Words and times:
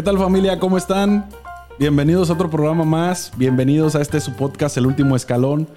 ¿Qué 0.00 0.04
tal 0.04 0.16
familia? 0.16 0.58
¿Cómo 0.58 0.78
están? 0.78 1.28
Bienvenidos 1.78 2.30
a 2.30 2.32
otro 2.32 2.48
programa 2.48 2.86
más. 2.86 3.32
Bienvenidos 3.36 3.94
a 3.94 4.00
este 4.00 4.18
su 4.22 4.32
podcast, 4.32 4.78
El 4.78 4.86
Último 4.86 5.14
Escalón. 5.14 5.68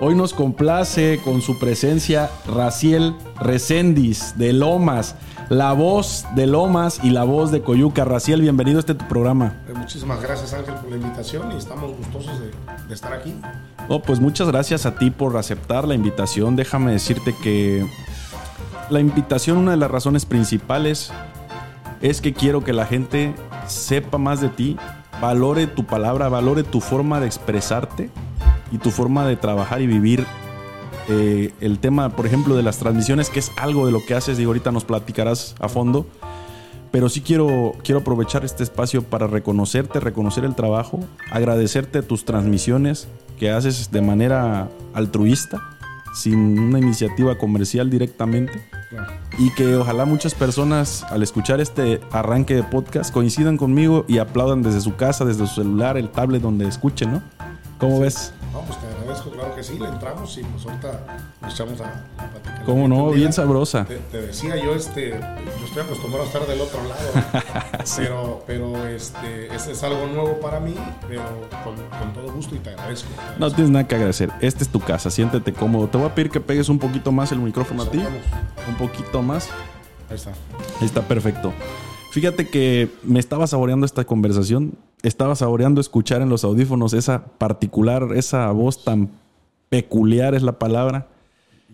Hoy 0.00 0.14
nos 0.14 0.34
complace 0.34 1.18
con 1.24 1.42
su 1.42 1.58
presencia 1.58 2.30
Raciel 2.46 3.12
Recendis 3.40 4.38
de 4.38 4.52
Lomas, 4.52 5.16
la 5.48 5.72
voz 5.72 6.24
de 6.36 6.46
Lomas 6.46 7.00
y 7.02 7.10
la 7.10 7.24
voz 7.24 7.50
de 7.50 7.62
Coyuca. 7.62 8.04
Raciel, 8.04 8.40
bienvenido 8.40 8.78
a 8.78 8.82
este 8.82 8.94
tu 8.94 9.08
programa. 9.08 9.60
Eh, 9.66 9.72
Muchísimas 9.76 10.22
gracias 10.22 10.54
Ángel 10.54 10.74
por 10.74 10.88
la 10.88 10.98
invitación 10.98 11.50
y 11.50 11.56
estamos 11.56 11.90
gustosos 11.96 12.38
de, 12.38 12.52
de 12.86 12.94
estar 12.94 13.12
aquí. 13.12 13.34
Oh, 13.88 14.00
pues 14.00 14.20
muchas 14.20 14.46
gracias 14.46 14.86
a 14.86 14.94
ti 14.94 15.10
por 15.10 15.36
aceptar 15.36 15.88
la 15.88 15.96
invitación. 15.96 16.54
Déjame 16.54 16.92
decirte 16.92 17.34
que 17.42 17.84
la 18.90 19.00
invitación, 19.00 19.56
una 19.56 19.72
de 19.72 19.78
las 19.78 19.90
razones 19.90 20.24
principales 20.24 21.10
es 22.00 22.20
que 22.20 22.32
quiero 22.32 22.62
que 22.62 22.72
la 22.72 22.86
gente 22.86 23.34
sepa 23.66 24.18
más 24.18 24.40
de 24.40 24.48
ti, 24.48 24.76
valore 25.20 25.66
tu 25.66 25.84
palabra, 25.84 26.28
valore 26.28 26.62
tu 26.64 26.80
forma 26.80 27.20
de 27.20 27.26
expresarte 27.26 28.10
y 28.70 28.78
tu 28.78 28.90
forma 28.90 29.26
de 29.26 29.36
trabajar 29.36 29.80
y 29.80 29.86
vivir. 29.86 30.26
Eh, 31.08 31.52
el 31.60 31.78
tema, 31.78 32.10
por 32.10 32.26
ejemplo, 32.26 32.56
de 32.56 32.62
las 32.62 32.78
transmisiones, 32.78 33.28
que 33.28 33.40
es 33.40 33.50
algo 33.56 33.86
de 33.86 33.92
lo 33.92 34.04
que 34.06 34.14
haces, 34.14 34.38
y 34.38 34.44
ahorita 34.44 34.72
nos 34.72 34.84
platicarás 34.84 35.54
a 35.60 35.68
fondo. 35.68 36.06
Pero 36.90 37.08
sí 37.08 37.22
quiero, 37.22 37.74
quiero 37.82 38.00
aprovechar 38.00 38.44
este 38.44 38.62
espacio 38.62 39.02
para 39.02 39.26
reconocerte, 39.26 39.98
reconocer 39.98 40.44
el 40.44 40.54
trabajo, 40.54 41.00
agradecerte 41.30 42.02
tus 42.02 42.24
transmisiones 42.24 43.08
que 43.38 43.50
haces 43.50 43.90
de 43.90 44.02
manera 44.02 44.68
altruista, 44.92 45.71
sin 46.12 46.58
una 46.58 46.78
iniciativa 46.78 47.36
comercial 47.38 47.90
directamente. 47.90 48.52
Y 49.38 49.50
que 49.50 49.76
ojalá 49.76 50.04
muchas 50.04 50.34
personas 50.34 51.04
al 51.04 51.22
escuchar 51.22 51.60
este 51.60 52.00
arranque 52.10 52.54
de 52.54 52.62
podcast 52.62 53.12
coincidan 53.12 53.56
conmigo 53.56 54.04
y 54.06 54.18
aplaudan 54.18 54.62
desde 54.62 54.80
su 54.80 54.96
casa, 54.96 55.24
desde 55.24 55.46
su 55.46 55.54
celular, 55.62 55.96
el 55.96 56.10
tablet 56.10 56.42
donde 56.42 56.68
escuchen, 56.68 57.12
¿no? 57.12 57.22
¿Cómo 57.78 58.00
ves? 58.00 58.32
No, 58.52 58.60
pues 58.60 58.78
te 58.80 58.86
agradezco, 58.86 59.30
claro 59.30 59.54
que 59.54 59.62
sí, 59.62 59.78
le 59.78 59.88
entramos 59.88 60.36
y 60.36 60.42
pues 60.42 60.66
ahorita 60.66 61.00
nos 61.40 61.54
echamos 61.54 61.80
a, 61.80 62.04
a 62.18 62.30
platicar. 62.30 62.64
¿Cómo 62.64 62.86
no? 62.86 63.10
Bien 63.10 63.32
sabrosa. 63.32 63.86
Te, 63.86 63.96
te 63.96 64.20
decía 64.20 64.56
yo, 64.62 64.74
este, 64.74 65.10
yo 65.10 65.64
estoy 65.64 65.82
acostumbrado 65.82 66.24
a 66.24 66.26
estar 66.26 66.46
del 66.46 66.60
otro 66.60 66.80
lado, 66.84 67.44
pero, 67.96 68.44
pero 68.46 68.86
este, 68.88 69.54
este 69.54 69.72
es 69.72 69.82
algo 69.82 70.06
nuevo 70.06 70.38
para 70.40 70.60
mí, 70.60 70.74
pero 71.08 71.22
con, 71.64 71.76
con 71.98 72.12
todo 72.12 72.30
gusto 72.32 72.54
y 72.54 72.58
te 72.58 72.70
agradezco. 72.70 73.08
te 73.08 73.40
No 73.40 73.50
tienes 73.50 73.70
nada 73.70 73.88
que 73.88 73.94
agradecer. 73.94 74.30
Esta 74.40 74.62
es 74.62 74.68
tu 74.68 74.80
casa, 74.80 75.10
siéntete 75.10 75.54
cómodo. 75.54 75.88
Te 75.88 75.96
voy 75.96 76.08
a 76.08 76.14
pedir 76.14 76.30
que 76.30 76.40
pegues 76.40 76.68
un 76.68 76.78
poquito 76.78 77.10
más 77.10 77.32
el 77.32 77.38
micrófono 77.38 77.84
a 77.84 77.90
ti. 77.90 77.98
Vamos. 77.98 78.20
Un 78.68 78.74
poquito 78.76 79.22
más. 79.22 79.48
Ahí 80.10 80.16
está. 80.16 80.30
Ahí 80.30 80.86
está 80.86 81.00
perfecto. 81.00 81.54
Fíjate 82.10 82.50
que 82.50 82.90
me 83.02 83.18
estaba 83.18 83.46
saboreando 83.46 83.86
esta 83.86 84.04
conversación. 84.04 84.76
Estaba 85.02 85.34
saboreando 85.34 85.80
escuchar 85.80 86.22
en 86.22 86.28
los 86.28 86.44
audífonos 86.44 86.92
esa 86.92 87.24
particular, 87.24 88.08
esa 88.14 88.50
voz 88.52 88.84
tan 88.84 89.10
peculiar 89.68 90.34
es 90.34 90.42
la 90.42 90.58
palabra, 90.58 91.08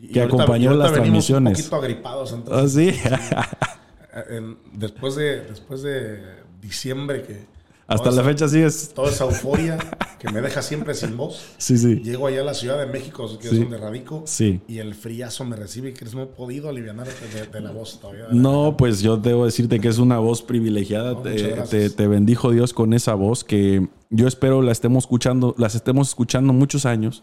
Y 0.00 0.08
que 0.08 0.20
ahorita- 0.20 0.42
acompañó 0.42 0.64
y 0.64 0.66
ahorita 0.68 0.84
las 0.84 0.92
transmisiones. 0.94 1.58
Un 1.58 1.64
poquito 1.64 1.76
agripados, 1.76 2.32
¿Ah, 2.32 2.36
entonces. 2.36 2.96
sí? 2.96 3.00
en- 4.30 4.56
después, 4.72 5.14
de, 5.16 5.42
después 5.42 5.82
de 5.82 6.22
diciembre 6.60 7.22
que... 7.22 7.57
Hasta 7.88 8.10
la 8.10 8.20
esa- 8.20 8.24
fecha 8.24 8.48
sigues. 8.48 8.92
Toda 8.94 9.10
esa 9.10 9.24
euforia 9.24 9.78
que 10.18 10.30
me 10.30 10.40
deja 10.42 10.60
siempre 10.62 10.94
sin 10.94 11.16
voz. 11.16 11.42
Sí, 11.58 11.78
sí. 11.78 11.96
Llego 12.04 12.26
allá 12.26 12.42
a 12.42 12.44
la 12.44 12.54
Ciudad 12.54 12.78
de 12.78 12.86
México, 12.86 13.26
que 13.40 13.48
Sí. 13.48 13.54
es 13.56 13.60
donde 13.62 13.78
radico, 13.78 14.22
Sí. 14.26 14.60
y 14.68 14.78
el 14.78 14.94
friazo 14.94 15.44
me 15.44 15.56
recibe 15.56 15.90
y 15.90 15.92
que 15.94 16.04
no 16.04 16.22
he 16.22 16.26
podido 16.26 16.68
aliviar 16.68 16.96
de, 17.06 17.46
de 17.50 17.60
la 17.60 17.70
voz 17.72 17.98
todavía. 18.00 18.26
No, 18.30 18.76
pues 18.76 19.00
yo 19.00 19.16
debo 19.16 19.44
decirte 19.46 19.80
que 19.80 19.88
es 19.88 19.98
una 19.98 20.18
voz 20.18 20.42
privilegiada. 20.42 21.12
No, 21.14 21.22
te, 21.22 21.30
muchas 21.30 21.46
gracias. 21.48 21.70
te- 21.70 21.90
te 21.90 22.06
bendijo 22.06 22.50
Dios 22.50 22.72
con 22.74 22.92
esa 22.92 23.14
voz 23.14 23.42
que 23.42 23.88
yo 24.10 24.28
espero 24.28 24.60
la 24.62 24.72
estemos 24.72 25.04
escuchando, 25.04 25.54
las 25.58 25.74
estemos 25.74 26.08
escuchando 26.08 26.52
muchos 26.52 26.84
años 26.86 27.22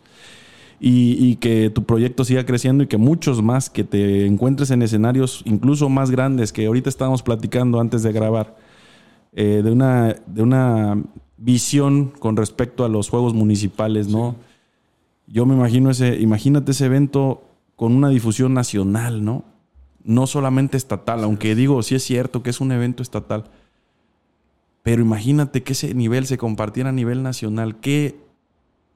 y, 0.80 1.18
y 1.26 1.36
que 1.38 1.70
tu 1.70 1.84
proyecto 1.86 2.26
siga 2.26 2.46
creciendo 2.46 2.84
y 2.84 2.88
que 2.88 2.98
muchos 2.98 3.42
más 3.42 3.70
que 3.70 3.84
te 3.84 4.26
encuentres 4.26 4.72
en 4.72 4.82
escenarios 4.82 5.42
incluso 5.46 5.90
más 5.90 6.12
grandes 6.12 6.52
que 6.52 6.66
ahorita 6.66 6.90
estábamos 6.90 7.24
platicando 7.24 7.80
antes 7.80 8.04
de 8.04 8.12
grabar 8.12 8.56
eh, 9.38 9.62
de 9.64 9.72
una 9.72 10.16
de 10.26 10.42
una 10.42 11.04
visión 11.38 12.08
con 12.08 12.38
respecto 12.38 12.86
a 12.86 12.90
los 12.90 13.10
juegos 13.10 13.34
municipales, 13.34 14.08
¿no? 14.08 14.38
Yo 15.28 15.46
me 15.46 15.56
imagino 15.56 15.90
ese, 15.92 16.16
imagínate 16.22 16.72
ese 16.72 16.86
evento 16.86 17.44
con 17.76 17.94
una 17.94 18.10
difusión 18.10 18.54
nacional, 18.54 19.26
¿no? 19.26 19.44
No 20.04 20.26
solamente 20.26 20.78
estatal, 20.78 21.24
aunque 21.24 21.54
digo, 21.54 21.84
sí 21.84 21.96
es 21.96 22.04
cierto 22.04 22.44
que 22.44 22.52
es 22.52 22.62
un 22.62 22.72
evento 22.72 23.04
estatal. 23.04 23.46
Pero 24.84 25.02
imagínate 25.02 25.64
que 25.64 25.74
ese 25.74 25.94
nivel 25.94 26.28
se 26.28 26.38
compartiera 26.38 26.90
a 26.90 26.94
nivel 26.94 27.22
nacional. 27.22 27.80
¿Qué, 27.80 28.20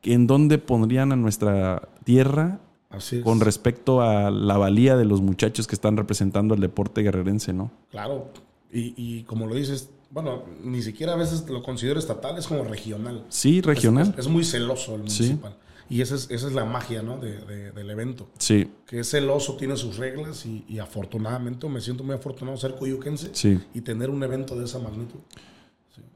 ¿En 0.03 0.27
dónde 0.27 0.57
pondrían 0.59 1.11
a 1.11 1.15
nuestra 1.15 1.89
tierra 2.03 2.59
Así 2.89 3.21
con 3.21 3.39
respecto 3.39 4.01
a 4.01 4.31
la 4.31 4.57
valía 4.57 4.95
de 4.95 5.05
los 5.05 5.21
muchachos 5.21 5.67
que 5.67 5.75
están 5.75 5.97
representando 5.97 6.55
el 6.55 6.61
deporte 6.61 7.01
guerrerense, 7.01 7.53
¿no? 7.53 7.71
Claro. 7.91 8.31
Y, 8.71 8.93
y 8.95 9.23
como 9.23 9.45
lo 9.47 9.55
dices, 9.55 9.89
bueno, 10.11 10.43
ni 10.63 10.81
siquiera 10.81 11.13
a 11.13 11.15
veces 11.15 11.47
lo 11.49 11.61
considero 11.63 11.99
estatal, 11.99 12.37
es 12.37 12.47
como 12.47 12.63
regional. 12.63 13.23
Sí, 13.29 13.61
regional. 13.61 14.13
Es, 14.17 14.25
es 14.25 14.27
muy 14.27 14.43
celoso 14.43 14.95
el 14.95 15.09
Sí. 15.09 15.23
municipal. 15.23 15.55
Y 15.91 16.01
esa 16.01 16.13
es, 16.15 16.29
esa 16.29 16.47
es 16.47 16.53
la 16.53 16.65
magia 16.65 17.01
¿no? 17.01 17.17
de, 17.17 17.37
de- 17.45 17.71
del 17.71 17.89
evento. 17.89 18.27
Sí, 18.37 18.69
Que 18.85 18.99
es 18.99 19.09
celoso, 19.09 19.55
tiene 19.55 19.75
sus 19.75 19.97
reglas 19.97 20.45
y, 20.45 20.63
y 20.69 20.77
afortunadamente 20.79 21.67
me 21.67 21.81
siento 21.81 22.03
muy 22.03 22.13
afortunado 22.13 22.57
ser 22.57 22.75
coyuquense 22.75 23.29
sí. 23.33 23.59
y 23.73 23.81
tener 23.81 24.09
un 24.11 24.21
evento 24.23 24.55
de 24.55 24.65
esa 24.65 24.77
magnitud. 24.79 25.19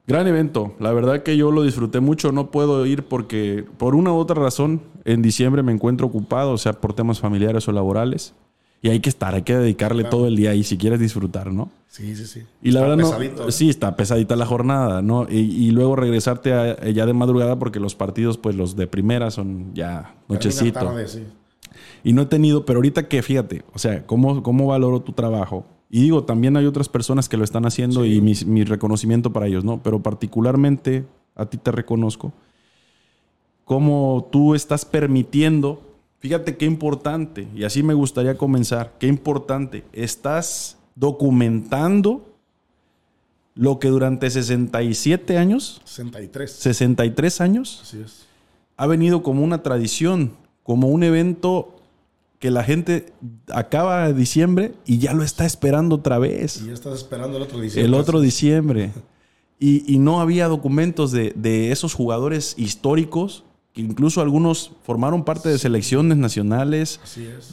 Gran 0.06 0.28
evento. 0.28 0.75
La 0.80 0.92
verdad 0.92 1.24
que 1.24 1.38
yo 1.38 1.52
lo 1.52 1.64
disfruté 1.64 2.02
mucho. 2.02 2.31
No 2.31 2.52
puedo 2.52 2.86
ir 2.86 3.04
porque 3.06 3.66
por 3.78 3.96
una 3.96 4.12
u 4.12 4.18
otra 4.18 4.36
razón 4.42 4.81
en 5.06 5.22
diciembre 5.22 5.64
me 5.64 5.72
encuentro 5.72 6.08
ocupado, 6.08 6.52
o 6.52 6.58
sea, 6.58 6.74
por 6.74 6.94
temas 6.94 7.20
familiares 7.20 7.68
o 7.68 7.72
laborales. 7.72 8.34
Y 8.81 8.90
hay 8.90 9.00
que 9.00 9.08
estar, 9.10 9.34
hay 9.34 9.44
que 9.44 9.56
dedicarle 9.56 10.04
todo 10.04 10.28
el 10.28 10.36
día 10.36 10.54
y 10.56 10.64
si 10.66 10.78
quieres 10.78 11.00
disfrutar, 11.00 11.54
¿no? 11.54 11.72
Sí, 11.94 12.16
sí, 12.16 12.26
sí. 12.26 12.40
Y 12.64 12.72
la 12.72 12.80
Está 12.80 12.90
verdad 12.90 13.04
pesadito, 13.06 13.44
no, 13.44 13.50
¿eh? 13.50 13.52
sí 13.52 13.70
está 13.70 13.96
pesadita 13.96 14.36
la 14.36 14.48
jornada, 14.48 15.04
¿no? 15.04 15.28
Y, 15.30 15.38
y 15.38 15.70
luego 15.70 15.96
regresarte 15.96 16.52
a- 16.52 16.90
ya 16.90 17.06
de 17.06 17.14
madrugada 17.14 17.59
porque 17.59 17.80
los 17.80 17.94
partidos, 17.94 18.40
pues 18.40 18.56
los 18.56 18.76
de 18.76 18.88
primera 18.88 19.30
son 19.30 19.76
ya 19.76 20.16
nochecito. 20.28 20.80
tarde, 20.80 21.08
sí. 21.08 21.24
Y 22.04 22.14
no 22.14 22.24
he 22.24 22.26
tenido, 22.26 22.66
pero 22.66 22.78
ahorita 22.80 23.08
que 23.08 23.22
fíjate, 23.22 23.62
o 23.74 23.78
sea, 23.78 24.08
cómo, 24.08 24.42
cómo 24.42 24.66
valoro 24.66 25.02
tu 25.04 25.12
trabajo. 25.12 25.68
Y 25.92 26.02
digo, 26.02 26.24
también 26.24 26.58
hay 26.58 26.66
otras 26.66 26.90
personas 26.90 27.30
que 27.30 27.38
lo 27.38 27.44
están 27.44 27.68
haciendo 27.68 28.04
y 28.08 28.22
mi, 28.22 28.34
mi 28.48 28.64
reconocimiento 28.64 29.31
para 29.31 29.46
ellos, 29.46 29.64
¿no? 29.64 29.84
Pero 29.84 30.02
particularmente 30.02 31.06
a 31.36 31.46
ti 31.46 31.58
te 31.60 31.72
reconozco 31.72 32.34
cómo 33.66 34.28
tú 34.31 34.56
estás 34.56 34.84
permitiendo, 34.84 35.80
fíjate 36.18 36.58
qué 36.58 36.66
importante, 36.66 37.48
y 37.56 37.64
así 37.66 37.84
me 37.84 37.94
gustaría 37.94 38.36
comenzar, 38.36 38.94
qué 39.00 39.06
importante, 39.06 39.84
estás 39.94 40.80
documentando 40.96 42.26
lo 43.56 43.80
que 43.80 43.88
durante 43.90 44.30
67 44.30 45.38
años, 45.38 45.81
63. 45.86 46.52
63 46.52 47.42
años, 47.42 47.80
Así 47.84 48.02
es. 48.02 48.26
ha 48.78 48.88
venido 48.88 49.22
como 49.22 49.44
una 49.44 49.62
tradición, 49.62 50.34
como 50.64 50.88
un 50.88 51.04
evento 51.04 51.76
que 52.40 52.52
la 52.52 52.64
gente 52.64 53.14
acaba 53.54 54.08
de 54.08 54.14
diciembre 54.14 54.74
y 54.86 54.98
ya 54.98 55.14
lo 55.14 55.24
está 55.24 55.46
esperando 55.46 55.96
otra 55.96 56.20
vez. 56.20 56.62
Y 56.62 56.68
ya 56.68 56.74
estás 56.74 56.96
esperando 56.96 57.38
el 57.38 57.44
otro 57.44 57.60
diciembre. 57.60 57.88
El 57.88 57.94
otro 57.94 58.20
diciembre. 58.20 58.92
Y, 59.60 59.94
y 59.94 60.00
no 60.00 60.20
había 60.20 60.48
documentos 60.48 61.12
de, 61.12 61.31
de 61.38 61.72
esos 61.72 61.94
jugadores 61.94 62.56
históricos, 62.58 63.46
que 63.73 63.81
incluso 63.81 64.22
algunos 64.22 64.72
formaron 64.84 65.23
parte 65.25 65.50
de 65.50 65.57
selecciones 65.57 66.15
nacionales, 66.18 67.00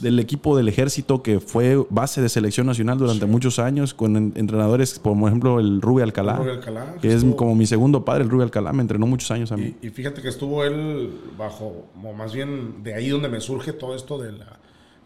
del 0.01 0.19
equipo 0.19 0.55
del 0.55 0.67
ejército 0.67 1.23
que 1.23 1.39
fue 1.39 1.83
base 1.89 2.21
de 2.21 2.29
selección 2.29 2.67
nacional 2.67 2.99
durante 2.99 3.25
muchos 3.25 3.57
años, 3.57 3.95
con 3.95 4.15
en- 4.15 4.33
entrenadores 4.35 4.99
como 4.99 5.21
por 5.21 5.29
ejemplo 5.29 5.59
el 5.59 5.81
Rubio 5.81 6.03
Alcalá, 6.03 6.35
Rubio 6.37 6.53
Alcalá, 6.53 6.95
que 7.01 7.11
es 7.11 7.25
como 7.35 7.55
mi 7.55 7.65
segundo 7.65 8.05
padre, 8.05 8.23
el 8.23 8.29
Rubio 8.29 8.43
Alcalá, 8.43 8.71
me 8.71 8.81
entrenó 8.83 9.07
muchos 9.07 9.31
años 9.31 9.51
a 9.51 9.57
mí. 9.57 9.75
Y, 9.81 9.87
y 9.87 9.89
fíjate 9.89 10.21
que 10.21 10.27
estuvo 10.29 10.63
él 10.63 11.09
bajo, 11.39 11.87
o 12.03 12.13
más 12.13 12.33
bien 12.33 12.83
de 12.83 12.93
ahí 12.93 13.09
donde 13.09 13.27
me 13.27 13.41
surge 13.41 13.73
todo 13.73 13.95
esto 13.95 14.19
de 14.19 14.31
la- 14.33 14.59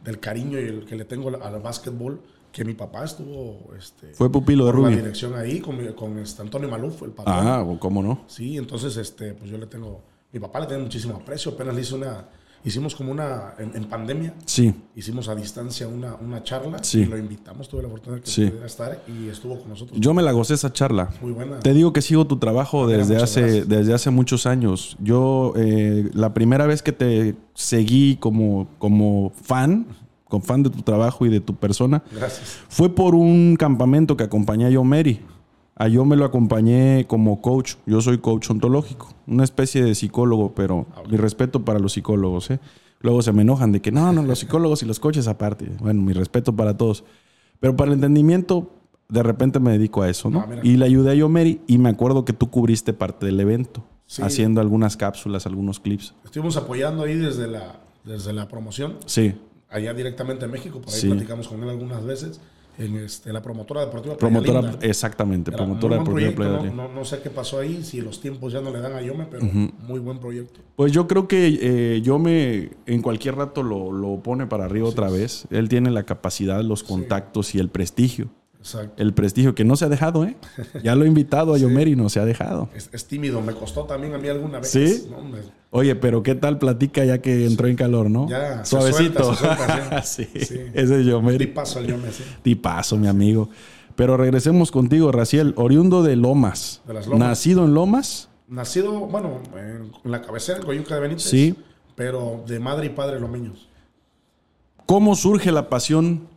del 0.04 0.20
cariño 0.20 0.60
y 0.60 0.64
el 0.64 0.86
que 0.86 0.98
le 0.98 1.06
tengo 1.06 1.30
al, 1.30 1.62
básquetbol, 1.62 2.20
que 2.52 2.64
mi 2.66 2.74
papá 2.74 3.06
estuvo 3.06 3.72
este, 3.78 4.14
Fue 4.14 4.30
pupilo 4.30 4.66
de 4.66 4.72
por 4.72 4.82
la 4.82 4.88
Rubio. 4.90 5.02
dirección 5.02 5.34
ahí 5.36 5.62
con, 5.62 5.78
con 5.94 6.20
este 6.20 6.42
Antonio 6.42 6.70
Maluf, 6.70 7.02
el 7.04 7.12
patrón. 7.12 7.36
Ah, 7.40 7.66
¿cómo 7.80 8.04
no? 8.04 8.24
Sí, 8.28 8.58
entonces 8.58 8.98
este, 8.98 9.34
pues 9.34 9.50
yo 9.50 9.58
le 9.58 9.66
tengo, 9.66 10.04
mi 10.36 10.42
papá 10.42 10.60
le 10.60 10.68
tiene 10.68 10.84
muchísimo 10.84 11.16
aprecio, 11.16 11.54
apenas 11.54 11.74
le 11.74 11.80
hice 11.82 11.96
una, 11.96 12.26
hicimos 12.66 12.94
como 12.94 13.10
una, 13.12 13.54
en, 13.58 13.72
en 13.74 13.86
pandemia, 13.86 14.34
Sí, 14.46 14.74
hicimos 14.94 15.30
a 15.30 15.36
distancia 15.36 15.88
una, 15.88 16.16
una 16.16 16.44
charla 16.44 16.84
Sí. 16.84 17.00
y 17.02 17.06
lo 17.06 17.18
invitamos, 17.18 17.70
tuve 17.70 17.84
la 17.84 17.88
fortuna 17.90 18.18
de 18.18 18.22
que 18.22 18.30
Sí. 18.30 18.46
pudiera 18.48 18.66
estar 18.66 19.02
y 19.08 19.30
estuvo 19.30 19.58
con 19.60 19.70
nosotros. 19.70 19.98
yo 19.98 20.14
me 20.14 20.22
la 20.22 20.34
gocé 20.34 20.56
esa 20.56 20.74
charla. 20.74 21.10
Muy 21.22 21.32
buena. 21.32 21.60
Te 21.60 21.74
digo 21.74 21.94
que 21.94 22.02
sigo 22.02 22.28
tu 22.28 22.38
trabajo 22.38 22.86
Mira, 22.86 22.98
desde 22.98 23.16
hace, 23.16 23.42
gracias. 23.42 23.68
desde 23.70 23.94
hace 23.94 24.10
muchos 24.10 24.46
años. 24.46 24.98
Yo, 25.00 25.54
eh, 25.56 26.10
la 26.14 26.34
primera 26.34 26.66
vez 26.68 26.82
que 26.84 26.92
te 26.92 27.36
seguí 27.54 28.18
como, 28.18 28.68
como 28.78 29.32
fan, 29.42 29.88
con 30.28 30.42
fan 30.42 30.64
de 30.64 30.70
tu 30.70 30.82
trabajo 30.82 31.26
y 31.26 31.30
de 31.30 31.40
tu 31.40 31.56
persona, 31.56 32.04
Gracias. 32.12 32.58
fue 32.68 32.90
por 32.94 33.16
un 33.16 33.56
campamento 33.58 34.18
que 34.18 34.24
acompañé 34.26 34.70
yo 34.70 34.82
a 34.82 34.84
Mary. 34.84 35.22
A 35.76 35.88
yo 35.90 36.06
me 36.06 36.16
lo 36.16 36.24
acompañé 36.26 37.06
como 37.08 37.42
coach. 37.42 37.76
Yo 37.86 38.00
soy 38.02 38.20
coach 38.20 38.50
ontológico, 38.50 39.14
una 39.28 39.44
especie 39.44 39.84
de 39.84 39.94
psicólogo, 39.94 40.54
pero 40.56 40.86
mi 41.10 41.18
respeto 41.18 41.66
para 41.66 41.80
los 41.80 41.94
psicólogos. 41.94 42.50
¿eh? 42.52 42.60
Luego 43.02 43.22
se 43.22 43.34
me 43.34 43.42
enojan 43.42 43.72
de 43.74 43.82
que 43.82 43.92
no, 43.92 44.12
no, 44.14 44.24
los 44.24 44.40
psicólogos 44.40 44.84
y 44.84 44.86
los 44.86 45.00
coaches 45.00 45.28
aparte. 45.28 45.70
Bueno, 45.80 46.02
mi 46.02 46.14
respeto 46.14 46.56
para 46.56 46.78
todos. 46.78 47.04
Pero 47.60 47.76
para 47.76 47.90
el 47.90 47.96
entendimiento, 47.96 48.72
de 49.10 49.22
repente 49.22 49.60
me 49.60 49.72
dedico 49.72 50.02
a 50.02 50.10
eso, 50.10 50.30
¿no? 50.30 50.46
Ah, 50.48 50.56
y 50.64 50.78
le 50.78 50.86
ayudé 50.86 51.12
a 51.12 51.16
Yomeri 51.16 51.62
y 51.68 51.78
me 51.78 51.90
acuerdo 51.90 52.24
que 52.26 52.34
tú 52.34 52.50
cubriste 52.50 52.94
parte 52.94 53.26
del 53.26 53.40
evento, 53.40 53.84
Sí. 54.08 54.22
haciendo 54.22 54.62
algunas 54.62 54.96
cápsulas, 54.98 55.46
algunos 55.46 55.80
clips. 55.80 56.14
Estuvimos 56.24 56.56
apoyando 56.58 57.04
ahí 57.04 57.16
desde 57.16 57.48
la, 57.48 57.80
desde 58.06 58.32
la 58.34 58.48
promoción, 58.48 58.96
Sí, 59.06 59.34
allá 59.70 59.94
directamente 59.94 60.46
en 60.46 60.52
México, 60.52 60.80
por 60.80 60.94
ahí 60.94 61.00
Sí. 61.02 61.08
platicamos 61.10 61.48
con 61.48 61.62
él 61.64 61.70
algunas 61.70 62.04
veces, 62.06 62.40
en 62.78 62.96
este, 62.98 63.32
la 63.32 63.42
promotora 63.42 63.82
deportiva 63.86 64.18
Playa 64.18 64.34
promotora, 64.34 64.62
Linda. 64.62 64.86
exactamente, 64.86 65.52
Era 65.52 65.58
promotora 65.58 65.98
deportiva 65.98 66.32
proyecto, 66.36 66.62
Playa 66.62 66.88
¿no? 66.94 67.06
sé 67.06 67.22
qué 67.22 67.30
pasó 67.30 67.60
ahí, 67.60 67.84
si 67.84 68.02
los 68.02 68.20
tiempos 68.20 68.52
ya 68.54 68.62
no 68.62 68.72
le 68.72 68.80
dan 68.80 68.94
a 68.94 69.02
Yome, 69.02 69.28
pero 69.30 69.46
muy 69.46 70.00
buen 70.00 70.20
proyecto. 70.20 70.60
Pues 70.76 70.92
yo 70.92 71.08
creo 71.08 71.28
que 71.28 71.58
eh, 71.62 72.02
yo 72.02 72.20
me 72.20 72.72
en 72.86 73.02
cualquier 73.02 73.36
rato 73.36 73.64
lo, 73.64 73.92
lo 73.92 74.20
pone 74.22 74.48
para 74.48 74.66
arriba 74.66 74.88
otra 74.88 75.10
vez. 75.10 75.48
Él 75.50 75.70
tiene 75.70 75.92
la 75.92 76.04
capacidad, 76.04 76.62
los 76.62 76.84
contactos 76.84 77.56
y 77.56 77.60
el 77.60 77.70
prestigio. 77.70 78.30
Exacto. 78.66 78.94
El 79.02 79.14
prestigio 79.14 79.54
que 79.54 79.64
no 79.64 79.76
se 79.76 79.86
ha 79.86 79.90
dejado, 79.90 80.26
¿eh? 80.26 80.36
Ya 80.84 80.96
lo 80.96 81.06
he 81.06 81.08
invitado 81.08 81.54
a 81.54 81.58
Yomeri 81.60 81.92
y 81.92 81.96
no 81.96 82.10
se 82.10 82.20
ha 82.20 82.26
dejado. 82.26 82.68
Es, 82.74 82.90
es 82.92 83.06
tímido, 83.06 83.40
me 83.40 83.54
costó 83.54 83.84
también 83.84 84.16
a 84.16 84.18
mí 84.18 84.28
alguna 84.28 84.58
vez. 84.58 84.72
¿Sí? 84.72 85.08
No, 85.12 85.18
Oye, 85.70 85.96
pero 85.96 86.24
¿qué 86.24 86.34
tal 86.34 86.58
platica 86.58 87.06
ya 87.06 87.20
que 87.22 87.46
entró 87.46 87.68
en 87.68 87.76
calor, 87.76 88.10
no? 88.10 88.28
Ya, 88.28 88.66
se 88.66 88.72
Suavecito. 88.72 89.36
suelta, 89.36 89.58
se 89.58 89.66
suelta, 89.66 90.02
sí. 90.02 90.28
sí. 90.34 90.46
Sí. 90.46 90.60
ese 90.74 91.00
es 91.02 91.06
Yomeri. 91.06 91.38
tipazo 91.38 91.78
el 91.80 91.88
Yome, 91.88 92.12
sí. 92.12 92.24
Tipazo, 92.42 92.98
mi 92.98 93.08
amigo. 93.08 93.50
Pero 93.96 94.18
regresemos 94.18 94.72
contigo, 94.72 95.12
Raciel, 95.12 95.54
oriundo 95.58 96.02
de 96.02 96.16
Lomas. 96.16 96.82
De 96.88 96.96
las 96.96 97.06
Lomas. 97.06 97.20
Nacido 97.30 97.66
en 97.66 97.76
Lomas. 97.76 98.30
Nacido, 98.48 98.92
bueno, 99.02 99.42
en, 99.56 99.92
en 100.04 100.12
la 100.12 100.24
cabecera, 100.24 100.58
en 100.58 100.66
Coyuca 100.66 100.96
de 100.96 101.02
Benítez. 101.02 101.30
Sí. 101.30 101.56
Pero 101.96 102.44
de 102.48 102.60
madre 102.60 102.88
y 102.88 102.90
padre 102.90 103.20
lomeños. 103.20 103.70
¿Cómo 104.88 105.16
surge 105.16 105.52
la 105.52 105.70
pasión 105.70 106.28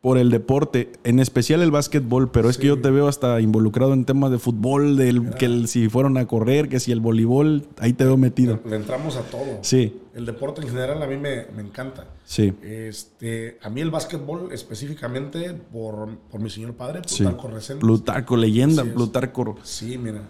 por 0.00 0.16
el 0.16 0.30
deporte, 0.30 0.90
en 1.04 1.20
especial 1.20 1.60
el 1.62 1.70
básquetbol? 1.70 2.30
Pero 2.30 2.48
es 2.48 2.56
que 2.58 2.66
yo 2.68 2.80
te 2.80 2.90
veo 2.90 3.06
hasta 3.08 3.40
involucrado 3.40 3.92
en 3.92 4.04
temas 4.06 4.30
de 4.30 4.38
fútbol, 4.38 4.96
del, 4.96 5.30
que 5.34 5.44
el- 5.46 5.68
si 5.68 5.88
fueron 5.88 6.16
a 6.16 6.26
correr, 6.26 6.68
que 6.68 6.80
si 6.80 6.90
el 6.92 7.00
voleibol, 7.00 7.66
ahí 7.78 7.92
te 7.92 8.04
veo 8.04 8.16
metido. 8.16 8.60
Le 8.64 8.76
entramos 8.76 9.16
a 9.16 9.22
todo. 9.22 9.58
Sí, 9.62 10.00
El 10.14 10.26
deporte 10.26 10.60
en 10.62 10.68
general 10.68 11.02
a 11.02 11.06
mí 11.06 11.16
me, 11.16 11.46
me 11.54 11.62
encanta. 11.62 12.06
sí, 12.24 12.52
Este, 12.62 13.58
a 13.62 13.68
mí 13.70 13.80
el 13.80 13.90
básquetbol 13.90 14.50
específicamente 14.52 15.52
por, 15.52 16.16
por 16.30 16.40
mi 16.40 16.48
señor 16.50 16.74
padre, 16.74 17.02
sí. 17.06 17.22
Plutarco 17.22 17.48
Reséndiz. 17.48 17.80
Plutarco, 17.80 18.36
leyenda, 18.36 18.82
es. 18.82 18.88
Plutarco. 18.88 19.56
Sí, 19.62 19.98
mira. 19.98 20.22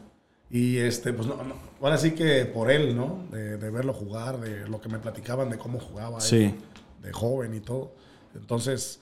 Y 0.50 0.78
este, 0.78 1.12
pues 1.12 1.28
no, 1.28 1.36
no, 1.36 1.54
ahora 1.80 1.96
sí 1.96 2.10
que 2.10 2.44
por 2.44 2.72
él, 2.72 2.96
¿no? 2.96 3.24
De, 3.30 3.56
de 3.56 3.70
verlo 3.70 3.92
jugar, 3.92 4.40
de 4.40 4.68
lo 4.68 4.80
que 4.80 4.88
me 4.88 4.98
platicaban 4.98 5.48
de 5.48 5.58
cómo 5.58 5.78
jugaba 5.78 6.16
él, 6.16 6.22
Sí. 6.22 6.54
de 7.02 7.12
joven 7.12 7.54
y 7.54 7.60
todo. 7.60 7.92
Entonces, 8.34 9.00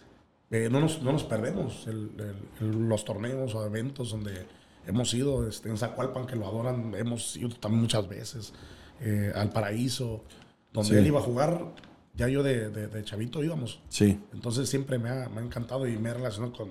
eh, 0.50 0.68
no, 0.70 0.80
nos, 0.80 1.02
no 1.02 1.12
nos 1.12 1.24
perdemos 1.24 1.86
el- 1.86 2.10
el- 2.60 2.88
los 2.88 3.04
torneos 3.04 3.54
o 3.54 3.64
eventos 3.66 4.10
donde 4.10 4.46
hemos 4.86 5.12
ido, 5.14 5.46
este, 5.48 5.68
en 5.68 5.76
Zacualpan, 5.76 6.26
que 6.26 6.36
lo 6.36 6.46
adoran, 6.46 6.94
hemos 6.96 7.36
ido 7.36 7.50
también 7.50 7.82
muchas 7.82 8.08
veces, 8.08 8.52
eh, 9.00 9.32
al 9.34 9.50
Paraíso, 9.50 10.24
donde 10.72 10.90
Sí. 10.90 10.96
él 10.96 11.06
iba 11.06 11.18
a 11.20 11.22
jugar, 11.22 11.74
ya 12.14 12.28
yo 12.28 12.42
de, 12.42 12.70
de- 12.70 12.86
de 12.88 13.04
chavito 13.04 13.44
íbamos. 13.44 13.80
Sí, 13.88 14.18
Entonces 14.32 14.68
siempre 14.68 14.98
me 14.98 15.10
ha, 15.10 15.28
me 15.28 15.40
ha 15.40 15.44
encantado 15.44 15.86
y 15.86 15.98
me 15.98 16.08
he 16.10 16.14
relacionado 16.14 16.52
con, 16.52 16.68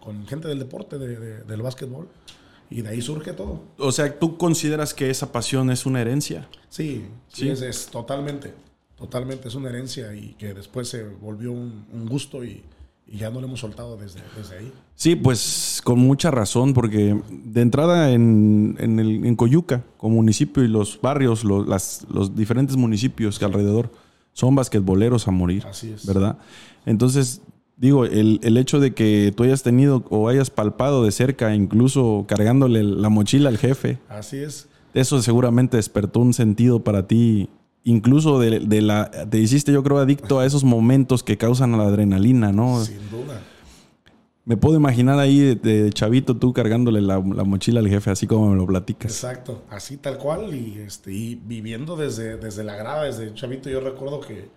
con 0.00 0.26
gente 0.26 0.48
del 0.48 0.58
deporte, 0.58 0.98
de- 0.98 1.18
de- 1.18 1.42
del 1.44 1.62
básquetbol. 1.62 2.08
Y 2.70 2.80
de 2.80 2.88
ahí 2.88 3.02
surge 3.02 3.34
todo. 3.34 3.62
o 3.78 3.92
sea, 3.92 4.18
¿tú 4.18 4.38
consideras 4.38 4.94
que 4.94 5.10
esa 5.10 5.30
pasión 5.30 5.70
es 5.70 5.84
una 5.84 6.00
herencia? 6.00 6.48
Sí, 6.70 7.04
sí, 7.28 7.42
Sí. 7.42 7.48
Es, 7.50 7.60
es 7.60 7.86
totalmente, 7.88 8.54
totalmente 8.96 9.48
es 9.48 9.54
una 9.54 9.68
herencia 9.68 10.14
y 10.14 10.32
que 10.34 10.54
después 10.54 10.88
se 10.88 11.04
volvió 11.04 11.52
un, 11.52 11.86
un 11.92 12.06
gusto 12.08 12.42
y, 12.42 12.62
y 13.06 13.18
ya 13.18 13.30
no 13.30 13.40
lo 13.40 13.46
hemos 13.46 13.60
soltado 13.60 13.96
desde, 13.96 14.20
desde 14.36 14.58
ahí. 14.58 14.72
Sí, 14.94 15.16
pues 15.16 15.80
con 15.84 15.98
mucha 15.98 16.30
razón, 16.30 16.72
porque 16.74 17.20
de 17.30 17.60
entrada 17.60 18.12
en, 18.12 18.76
en, 18.78 18.98
el, 19.00 19.24
en 19.26 19.36
Coyuca, 19.36 19.82
como 19.96 20.16
municipio 20.16 20.62
y 20.64 20.68
los 20.68 21.00
barrios, 21.00 21.44
los, 21.44 21.66
las- 21.68 22.06
los 22.10 22.34
diferentes 22.36 22.76
municipios 22.76 23.38
que 23.38 23.44
alrededor 23.44 23.90
son 24.32 24.54
basquetboleros 24.54 25.28
a 25.28 25.30
morir, 25.30 25.64
Así 25.66 25.90
es. 25.90 26.06
¿verdad? 26.06 26.38
Entonces, 26.86 27.42
digo, 27.76 28.04
el, 28.06 28.40
el 28.42 28.56
hecho 28.56 28.80
de 28.80 28.94
que 28.94 29.32
tú 29.36 29.42
hayas 29.42 29.62
tenido 29.62 30.04
o 30.08 30.28
hayas 30.28 30.48
palpado 30.50 31.04
de 31.04 31.12
cerca, 31.12 31.54
incluso 31.54 32.24
cargándole 32.28 32.82
la 32.82 33.08
mochila 33.10 33.48
al 33.50 33.58
jefe, 33.58 33.98
Así 34.08 34.38
es. 34.38 34.68
eso 34.94 35.20
seguramente 35.20 35.76
despertó 35.76 36.20
un 36.20 36.32
sentido 36.32 36.82
para 36.84 37.06
ti. 37.06 37.48
Incluso 37.84 38.38
de, 38.38 38.60
de 38.60 38.80
la, 38.80 39.10
te 39.10 39.38
hiciste, 39.38 39.72
yo 39.72 39.82
creo, 39.82 39.98
adicto 39.98 40.38
a 40.38 40.46
esos 40.46 40.62
momentos 40.62 41.22
que 41.24 41.36
causan 41.36 41.72
la 41.76 41.84
adrenalina, 41.84 42.52
¿no? 42.52 42.84
Sin 42.84 42.98
duda. 43.10 43.40
Me 44.44 44.56
puedo 44.56 44.76
imaginar 44.76 45.18
ahí 45.18 45.38
de, 45.38 45.54
de 45.54 45.90
chavito 45.92 46.36
tú 46.36 46.52
cargándole 46.52 47.00
la, 47.00 47.14
la 47.14 47.44
mochila 47.44 47.80
al 47.80 47.88
jefe, 47.88 48.10
así 48.10 48.26
como 48.26 48.50
me 48.50 48.56
lo 48.56 48.66
platicas. 48.66 49.10
Exacto, 49.12 49.62
así 49.70 49.96
tal 49.96 50.18
cual. 50.18 50.52
Y, 50.54 50.78
este, 50.80 51.12
y 51.12 51.34
viviendo 51.36 51.96
desde, 51.96 52.36
desde 52.36 52.64
la 52.64 52.74
grada, 52.76 53.04
desde 53.04 53.32
chavito, 53.34 53.70
yo 53.70 53.80
recuerdo 53.80 54.20
que, 54.20 54.48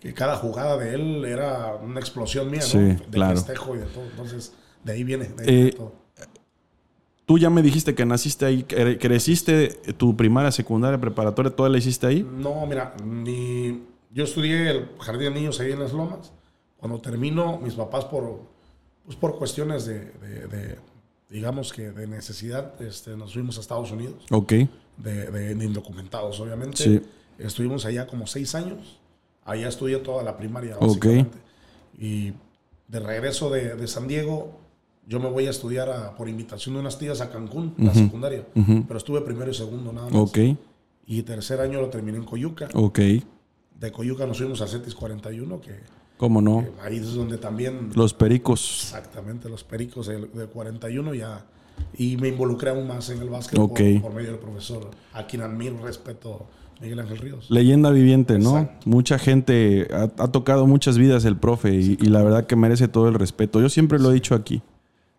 que 0.00 0.14
cada 0.14 0.36
jugada 0.36 0.78
de 0.78 0.94
él 0.94 1.24
era 1.26 1.74
una 1.74 2.00
explosión 2.00 2.50
mía, 2.50 2.62
Sí, 2.62 2.78
¿no? 2.78 2.84
De 2.88 2.96
claro. 3.10 3.36
festejo 3.36 3.76
y 3.76 3.78
de 3.78 3.84
todo. 3.86 4.04
Entonces, 4.10 4.52
de 4.84 4.92
ahí 4.92 5.04
viene, 5.04 5.24
de 5.24 5.42
ahí 5.42 5.48
Eh, 5.48 5.52
viene 5.54 5.72
todo. 5.72 5.92
Tú 7.28 7.36
ya 7.36 7.50
me 7.50 7.60
dijiste 7.60 7.94
que 7.94 8.06
naciste 8.06 8.46
ahí, 8.46 8.64
cre- 8.66 8.98
creciste 8.98 9.68
tu 9.98 10.16
primaria, 10.16 10.50
secundaria, 10.50 10.98
preparatoria, 10.98 11.54
¿toda 11.54 11.68
la 11.68 11.76
hiciste 11.76 12.06
ahí? 12.06 12.22
No, 12.26 12.64
mira, 12.64 12.94
ni, 13.04 13.82
yo 14.10 14.24
estudié 14.24 14.70
el 14.70 14.88
jardín 14.98 15.34
de 15.34 15.40
niños 15.40 15.60
ahí 15.60 15.72
en 15.72 15.80
las 15.80 15.92
lomas. 15.92 16.32
Cuando 16.78 16.98
termino, 17.02 17.58
mis 17.58 17.74
papás 17.74 18.06
por, 18.06 18.40
pues 19.04 19.14
por 19.18 19.36
cuestiones 19.36 19.84
de, 19.84 20.06
de- 20.06 20.46
de, 20.48 20.78
digamos 21.28 21.74
que 21.74 21.90
de 21.90 22.06
necesidad, 22.06 22.80
este, 22.80 23.14
nos 23.14 23.34
fuimos 23.34 23.58
a 23.58 23.60
Estados 23.60 23.90
Unidos, 23.92 24.24
Ok. 24.30 24.52
de, 24.96 25.30
de- 25.30 25.54
de 25.54 25.64
indocumentados, 25.66 26.40
obviamente. 26.40 26.78
Sí. 26.82 27.02
Estuvimos 27.38 27.84
allá 27.84 28.06
como 28.06 28.26
seis 28.26 28.54
años. 28.54 28.98
Allá 29.44 29.68
estudié 29.68 29.98
toda 29.98 30.22
la 30.22 30.38
primaria, 30.38 30.76
Ok. 30.78 30.86
básicamente. 30.86 31.36
Y 31.98 32.32
de 32.88 33.00
regreso 33.00 33.50
de, 33.50 33.74
de 33.74 33.86
San 33.86 34.08
Diego, 34.08 34.58
yo 35.08 35.18
me 35.20 35.28
voy 35.30 35.46
a 35.46 35.50
estudiar 35.50 35.88
a- 35.88 36.14
por 36.14 36.28
invitación 36.28 36.74
de 36.74 36.80
unas 36.82 36.98
tías 36.98 37.20
a 37.20 37.30
Cancún, 37.30 37.74
la 37.78 37.94
secundaria. 37.94 38.44
Pero 38.54 38.98
estuve 38.98 39.20
primero 39.22 39.50
y 39.50 39.54
segundo 39.54 39.92
nada 39.92 40.08
más. 40.10 40.14
Ok. 40.20 40.38
Y 41.06 41.22
tercer 41.22 41.60
año 41.60 41.80
lo 41.80 41.88
terminé 41.88 42.18
en 42.18 42.24
Coyuca. 42.24 42.68
Ok. 42.74 42.98
De 43.80 43.92
Coyuca 43.92 44.26
nos 44.26 44.38
fuimos 44.38 44.60
a 44.60 44.66
CETIS 44.66 44.94
41, 44.94 45.60
que, 45.60 45.70
¿Cómo 46.18 46.42
no? 46.42 46.60
que 46.64 46.72
ahí 46.82 46.96
es 46.98 47.14
donde 47.14 47.38
también, 47.38 47.90
Los 47.94 48.12
pericos. 48.12 48.80
exactamente, 48.84 49.48
los 49.48 49.64
pericos 49.64 50.08
de, 50.08 50.26
de 50.26 50.46
41 50.46 51.14
ya. 51.14 51.46
Y 51.96 52.16
me 52.16 52.28
involucré 52.28 52.70
aún 52.70 52.88
más 52.88 53.08
en 53.10 53.22
el 53.22 53.28
básquet 53.30 53.58
Ok. 53.58 53.78
por, 53.94 54.02
por 54.02 54.14
medio 54.14 54.30
del 54.32 54.38
profesor, 54.40 54.90
a 55.14 55.26
quien 55.26 55.42
admiro, 55.42 55.78
respeto, 55.82 56.46
Miguel 56.82 56.98
Ángel 56.98 57.18
Ríos. 57.18 57.46
Leyenda 57.50 57.90
viviente, 57.90 58.38
¿no? 58.38 58.58
Exacto. 58.58 58.90
Mucha 58.90 59.18
gente 59.18 59.86
ha, 59.92 60.02
ha 60.22 60.28
tocado 60.32 60.66
muchas 60.66 60.98
vidas 60.98 61.24
el 61.24 61.36
profe 61.36 61.74
y, 61.74 61.96
y 62.00 62.06
la 62.06 62.22
verdad 62.22 62.46
que 62.46 62.56
merece 62.56 62.88
todo 62.88 63.08
el 63.08 63.14
respeto. 63.14 63.60
Yo 63.60 63.68
siempre 63.68 63.98
lo 64.00 64.10
he 64.10 64.14
dicho 64.14 64.34
aquí. 64.34 64.60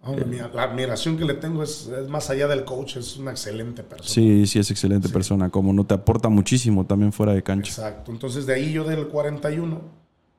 Hombre, 0.02 0.26
mi- 0.26 0.38
la 0.38 0.64
admiración 0.64 1.18
que 1.18 1.26
le 1.26 1.34
tengo 1.34 1.62
es, 1.62 1.88
es 1.88 2.08
más 2.08 2.30
allá 2.30 2.48
del 2.48 2.64
coach, 2.64 2.96
es 2.98 3.18
una 3.18 3.32
excelente 3.32 3.84
persona. 3.84 4.10
Sí, 4.10 4.48
sí 4.48 4.58
es 4.60 4.72
excelente 4.72 5.10
persona. 5.10 5.50
Como 5.50 5.74
no 5.74 5.86
te 5.86 5.94
aporta 5.94 6.30
muchísimo 6.30 6.86
también 6.86 7.12
fuera 7.12 7.34
de 7.34 7.44
cancha. 7.44 7.70
Exacto. 7.70 8.12
Entonces, 8.12 8.46
de 8.46 8.54
ahí 8.54 8.72
yo 8.72 8.86
del 8.86 9.08
41, 9.10 9.82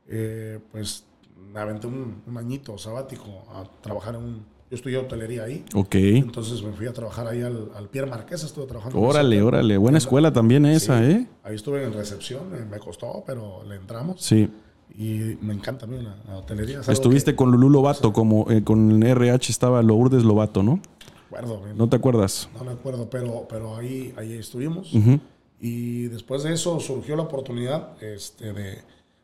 eh, 0.09 0.59
pues 0.73 1.05
me 1.53 1.61
aventé 1.61 1.87
un, 1.87 2.23
un 2.27 2.39
añito 2.39 2.79
sabático 2.79 3.45
a 3.55 3.65
trabajar 3.83 4.15
en 4.15 4.23
un. 4.23 4.35
Yo 4.71 4.77
estudié 4.77 4.99
hotelería 4.99 5.43
ahí. 5.45 5.65
Ok. 5.75 5.95
Entonces 5.97 6.63
me 6.63 6.73
fui 6.73 6.87
a 6.87 6.93
trabajar 6.93 7.27
ahí 7.27 7.43
al, 7.43 7.71
al 7.75 7.89
Pierre 7.89 8.09
Marqués, 8.09 8.45
estuve 8.45 8.67
trabajando. 8.67 9.01
Órale, 9.01 9.43
órale. 9.43 9.77
Buena 9.77 9.99
escuela 9.99 10.33
también 10.33 10.65
esa, 10.65 10.99
Sí. 11.01 11.11
¿eh? 11.11 11.27
Ahí 11.43 11.57
estuve 11.57 11.83
en 11.85 11.93
recepción, 11.93 12.55
eh, 12.55 12.65
me 12.71 12.79
costó, 12.79 13.25
pero 13.27 13.65
le 13.69 13.75
entramos. 13.75 14.23
Sí. 14.23 14.49
Y 14.97 15.37
me 15.41 15.55
encanta 15.55 15.87
a 15.87 15.89
mí 15.89 15.97
la, 16.03 16.17
la 16.29 16.39
hotelería. 16.39 16.81
Estuviste 16.81 17.33
que- 17.33 17.37
con 17.37 17.51
Lulú 17.51 17.71
Lobato, 17.71 18.13
como 18.13 18.51
eh, 18.51 18.63
con 18.65 19.03
RH 19.03 19.51
estaba 19.53 19.83
Lourdes 19.83 20.25
Lobato, 20.25 20.63
¿no? 20.63 20.81
Recuerdo, 21.31 21.63
¿No 21.77 21.89
te 21.89 21.97
acuerdas? 21.97 22.49
no 22.59 22.65
me 22.65 22.73
acuerdo, 22.73 23.09
pero, 23.09 23.47
pero 23.49 23.77
ahí, 23.77 24.13
ahí 24.17 24.33
estuvimos. 24.35 24.93
Ujú. 24.93 25.21
Y 25.61 26.05
después 26.09 26.43
de 26.43 26.53
eso 26.55 26.81
surgió 26.81 27.15
la 27.17 27.23
oportunidad 27.23 28.03
este, 28.03 28.53
de, 28.53 28.79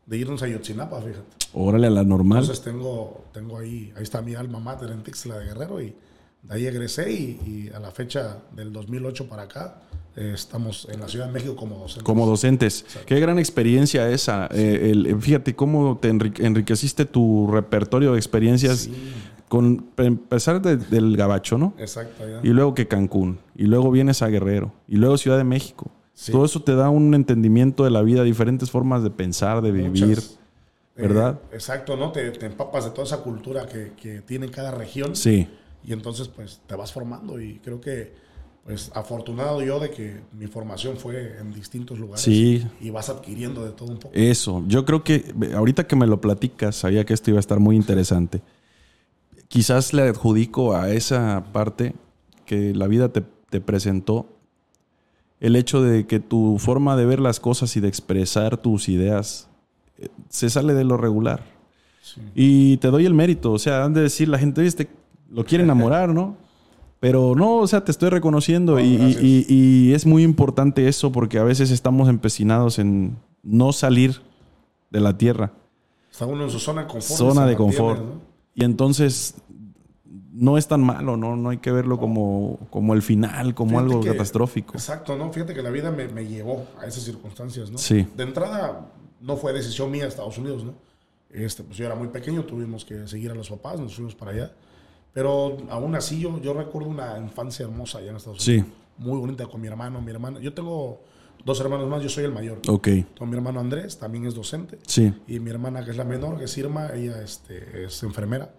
de 0.07 0.17
irnos 0.17 0.43
a 0.43 0.49
Yotzinapa, 0.49 1.01
fíjate. 1.01 1.25
Órale, 1.53 1.89
a 1.89 1.91
la 1.91 2.05
normal. 2.05 2.41
Entonces 2.43 2.63
tengo, 2.65 3.25
tengo 3.33 3.59
ahí, 3.59 3.93
ahí 3.97 4.03
está 4.05 4.23
mi 4.23 4.35
alma 4.35 4.61
mater 4.61 4.91
en 4.91 5.03
Tixla 5.03 5.39
de 5.39 5.47
Guerrero 5.47 5.81
y 5.81 5.95
de 6.43 6.55
ahí 6.55 6.67
egresé 6.67 7.11
y, 7.11 7.41
y 7.71 7.71
a 7.75 7.81
la 7.81 7.91
fecha 7.91 8.39
del 8.55 8.73
2008 8.73 9.29
para 9.29 9.43
acá 9.43 9.83
eh, 10.17 10.33
estamos 10.35 10.89
en 10.91 11.01
la 11.01 11.09
Ciudad 11.09 11.27
de 11.27 11.33
México 11.33 11.55
como 11.57 11.77
docentes. 11.77 12.03
Como 12.03 12.27
docentes. 12.27 12.85
Qué 13.07 13.21
gran 13.21 13.39
experiencia 13.39 14.09
esa. 14.11 14.49
Eh, 14.53 14.91
el- 14.93 15.21
fíjate 15.21 15.55
cómo 15.55 15.99
te 15.99 16.13
enri- 16.13 16.43
enriqueciste 16.45 17.05
tu 17.05 17.49
repertorio 17.51 18.13
de 18.13 18.19
experiencias 18.19 18.89
con 19.49 19.87
empezar 19.99 20.61
del 20.61 21.17
Gabacho, 21.17 21.57
¿no? 21.59 21.75
Exacto. 21.79 22.25
Y 22.43 22.49
luego 22.49 22.75
que 22.75 22.89
Cancún, 22.89 23.39
y 23.55 23.65
luego 23.65 23.91
vienes 23.91 24.23
a 24.23 24.29
Guerrero, 24.29 24.73
y 24.89 24.97
luego 24.97 25.17
Ciudad 25.19 25.37
de 25.39 25.45
México. 25.45 25.91
Todo 26.33 26.47
eso 26.47 26.63
te 26.63 26.75
da 26.75 26.89
un 26.89 27.15
entendimiento 27.15 27.85
de 27.85 27.91
la 27.91 28.01
vida, 28.03 28.23
diferentes 28.25 28.71
formas 28.71 29.03
de 29.03 29.11
pensar, 29.11 29.61
de 29.61 29.71
vivir, 29.71 30.19
eh, 30.19 31.03
¿verdad? 31.03 31.39
exacto, 31.53 31.95
¿no? 31.97 32.11
Te, 32.11 32.33
empapas 32.47 32.87
de 32.87 32.91
toda 32.91 33.05
esa 33.05 33.19
cultura 33.19 33.67
que, 33.67 33.93
que 34.01 34.23
tiene 34.23 34.49
cada 34.51 34.71
región. 34.71 35.15
Sí. 35.15 35.47
Y 35.85 35.93
entonces, 35.93 36.29
pues, 36.29 36.61
te 36.67 36.75
vas 36.75 36.91
formando 36.91 37.39
y 37.41 37.59
creo 37.63 37.81
que 37.83 38.15
pues 38.67 38.91
afortunado 38.95 39.63
yo 39.63 39.79
de 39.79 39.91
que 39.91 40.21
mi 40.33 40.49
formación 40.49 40.97
fue 40.97 41.39
en 41.39 41.53
distintos 41.53 42.01
lugares. 42.01 42.23
Sí. 42.23 42.67
Y 42.81 42.91
vas 42.91 43.09
adquiriendo 43.09 43.65
de 43.65 43.71
todo 43.71 43.93
un 43.93 43.99
poco. 43.99 44.13
Eso, 44.13 44.65
yo 44.67 44.85
creo 44.85 45.05
que 45.05 45.33
ahorita 45.55 45.87
que 45.87 45.95
me 45.95 46.09
lo 46.09 46.21
platicas, 46.21 46.75
sabía 46.75 47.07
que 47.07 47.15
esto 47.15 47.31
iba 47.31 47.39
a 47.39 47.41
estar 47.41 47.61
muy 47.61 47.77
interesante. 47.77 48.43
Quizás 49.47 49.93
le 49.93 50.03
adjudico 50.03 50.75
a 50.75 50.91
esa 50.91 51.45
parte 51.53 51.95
que 52.45 52.75
la 52.75 52.89
vida 52.89 53.11
te, 53.11 53.23
presentó 53.61 54.27
el 55.41 55.57
hecho 55.57 55.81
de 55.81 56.07
que 56.07 56.21
tu 56.21 56.59
forma 56.59 56.95
de 56.97 57.07
ver 57.07 57.21
las 57.21 57.41
cosas 57.41 57.75
y 57.77 57.81
de 57.81 57.89
expresar 57.89 58.59
tus 58.59 58.91
ideas 58.91 59.49
eh, 59.97 60.09
se 60.29 60.51
sale 60.51 60.75
de 60.75 60.85
lo 60.85 60.97
regular. 60.99 61.43
Y 62.35 62.77
te 62.79 62.89
doy 62.89 63.07
el 63.07 63.15
mérito, 63.15 63.53
o 63.53 63.59
sea, 63.59 63.85
han 63.85 63.95
de 63.95 64.03
decir 64.03 64.29
la 64.29 64.39
gente, 64.39 64.61
viste, 64.61 64.89
lo 65.31 65.45
quiere 65.45 65.65
enamorar, 65.65 66.11
¿no? 66.11 66.37
Pero 67.01 67.35
no, 67.35 67.59
o 67.59 67.67
sea, 67.67 67.85
te 67.85 67.91
estoy 67.91 68.11
reconociendo 68.11 68.81
y, 68.81 69.93
es 69.95 70.07
muy 70.07 70.23
importante 70.23 70.89
eso 70.89 71.13
porque 71.13 71.39
a 71.39 71.45
veces 71.45 71.71
estamos 71.71 72.09
empecinados 72.09 72.79
en 72.79 73.17
no 73.43 73.73
salir 73.73 74.23
de 74.91 75.01
la 75.01 75.17
tierra. 75.17 75.53
Está 76.11 76.27
uno 76.27 76.45
en 76.45 76.51
su 76.51 76.59
zona 76.59 76.83
de 76.83 76.87
confort. 76.89 77.19
Zona 77.19 77.47
de 77.47 77.57
confort. 77.57 78.03
Y 78.55 78.65
entonces 78.65 79.35
no 80.33 80.59
es 80.59 80.69
tan 80.69 80.83
malo, 80.83 81.17
¿no? 81.17 81.37
No 81.37 81.51
hay 81.51 81.59
que 81.59 81.71
verlo 81.71 81.99
como, 81.99 82.59
como 82.71 82.95
el 82.95 83.03
final, 83.03 83.55
como 83.55 83.79
algo 83.79 84.03
catastrófico. 84.03 84.75
Exacto, 84.75 85.17
¿no? 85.17 85.33
Fíjate 85.33 85.55
que 85.55 85.63
la 85.63 85.71
vida 85.71 85.91
me, 85.91 86.09
me, 86.09 86.27
llevó 86.27 86.67
a 86.81 86.87
esas 86.87 87.05
circunstancias, 87.05 87.71
¿no? 87.71 87.79
Sí. 87.79 88.07
De 88.17 88.23
entrada, 88.23 88.93
no 89.21 89.37
fue 89.37 89.53
decisión 89.53 89.91
mía 89.91 90.07
Estados 90.07 90.37
Unidos, 90.39 90.65
¿no? 90.65 90.75
Este, 91.31 91.63
pues 91.63 91.77
yo 91.79 91.87
era 91.87 91.95
muy 91.95 92.09
pequeño, 92.09 92.45
tuvimos 92.45 92.85
que 92.85 93.07
seguir 93.09 93.31
a 93.31 93.35
los 93.35 93.49
papás, 93.49 93.81
nos 93.81 93.95
fuimos 93.95 94.15
para 94.15 94.31
allá. 94.33 94.53
Pero 95.17 95.57
aún 95.71 95.95
así 95.95 96.21
yo, 96.21 96.39
yo 96.43 96.53
recuerdo 96.53 96.91
una 96.91 97.17
infancia 97.19 97.65
hermosa 97.65 98.01
allá 98.01 98.11
en 98.11 98.17
Estados 98.17 98.47
Unidos. 98.47 98.67
Sí. 98.69 98.73
Muy 98.99 99.19
bonita 99.19 99.47
con 99.47 99.63
mi 99.63 99.67
hermano, 99.67 100.03
mi 100.03 100.11
hermana. 100.11 100.41
Yo 100.41 100.53
tengo 100.53 101.01
dos 101.43 101.59
hermanos 101.59 101.89
más, 101.89 102.03
yo 102.03 102.11
soy 102.11 102.25
el 102.25 102.33
mayor. 102.33 102.61
Ok. 102.69 102.89
Con 103.19 103.31
mi 103.31 103.37
hermano 103.37 103.61
Andrés, 103.61 103.99
también 103.99 104.27
es 104.27 104.35
docente. 104.35 104.79
Sí. 104.87 105.15
Y 105.27 105.41
mi 105.41 105.49
hermana, 105.49 105.83
que 105.87 105.93
es 105.93 105.97
la 105.97 106.05
menor, 106.05 106.37
que 106.37 106.45
es 106.45 106.59
Irma, 106.59 106.91
ella 106.95 107.23
este, 107.23 107.87
es 107.87 108.03
enfermera. 108.03 108.53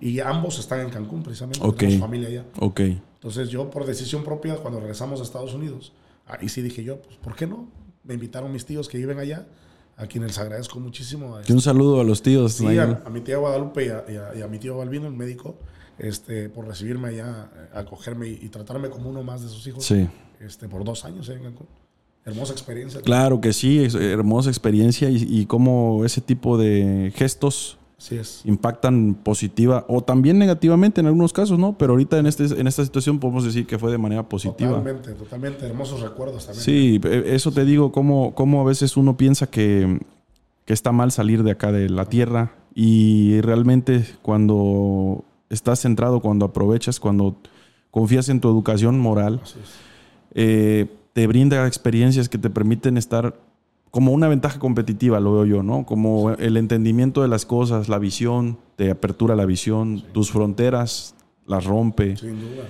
Y 0.00 0.20
ambos 0.20 0.60
están 0.60 0.78
en 0.78 0.90
Cancún, 0.90 1.24
precisamente. 1.24 1.58
Ok. 1.60 1.78
Tenemos 1.78 2.00
familia 2.02 2.28
allá. 2.28 2.44
Ok. 2.60 2.82
Entonces 3.14 3.48
yo, 3.48 3.68
por 3.68 3.84
decisión 3.84 4.22
propia, 4.22 4.54
cuando 4.58 4.78
regresamos 4.78 5.18
a 5.18 5.24
Estados 5.24 5.54
Unidos, 5.54 5.92
ahí 6.24 6.48
sí 6.48 6.62
dije 6.62 6.84
yo, 6.84 7.02
pues, 7.02 7.16
¿por 7.16 7.34
qué 7.34 7.48
no? 7.48 7.68
Me 8.04 8.14
invitaron 8.14 8.52
mis 8.52 8.64
tíos 8.64 8.88
que 8.88 8.98
viven 8.98 9.18
allá, 9.18 9.48
a 9.96 10.06
quienes 10.06 10.28
les 10.28 10.38
agradezco 10.38 10.78
muchísimo. 10.78 11.36
un 11.48 11.60
saludo 11.60 12.00
a 12.00 12.04
los 12.04 12.22
tíos. 12.22 12.52
Sí, 12.52 12.78
a, 12.78 13.02
mi 13.10 13.22
tía 13.22 13.38
Guadalupe 13.38 13.86
y 13.86 14.40
a, 14.40 14.46
mi 14.46 14.60
tío 14.60 14.76
Balvino, 14.76 15.08
el 15.08 15.14
médico, 15.14 15.58
este, 15.98 16.48
por 16.48 16.66
recibirme 16.66 17.08
allá, 17.08 17.50
acogerme 17.74 18.28
y, 18.28 18.48
tratarme 18.48 18.90
como 18.90 19.10
uno 19.10 19.22
más 19.22 19.42
de 19.42 19.48
sus 19.48 19.66
hijos. 19.66 19.84
Sí. 19.84 20.08
Este, 20.40 20.68
por 20.68 20.84
dos 20.84 21.04
años 21.04 21.28
¿eh? 21.30 21.40
Hermosa 22.24 22.52
experiencia. 22.52 23.00
Claro 23.00 23.40
que 23.40 23.52
sí, 23.52 23.86
hermosa 23.94 24.50
experiencia 24.50 25.08
y, 25.08 25.24
y 25.28 25.46
cómo 25.46 26.04
ese 26.04 26.20
tipo 26.20 26.58
de 26.58 27.12
gestos 27.14 27.78
impactan 28.44 29.14
positiva 29.14 29.86
o 29.88 30.02
también 30.02 30.38
negativamente 30.38 31.00
en 31.00 31.06
algunos 31.06 31.32
casos, 31.32 31.58
¿no? 31.58 31.76
Pero 31.78 31.94
ahorita 31.94 32.18
en, 32.18 32.26
este, 32.26 32.44
en 32.44 32.66
esta 32.66 32.84
situación 32.84 33.18
podemos 33.18 33.44
decir 33.44 33.66
que 33.66 33.78
fue 33.78 33.90
de 33.90 33.98
manera 33.98 34.28
positiva. 34.28 34.70
Totalmente, 34.70 35.12
totalmente. 35.12 35.66
Hermosos 35.66 36.02
recuerdos 36.02 36.46
también. 36.46 36.62
Sí, 36.62 37.00
eso 37.24 37.52
te 37.52 37.64
digo, 37.64 37.92
cómo, 37.92 38.34
cómo 38.34 38.60
a 38.60 38.64
veces 38.64 38.96
uno 38.96 39.16
piensa 39.16 39.46
que, 39.46 40.00
que 40.66 40.72
está 40.74 40.92
mal 40.92 41.10
salir 41.10 41.42
de 41.42 41.52
acá 41.52 41.72
de 41.72 41.88
la 41.88 42.04
tierra 42.04 42.52
y 42.74 43.40
realmente 43.40 44.04
cuando 44.20 45.24
estás 45.50 45.80
centrado, 45.80 46.20
cuando 46.20 46.46
aprovechas, 46.46 47.00
cuando 47.00 47.36
confías 47.90 48.28
en 48.28 48.40
tu 48.40 48.48
educación 48.48 48.98
moral, 48.98 49.40
eh, 50.34 50.86
te 51.12 51.26
brinda 51.26 51.66
experiencias 51.66 52.28
que 52.28 52.38
te 52.38 52.50
permiten 52.50 52.96
estar 52.96 53.38
como 53.90 54.12
una 54.12 54.28
ventaja 54.28 54.58
competitiva, 54.58 55.20
lo 55.20 55.32
veo 55.32 55.44
yo, 55.46 55.62
¿no? 55.62 55.86
Como 55.86 56.32
el 56.32 56.58
entendimiento 56.58 57.22
de 57.22 57.28
las 57.28 57.46
cosas, 57.46 57.88
la 57.88 57.98
visión, 57.98 58.58
te 58.76 58.90
apertura 58.90 59.34
la 59.34 59.46
visión, 59.46 60.04
tus 60.12 60.30
fronteras 60.30 61.14
las 61.46 61.64
rompe. 61.64 62.16
Sin 62.16 62.38
duda. 62.40 62.64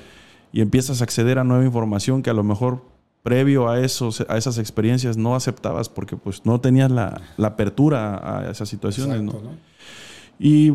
Y 0.53 0.61
empiezas 0.61 1.01
a 1.01 1.05
acceder 1.05 1.39
a 1.41 1.45
nueva 1.45 1.65
información 1.65 2.23
que 2.23 2.31
a 2.31 2.33
lo 2.33 2.45
mejor 2.45 2.83
previo 3.25 3.69
a, 3.69 3.81
esos, 3.81 4.25
a 4.29 4.37
esas 4.37 4.59
experiencias 4.59 5.17
no 5.17 5.35
aceptabas 5.35 5.89
porque 5.89 6.17
pues 6.17 6.47
no 6.47 6.61
tenías 6.61 6.93
la, 6.93 7.21
apertura 7.39 8.47
a 8.47 8.51
esas 8.53 8.69
situaciones, 8.69 9.21
¿no? 9.21 9.33
Y 10.39 10.75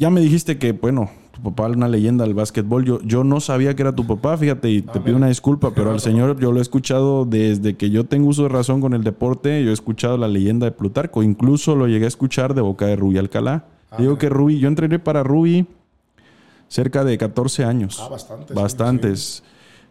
ya 0.00 0.08
me 0.08 0.22
dijiste 0.22 0.56
que, 0.56 0.72
bueno, 0.72 1.10
tu 1.30 1.42
papá 1.42 1.66
era 1.66 1.76
una 1.76 1.86
leyenda 1.86 2.24
del 2.24 2.32
básquetbol. 2.32 2.86
Yo, 2.86 3.02
yo 3.02 3.22
no 3.22 3.38
sabía 3.38 3.76
que 3.76 3.82
era 3.82 3.94
tu 3.94 4.06
papá, 4.06 4.38
fíjate, 4.38 4.70
y 4.70 4.80
te 4.80 4.98
pido 4.98 5.18
una 5.18 5.28
disculpa, 5.28 5.72
pero 5.74 5.90
al 5.90 6.00
señor 6.00 6.40
yo 6.40 6.52
lo 6.52 6.58
he 6.58 6.62
escuchado 6.62 7.26
desde 7.26 7.76
que 7.76 7.90
yo 7.90 8.06
tengo 8.06 8.28
uso 8.28 8.44
de 8.44 8.48
razón 8.48 8.80
con 8.80 8.94
el 8.94 9.04
deporte. 9.04 9.62
Yo 9.62 9.68
he 9.68 9.74
escuchado 9.74 10.16
la 10.16 10.26
leyenda 10.26 10.64
de 10.64 10.72
Plutarco, 10.72 11.22
incluso 11.22 11.76
lo 11.76 11.86
llegué 11.86 12.06
a 12.06 12.08
escuchar 12.08 12.54
de 12.54 12.62
boca 12.62 12.86
de 12.86 12.96
Rubí 12.96 13.18
Alcalá. 13.18 13.66
Ah, 13.90 13.96
Digo 13.98 14.16
que 14.16 14.30
Rubí, 14.30 14.58
yo 14.58 14.68
entrené 14.68 14.98
para 14.98 15.22
Rubí 15.22 15.66
cerca 16.68 17.04
de 17.04 17.18
14 17.18 17.66
años. 17.66 18.00
Ah, 18.02 18.08
bastantes. 18.08 18.56
Bastantes. 18.56 19.42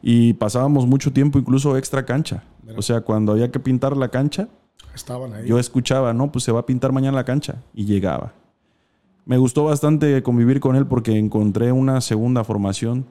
Y 0.01 0.33
pasábamos 0.33 0.87
mucho 0.87 1.13
tiempo 1.13 1.37
incluso 1.37 1.77
extra 1.77 2.03
cancha. 2.03 2.43
O 2.75 2.81
sea, 2.81 3.01
cuando 3.01 3.33
había 3.33 3.51
que 3.51 3.59
pintar 3.59 3.95
la 3.95 4.07
cancha, 4.09 4.47
estaban 4.95 5.33
ahí. 5.33 5.47
Yo 5.47 5.59
escuchaba, 5.59 6.13
no, 6.15 6.31
pues 6.31 6.45
se 6.45 6.51
va 6.51 6.61
a 6.61 6.65
pintar 6.65 6.91
mañana 6.93 7.15
la 7.15 7.25
cancha. 7.25 7.57
Y 7.75 7.85
llegaba. 7.85 8.33
Me 9.29 9.37
gustó 9.37 9.65
bastante 9.65 10.23
convivir 10.23 10.59
con 10.59 10.75
él 10.75 10.87
porque 10.87 11.15
encontré 11.15 11.71
una 11.71 12.01
segunda 12.01 12.43
formación. 12.43 13.05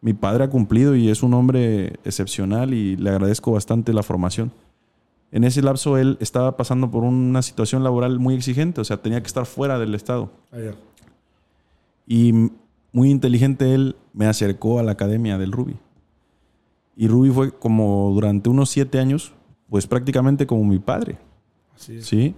Mi 0.00 0.14
padre 0.14 0.44
ha 0.44 0.48
cumplido 0.48 0.96
y 0.96 1.10
es 1.10 1.22
un 1.22 1.34
hombre 1.34 1.88
excepcional 2.04 2.72
y 2.72 2.96
le 2.96 3.10
agradezco 3.10 3.52
bastante 3.52 3.92
la 3.92 4.02
formación. 4.02 4.50
En 5.30 5.44
ese 5.44 5.60
lapso 5.60 5.98
él 5.98 6.16
estaba 6.20 6.56
pasando 6.56 6.90
por 6.90 7.04
una 7.04 7.42
situación 7.42 7.84
laboral 7.84 8.18
muy 8.18 8.34
exigente, 8.34 8.80
o 8.80 8.84
sea, 8.84 9.02
tenía 9.02 9.20
que 9.20 9.26
estar 9.26 9.44
fuera 9.44 9.78
del 9.78 9.94
estado. 9.94 10.30
Ah, 10.52 10.72
y 12.06 12.32
muy 12.92 13.10
inteligente 13.10 13.74
él 13.74 13.94
me 14.14 14.24
acercó 14.24 14.78
a 14.78 14.82
la 14.82 14.92
academia 14.92 15.36
del 15.36 15.52
Ruby. 15.52 15.76
Y 16.96 17.08
Ruby 17.08 17.28
fue 17.28 17.52
como 17.52 18.10
durante 18.14 18.48
unos 18.48 18.70
siete 18.70 19.00
años, 19.00 19.34
pues 19.68 19.86
prácticamente 19.86 20.46
como 20.46 20.64
mi 20.64 20.78
padre. 20.78 21.18
Así 21.76 21.96
es. 21.96 22.06
¿Sí? 22.06 22.34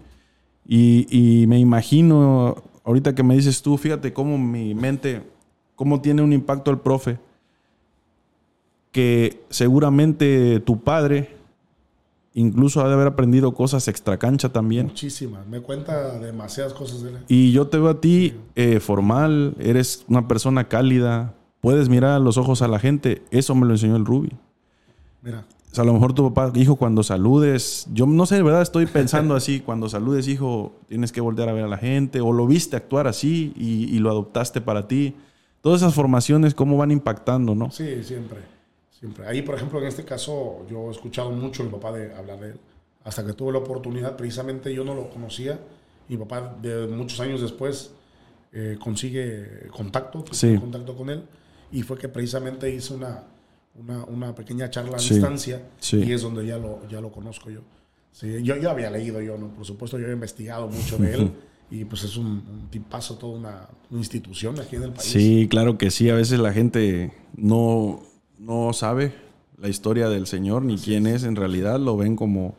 Y, 0.66 1.06
y 1.08 1.46
me 1.46 1.60
imagino 1.60 2.64
ahorita 2.90 3.14
que 3.14 3.22
me 3.22 3.36
dices 3.36 3.62
tú, 3.62 3.76
fíjate 3.78 4.12
cómo 4.12 4.36
mi 4.36 4.74
mente, 4.74 5.22
cómo 5.76 6.00
tiene 6.00 6.22
un 6.22 6.32
impacto 6.32 6.70
el 6.70 6.78
profe, 6.78 7.18
que 8.90 9.42
seguramente 9.48 10.58
tu 10.60 10.80
padre 10.80 11.36
incluso 12.34 12.80
ha 12.80 12.88
de 12.88 12.94
haber 12.94 13.08
aprendido 13.08 13.54
cosas 13.54 13.86
extra 13.88 14.18
cancha 14.18 14.48
también. 14.50 14.86
Muchísimas, 14.86 15.46
me 15.46 15.60
cuenta 15.60 16.18
demasiadas 16.18 16.74
cosas 16.74 17.02
de 17.02 17.10
él. 17.10 17.18
Y 17.28 17.52
yo 17.52 17.68
te 17.68 17.78
veo 17.78 17.90
a 17.90 18.00
ti 18.00 18.34
eh, 18.56 18.80
formal, 18.80 19.54
eres 19.60 20.04
una 20.08 20.26
persona 20.26 20.68
cálida, 20.68 21.34
puedes 21.60 21.88
mirar 21.88 22.12
a 22.12 22.18
los 22.18 22.38
ojos 22.38 22.62
a 22.62 22.68
la 22.68 22.78
gente, 22.78 23.22
eso 23.30 23.54
me 23.54 23.66
lo 23.66 23.72
enseñó 23.72 23.96
el 23.96 24.04
Ruby. 24.04 24.32
Mira. 25.22 25.44
O 25.70 25.74
sea, 25.74 25.82
a 25.82 25.86
lo 25.86 25.92
mejor 25.92 26.14
tu 26.14 26.32
papá, 26.32 26.58
hijo, 26.58 26.74
cuando 26.74 27.04
saludes, 27.04 27.86
yo 27.92 28.04
no 28.06 28.26
sé, 28.26 28.34
de 28.36 28.42
verdad 28.42 28.62
estoy 28.62 28.86
pensando 28.86 29.36
así, 29.36 29.60
cuando 29.64 29.88
saludes, 29.88 30.26
hijo, 30.26 30.72
tienes 30.88 31.12
que 31.12 31.20
voltear 31.20 31.48
a 31.48 31.52
ver 31.52 31.64
a 31.64 31.68
la 31.68 31.78
gente, 31.78 32.20
o 32.20 32.32
lo 32.32 32.46
viste 32.46 32.76
actuar 32.76 33.06
así 33.06 33.52
y, 33.56 33.98
lo 34.00 34.10
adoptaste 34.10 34.60
para 34.60 34.88
ti. 34.88 35.14
Todas 35.60 35.82
esas 35.82 35.94
formaciones, 35.94 36.54
cómo 36.54 36.76
van 36.76 36.90
impactando, 36.90 37.54
¿no? 37.54 37.70
Sí, 37.70 38.02
siempre, 38.02 38.38
siempre. 38.90 39.26
Ahí, 39.26 39.42
por 39.42 39.54
ejemplo, 39.54 39.78
en 39.78 39.86
este 39.86 40.04
caso, 40.04 40.66
yo 40.68 40.88
he 40.88 40.90
escuchado 40.90 41.30
mucho 41.30 41.62
a 41.62 41.66
mi 41.66 41.72
papá 41.72 41.92
de 41.92 42.14
hablar 42.14 42.40
de 42.40 42.50
él. 42.52 42.60
Hasta 43.04 43.24
que 43.24 43.34
tuve 43.34 43.52
la 43.52 43.58
oportunidad, 43.58 44.16
precisamente 44.16 44.74
yo 44.74 44.84
no 44.84 44.94
lo 44.94 45.08
conocía. 45.10 45.60
Mi 46.08 46.16
papá, 46.16 46.56
de 46.60 46.88
muchos 46.88 47.20
años 47.20 47.40
después, 47.42 47.92
eh, 48.52 48.76
consigue 48.82 49.68
contacto, 49.70 50.24
contacto 50.58 50.96
con 50.96 51.10
él. 51.10 51.22
Y 51.70 51.82
fue 51.82 51.96
que 51.96 52.08
precisamente 52.08 52.68
hice 52.74 52.94
una, 52.94 53.22
una, 53.74 54.04
una 54.04 54.34
pequeña 54.34 54.70
charla 54.70 54.96
a 54.96 55.00
distancia 55.00 55.62
y 55.92 56.12
es 56.12 56.22
donde 56.22 56.46
ya 56.46 56.58
lo, 56.58 56.86
ya 56.88 57.00
lo 57.00 57.10
conozco 57.10 57.50
yo. 57.50 57.60
Sí, 58.12 58.42
yo, 58.42 58.56
yo 58.56 58.70
había 58.70 58.90
leído 58.90 59.20
yo, 59.20 59.38
¿no? 59.38 59.48
Por 59.48 59.64
supuesto, 59.64 59.98
yo 59.98 60.08
he 60.08 60.12
investigado 60.12 60.68
mucho 60.68 60.98
de 60.98 61.14
él 61.14 61.32
y 61.70 61.84
pues 61.84 62.02
es 62.04 62.16
un, 62.16 62.68
tipazo, 62.70 63.16
toda 63.16 63.38
una, 63.38 63.68
institución 63.90 64.58
aquí 64.60 64.76
en 64.76 64.84
el 64.84 64.92
país. 64.92 65.08
Sí, 65.08 65.46
claro 65.48 65.78
que 65.78 65.90
sí. 65.90 66.10
A 66.10 66.14
veces 66.14 66.40
la 66.40 66.52
gente 66.52 67.12
no, 67.36 68.02
no 68.38 68.72
sabe 68.72 69.14
la 69.58 69.68
historia 69.68 70.08
del 70.08 70.26
señor 70.26 70.64
ni 70.64 70.76
quién 70.76 71.06
es. 71.06 71.24
en 71.24 71.36
realidad. 71.36 71.78
Lo 71.78 71.96
ven 71.96 72.16
como 72.16 72.56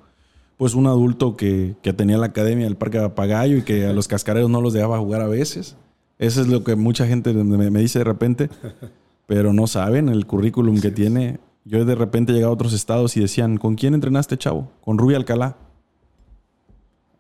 pues 0.58 0.76
un 0.76 0.88
adulto 0.88 1.36
que, 1.36 1.76
que 1.82 1.92
tenía 1.92 2.18
la 2.18 2.28
academia 2.28 2.66
del 2.66 2.78
Parque 2.78 3.00
de 3.00 3.06
Apagayo 3.06 3.58
y 3.58 3.64
que 3.64 3.86
a 3.88 3.94
los 3.94 4.08
cascareros 4.10 4.50
no 4.50 4.62
los 4.62 4.74
dejaba 4.74 5.00
jugar 5.00 5.22
a 5.22 5.28
veces. 5.28 5.76
Eso 6.18 6.42
es 6.42 6.48
lo 6.48 6.64
que 6.64 6.76
mucha 6.76 7.08
gente 7.08 7.34
me, 7.34 7.72
me 7.72 7.80
dice 7.80 8.00
de 8.00 8.06
repente, 8.06 8.50
pero 9.32 9.54
no 9.54 9.66
saben 9.66 10.10
el 10.10 10.26
currículum 10.28 10.82
que 10.82 10.92
tiene. 10.92 11.40
Yo 11.64 11.86
de 11.86 11.96
repente 11.96 12.34
llegaba 12.34 12.52
a 12.52 12.54
otros 12.54 12.74
estados 12.74 13.16
y 13.16 13.22
decían, 13.22 13.56
¿con 13.56 13.76
quién 13.76 13.94
entrenaste, 13.94 14.38
chavo? 14.38 14.70
Con 14.84 14.98
Rubio 14.98 15.16
Alcalá. 15.16 15.56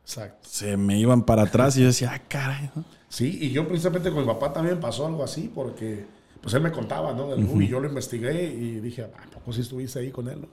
Exacto. 0.03 0.45
Se 0.49 0.75
me 0.75 0.99
iban 0.99 1.23
para 1.23 1.43
atrás 1.43 1.77
y 1.77 1.79
yo 1.79 1.85
decía, 1.85 2.11
ah, 2.13 2.21
caray. 2.27 2.69
¿no? 2.75 2.83
Sí, 3.07 3.37
y 3.41 3.51
yo 3.51 3.65
precisamente 3.65 4.11
con 4.11 4.23
mi 4.23 4.27
papá 4.27 4.51
también 4.51 4.77
pasó 4.81 5.07
algo 5.07 5.23
así, 5.23 5.49
porque 5.55 6.05
pues 6.41 6.53
él 6.53 6.61
me 6.61 6.73
contaba, 6.73 7.13
¿no? 7.13 7.29
Del 7.29 7.47
Rubi, 7.47 7.69
yo 7.69 7.79
lo 7.79 7.87
investigué 7.87 8.43
y 8.43 8.81
dije, 8.81 9.03
¿a 9.03 9.29
poco 9.33 9.53
sí 9.53 9.61
estuviste 9.61 9.99
ahí 9.99 10.11
con 10.11 10.27
él? 10.27 10.41
no?". 10.41 10.47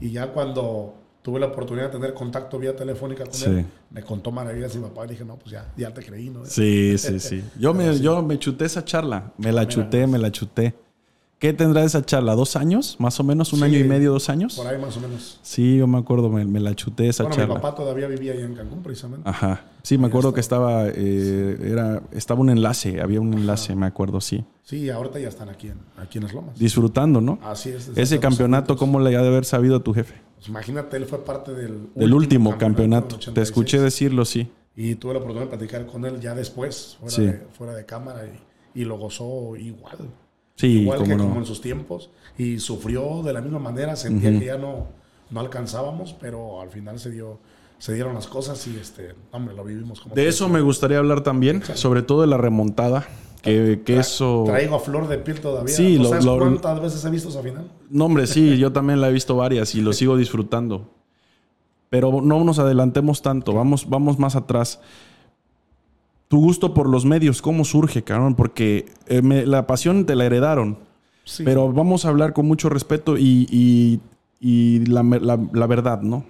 Y 0.00 0.10
ya 0.10 0.32
cuando 0.32 0.92
tuve 1.22 1.38
la 1.38 1.46
oportunidad 1.46 1.86
de 1.86 1.92
tener 2.00 2.14
contacto 2.14 2.58
vía 2.58 2.74
telefónica 2.74 3.22
con 3.22 3.32
Sí. 3.32 3.44
él, 3.48 3.64
me 3.90 4.02
contó 4.02 4.32
maravillas 4.32 4.74
y 4.74 4.78
mi 4.78 4.88
papá 4.88 5.04
y 5.04 5.10
dije, 5.10 5.24
no, 5.24 5.36
pues 5.36 5.52
ya, 5.52 5.72
ya 5.76 5.94
te 5.94 6.02
creí, 6.02 6.30
¿no? 6.30 6.44
Sí, 6.46 6.98
sí, 6.98 7.20
sí. 7.20 7.44
Yo 7.60 7.72
me, 7.74 7.96
yo 8.00 8.24
me 8.24 8.40
chuté 8.40 8.64
esa 8.64 8.84
charla. 8.84 9.32
Me 9.38 9.52
la 9.52 9.68
chuté, 9.68 10.08
me 10.08 10.18
la 10.18 10.32
chuté. 10.32 10.74
¿Qué 11.38 11.52
tendrá 11.52 11.84
esa 11.84 12.02
charla? 12.02 12.34
¿Dos 12.34 12.56
años? 12.56 12.96
¿Más 12.98 13.20
o 13.20 13.24
menos? 13.24 13.52
¿Un 13.52 13.58
Sí. 13.58 13.64
año 13.66 13.78
y 13.78 13.84
medio, 13.84 14.10
dos 14.12 14.30
años? 14.30 14.54
Por 14.56 14.66
ahí 14.66 14.78
más 14.80 14.96
o 14.96 15.00
menos. 15.00 15.38
Sí, 15.42 15.76
yo 15.76 15.86
me 15.86 15.98
acuerdo, 15.98 16.30
me, 16.30 16.46
me 16.46 16.60
la 16.60 16.74
chuté 16.74 17.08
esa 17.08 17.24
bueno, 17.24 17.36
mi 17.36 17.42
charla. 17.42 17.54
papá 17.60 17.74
todavía 17.74 18.06
vivía 18.08 18.32
ahí 18.32 18.40
en 18.40 18.54
Cancún, 18.54 18.82
precisamente. 18.82 19.28
Ajá. 19.28 19.64
Sí, 19.82 19.98
me 19.98 20.06
acuerdo 20.06 20.30
está. 20.30 20.34
que 20.36 20.40
estaba, 20.40 20.88
eh, 20.88 21.58
era, 21.62 22.02
estaba 22.12 22.40
un 22.40 22.48
enlace, 22.48 23.02
había 23.02 23.20
un 23.20 23.34
enlace, 23.34 23.76
me 23.76 23.84
acuerdo, 23.84 24.22
sí. 24.22 24.44
Sí, 24.62 24.88
ahorita 24.88 25.18
ya 25.20 25.28
están 25.28 25.50
aquí 25.50 25.68
en, 25.68 25.78
aquí 25.98 26.16
en 26.16 26.24
Las 26.24 26.32
Lomas. 26.32 26.58
Disfrutando, 26.58 27.20
¿no? 27.20 27.38
Así 27.42 27.68
es. 27.68 27.90
Ese 27.94 28.18
campeonato, 28.18 28.76
¿cómo 28.78 28.98
le 28.98 29.14
ha 29.14 29.20
de 29.20 29.28
haber 29.28 29.44
sabido 29.44 29.76
a 29.76 29.80
tu 29.80 29.92
jefe? 29.92 30.14
Pues 30.36 30.48
imagínate, 30.48 30.96
él 30.96 31.04
fue 31.04 31.22
parte 31.22 31.52
del, 31.52 31.90
Del 31.94 32.14
último 32.14 32.56
campeonato. 32.56 33.16
del 33.16 33.24
Te 33.26 33.30
86. 33.42 33.48
escuché 33.48 33.80
decirlo, 33.80 34.24
sí. 34.24 34.48
Y 34.74 34.94
tuve 34.94 35.12
la 35.12 35.18
oportunidad 35.18 35.50
de 35.50 35.56
platicar 35.58 35.86
con 35.86 36.06
él 36.06 36.18
ya 36.18 36.34
después, 36.34 36.96
fuera, 36.98 37.14
Sí. 37.14 37.22
de, 37.26 37.46
fuera 37.56 37.74
de 37.74 37.84
cámara, 37.84 38.22
y, 38.74 38.80
y 38.80 38.84
lo 38.86 38.96
gozó 38.98 39.54
igual. 39.56 39.98
Sí, 40.56 40.80
igual 40.82 41.02
que 41.04 41.14
no. 41.16 41.24
como 41.28 41.38
en 41.38 41.46
sus 41.46 41.60
tiempos. 41.60 42.10
Y 42.38 42.58
sufrió 42.58 43.22
de 43.22 43.32
la 43.32 43.40
misma 43.40 43.58
manera, 43.60 43.94
sentía 43.96 44.36
que 44.38 44.44
ya 44.46 44.58
no, 44.58 44.86
no 45.30 45.40
alcanzábamos, 45.40 46.14
pero 46.20 46.60
al 46.60 46.70
final 46.70 46.98
se 46.98 47.10
dio 47.10 47.38
se 47.78 47.92
dieron 47.92 48.14
las 48.14 48.26
cosas 48.26 48.66
y 48.68 48.76
este, 48.78 49.14
hombre, 49.32 49.54
lo 49.54 49.62
vivimos 49.62 50.00
como 50.00 50.14
De 50.14 50.26
eso 50.28 50.48
me 50.48 50.62
gustaría 50.62 50.96
hablar 50.96 51.20
también, 51.20 51.62
sobre 51.74 52.00
todo 52.02 52.22
de 52.22 52.26
la 52.26 52.38
remontada. 52.38 53.06
Que, 53.42 53.82
que 53.84 53.96
Tra- 53.96 54.00
eso. 54.00 54.44
Traigo 54.46 54.76
a 54.76 54.80
flor 54.80 55.06
de 55.08 55.18
piel 55.18 55.40
todavía. 55.40 55.74
Sí, 55.74 55.98
¿No 55.98 56.04
lo- 56.04 56.08
sabes 56.08 56.24
lo- 56.24 56.38
cuántas 56.38 56.80
veces 56.80 57.04
he 57.04 57.10
visto 57.10 57.28
esa 57.28 57.42
final? 57.42 57.70
No, 57.90 58.06
hombre, 58.06 58.26
sí, 58.26 58.56
yo 58.56 58.72
también 58.72 59.00
la 59.02 59.10
he 59.10 59.12
visto 59.12 59.36
varias 59.36 59.74
y 59.74 59.82
lo 59.82 59.92
sigo 59.92 60.16
disfrutando. 60.16 60.90
Pero 61.90 62.20
no 62.22 62.42
nos 62.44 62.58
adelantemos 62.58 63.20
tanto, 63.22 63.52
vamos, 63.52 63.88
vamos 63.88 64.18
más 64.18 64.36
atrás. 64.36 64.80
Tu 66.28 66.38
gusto 66.40 66.74
por 66.74 66.88
los 66.88 67.04
medios, 67.04 67.40
¿cómo 67.40 67.64
surge, 67.64 68.02
cabrón? 68.02 68.34
Porque 68.34 68.86
eh, 69.06 69.22
me- 69.22 69.46
la 69.46 69.66
pasión 69.66 70.06
te 70.06 70.16
la 70.16 70.24
heredaron. 70.26 70.78
Sí. 71.24 71.44
Pero 71.44 71.72
vamos 71.72 72.04
a 72.04 72.08
hablar 72.08 72.32
con 72.32 72.46
mucho 72.46 72.68
respeto 72.68 73.16
y, 73.16 73.46
y- 73.50 74.00
y 74.40 74.84
la, 74.86 75.02
la- 75.02 75.38
la 75.52 75.66
verdad, 75.66 76.02
¿no? 76.02 76.24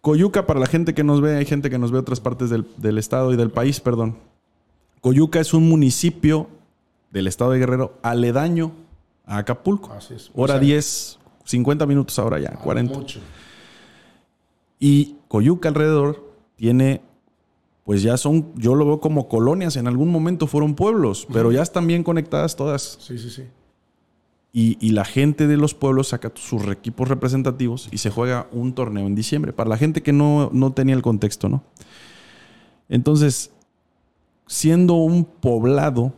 Coyuca, 0.00 0.46
para 0.46 0.60
la 0.60 0.66
gente 0.66 0.92
que 0.94 1.02
nos 1.04 1.20
ve, 1.20 1.36
hay 1.36 1.46
gente 1.46 1.70
que 1.70 1.78
nos 1.78 1.90
ve 1.90 1.98
otras 1.98 2.20
partes 2.20 2.50
del, 2.50 2.66
del 2.76 2.98
estado 2.98 3.32
y 3.32 3.36
del 3.36 3.50
país, 3.50 3.80
perdón. 3.80 4.16
Coyuca 5.00 5.40
es 5.40 5.54
un 5.54 5.68
municipio 5.68 6.48
del 7.10 7.26
estado 7.26 7.52
de 7.52 7.58
Guerrero 7.58 7.94
aledaño 8.02 8.72
a 9.26 9.38
Acapulco. 9.38 9.92
Así 9.92 10.14
es. 10.14 10.30
Hora 10.34 10.54
cerca. 10.54 10.66
10, 10.66 11.18
50 11.44 11.86
minutos 11.86 12.18
ahora 12.18 12.38
ya, 12.38 12.52
Ah, 12.54 12.60
40. 12.62 12.98
Mucho. 12.98 13.20
Y 14.78 15.16
Coyuca 15.28 15.68
alrededor 15.68 16.22
tiene, 16.56 17.00
pues 17.84 18.02
ya 18.02 18.16
son, 18.16 18.52
yo 18.56 18.74
lo 18.74 18.86
veo 18.86 19.00
como 19.00 19.28
colonias, 19.28 19.76
en 19.76 19.86
algún 19.86 20.10
momento 20.10 20.46
fueron 20.46 20.74
pueblos, 20.74 21.26
pero 21.32 21.52
ya 21.52 21.62
están 21.62 21.86
bien 21.86 22.02
conectadas 22.02 22.56
todas. 22.56 22.98
Sí, 23.00 23.18
sí, 23.18 23.30
sí. 23.30 23.44
Y, 24.52 24.78
y 24.80 24.90
la 24.92 25.04
gente 25.04 25.46
de 25.48 25.56
los 25.56 25.74
pueblos 25.74 26.08
saca 26.08 26.30
sus 26.34 26.64
equipos 26.68 27.08
representativos 27.08 27.88
y 27.90 27.98
se 27.98 28.10
juega 28.10 28.46
un 28.52 28.72
torneo 28.72 29.06
en 29.06 29.14
diciembre. 29.16 29.52
Para 29.52 29.68
la 29.68 29.76
gente 29.76 30.02
que 30.02 30.12
no, 30.12 30.48
no 30.52 30.72
tenía 30.72 30.94
el 30.94 31.02
contexto, 31.02 31.48
¿no? 31.48 31.62
Entonces, 32.88 33.50
siendo 34.46 34.94
un 34.94 35.24
poblado 35.24 36.12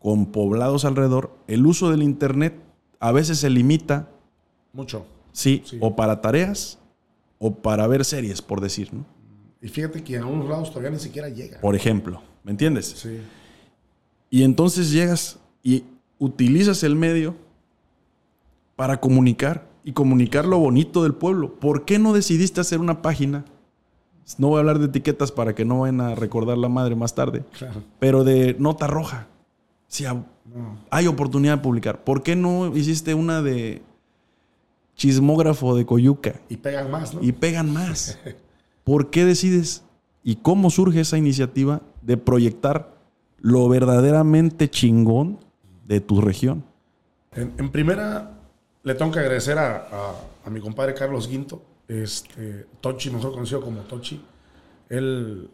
con 0.00 0.26
poblados 0.26 0.84
alrededor, 0.84 1.30
el 1.46 1.66
uso 1.66 1.90
del 1.90 2.02
Internet 2.02 2.54
a 3.00 3.12
veces 3.12 3.38
se 3.38 3.50
limita, 3.50 4.08
Mucho. 4.72 5.04
sí, 5.32 5.62
Sí. 5.64 5.76
o 5.80 5.94
para 5.96 6.20
tareas 6.20 6.78
o 7.38 7.54
para 7.54 7.86
ver 7.86 8.04
series, 8.04 8.40
por 8.42 8.60
decir, 8.60 8.92
¿no? 8.94 9.04
Y 9.60 9.68
fíjate 9.68 10.02
que 10.04 10.16
en 10.16 10.22
algunos 10.22 10.48
lados 10.48 10.68
todavía 10.70 10.90
ni 10.90 10.98
siquiera 11.00 11.28
llega. 11.28 11.60
Por 11.60 11.74
ejemplo, 11.74 12.22
¿me 12.44 12.52
entiendes? 12.52 12.86
Sí. 12.86 13.20
Y 14.30 14.42
entonces 14.42 14.90
llegas 14.92 15.38
y 15.62 15.84
utilizas 16.18 16.82
el 16.84 16.94
medio 16.94 17.34
para 18.76 19.00
comunicar 19.00 19.66
y 19.84 19.92
comunicar 19.92 20.44
lo 20.44 20.58
bonito 20.58 21.02
del 21.02 21.14
pueblo. 21.14 21.54
¿Por 21.54 21.84
qué 21.84 21.98
no 21.98 22.12
decidiste 22.12 22.60
hacer 22.60 22.78
una 22.80 23.02
página? 23.02 23.44
No 24.36 24.48
voy 24.48 24.56
a 24.56 24.60
hablar 24.60 24.78
de 24.78 24.86
etiquetas 24.86 25.32
para 25.32 25.54
que 25.54 25.64
no 25.64 25.80
vayan 25.80 26.00
a 26.02 26.14
recordar 26.14 26.58
la 26.58 26.68
madre 26.68 26.94
más 26.94 27.14
tarde, 27.14 27.44
Claro. 27.58 27.82
pero 27.98 28.24
de 28.24 28.54
nota 28.58 28.86
roja. 28.86 29.26
Si 29.88 30.04
ha- 30.04 30.12
No. 30.14 30.78
hay 30.90 31.06
oportunidad 31.06 31.56
de 31.56 31.62
publicar. 31.62 32.04
¿Por 32.04 32.22
qué 32.22 32.36
no 32.36 32.76
hiciste 32.76 33.14
una 33.14 33.40
de 33.42 33.82
chismógrafo 34.96 35.74
de 35.76 35.86
Coyuca 35.86 36.34
Y 36.48 36.56
pegan 36.58 36.90
más, 36.90 37.14
¿no? 37.14 37.22
y 37.22 37.32
pegan 37.32 37.72
más? 37.72 38.18
¿Por 38.88 39.10
qué 39.10 39.26
decides 39.26 39.84
y 40.24 40.36
cómo 40.36 40.70
surge 40.70 41.00
esa 41.00 41.18
iniciativa 41.18 41.82
de 42.00 42.16
proyectar 42.16 42.94
lo 43.38 43.68
verdaderamente 43.68 44.70
chingón 44.70 45.38
de 45.86 46.00
tu 46.00 46.22
región? 46.22 46.64
En, 47.32 47.52
en 47.58 47.70
primera, 47.70 48.38
le 48.84 48.94
tengo 48.94 49.10
que 49.12 49.18
agradecer 49.18 49.58
a, 49.58 49.76
a- 49.92 50.14
a 50.46 50.48
mi 50.50 50.58
compadre 50.60 50.94
Carlos 50.94 51.28
Guinto, 51.28 51.60
este, 51.86 52.64
Tochi, 52.80 53.10
mejor 53.10 53.32
conocido 53.32 53.60
como 53.60 53.80
Tochi. 53.82 54.22
Él, 54.88 55.50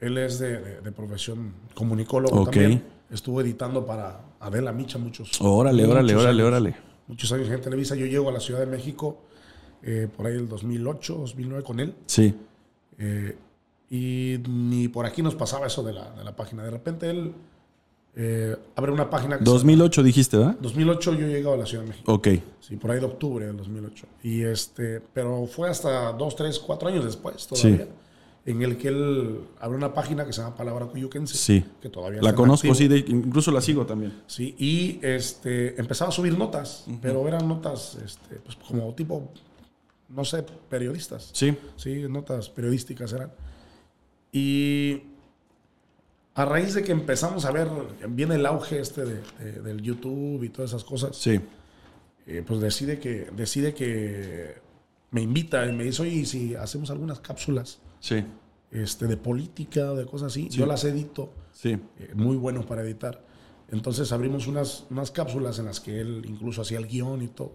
él 0.00 0.18
es 0.18 0.38
de, 0.38 0.60
de- 0.60 0.80
de 0.82 0.92
profesión 0.92 1.54
comunicólogo 1.74 2.44
también. 2.44 2.84
Estuvo 3.10 3.40
editando 3.40 3.84
para 3.84 4.20
Adela 4.38 4.70
Micha 4.72 4.96
muchos 4.98 5.40
Órale, 5.40 5.82
muchos 5.82 5.90
órale, 5.92 6.14
órale, 6.14 6.28
años. 6.42 6.46
órale. 6.46 6.76
Muchos 7.08 7.32
años 7.32 7.48
en 7.50 7.60
Televisa. 7.60 7.96
Yo 7.96 8.06
llego 8.06 8.28
a 8.28 8.32
la 8.32 8.38
Ciudad 8.40 8.60
de 8.60 8.66
México 8.66 9.18
eh, 9.82 10.06
por 10.16 10.26
ahí 10.28 10.34
el 10.34 10.48
2008, 10.48 11.14
2009 11.16 11.64
con 11.64 11.80
él. 11.80 11.92
Sí. 12.06 12.32
Eh, 12.98 13.36
y 13.90 14.38
ni 14.48 14.88
por 14.88 15.06
aquí 15.06 15.22
nos 15.22 15.34
pasaba 15.34 15.66
eso 15.66 15.82
de 15.82 15.92
la, 15.92 16.10
de 16.12 16.24
la 16.24 16.34
página. 16.34 16.64
De 16.64 16.70
repente 16.70 17.08
él 17.10 17.32
eh, 18.16 18.56
abre 18.74 18.90
una 18.92 19.10
página 19.10 19.38
que 19.38 19.44
se 19.44 19.50
2008 19.50 20.02
dijiste, 20.02 20.36
¿verdad? 20.38 20.56
2008 20.60 21.14
yo 21.14 21.26
llego 21.28 21.52
a 21.52 21.56
la 21.56 21.66
Ciudad 21.66 21.84
de 21.84 21.90
México. 21.90 22.12
Ok. 22.12 22.28
Sí, 22.60 22.76
por 22.76 22.90
ahí 22.90 22.98
de 23.00 23.06
octubre 23.06 23.46
del 23.46 23.56
2008. 23.56 24.06
Y 24.22 24.42
este, 24.42 25.00
pero 25.12 25.46
fue 25.46 25.68
hasta 25.68 26.12
dos, 26.12 26.34
tres, 26.34 26.58
cuatro 26.58 26.88
años 26.88 27.04
después 27.04 27.46
todavía. 27.46 27.84
Sí. 27.84 27.90
En 28.46 28.62
el 28.62 28.76
que 28.78 28.88
él 28.88 29.40
abrió 29.60 29.76
una 29.76 29.92
página 29.92 30.24
que 30.24 30.32
se 30.32 30.40
llama 30.40 30.54
Palabra 30.56 30.86
Cuyuquense. 30.86 31.36
Sí. 31.36 31.64
Que 31.82 31.88
todavía 31.88 32.22
La 32.22 32.32
conozco, 32.32 32.72
sí, 32.76 32.86
de- 32.86 33.04
incluso 33.08 33.50
la 33.50 33.60
sigo 33.60 33.84
también. 33.86 34.22
Sí, 34.28 34.54
y 34.56 35.00
este, 35.04 35.78
empezaba 35.80 36.10
a 36.10 36.12
subir 36.12 36.38
notas, 36.38 36.84
pero 37.02 37.26
eran 37.26 37.46
notas 37.48 37.98
este, 38.04 38.36
pues, 38.36 38.56
como 38.56 38.94
tipo, 38.94 39.28
no 40.08 40.24
sé, 40.24 40.44
periodistas. 40.68 41.30
Sí. 41.32 41.56
Sí, 41.76 42.04
notas 42.08 42.48
periodísticas 42.50 43.12
eran. 43.12 43.32
Y 44.32 45.02
a 46.34 46.44
raíz 46.44 46.74
de 46.74 46.82
que 46.82 46.92
empezamos 46.92 47.44
a 47.44 47.50
ver, 47.52 47.68
viene 48.08 48.34
el 48.34 48.46
auge 48.46 48.80
este 48.80 49.04
de- 49.04 49.22
de- 49.38 49.62
del 49.62 49.80
YouTube 49.82 50.42
y 50.44 50.48
todas 50.50 50.70
esas 50.72 50.84
cosas, 50.84 51.16
Sí. 51.16 51.40
eh, 52.26 52.42
pues 52.46 52.60
decide 52.60 52.98
que, 52.98 53.30
decide 53.34 53.72
que 53.74 54.56
me 55.10 55.22
invita 55.22 55.64
y 55.66 55.72
me 55.72 55.84
dice, 55.84 56.02
oye, 56.02 56.12
¿y 56.12 56.26
si 56.26 56.54
hacemos 56.54 56.90
algunas 56.90 57.20
cápsulas 57.20 57.78
Sí. 58.00 58.24
este, 58.70 59.06
de 59.06 59.16
política, 59.16 59.92
de 59.94 60.04
cosas 60.04 60.32
así, 60.32 60.48
yo 60.50 60.66
las 60.66 60.84
edito, 60.84 61.32
Sí. 61.52 61.78
eh, 61.98 62.12
muy 62.14 62.36
bueno 62.36 62.66
para 62.66 62.82
editar. 62.82 63.24
Entonces 63.70 64.12
abrimos 64.12 64.46
unas, 64.46 64.84
unas 64.90 65.10
cápsulas 65.10 65.58
en 65.58 65.64
las 65.64 65.80
que 65.80 66.00
él 66.00 66.22
incluso 66.28 66.62
hacía 66.62 66.78
el 66.78 66.86
guion 66.86 67.22
y 67.22 67.28
todo. 67.28 67.54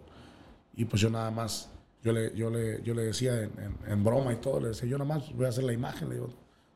Y 0.75 0.85
pues 0.85 1.01
yo 1.01 1.09
nada 1.09 1.29
más, 1.31 1.69
yo 2.03 2.11
le, 2.13 2.33
yo 2.35 2.49
le, 2.49 2.81
yo 2.83 2.93
le 2.93 3.03
decía 3.03 3.33
en, 3.43 3.51
en- 3.59 3.91
en 3.91 4.03
broma 4.03 4.33
y 4.33 4.37
todo, 4.37 4.59
le 4.59 4.69
decía, 4.69 4.87
yo 4.89 4.97
nada 4.97 5.13
más 5.15 5.33
voy 5.35 5.45
a 5.45 5.49
hacer 5.49 5.63
la 5.63 5.73
imagen, 5.73 6.09
le 6.09 6.15
digo, 6.15 6.29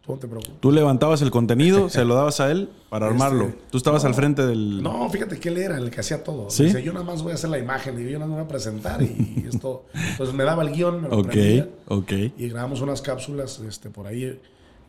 tú 0.05 0.11
no 0.13 0.19
te 0.19 0.27
preocupes. 0.27 0.59
Tú 0.59 0.71
levantabas 0.71 1.21
el 1.23 1.31
contenido, 1.31 1.89
se 1.89 2.05
lo 2.05 2.13
dabas 2.13 2.39
a 2.39 2.51
él 2.51 2.69
para 2.89 3.07
armarlo. 3.07 3.45
Este, 3.45 3.59
Tú 3.71 3.77
estabas 3.79 4.03
no. 4.03 4.09
al 4.09 4.13
frente 4.15 4.45
del... 4.45 4.83
No, 4.83 5.09
fíjate 5.09 5.39
que 5.39 5.49
él 5.49 5.57
era 5.57 5.77
el 5.77 5.89
que 5.89 5.99
hacía 5.99 6.23
todo. 6.23 6.49
¿Sí? 6.51 6.65
Dice, 6.65 6.83
yo 6.83 6.93
nada 6.93 7.03
más 7.05 7.23
voy 7.23 7.31
a 7.31 7.35
hacer 7.35 7.49
la 7.49 7.57
imagen, 7.57 7.99
y 7.99 8.03
yo 8.11 8.19
nada 8.19 8.27
más 8.27 8.37
voy 8.37 8.45
a 8.45 8.47
presentar 8.47 9.01
y, 9.01 9.43
y 9.43 9.47
es 9.49 9.59
todo. 9.59 9.85
Entonces 10.11 10.35
me 10.35 10.43
daba 10.43 10.61
el 10.63 10.71
guion, 10.71 11.01
me 11.01 11.09
lo 11.09 11.17
Ok, 11.17 11.27
prendía, 11.27 11.69
ok. 11.87 12.11
y 12.37 12.49
grabamos 12.49 12.81
unas 12.81 13.01
cápsulas 13.01 13.59
este, 13.67 13.89
por 13.89 14.05
ahí 14.05 14.39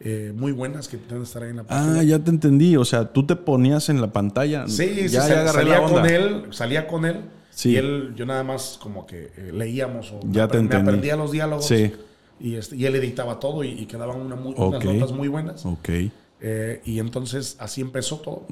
eh, 0.00 0.34
muy 0.36 0.52
buenas 0.52 0.86
que 0.88 0.98
deben 0.98 1.22
estar 1.22 1.42
ahí 1.42 1.48
en 1.50 1.56
la 1.56 1.64
página. 1.64 2.00
Ah, 2.00 2.02
ya 2.02 2.18
te 2.18 2.28
entendí. 2.30 2.76
O 2.76 2.84
sea, 2.84 3.10
tú 3.10 3.24
te 3.24 3.34
ponías 3.36 3.88
en 3.88 4.02
la 4.02 4.12
pantalla. 4.12 4.68
Sí, 4.68 4.86
sí, 4.94 5.08
ya, 5.08 5.22
sal- 5.22 5.32
agarré 5.38 5.52
salía 5.60 5.78
la 5.78 5.86
onda. 5.86 6.00
con 6.02 6.10
él, 6.10 6.44
salía 6.50 6.86
con 6.86 7.04
él. 7.06 7.20
Sí. 7.56 7.70
Y 7.70 7.76
él, 7.76 8.12
yo 8.14 8.26
nada 8.26 8.44
más 8.44 8.78
como 8.82 9.06
que 9.06 9.32
eh, 9.34 9.50
leíamos 9.52 10.12
o 10.12 10.20
Ya 10.30 10.46
me, 10.46 10.68
te 10.68 10.76
aprendía 10.76 11.16
los 11.16 11.32
diálogos. 11.32 11.64
Sí. 11.66 11.90
Y, 12.38 12.56
este, 12.56 12.76
y 12.76 12.84
él 12.84 12.94
editaba 12.96 13.40
todo 13.40 13.64
y, 13.64 13.68
y 13.70 13.86
quedaban 13.86 14.20
una 14.20 14.36
muy- 14.36 14.54
unas 14.58 14.84
notas 14.84 15.12
muy 15.12 15.28
buenas. 15.28 15.64
Ok. 15.64 15.88
Eh, 16.40 16.82
y 16.84 16.98
entonces 16.98 17.56
así 17.58 17.80
empezó 17.80 18.18
todo. 18.18 18.46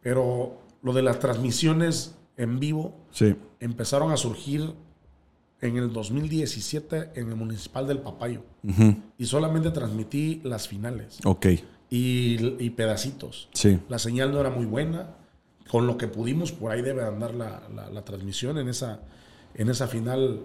Pero 0.00 0.58
lo 0.82 0.92
de 0.94 1.02
las 1.02 1.18
transmisiones 1.18 2.14
en 2.38 2.58
vivo 2.58 2.96
Sí. 3.10 3.34
empezaron 3.60 4.10
a 4.12 4.16
surgir 4.16 4.72
en 5.60 5.76
el 5.76 5.92
2017 5.92 7.10
en 7.14 7.28
el 7.28 7.36
Municipal 7.36 7.86
del 7.86 7.98
Papayo. 7.98 8.40
Ujú. 8.66 8.96
Y 9.18 9.26
solamente 9.26 9.70
transmití 9.70 10.40
las 10.42 10.66
finales 10.66 11.18
Ok. 11.24 11.46
y, 11.90 12.36
y 12.64 12.70
pedacitos. 12.70 13.48
Sí. 13.52 13.78
La 13.90 13.98
señal 13.98 14.32
no 14.32 14.40
era 14.40 14.48
muy 14.50 14.64
buena. 14.64 15.16
Con 15.72 15.86
lo 15.88 15.96
que 15.96 16.06
pudimos, 16.06 16.52
por 16.52 16.70
ahí 16.70 16.82
debe 16.82 17.02
andar 17.04 17.34
la, 17.34 17.62
la- 17.74 17.88
la 17.90 18.04
transmisión. 18.04 18.58
En 18.58 18.68
esa, 18.68 19.00
en 19.54 19.68
esa 19.70 19.88
final 19.88 20.40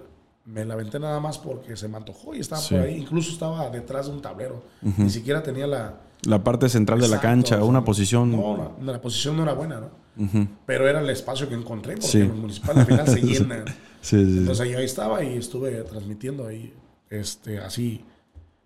me 0.46 0.64
la 0.66 0.74
aventé 0.76 1.00
nada 1.00 1.20
más 1.20 1.38
porque 1.38 1.76
se 1.76 1.88
me 1.90 1.98
antojó 1.98 2.34
y 2.34 2.40
estaba 2.40 2.62
Sí. 2.62 2.74
por 2.76 2.84
ahí. 2.86 2.96
Incluso 2.96 3.32
estaba 3.34 3.70
detrás 3.70 4.08
de 4.08 4.14
un 4.14 4.22
tablero. 4.22 4.64
Ni 4.82 5.10
siquiera 5.10 5.44
tenía 5.44 5.68
la... 5.68 6.02
La 6.24 6.44
parte 6.44 6.68
central 6.70 7.00
de 7.02 7.10
la 7.10 7.20
cancha, 7.20 7.56
o 7.56 7.60
sea, 7.60 7.66
una 7.68 7.84
posición. 7.86 8.32
No, 8.32 8.74
la, 8.82 8.94
la 8.94 9.02
posición 9.02 9.38
no 9.38 9.44
era 9.44 9.54
buena, 9.54 9.82
¿no? 9.82 10.48
Pero 10.66 10.88
era 10.88 11.00
el 11.02 11.10
espacio 11.12 11.48
que 11.48 11.54
encontré 11.56 11.94
porque 11.96 12.08
Sí. 12.08 12.22
en 12.22 12.32
el 12.32 12.34
municipal 12.36 12.80
al 12.80 12.86
final 12.88 13.08
se 13.08 13.22
llena. 13.22 13.66
Sí. 14.02 14.16
Entonces 14.16 14.62
ahí, 14.62 14.74
ahí 14.74 14.86
estaba 14.86 15.22
y 15.24 15.36
estuve 15.38 15.72
transmitiendo 15.84 16.48
ahí, 16.48 16.74
este, 17.10 17.60
así, 17.60 18.06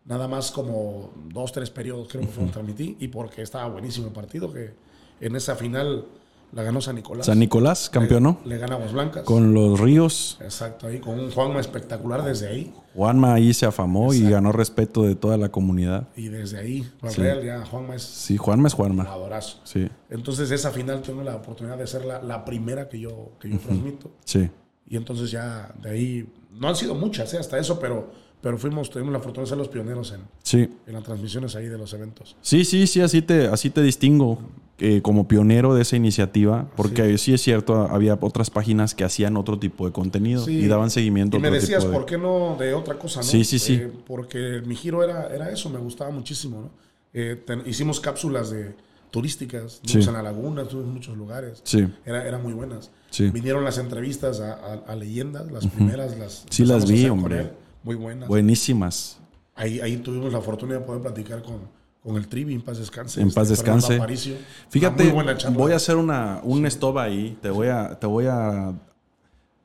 nada 0.06 0.28
más 0.28 0.52
como 0.52 1.12
dos, 1.30 1.52
tres 1.52 1.70
periodos 1.72 2.08
creo 2.10 2.22
que 2.22 2.28
fueron 2.28 2.52
transmití 2.52 2.96
y 3.00 3.08
porque 3.08 3.42
estaba 3.42 3.68
buenísimo 3.70 4.08
el 4.08 4.14
partido 4.14 4.52
que 4.54 4.74
en 5.20 5.36
esa 5.36 5.56
final 5.56 6.06
la 6.54 6.64
ganó 6.64 6.82
San 6.82 6.96
Nicolás. 6.96 7.26
San 7.26 7.40
Nicolás, 7.40 7.90
campeón, 7.90 8.38
Le, 8.44 8.50
le 8.56 8.58
gana 8.58 8.76
Aguas 8.76 8.92
Blancas. 8.94 9.24
Con 9.24 9.54
los 9.54 9.80
Ríos. 9.80 10.38
Exacto, 10.42 10.88
ahí 10.88 11.00
con 11.00 11.20
un 11.20 11.32
Juanma 11.32 11.60
espectacular 11.60 12.24
desde 12.24 12.48
ahí. 12.50 12.74
Juanma 12.94 13.34
ahí 13.34 13.54
se 13.54 13.66
afamó 13.66 14.14
y 14.14 14.30
ganó 14.30 14.52
respeto 14.52 15.04
de 15.04 15.16
toda 15.16 15.38
la 15.38 15.50
comunidad. 15.50 16.10
Y 16.18 16.28
desde 16.28 16.60
ahí, 16.60 16.84
Sí. 17.08 17.22
Real, 17.22 17.44
ya 17.44 17.66
Juanma 17.66 17.96
es 17.96 18.04
Sí, 18.04 18.36
Juanma 18.38 18.68
es 18.68 18.74
Juanma. 18.74 19.06
jugadorazo. 19.06 19.60
Sí, 19.64 19.88
Entonces 20.10 20.52
esa 20.52 20.72
final 20.72 21.02
tengo 21.02 21.22
la 21.24 21.36
oportunidad 21.38 21.78
de 21.78 21.88
ser 21.88 22.04
la, 22.06 22.22
la 22.22 22.44
primera 22.44 22.90
que 22.90 23.00
yo, 23.00 23.32
que 23.40 23.50
yo 23.50 23.58
transmito. 23.60 24.12
sí. 24.26 24.50
Y 24.88 24.98
entonces 24.98 25.32
ya 25.32 25.74
de 25.82 25.90
ahí, 25.90 26.30
no 26.52 26.68
han 26.68 26.76
sido 26.76 26.94
muchas, 26.96 27.34
¿eh? 27.34 27.38
hasta 27.38 27.58
eso, 27.58 27.80
pero, 27.80 28.12
pero 28.42 28.58
fuimos, 28.58 28.90
tuvimos 28.90 29.14
la 29.14 29.22
fortuna 29.22 29.44
de 29.46 29.48
ser 29.50 29.58
los 29.58 29.70
pioneros 29.70 30.12
en, 30.12 30.20
Sí. 30.44 30.68
en 30.86 30.94
las 30.94 31.04
transmisiones 31.04 31.56
ahí 31.56 31.68
de 31.68 31.78
los 31.78 31.94
eventos. 31.94 32.36
Sí, 32.42 32.66
sí, 32.66 32.86
sí, 32.88 33.00
así 33.00 33.22
te, 33.22 33.48
así 33.48 33.70
te 33.70 33.82
distingo 33.82 34.38
eh, 34.82 35.02
como 35.02 35.28
pionero 35.28 35.74
de 35.76 35.84
esa 35.84 35.96
iniciativa, 35.96 36.70
porque 36.76 37.18
sí. 37.18 37.34
es 37.34 37.42
cierto, 37.42 37.88
había 37.90 38.18
otras 38.20 38.50
páginas 38.50 38.96
que 38.96 39.04
hacían 39.04 39.38
otro 39.38 39.58
tipo 39.60 39.86
de 39.86 39.92
contenido 39.94 40.44
Sí. 40.44 40.54
y 40.58 40.68
daban 40.68 40.90
seguimiento 40.90 41.38
Y 41.38 41.40
me 41.40 41.52
decías, 41.52 41.86
de... 41.86 41.92
¿por 41.92 42.06
qué 42.06 42.18
no 42.18 42.56
de 42.60 42.74
otra 42.74 42.98
cosa? 42.98 43.20
¿no? 43.22 43.26
Sí, 43.26 43.44
sí, 43.44 43.60
sí. 43.60 43.76
Eh, 43.76 43.92
porque 44.08 44.62
mi 44.66 44.76
giro 44.76 45.04
era, 45.04 45.28
era 45.34 45.50
eso, 45.52 45.70
me 45.70 45.80
gustaba 45.80 46.10
muchísimo. 46.12 46.62
¿no? 46.62 46.70
Eh, 47.14 47.42
ten- 47.46 47.64
hicimos 47.66 48.00
cápsulas 48.00 48.50
de 48.50 48.74
turísticas, 49.12 49.82
Sí. 49.86 50.00
en 50.00 50.14
la 50.14 50.22
laguna, 50.24 50.64
en 50.72 50.90
muchos 50.94 51.18
lugares. 51.18 51.62
Sí, 51.64 51.86
Era, 52.06 52.26
eran 52.28 52.42
muy 52.42 52.54
buenas. 52.54 52.92
Sí. 53.10 53.30
Vinieron 53.30 53.64
las 53.66 53.78
entrevistas 53.78 54.40
a, 54.40 54.54
a- 54.54 54.84
a 54.88 54.96
leyendas, 54.96 55.52
las 55.52 55.68
primeras 55.68 56.18
las 56.18 56.46
Sí, 56.50 56.66
las 56.66 56.90
vi, 56.90 57.08
hombre. 57.10 57.40
él, 57.42 57.52
Muy 57.84 57.96
buenas. 57.96 58.30
buenísimas. 58.30 59.20
Ahí, 59.54 59.80
ahí 59.82 59.98
tuvimos 59.98 60.32
la 60.32 60.40
fortuna 60.42 60.76
de 60.76 60.80
poder 60.80 61.02
platicar 61.02 61.44
con, 61.44 61.58
con 62.04 62.16
el 62.18 62.28
Trivi, 62.28 62.54
en 62.56 62.62
paz 62.62 62.78
descanse. 62.80 63.22
En 63.22 63.32
paz 63.32 63.50
este, 63.52 63.64
descanse. 63.64 63.96
Aparicio. 63.96 64.36
Fíjate, 64.70 65.12
voy 65.52 65.72
a 65.74 65.76
hacer 65.76 65.96
una, 65.98 66.40
un 66.44 66.66
stop 66.66 66.98
ahí. 66.98 67.38
Te 67.42 67.50
voy 67.50 67.68
a, 67.68 68.00
te 68.00 68.08
voy 68.08 68.26
a. 68.28 68.74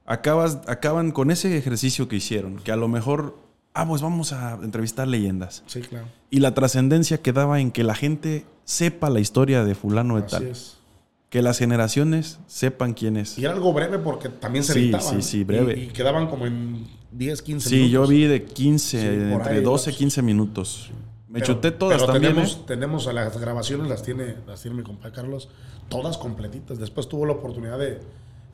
Acabas, 0.05 0.59
acaban 0.68 1.11
con 1.11 1.31
ese 1.31 1.57
ejercicio 1.57 2.07
que 2.09 2.16
hicieron, 2.16 2.59
que 2.59 2.70
a 2.70 2.77
lo 2.77 2.87
mejor, 2.87 3.37
ah, 3.75 3.88
pues 3.88 4.03
vamos 4.03 4.33
a 4.33 4.55
entrevistar 4.62 5.09
leyendas. 5.09 5.64
Sí, 5.66 5.81
claro. 5.81 6.07
Y 6.31 6.38
la 6.40 6.55
trascendencia 6.55 7.20
quedaba 7.22 7.61
en 7.61 7.72
que 7.72 7.83
la 7.83 7.94
gente 7.94 8.44
sepa 8.64 9.11
la 9.11 9.18
historia 9.18 9.64
de 9.64 9.75
fulano 9.75 10.16
de 10.16 10.27
Así 10.27 10.31
tal. 10.31 10.44
es. 10.46 10.77
Que 11.29 11.42
las 11.42 11.59
generaciones 11.59 12.38
sepan 12.46 12.94
quién 12.94 13.16
es. 13.16 13.37
Y 13.37 13.44
era 13.44 13.55
algo 13.55 13.72
breve 13.72 13.99
porque 13.99 14.29
también 14.29 14.62
se 14.62 14.75
Sí, 14.75 14.79
editaban. 14.79 15.22
sí, 15.22 15.29
sí, 15.29 15.42
breve. 15.44 15.77
Y, 15.77 15.83
y 15.85 15.87
quedaban 15.88 16.29
como 16.29 16.46
en 16.46 16.87
10, 17.11 17.42
15 17.42 17.68
Sí, 17.68 17.75
minutos. 17.77 17.92
yo 17.92 18.07
vi 18.07 18.25
de 18.27 18.44
15, 18.44 19.01
Sí, 19.01 19.07
por 19.33 19.40
entre 19.40 19.55
ahí, 19.57 19.62
12 19.64 19.90
¿no? 19.90 19.96
15 19.96 20.22
minutos. 20.22 20.90
Me 21.37 21.42
Pero- 21.42 21.55
chuté 21.55 21.70
todas 21.70 22.01
pero 22.01 22.12
también. 22.14 22.33
Tenemos, 22.35 22.57
¿eh? 22.57 22.62
tenemos 22.66 23.07
a 23.09 23.12
las 23.12 23.38
grabaciones, 23.38 23.88
las 23.88 24.03
tiene, 24.03 24.37
las 24.46 24.62
tiene 24.62 24.79
mi 24.79 24.83
compadre 24.83 25.12
Carlos, 25.14 25.49
todas 25.90 26.16
completitas. 26.16 26.79
Después 26.79 27.09
tuvo 27.09 27.27
la 27.27 27.35
oportunidad 27.35 27.79
de, 27.79 28.01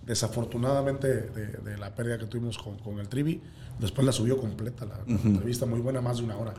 desafortunadamente, 0.04 1.06
de, 1.08 1.46
de 1.58 1.78
la 1.78 1.94
pérdida 1.94 2.18
que 2.18 2.26
tuvimos 2.26 2.58
con, 2.58 2.76
con 2.78 2.98
el 2.98 3.08
Trivi. 3.08 3.40
Después 3.78 4.04
la 4.04 4.10
subió 4.12 4.36
completa, 4.36 4.84
la, 4.84 4.96
la 5.06 5.20
entrevista 5.20 5.64
muy 5.64 5.78
buena, 5.80 6.00
más 6.00 6.18
de 6.18 6.24
una 6.24 6.36
hora. 6.36 6.54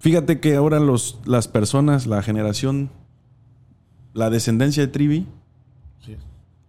Fíjate 0.00 0.40
que 0.40 0.54
ahora 0.56 0.80
los, 0.80 1.18
las 1.26 1.48
personas, 1.48 2.06
la 2.06 2.22
generación, 2.22 2.88
la 4.14 4.30
descendencia 4.30 4.82
de 4.86 4.88
Trivi, 4.92 5.26
Sí. 6.04 6.16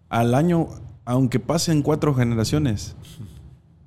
al 0.09 0.33
año, 0.35 0.67
aunque 1.05 1.39
pasen 1.39 1.83
cuatro 1.83 2.13
generaciones, 2.15 2.95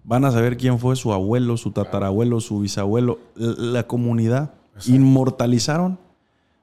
van 0.05 0.25
a 0.25 0.31
saber 0.31 0.57
quién 0.57 0.79
fue 0.79 0.97
su 0.97 1.13
abuelo, 1.13 1.57
su 1.57 1.71
tatarabuelo, 1.71 2.41
su 2.41 2.61
bisabuelo, 2.61 3.19
la 3.37 3.87
comunidad. 3.87 4.55
Exacto. 4.75 4.93
Inmortalizaron 4.97 5.99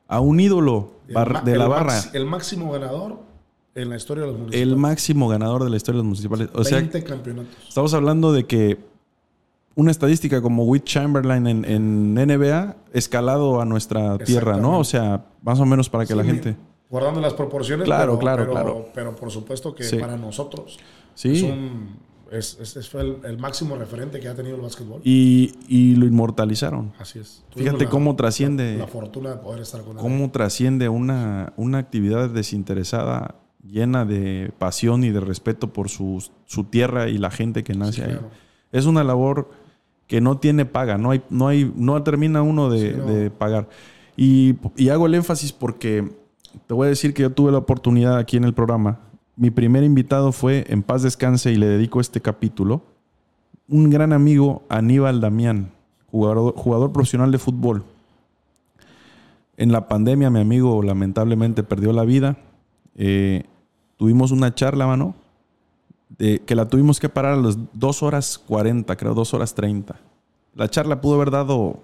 a 0.08 0.19
un 0.19 0.39
ídolo 0.39 0.91
El 1.08 1.15
de 1.45 1.58
la 1.58 1.67
max- 1.69 1.80
barra, 1.80 1.99
el 2.13 2.25
máximo 2.25 2.71
ganador 2.71 3.19
en 3.75 3.89
la 3.89 3.95
historia 3.95 4.23
de 4.23 4.32
los 4.32 4.39
municipios. 4.39 4.62
el 4.67 4.75
máximo 4.75 5.28
ganador 5.28 5.63
de 5.63 5.69
la 5.69 5.78
historia 5.78 5.97
de 5.97 6.04
los 6.04 6.06
municipales. 6.08 6.49
O 6.54 6.63
sea, 6.63 6.80
20 6.80 7.04
campeonatos. 7.04 7.56
estamos 7.67 7.93
hablando 7.93 8.34
de 8.34 8.45
que 8.45 8.80
una 9.75 9.91
estadística 9.91 10.41
como 10.41 10.63
Witt 10.65 10.84
Chamberlain 10.84 11.47
en, 11.47 11.63
en 11.65 12.13
NBA 12.15 12.75
escalado 12.91 13.62
a 13.62 13.65
nuestra 13.65 14.17
tierra, 14.17 14.58
¿no? 14.58 14.80
O 14.80 14.84
sea, 14.84 15.23
más 15.43 15.60
o 15.60 15.65
menos 15.65 15.89
para 15.89 16.06
que 16.06 16.15
la 16.15 16.23
gente... 16.23 16.58
Guardando 16.89 17.21
las 17.21 17.34
proporciones. 17.36 17.86
Claro, 17.86 18.13
pero, 18.13 18.19
claro, 18.19 18.41
pero- 18.41 18.52
claro. 18.52 18.86
Pero 18.93 19.15
por 19.15 19.30
supuesto 19.32 19.73
que 19.75 19.84
Sí. 19.84 19.97
para 19.97 20.17
nosotros 20.17 20.78
Sí. 21.13 21.38
es, 21.38 21.43
un, 21.43 21.95
es, 22.32 22.58
es- 22.62 22.76
es 22.78 22.89
fue 22.89 23.02
el, 23.02 23.18
el 23.24 23.38
máximo 23.38 23.76
referente 23.76 24.20
que 24.20 24.28
ha 24.28 24.36
tenido 24.36 24.56
el 24.56 24.62
básquetbol. 24.62 25.02
Y, 25.04 25.54
y 25.68 25.96
lo 25.96 26.06
inmortalizaron. 26.06 26.94
Así 27.00 27.20
es. 27.20 27.44
Fíjate 27.54 27.63
Tuvimos 27.72 27.82
la- 27.84 27.89
cómo 27.89 28.15
trasciende- 28.15 28.74
La, 28.74 28.80
la 28.86 28.88
fortuna 28.88 29.30
de 29.32 29.38
poder 29.38 29.62
estar 29.62 29.82
con 29.82 29.92
él. 29.98 30.02
cómo 30.02 30.30
trasciende 30.32 30.89
una, 30.89 31.54
una 31.58 31.78
actividad 31.80 32.30
desinteresada, 32.30 33.36
llena 33.65 34.06
de 34.06 34.52
pasión 34.58 35.04
y 35.04 35.10
de 35.10 35.20
respeto 35.20 35.72
por 35.74 35.89
su, 35.89 36.24
su 36.46 36.63
tierra 36.65 37.10
y 37.10 37.18
la 37.18 37.32
gente 37.32 37.63
que 37.63 37.74
nace 37.74 37.94
Sí, 37.94 38.02
ahí. 38.02 38.12
claro. 38.12 38.30
Es 38.72 38.86
una 38.86 39.04
labor 39.04 39.50
que 40.08 40.22
no 40.22 40.38
tiene 40.39 40.65
paga, 40.65 40.98
no 40.98 41.12
hay, 41.12 41.22
no 41.30 41.48
hay, 41.48 41.72
no 41.76 42.02
termina 42.04 42.42
uno 42.42 42.70
de, 42.70 42.92
Sí, 42.92 42.98
no. 42.98 43.06
de 43.06 43.30
pagar. 43.30 43.68
Y, 44.18 44.56
y 44.76 44.89
hago 44.89 45.06
el 45.06 45.15
énfasis 45.15 45.52
porque 45.54 46.10
te 46.68 46.74
voy 46.74 46.88
a 46.88 46.89
decir 46.89 47.13
que 47.13 47.22
yo 47.24 47.32
tuve 47.32 47.52
la 47.52 47.60
oportunidad 47.60 48.18
aquí 48.18 48.38
en 48.38 48.44
el 48.44 48.54
programa. 48.54 49.00
Mi 49.39 49.52
primer 49.52 49.86
invitado 49.86 50.34
fue 50.34 50.65
En 50.67 50.84
paz 50.84 51.02
descanse 51.02 51.49
y 51.54 51.56
le 51.56 51.65
dedico 51.65 52.02
este 52.02 52.19
capítulo. 52.19 52.82
Un 53.69 53.89
gran 53.89 54.12
amigo, 54.12 54.63
Aníbal 54.67 55.21
Damián, 55.21 55.71
jugador, 56.12 56.56
jugador 56.58 56.91
profesional 56.91 57.32
de 57.32 57.38
fútbol. 57.38 57.86
En 59.56 59.71
la 59.71 59.88
pandemia, 59.88 60.30
mi 60.30 60.41
amigo 60.41 60.84
lamentablemente 60.84 61.63
perdió 61.63 61.93
la 61.93 62.04
vida. 62.04 62.36
Eh, 62.95 63.45
tuvimos 63.95 64.32
una 64.32 64.54
charla, 64.54 64.86
mano, 64.88 65.15
que 66.17 66.54
la 66.54 66.67
tuvimos 66.67 66.99
que 66.99 67.08
parar 67.08 67.36
a 67.36 67.41
las 67.41 67.58
2 67.71 68.04
horas 68.04 68.39
40, 68.45 68.93
creo, 68.97 69.13
2 69.13 69.34
horas 69.34 69.56
30. 69.56 69.95
La 70.54 70.67
charla 70.67 70.99
pudo 70.99 71.15
haber 71.15 71.32
dado 71.32 71.80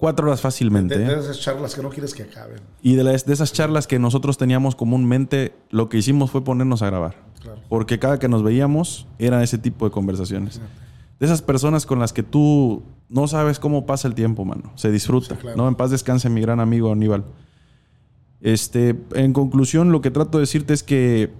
4 0.00 0.26
horas 0.26 0.40
fácilmente. 0.40 0.98
De, 0.98 1.04
de 1.04 1.20
esas 1.20 1.38
charlas 1.40 1.74
que 1.74 1.82
no 1.82 1.90
quieres 1.90 2.14
que 2.14 2.22
acaben. 2.24 2.58
Y 2.82 2.94
de, 2.94 3.04
las- 3.04 3.24
de 3.26 3.32
esas 3.34 3.52
charlas 3.52 3.86
que 3.86 3.98
nosotros 3.98 4.36
teníamos 4.38 4.74
comúnmente, 4.74 5.54
lo 5.70 5.88
que 5.88 5.98
hicimos 5.98 6.30
fue 6.30 6.42
ponernos 6.42 6.82
a 6.82 6.86
grabar. 6.86 7.16
Claro. 7.40 7.60
Porque 7.68 7.98
cada 7.98 8.18
que 8.18 8.28
nos 8.28 8.42
veíamos, 8.42 9.06
era 9.18 9.42
ese 9.42 9.58
tipo 9.58 9.84
de 9.84 9.90
conversaciones. 9.92 10.60
De 11.18 11.26
esas 11.26 11.42
personas 11.42 11.84
con 11.86 11.98
las 11.98 12.12
que 12.14 12.22
tú 12.22 12.82
no 13.10 13.28
sabes 13.28 13.58
cómo 13.58 13.84
pasa 13.86 14.08
el 14.08 14.14
tiempo, 14.14 14.44
mano. 14.44 14.72
Se 14.74 14.90
disfruta. 14.90 15.34
Sí, 15.34 15.40
claro. 15.40 15.56
¿no? 15.58 15.68
En 15.68 15.74
paz 15.74 15.90
descanse 15.90 16.30
mi 16.30 16.40
gran 16.40 16.60
amigo 16.60 16.90
Aníbal. 16.92 17.24
Este, 18.40 18.96
en 19.14 19.32
conclusión, 19.34 19.92
lo 19.92 20.00
que 20.00 20.10
trato 20.10 20.38
de 20.38 20.42
decirte 20.42 20.72
es 20.72 20.82
que 20.82 21.30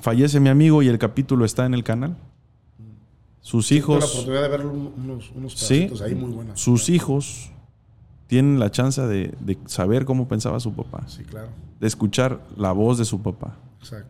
fallece 0.00 0.40
mi 0.40 0.48
amigo 0.48 0.82
y 0.82 0.88
el 0.88 0.98
capítulo 0.98 1.44
está 1.44 1.66
en 1.66 1.74
el 1.74 1.84
canal. 1.84 2.16
Sus 3.42 3.68
Tuve 3.68 3.74
la 3.74 3.78
hijos, 3.78 4.12
oportunidad 4.12 4.42
de 4.42 4.48
ver 4.48 4.66
un- 4.66 4.92
unos, 4.96 5.30
unos 5.36 5.52
sí, 5.54 5.88
ahí 6.04 6.14
muy 6.16 6.30
buenos. 6.32 6.60
sus 6.60 6.88
hijos 6.88 7.51
tienen 8.32 8.58
la 8.58 8.70
chance 8.70 9.02
de, 9.02 9.34
de 9.40 9.58
saber 9.66 10.06
cómo 10.06 10.26
pensaba 10.26 10.58
su 10.58 10.72
papá, 10.72 11.04
Sí, 11.06 11.22
claro. 11.22 11.48
de 11.78 11.86
escuchar 11.86 12.40
la 12.56 12.72
voz 12.72 12.96
de 12.96 13.04
su 13.04 13.20
papá. 13.20 13.58
Exacto. 13.78 14.08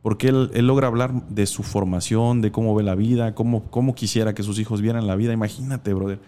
Porque 0.00 0.28
él, 0.28 0.50
él 0.54 0.66
logra 0.66 0.86
hablar 0.86 1.12
de 1.28 1.46
su 1.46 1.62
formación, 1.62 2.40
de 2.40 2.50
cómo 2.50 2.74
ve 2.74 2.82
la 2.82 2.94
vida, 2.94 3.34
cómo, 3.34 3.64
cómo 3.64 3.94
quisiera 3.94 4.32
que 4.32 4.42
sus 4.42 4.58
hijos 4.58 4.80
vieran 4.80 5.06
la 5.06 5.16
vida. 5.16 5.34
Imagínate, 5.34 5.92
brother. 5.92 6.18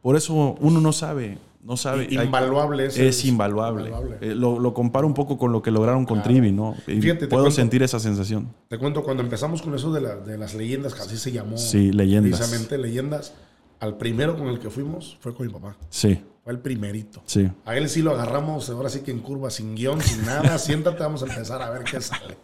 Por 0.00 0.16
eso 0.16 0.56
uno 0.60 0.80
no 0.80 0.92
sabe, 0.92 1.36
no 1.62 1.76
sabe. 1.76 2.08
I- 2.10 2.16
Hay- 2.16 2.24
Invaluable 2.24 2.86
ese 2.86 3.06
es 3.06 3.22
invaluable. 3.26 3.88
invaluable. 3.90 4.16
Eh, 4.22 4.34
lo, 4.34 4.58
lo 4.58 4.72
comparo 4.72 5.06
un 5.06 5.12
poco 5.12 5.36
con 5.36 5.52
lo 5.52 5.60
que 5.60 5.70
lograron 5.70 6.06
con 6.06 6.20
Claro. 6.22 6.30
Trivi, 6.30 6.52
¿no? 6.52 6.74
Fíjate, 6.86 7.14
te 7.20 7.26
puedo 7.28 7.42
cuento- 7.44 7.50
sentir 7.56 7.82
esa 7.82 8.00
sensación. 8.00 8.48
Te 8.68 8.78
cuento, 8.78 9.02
cuando 9.02 9.22
empezamos 9.22 9.60
con 9.60 9.74
eso 9.74 9.92
de, 9.92 10.00
la- 10.00 10.16
de 10.16 10.38
las 10.38 10.54
leyendas, 10.54 10.94
que 10.94 11.02
así 11.02 11.18
se 11.18 11.32
llamó. 11.32 11.58
Sí, 11.58 11.92
leyendas. 11.92 12.38
Precisamente 12.40 12.78
leyendas. 12.78 13.34
al 13.78 13.98
primero 13.98 14.38
con 14.38 14.46
el 14.46 14.58
que 14.58 14.70
fuimos 14.70 15.18
fue 15.20 15.34
con 15.34 15.46
mi 15.46 15.52
papá. 15.52 15.76
Sí. 15.90 16.18
Fue 16.46 16.52
el 16.52 16.60
primerito. 16.60 17.24
Sí. 17.26 17.50
A 17.64 17.76
él 17.76 17.88
sí 17.88 18.02
lo 18.02 18.12
agarramos, 18.12 18.70
ahora 18.70 18.88
sí 18.88 19.00
que 19.00 19.10
en 19.10 19.18
curva, 19.18 19.50
sin 19.50 19.74
guion, 19.74 20.00
sin 20.00 20.24
nada. 20.24 20.56
Siéntate, 20.60 21.00
vamos 21.00 21.24
a 21.24 21.26
empezar 21.26 21.60
a 21.60 21.70
ver 21.70 21.82
qué 21.82 22.00
sale. 22.00 22.36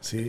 Sí. 0.00 0.28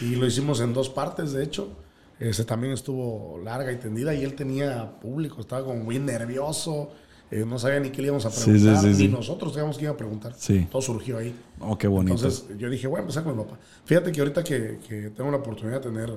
Y 0.00 0.16
lo 0.16 0.24
hicimos 0.24 0.62
en 0.62 0.72
dos 0.72 0.88
partes, 0.88 1.32
de 1.32 1.44
hecho. 1.44 1.76
Ese 2.18 2.42
también 2.46 2.72
estuvo 2.72 3.38
larga 3.44 3.70
y 3.70 3.76
tendida 3.76 4.14
y 4.14 4.24
él 4.24 4.34
tenía 4.34 4.98
público, 4.98 5.42
estaba 5.42 5.62
como 5.62 5.84
muy 5.84 5.98
nervioso. 5.98 6.90
Eh, 7.30 7.44
no 7.46 7.58
sabía 7.58 7.80
ni 7.80 7.90
qué 7.90 8.00
le 8.00 8.06
íbamos 8.06 8.24
a 8.24 8.30
preguntar, 8.30 8.82
ni 8.82 9.08
nosotros 9.08 9.52
sabíamos 9.52 9.76
qué 9.76 9.84
iba 9.84 9.92
a 9.92 9.96
preguntar. 9.98 10.32
Sí. 10.38 10.66
Todo 10.70 10.80
surgió 10.80 11.18
ahí. 11.18 11.34
Oh, 11.58 11.76
qué 11.76 11.86
bonito. 11.86 12.14
Entonces 12.14 12.46
yo 12.56 12.70
dije, 12.70 12.86
voy 12.86 12.96
a 12.96 13.00
empezar 13.02 13.24
con 13.24 13.36
mi 13.36 13.44
papá. 13.44 13.58
Fíjate 13.84 14.10
que 14.10 14.20
ahorita 14.20 14.42
que, 14.42 14.78
que 14.88 15.10
tengo 15.10 15.30
la 15.30 15.36
oportunidad 15.36 15.82
de 15.82 15.90
tener 15.90 16.10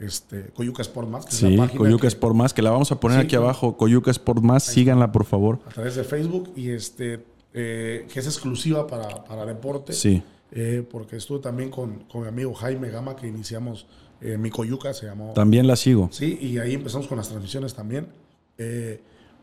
este, 0.00 0.46
Coyuca 0.54 0.82
Sport 0.82 1.08
Más. 1.08 1.26
Que 1.26 1.32
sí, 1.32 1.54
es 1.54 1.70
Coyuca 1.72 2.08
Sport 2.08 2.34
Más, 2.34 2.54
que 2.54 2.62
la 2.62 2.70
vamos 2.70 2.90
a 2.90 2.98
poner 2.98 3.20
aquí 3.20 3.36
abajo. 3.36 3.76
Coyuca 3.76 4.10
Sport 4.10 4.42
Más, 4.42 4.64
síganla 4.64 5.12
por 5.12 5.24
favor. 5.24 5.60
A 5.66 5.70
través 5.70 5.94
de 5.94 6.04
Facebook 6.04 6.52
y 6.56 6.70
este, 6.70 7.24
eh, 7.52 8.06
que 8.12 8.20
es 8.20 8.26
exclusiva 8.26 8.86
para, 8.86 9.24
para 9.24 9.44
deporte. 9.44 9.92
Sí. 9.92 10.22
Eh, 10.52 10.84
porque 10.90 11.16
estuve 11.16 11.38
también 11.38 11.70
con, 11.70 12.00
con, 12.04 12.22
mi 12.22 12.28
amigo 12.28 12.52
Jaime 12.54 12.90
Gama, 12.90 13.14
que 13.14 13.28
iniciamos 13.28 13.86
eh, 14.20 14.36
mi 14.36 14.50
Coyuca, 14.50 14.92
se 14.94 15.06
llamó. 15.06 15.32
También 15.34 15.66
la 15.66 15.76
sigo. 15.76 16.08
Sí, 16.10 16.38
y 16.40 16.58
ahí 16.58 16.74
empezamos 16.74 17.06
con 17.06 17.18
las 17.18 17.28
transmisiones 17.28 17.74
también. 17.74 18.08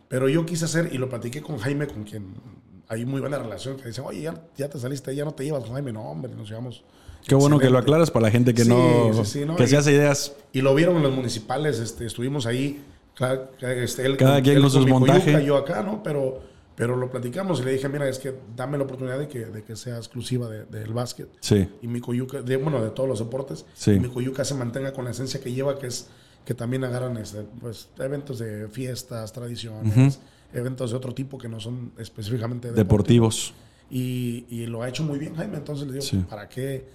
pero 0.09 0.27
yo 0.27 0.45
quise 0.45 0.65
hacer, 0.65 0.89
y 0.91 0.97
lo 0.97 1.07
platiqué 1.07 1.41
con 1.41 1.57
Jaime, 1.59 1.87
con 1.87 2.03
quien 2.03 2.33
hay 2.89 3.05
muy 3.05 3.21
buena 3.21 3.37
relación, 3.37 3.77
que 3.77 3.87
dicen, 3.87 4.05
oye, 4.05 4.21
ya, 4.21 4.43
ya 4.57 4.69
te 4.69 4.79
saliste, 4.79 5.15
ya 5.15 5.23
no 5.23 5.33
te 5.33 5.43
llevas 5.45 5.63
con 5.63 5.73
Jaime. 5.73 5.93
No, 5.93 6.01
hombre, 6.01 6.33
nos 6.35 6.49
llevamos 6.49 6.83
Qué 7.27 7.35
bueno 7.35 7.59
que 7.59 7.69
lo 7.69 7.77
aclaras 7.77 8.09
para 8.09 8.27
la 8.27 8.31
gente 8.31 8.53
que 8.53 8.65
no, 8.65 9.11
que 9.57 9.67
se 9.67 9.77
hace 9.77 9.91
ideas. 9.91 10.33
Y 10.53 10.61
lo 10.61 10.73
vieron 10.73 10.95
en 10.97 11.03
los 11.03 11.13
municipales, 11.13 11.79
este, 11.79 12.05
estuvimos 12.05 12.45
ahí, 12.45 12.81
cada, 13.15 13.49
este, 13.61 14.05
él, 14.05 14.17
cada 14.17 14.41
quien 14.41 14.61
con 14.61 14.71
sus 14.71 14.87
montajes. 14.87 15.43
Yo 15.45 15.57
acá, 15.57 15.83
¿no? 15.83 16.01
Pero, 16.03 16.41
pero 16.75 16.95
lo 16.95 17.09
platicamos 17.11 17.59
y 17.59 17.65
le 17.65 17.73
dije, 17.73 17.89
mira, 17.89 18.07
es 18.07 18.19
que 18.19 18.33
dame 18.55 18.77
la 18.77 18.85
oportunidad 18.85 19.19
de 19.19 19.27
que, 19.27 19.45
de 19.45 19.63
que 19.63 19.75
sea 19.75 19.97
exclusiva 19.97 20.47
del 20.47 20.69
de, 20.69 20.85
básquet. 20.85 21.27
Sí. 21.41 21.67
Y 21.81 21.87
mi 21.87 21.99
coyuca, 21.99 22.41
de, 22.41 22.57
bueno, 22.57 22.81
de 22.81 22.91
todos 22.91 23.09
los 23.09 23.19
deportes. 23.19 23.65
Sí. 23.73 23.91
Y 23.91 23.99
mi 23.99 24.07
coyuca 24.07 24.45
se 24.45 24.53
mantenga 24.53 24.93
con 24.93 25.05
la 25.05 25.11
esencia 25.11 25.41
que 25.41 25.51
lleva, 25.51 25.77
que 25.77 25.87
es 25.87 26.07
que 26.45 26.53
también 26.53 26.85
agarran 26.85 27.17
este, 27.17 27.43
pues, 27.59 27.89
eventos 27.99 28.39
de 28.39 28.69
fiestas, 28.69 29.33
tradiciones, 29.33 30.17
eventos 30.53 30.91
de 30.91 30.97
otro 30.97 31.13
tipo 31.13 31.37
que 31.37 31.49
no 31.49 31.59
son 31.59 31.91
específicamente 31.97 32.71
deportivos. 32.71 33.53
Y, 33.89 34.45
y, 34.49 34.65
lo 34.65 34.81
ha 34.81 34.87
hecho 34.87 35.03
muy 35.03 35.19
bien 35.19 35.35
Jaime, 35.35 35.57
entonces 35.57 35.87
le 35.87 35.99
digo, 35.99 36.27
¿para 36.29 36.47
qué? 36.47 36.85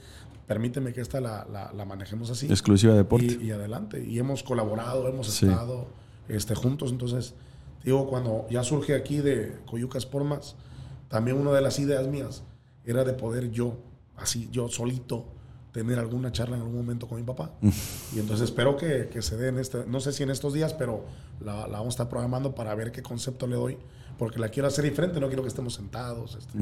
Permíteme 0.47 0.93
que 0.93 1.01
esta 1.01 1.21
la, 1.21 1.47
la, 1.75 1.85
manejemos 1.85 2.31
así. 2.31 2.47
Exclusiva 2.47 2.93
de 2.93 2.99
deporte. 2.99 3.39
Y, 3.41 3.51
adelante. 3.51 4.05
Y 4.05 4.19
hemos 4.19 4.43
colaborado, 4.43 5.09
hemos 5.09 5.43
estado 5.43 5.87
este, 6.29 6.55
juntos. 6.55 6.91
Entonces, 6.91 7.35
digo, 7.85 8.09
cuando 8.09 8.47
ya 8.51 8.63
surge 8.65 8.95
aquí 8.95 9.19
de 9.19 9.59
Coyucas 9.67 10.07
Pormas, 10.07 10.57
también 11.09 11.37
una 11.37 11.53
de 11.53 11.61
las 11.61 11.79
ideas 11.79 12.07
mías 12.07 12.43
era 12.85 13.05
de 13.05 13.13
poder 13.13 13.51
yo, 13.51 13.79
así, 14.17 14.49
yo 14.51 14.69
solito, 14.69 15.27
tener 15.73 15.99
alguna 15.99 16.33
charla 16.33 16.57
en 16.57 16.63
algún 16.63 16.77
momento 16.77 17.09
con 17.09 17.19
mi 17.19 17.25
papá. 17.25 17.53
y 18.15 18.19
entonces 18.19 18.51
espero 18.51 18.77
que, 18.77 19.09
que, 19.11 19.23
se 19.23 19.37
dé 19.37 19.49
en 19.49 19.59
este, 19.59 19.85
no 19.87 20.01
sé 20.01 20.13
si 20.13 20.23
en 20.23 20.31
estos 20.31 20.53
días, 20.53 20.75
pero 20.75 21.05
la, 21.41 21.67
la, 21.67 21.79
vamos 21.79 21.87
a 21.87 21.91
estar 21.91 22.09
programando 22.09 22.55
para 22.55 22.75
ver 22.75 22.93
qué 22.93 23.03
concepto 23.03 23.47
le 23.47 23.57
doy, 23.57 23.79
porque 24.19 24.39
la 24.39 24.49
quiero 24.49 24.69
hacer 24.69 24.85
diferente, 24.85 25.21
no 25.21 25.29
quiero 25.29 25.43
que 25.43 25.49
estemos 25.49 25.75
sentados. 25.75 26.37
Este, 26.37 26.59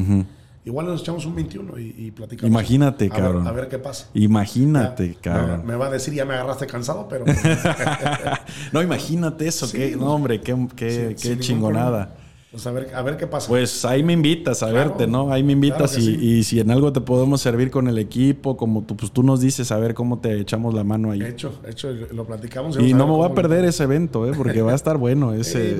Igual 0.64 0.86
nos 0.86 1.00
echamos 1.00 1.24
un 1.24 1.34
21 1.34 1.78
y, 1.78 2.10
platicamos. 2.10 2.50
Imagínate, 2.50 3.06
a 3.06 3.08
cabrón. 3.08 3.44
Ver, 3.44 3.52
a 3.52 3.56
ver 3.56 3.68
qué 3.68 3.78
pasa. 3.78 4.08
Imagínate, 4.12 5.16
cabrón. 5.20 5.64
Me, 5.64 5.74
va 5.74 5.86
a 5.86 5.90
decir, 5.90 6.12
ya 6.12 6.26
me 6.26 6.34
agarraste 6.34 6.66
cansado, 6.66 7.08
pero. 7.08 7.24
no, 8.72 8.82
imagínate 8.82 9.48
eso. 9.48 9.70
qué, 9.70 9.96
no, 9.96 10.14
hombre, 10.14 10.40
qué, 10.40 10.54
qué, 10.76 11.16
qué 11.20 11.38
chingonada. 11.38 12.14
Pues 12.50 12.66
a 12.66 12.72
ver, 12.72 12.92
a 12.94 13.02
ver 13.02 13.16
qué 13.16 13.28
pasa. 13.28 13.46
Pues 13.48 13.84
ahí 13.84 14.02
me 14.02 14.12
invitas 14.12 14.64
a 14.64 14.72
verte, 14.72 15.06
¿no? 15.06 15.32
Ahí 15.32 15.44
me 15.44 15.52
invitas 15.52 15.96
y, 15.96 16.16
y, 16.16 16.42
si 16.42 16.58
en 16.58 16.72
algo 16.72 16.92
te 16.92 17.00
podemos 17.00 17.40
servir 17.40 17.70
con 17.70 17.86
el 17.86 17.96
equipo, 17.96 18.56
como 18.56 18.82
tú, 18.82 18.96
pues 18.96 19.12
tú 19.12 19.22
nos 19.22 19.40
dices, 19.40 19.70
a 19.70 19.78
ver 19.78 19.94
cómo 19.94 20.18
te 20.18 20.40
echamos 20.40 20.74
la 20.74 20.82
mano 20.82 21.12
ahí. 21.12 21.22
Hecho, 21.22 21.60
hecho, 21.64 21.92
lo 22.10 22.26
platicamos. 22.26 22.76
Y, 22.80 22.92
no 22.92 23.06
me 23.06 23.12
voy 23.12 23.30
a 23.30 23.34
perder 23.34 23.64
ese 23.64 23.84
evento, 23.84 24.26
¿eh? 24.26 24.32
Porque 24.36 24.62
va 24.62 24.72
a 24.72 24.74
estar 24.74 24.98
bueno 24.98 25.32
ese... 25.34 25.78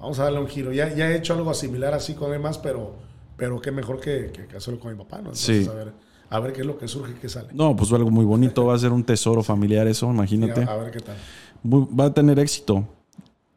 vamos 0.00 0.18
a 0.18 0.24
darle 0.24 0.40
un 0.40 0.48
giro. 0.48 0.72
Ya, 0.72 0.94
ya 0.94 1.10
he 1.10 1.16
hecho 1.16 1.34
algo 1.34 1.52
similar 1.52 1.92
así 1.92 2.14
con 2.14 2.30
demás, 2.30 2.56
pero 2.56 2.94
pero 3.36 3.60
qué 3.60 3.70
mejor 3.70 4.00
que, 4.00 4.32
que, 4.48 4.56
hacerlo 4.56 4.80
con 4.80 4.92
mi 4.92 4.98
papá, 4.98 5.16
¿no? 5.16 5.30
Entonces, 5.30 5.68
a, 5.68 5.74
ver, 5.74 5.92
a 6.30 6.40
ver 6.40 6.52
qué 6.52 6.60
es 6.60 6.66
lo 6.66 6.78
que 6.78 6.88
surge, 6.88 7.14
qué 7.20 7.28
sale. 7.28 7.48
No, 7.52 7.76
pues 7.76 7.92
algo 7.92 8.10
muy 8.10 8.24
bonito, 8.24 8.64
va 8.64 8.74
a 8.74 8.78
ser 8.78 8.92
un 8.92 9.04
tesoro 9.04 9.42
familiar 9.42 9.86
eso, 9.86 10.10
imagínate. 10.10 10.62
a, 10.62 10.76
ver 10.76 10.90
qué 10.90 11.00
tal. 11.00 11.16
va 11.64 12.06
a 12.06 12.14
tener 12.14 12.38
éxito. 12.38 12.88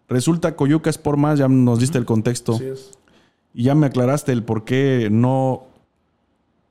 Resulta 0.07 0.55
Coyuca 0.55 0.89
es 0.89 0.97
por 0.97 1.17
más, 1.17 1.39
ya 1.39 1.47
nos 1.47 1.79
diste 1.79 1.97
el 1.97 2.05
contexto. 2.05 2.55
Así 2.55 2.65
es. 2.65 2.91
Y 3.53 3.63
ya 3.63 3.75
me 3.75 3.87
aclaraste 3.87 4.31
el 4.31 4.43
por 4.43 4.65
qué 4.65 5.09
no 5.11 5.65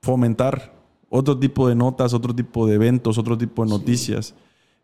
fomentar 0.03 0.75
otro 1.11 1.39
tipo 1.39 1.69
de 1.69 1.75
notas, 1.75 2.15
otro 2.15 2.35
tipo 2.35 2.67
de 2.67 2.75
eventos, 2.75 3.19
otro 3.19 3.39
tipo 3.39 3.65
de 3.65 3.71
noticias. 3.71 4.35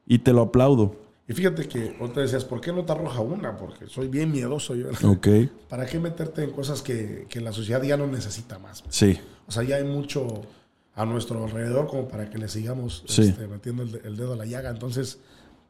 Y 0.06 0.18
te 0.18 0.32
lo 0.32 0.42
aplaudo. 0.42 0.96
Y 1.26 1.32
fíjate 1.32 1.66
que 1.66 1.96
te 2.12 2.20
decías, 2.20 2.44
¿por 2.44 2.60
qué 2.60 2.70
no 2.70 2.84
te 2.84 2.92
arroja 2.92 3.20
una? 3.20 3.56
Porque 3.56 3.87
soy 3.87 4.08
bien 4.08 4.30
miedoso 4.30 4.74
yo. 4.74 4.88
Ok. 5.08 5.28
¿Para 5.70 5.87
qué 5.87 5.98
meterte 5.98 6.44
en 6.44 6.50
cosas 6.50 6.82
que, 6.82 7.26
que, 7.30 7.40
la 7.40 7.52
sociedad 7.52 7.82
ya 7.82 7.96
no 7.96 8.06
necesita 8.06 8.58
más? 8.58 8.84
Sí. 8.90 9.18
O 9.46 9.52
sea, 9.52 9.62
ya 9.62 9.76
hay 9.76 9.84
mucho 9.84 10.42
a 10.94 11.06
nuestro 11.06 11.42
alrededor 11.44 11.87
como 11.87 12.08
para 12.08 12.28
que 12.28 12.37
le 12.37 12.48
sigamos 12.48 13.04
sí. 13.06 13.22
este, 13.22 13.46
metiendo 13.46 13.82
el, 13.84 14.02
el, 14.04 14.16
dedo 14.16 14.34
a 14.34 14.37
la 14.37 14.44
llaga. 14.44 14.68
Entonces, 14.68 15.18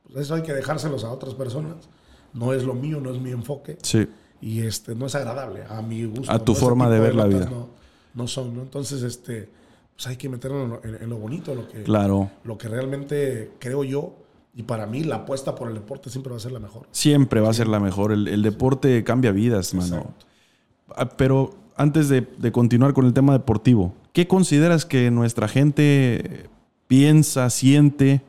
pues 0.02 0.24
eso 0.24 0.34
hay 0.34 0.42
que 0.42 0.52
dejárselos 0.52 1.04
a 1.04 1.12
otras 1.12 1.34
personas. 1.34 1.88
No 2.32 2.52
es 2.52 2.64
lo 2.64 2.74
mío, 2.74 3.00
no 3.00 3.12
es 3.14 3.20
mi 3.20 3.30
enfoque. 3.30 3.78
Sí. 3.82 4.08
Y 4.40 4.62
este, 4.62 4.96
no 4.96 5.06
es 5.06 5.14
agradable 5.14 5.62
a 5.68 5.80
mi 5.82 6.04
gusto. 6.04 6.32
A 6.32 6.40
tu 6.40 6.52
¿no? 6.52 6.58
forma 6.58 6.90
de 6.90 6.98
ver 6.98 7.12
de 7.12 7.16
la 7.16 7.26
vida. 7.26 7.48
No, 7.48 7.68
no, 8.12 8.26
son, 8.26 8.56
¿no? 8.56 8.62
Entonces, 8.62 9.04
este, 9.04 9.48
pues 9.94 10.08
hay 10.08 10.16
que 10.16 10.28
meterlo 10.28 10.80
en, 10.82 10.96
en, 10.96 11.08
lo 11.08 11.16
bonito, 11.16 11.54
lo 11.54 11.68
que, 11.68 11.84
claro. 11.84 12.28
lo 12.42 12.58
que 12.58 12.66
realmente 12.66 13.52
creo 13.60 13.84
yo 13.84 14.23
y 14.56 14.62
para 14.62 14.86
mí 14.86 15.02
la 15.02 15.16
apuesta 15.16 15.54
por 15.54 15.68
el 15.68 15.74
deporte 15.74 16.10
siempre 16.10 16.30
va 16.30 16.36
a 16.36 16.40
ser 16.40 16.52
la 16.52 16.60
mejor. 16.60 16.86
Siempre 16.92 17.40
va 17.40 17.50
a 17.50 17.54
ser 17.54 17.66
la 17.66 17.80
mejor. 17.80 18.12
El, 18.12 18.28
el 18.28 18.42
deporte 18.42 19.02
cambia 19.02 19.32
vidas, 19.32 19.74
mano. 19.74 19.96
Exacto. 19.96 21.16
Pero 21.16 21.54
antes 21.76 22.08
de, 22.08 22.20
de, 22.20 22.52
continuar 22.52 22.92
con 22.92 23.04
el 23.06 23.12
tema 23.12 23.32
deportivo, 23.32 23.94
¿qué 24.12 24.28
consideras 24.28 24.84
que 24.84 25.10
nuestra 25.10 25.48
gente 25.48 26.48
piensa, 26.86 27.50
siente? 27.50 28.22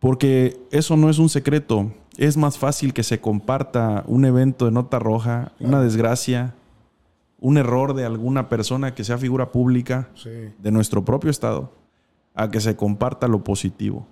Porque 0.00 0.60
eso 0.70 0.96
no 0.96 1.08
es 1.08 1.18
un 1.18 1.30
secreto. 1.30 1.92
Es 2.18 2.36
más 2.36 2.58
fácil 2.58 2.92
que 2.92 3.02
se 3.02 3.20
comparta 3.20 4.04
un 4.06 4.26
evento 4.26 4.66
de 4.66 4.72
nota 4.72 4.98
roja, 4.98 5.52
claro. 5.56 5.68
una 5.68 5.82
desgracia, 5.82 6.54
un 7.40 7.56
error 7.56 7.94
de 7.94 8.04
alguna 8.04 8.50
persona 8.50 8.94
que 8.94 9.04
sea 9.04 9.16
figura 9.16 9.50
pública 9.50 10.10
sí. 10.14 10.30
de 10.58 10.72
nuestro 10.72 11.04
propio 11.06 11.30
estado, 11.30 11.72
a 12.34 12.50
que 12.50 12.60
se 12.60 12.76
comparta 12.76 13.28
lo 13.28 13.44
positivo. 13.44 14.06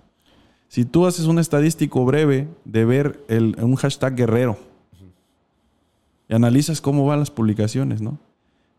Si 0.67 0.83
tú 0.85 1.05
haces 1.05 1.25
un 1.25 1.39
estadístico 1.39 2.03
breve 2.05 2.47
de 2.65 2.85
ver 2.85 3.23
el, 3.27 3.55
un 3.61 3.75
hashtag 3.75 4.15
guerrero 4.15 4.57
y 6.27 6.33
analizas 6.35 6.81
cómo 6.81 7.05
van 7.05 7.19
las 7.19 7.31
publicaciones, 7.31 8.01
¿no? 8.01 8.17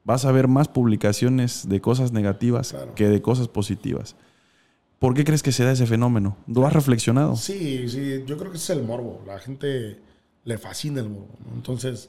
Vas 0.05 0.25
a 0.25 0.33
ver 0.33 0.47
más 0.49 0.69
publicaciones 0.69 1.69
de 1.69 1.81
cosas 1.81 2.13
negativas 2.13 2.71
Claro. 2.73 2.95
que 2.95 3.09
de 3.09 3.23
cosas 3.23 3.49
positivas. 3.49 4.15
¿Por 4.99 5.15
qué 5.15 5.25
crees 5.25 5.43
que 5.43 5.53
se 5.53 5.65
da 5.65 5.73
ese 5.73 5.87
fenómeno? 5.87 6.37
¿Lo 6.47 6.67
has 6.67 6.73
reflexionado? 6.73 7.37
Sí, 7.37 7.89
sí, 7.89 8.25
yo 8.27 8.37
creo 8.39 8.51
que 8.51 8.57
ese 8.57 8.73
es 8.73 8.79
el 8.79 8.85
morbo. 8.85 9.23
La 9.27 9.39
gente 9.39 9.99
le 10.45 10.59
fascina 10.59 11.01
el 11.01 11.09
morbo. 11.09 11.35
¿no? 11.49 11.55
Entonces, 11.57 12.09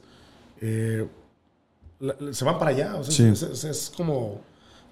eh, 0.60 1.06
se 2.32 2.44
van 2.44 2.58
para 2.58 2.70
allá. 2.70 2.96
O 2.96 3.04
sea, 3.04 3.12
Sí. 3.14 3.24
es, 3.24 3.42
es- 3.42 3.64
es 3.64 3.92
como, 3.96 4.40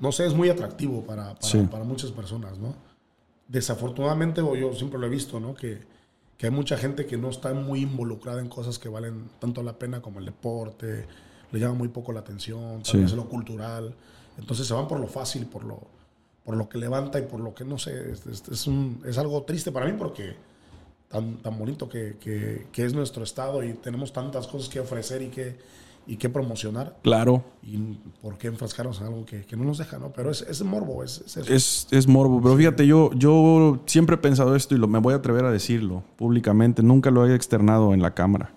no 0.00 0.10
sé, 0.12 0.26
es 0.26 0.34
muy 0.34 0.48
atractivo 0.48 1.02
para, 1.04 1.34
para, 1.34 1.40
Sí. 1.42 1.58
para 1.70 1.84
muchas 1.84 2.10
personas, 2.12 2.58
¿no? 2.58 2.74
Desafortunadamente, 3.48 4.40
o 4.40 4.56
yo 4.56 4.74
siempre 4.74 4.98
lo 4.98 5.06
he 5.06 5.10
visto, 5.10 5.38
¿no? 5.38 5.54
Que, 5.54 5.78
que 6.36 6.46
hay 6.46 6.52
mucha 6.52 6.76
gente 6.76 7.06
que 7.06 7.16
no 7.16 7.30
está 7.30 7.54
muy 7.54 7.82
involucrada 7.82 8.40
en 8.40 8.48
cosas 8.48 8.78
que 8.78 8.88
valen 8.88 9.28
tanto 9.38 9.62
la 9.62 9.78
pena 9.78 10.02
como 10.02 10.18
el 10.18 10.26
deporte, 10.26 11.06
le 11.52 11.60
llama 11.60 11.74
muy 11.74 11.88
poco 11.88 12.12
la 12.12 12.20
atención, 12.20 12.82
tal 12.82 12.92
Sí. 12.92 12.98
vez 12.98 13.12
lo 13.12 13.28
cultural. 13.28 13.94
Entonces 14.36 14.66
se 14.66 14.74
van 14.74 14.88
por 14.88 14.98
lo 15.00 15.06
fácil, 15.06 15.46
por 15.46 15.64
lo, 15.64 15.80
por 16.44 16.56
lo 16.56 16.68
que 16.68 16.78
levanta 16.78 17.18
y 17.20 17.22
por 17.22 17.40
lo 17.40 17.54
que, 17.54 17.64
no 17.64 17.78
sé, 17.78 18.12
es, 18.12 18.26
es- 18.26 18.48
es 18.48 18.66
un- 18.66 19.00
es 19.06 19.16
algo 19.16 19.42
triste 19.44 19.70
para 19.72 19.86
mí 19.86 19.92
porque 19.96 20.34
tan, 21.08 21.36
tan 21.36 21.56
bonito 21.56 21.88
que, 21.88 22.16
que- 22.20 22.66
que 22.72 22.84
es 22.84 22.92
nuestro 22.94 23.22
estado 23.22 23.62
y 23.62 23.74
tenemos 23.74 24.12
tantas 24.12 24.46
cosas 24.48 24.68
que 24.68 24.80
ofrecer 24.80 25.22
y 25.22 25.28
que, 25.28 25.56
y 26.06 26.16
que 26.16 26.28
promocionar. 26.28 26.96
Claro. 27.02 27.42
Y 27.62 27.76
por 28.22 28.38
qué 28.38 28.46
enfrascarnos 28.48 29.00
en 29.00 29.06
algo 29.08 29.24
que, 29.26 29.44
que 29.44 29.56
no 29.56 29.64
nos 29.64 29.78
deja, 29.78 29.98
¿no? 29.98 30.10
Pero 30.12 30.30
es, 30.30 30.42
es 30.42 30.62
morbo, 30.62 31.02
es, 31.02 31.22
es 31.26 31.36
eso. 31.36 31.52
Es, 31.52 31.88
es 31.90 32.06
morbo, 32.06 32.40
pero 32.40 32.56
fíjate, 32.56 32.86
yo, 32.86 33.10
yo 33.14 33.80
siempre 33.86 34.14
he 34.14 34.18
pensado 34.18 34.54
esto 34.54 34.74
y 34.74 34.78
lo, 34.78 34.86
me 34.88 34.98
voy 35.00 35.14
a 35.14 35.16
atrever 35.16 35.44
a 35.44 35.50
decirlo 35.50 36.02
públicamente, 36.16 36.82
nunca 36.82 37.10
lo 37.10 37.26
he 37.26 37.34
externado 37.34 37.92
en 37.92 38.02
la 38.02 38.14
cámara. 38.14 38.52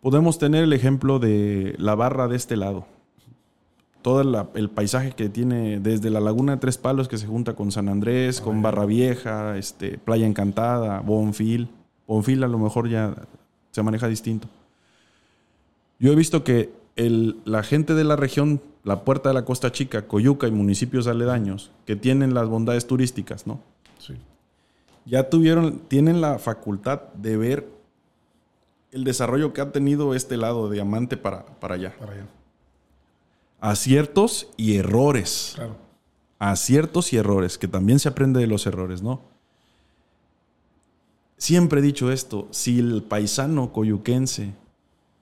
Podemos 0.00 0.38
tener 0.38 0.64
el 0.64 0.72
ejemplo 0.72 1.18
de 1.18 1.74
la 1.78 1.94
barra 1.94 2.28
de 2.28 2.36
este 2.36 2.56
lado. 2.56 2.86
Todo 4.02 4.22
la- 4.22 4.48
el 4.54 4.70
paisaje 4.70 5.12
que 5.12 5.28
tiene 5.28 5.80
desde 5.80 6.10
la 6.10 6.20
Laguna 6.20 6.52
de 6.52 6.58
Tres 6.58 6.78
Palos 6.78 7.08
que 7.08 7.18
se 7.18 7.26
junta 7.26 7.54
con 7.54 7.72
San 7.72 7.88
Andrés, 7.88 8.40
con 8.40 8.62
Barra 8.62 8.86
Vieja, 8.86 9.56
este, 9.58 9.98
Playa 9.98 10.26
Encantada, 10.26 11.00
Bonfil. 11.00 11.68
Bonfil 12.06 12.44
a 12.44 12.48
lo 12.48 12.58
mejor 12.58 12.88
ya 12.88 13.14
se 13.72 13.82
maneja 13.82 14.06
distinto. 14.06 14.46
Yo 15.98 16.12
he 16.12 16.14
visto 16.16 16.44
que 16.44 16.72
el- 16.96 17.40
la 17.44 17.62
gente 17.62 17.94
de 17.94 18.04
la 18.04 18.16
región, 18.16 18.60
la 18.84 19.04
Puerta 19.04 19.30
de 19.30 19.34
la 19.34 19.44
Costa 19.44 19.72
Chica, 19.72 20.06
Coyuca 20.06 20.46
y 20.46 20.50
municipios 20.50 21.06
aledaños, 21.06 21.70
que 21.86 21.96
tienen 21.96 22.34
las 22.34 22.48
bondades 22.48 22.86
turísticas, 22.86 23.46
¿no? 23.46 23.60
Sí. 23.98 24.14
ya 25.04 25.30
tuvieron, 25.30 25.78
tienen 25.88 26.20
la 26.20 26.38
facultad 26.40 27.00
de 27.14 27.36
ver 27.36 27.68
el 28.92 29.04
desarrollo 29.04 29.52
que 29.52 29.60
ha 29.60 29.70
tenido 29.72 30.14
este 30.14 30.36
lado 30.36 30.68
de 30.68 30.74
Diamante 30.74 31.16
para, 31.16 31.46
para 31.46 31.76
allá. 31.76 31.94
Para 31.98 32.12
allá. 32.12 32.26
Aciertos 33.60 34.48
y 34.56 34.76
errores. 34.76 35.52
Claro. 35.54 35.76
Aciertos 36.38 37.12
y 37.12 37.16
errores, 37.18 37.56
que 37.56 37.68
también 37.68 37.98
se 38.00 38.08
aprende 38.08 38.40
de 38.40 38.46
los 38.48 38.66
errores, 38.66 39.00
¿no? 39.02 39.20
Siempre 41.38 41.80
he 41.80 41.82
dicho 41.82 42.10
esto, 42.10 42.48
si 42.50 42.78
el 42.78 43.02
paisano 43.02 43.72
coyuquense 43.72 44.54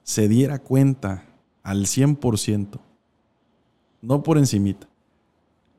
se 0.05 0.29
diera 0.29 0.61
cuenta 0.61 1.25
al 1.65 1.87
100%, 1.87 2.79
no 4.03 4.23
por 4.23 4.39
encimita, 4.39 4.87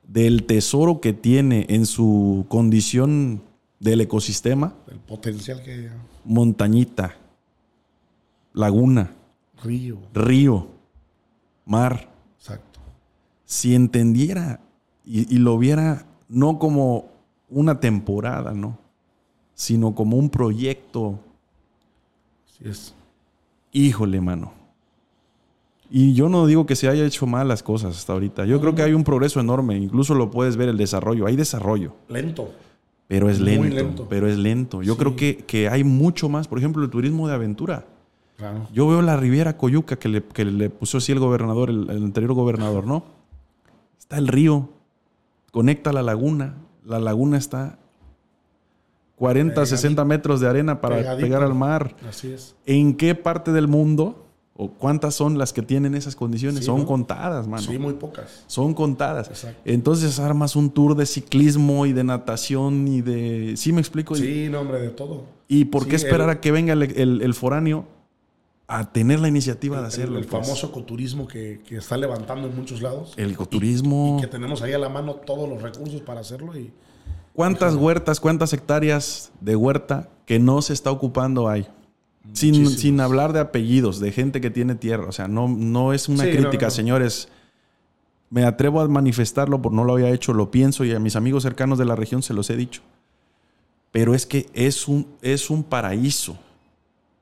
del 0.08 0.46
tesoro 0.46 1.00
que 1.00 1.14
tiene 1.14 1.66
en 1.70 1.86
su 1.86 2.46
condición 2.50 3.42
del 3.80 4.02
ecosistema, 4.02 4.74
El 4.88 5.00
potencial 5.00 5.62
que 5.64 5.90
montañita, 6.26 7.16
laguna, 8.54 9.12
río. 9.64 10.00
río, 10.14 10.68
mar, 11.66 12.10
Exacto. 12.38 12.80
si 13.46 13.76
entendiera 13.76 14.60
y, 15.06 15.34
y 15.34 15.38
lo 15.38 15.58
viera 15.58 16.06
no 16.28 16.58
como 16.58 17.10
una 17.50 17.80
temporada, 17.80 18.54
¿no? 18.54 18.78
Sino 19.54 19.94
como 19.94 20.18
un 20.18 20.30
proyecto, 20.30 21.20
Así 22.48 22.68
es. 22.70 22.94
Híjole, 23.80 24.22
mano. 24.22 24.54
Y 25.90 26.14
yo 26.14 26.30
no 26.30 26.48
digo 26.48 26.66
que 26.66 26.76
se 26.76 26.88
haya 26.88 27.06
hecho 27.06 27.28
mal 27.28 27.48
las 27.48 27.62
cosas 27.62 27.96
hasta 27.96 28.14
ahorita. 28.14 28.46
Yo 28.46 28.60
creo 28.60 28.74
que 28.74 28.82
hay 28.82 28.94
un 28.94 29.04
progreso 29.04 29.40
enorme. 29.40 29.78
Incluso 29.78 30.16
lo 30.16 30.32
puedes 30.32 30.58
ver 30.58 30.70
el 30.70 30.78
desarrollo. 30.78 31.28
Hay 31.28 31.36
desarrollo, 31.36 31.94
Lento. 32.10 32.50
pero 33.08 33.30
es 33.30 33.40
Muy 33.40 33.50
lento. 33.70 33.76
lento. 33.76 34.08
Pero 34.10 34.28
es 34.28 34.38
lento. 34.38 34.82
Yo 34.82 34.94
Sí. 34.94 35.00
creo 35.00 35.16
que, 35.16 35.38
que 35.38 35.70
hay 35.70 35.84
mucho 35.84 36.28
más. 36.28 36.48
Por 36.48 36.58
ejemplo, 36.58 36.84
el 36.84 36.90
turismo 36.90 37.28
de 37.28 37.36
aventura. 37.36 37.86
Claro. 38.38 38.68
Yo 38.74 38.88
veo 38.88 39.02
la 39.02 39.16
Riviera 39.16 39.58
Coyuca 39.58 39.98
que 39.98 40.10
le, 40.10 40.24
que 40.24 40.44
le 40.44 40.70
puso 40.70 40.98
así 40.98 41.12
el 41.12 41.20
gobernador, 41.20 41.70
el, 41.70 41.90
el 41.90 42.04
anterior 42.04 42.34
gobernador, 42.34 42.86
¿no? 42.88 43.06
Está 44.00 44.18
el 44.18 44.28
río, 44.28 44.70
conecta 45.52 45.94
la 45.94 46.02
laguna. 46.02 46.56
La 46.84 47.00
laguna 47.00 47.38
está 47.38 47.78
40, 49.16 49.54
Pegadito. 49.54 49.76
60 49.78 50.06
metros 50.06 50.40
de 50.42 50.48
arena 50.50 50.82
para 50.82 50.98
Pegadito. 50.98 51.26
pegar 51.26 51.44
al 51.44 51.54
mar. 51.54 51.96
Así 52.08 52.32
es. 52.32 52.56
¿En 52.66 52.96
qué 52.96 53.16
parte 53.16 53.52
del 53.52 53.68
mundo 53.68 54.22
o 54.58 54.72
cuántas 54.72 55.16
son 55.16 55.38
las 55.38 55.54
que 55.54 55.62
tienen 55.62 55.96
esas 55.96 56.16
condiciones? 56.16 56.60
Sí, 56.60 56.66
son 56.66 56.82
¿no? 56.82 56.86
contadas, 56.86 57.48
mano. 57.48 57.64
Sí, 57.64 57.78
muy 57.78 57.94
pocas. 57.94 58.44
Son 58.48 58.74
contadas. 58.74 59.28
Exacto. 59.30 59.62
Entonces 59.66 60.20
armas 60.20 60.56
un 60.56 60.70
tour 60.70 60.96
de 60.96 61.06
ciclismo 61.06 61.86
y 61.86 61.94
de 61.94 62.04
natación 62.04 62.88
y 62.88 63.02
de... 63.02 63.54
¿Sí 63.58 63.72
me 63.74 63.80
explico? 63.80 64.16
Y- 64.16 64.20
Sí, 64.20 64.48
no, 64.50 64.62
hombre, 64.62 64.80
de 64.82 64.90
todo. 64.90 65.24
¿Y 65.48 65.66
por 65.66 65.88
qué 65.88 65.96
esperar 65.96 66.30
el- 66.30 66.38
a 66.38 66.42
que 66.42 66.52
venga 66.52 66.74
el, 66.74 66.84
el- 66.84 67.22
el 67.22 67.34
foráneo 67.34 67.86
a 68.68 68.92
tener 68.92 69.20
la 69.20 69.28
iniciativa 69.28 69.80
de 69.80 69.88
hacerlo? 69.88 70.18
El, 70.20 70.26
pues? 70.26 70.44
famoso 70.46 70.68
ecoturismo 70.68 71.28
que, 71.28 71.62
que 71.68 71.78
está 71.78 71.96
levantando 71.98 72.48
en 72.48 72.56
muchos 72.56 72.82
lados. 72.82 73.14
El 73.16 73.32
ecoturismo. 73.32 74.18
Y 74.18 74.22
que 74.24 74.28
tenemos 74.28 74.62
ahí 74.62 74.74
a 74.74 74.80
la 74.80 74.90
mano 74.90 75.16
todos 75.16 75.48
los 75.48 75.62
recursos 75.62 76.02
para 76.02 76.22
hacerlo. 76.22 76.58
Y 76.58 76.72
¿Cuántas 77.36 77.76
huertas, 77.76 78.20
cuántas 78.20 78.54
hectáreas 78.54 79.32
de 79.42 79.56
huerta 79.56 80.10
que 80.26 80.40
no 80.40 80.62
se 80.62 80.74
está 80.74 80.90
ocupando 80.92 81.50
hay? 81.50 81.68
Sin, 82.34 82.68
sin 82.70 83.00
hablar 83.02 83.34
de 83.34 83.40
apellidos, 83.40 84.00
de 84.00 84.12
gente 84.12 84.42
que 84.42 84.50
tiene 84.50 84.76
tierra. 84.76 85.06
O 85.08 85.12
sea, 85.12 85.28
no, 85.28 85.48
no 85.48 85.94
es 85.94 86.10
una 86.10 86.24
Sí, 86.24 86.32
crítica, 86.32 86.68
no. 86.68 86.72
señores. 86.72 87.28
Me 88.32 88.44
atrevo 88.46 88.82
a 88.82 88.88
manifestarlo 88.88 89.62
porque 89.62 89.76
no 89.76 89.84
lo 89.84 89.94
había 89.94 90.10
hecho, 90.10 90.34
lo 90.34 90.50
pienso 90.50 90.84
y 90.86 90.94
a 90.94 91.00
mis 91.00 91.16
amigos 91.16 91.44
cercanos 91.44 91.78
de 91.78 91.86
la 91.86 91.96
región 91.96 92.24
se 92.24 92.34
los 92.34 92.50
he 92.50 92.56
dicho. 92.56 92.82
Pero 93.92 94.16
es 94.16 94.26
que 94.26 94.50
es 94.54 94.88
un, 94.88 95.08
es 95.22 95.50
un 95.50 95.64
paraíso. 95.64 96.38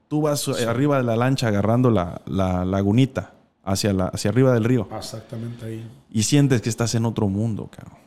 Tú 0.07 0.21
vas 0.21 0.47
eh, 0.47 0.65
arriba 0.65 0.97
de 0.97 1.03
la 1.03 1.15
lancha 1.15 1.47
agarrando 1.49 1.89
la, 1.91 2.21
la 2.25 2.63
lagunita 2.65 3.33
hacia, 3.63 3.93
la, 3.93 4.05
hacia 4.07 4.29
arriba 4.29 4.53
del 4.53 4.63
río 4.63 4.87
exactamente 4.97 5.65
ahí. 5.65 5.87
y 6.11 6.23
sientes 6.23 6.61
que 6.61 6.69
estás 6.69 6.95
en 6.95 7.05
otro 7.05 7.27
mundo, 7.27 7.69
cabrón. 7.75 7.97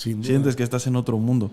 Sin. 0.00 0.24
Sientes 0.24 0.56
que 0.56 0.62
estás 0.62 0.86
en 0.86 0.96
otro 0.96 1.18
mundo. 1.18 1.50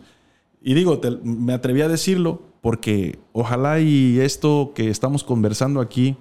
Y 0.61 0.73
digo, 0.73 0.99
te- 0.99 1.17
me 1.23 1.51
atreví 1.53 1.81
a 1.81 1.87
decirlo 1.89 2.41
porque 2.61 3.19
ojalá 3.33 3.79
y 3.79 4.19
esto 4.19 4.71
que 4.73 4.89
estamos 4.89 5.23
conversando 5.25 5.81
aquí, 5.81 6.15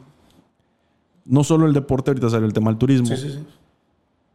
no 1.25 1.45
solo 1.45 1.67
el 1.67 1.73
deporte, 1.73 2.11
ahorita 2.11 2.31
sale 2.31 2.47
el 2.47 2.53
tema 2.53 2.71
del 2.71 2.79
turismo, 2.79 3.07
Sí, 3.09 3.17
sí, 3.17 3.31
sí. 3.31 3.45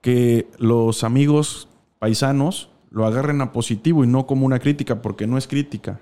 que 0.02 0.48
los 0.58 1.04
amigos 1.04 1.68
paisanos 2.00 2.70
lo 2.92 3.06
agarren 3.06 3.42
a 3.42 3.52
positivo 3.52 4.04
y 4.04 4.08
no 4.08 4.26
como 4.26 4.46
una 4.46 4.60
crítica, 4.60 5.02
porque 5.02 5.28
no 5.28 5.38
es 5.38 5.48
crítica. 5.48 6.00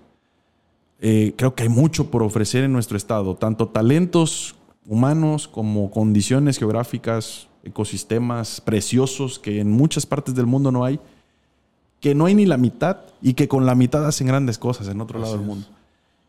Eh, 1.01 1.33
creo 1.37 1.55
que 1.55 1.63
hay 1.63 1.69
mucho 1.69 2.11
por 2.11 2.23
ofrecer 2.23 2.63
en 2.63 2.73
nuestro 2.73 2.97
estado, 2.97 3.35
tanto 3.35 3.67
talentos 3.69 4.55
humanos 4.85 5.47
como 5.47 5.91
condiciones 5.91 6.57
geográficas, 6.57 7.47
ecosistemas 7.63 8.61
preciosos 8.61 9.39
que 9.39 9.59
en 9.59 9.71
muchas 9.71 10.05
partes 10.05 10.33
del 10.35 10.45
mundo 10.45 10.71
no 10.71 10.83
hay, 10.85 10.99
que 11.99 12.15
no 12.15 12.25
hay 12.25 12.35
ni 12.35 12.45
la 12.45 12.57
mitad 12.57 12.97
y 13.21 13.33
que 13.33 13.47
con 13.47 13.65
la 13.65 13.75
mitad 13.75 14.05
hacen 14.05 14.27
grandes 14.27 14.57
cosas 14.57 14.87
en 14.87 15.01
otro 15.01 15.19
lado 15.19 15.33
del 15.33 15.41
es. 15.41 15.47
mundo. 15.47 15.67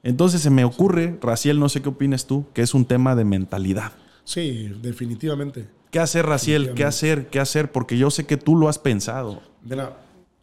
Entonces 0.03 0.41
se 0.41 0.51
me 0.51 0.65
ocurre, 0.65 1.19
Raciel, 1.21 1.59
no 1.61 1.69
sé 1.69 1.83
qué 1.83 1.89
opinas 1.91 2.27
tú, 2.27 2.47
que 2.55 2.63
es 2.63 2.75
un 2.75 2.85
tema 2.85 3.15
de 3.15 3.25
mentalidad. 3.25 3.93
Sí, 4.25 4.73
definitivamente. 4.83 5.69
¿Qué 5.91 5.99
hacer, 5.99 6.25
Raciel? 6.27 6.75
¿Qué 6.75 6.85
hacer? 6.85 7.29
¿Qué 7.29 7.41
hacer? 7.41 7.71
Porque 7.73 7.99
yo 7.99 8.11
sé 8.11 8.25
que 8.25 8.37
tú 8.37 8.57
lo 8.57 8.69
has 8.69 8.79
pensado. 8.79 9.41
Mira, 9.63 9.97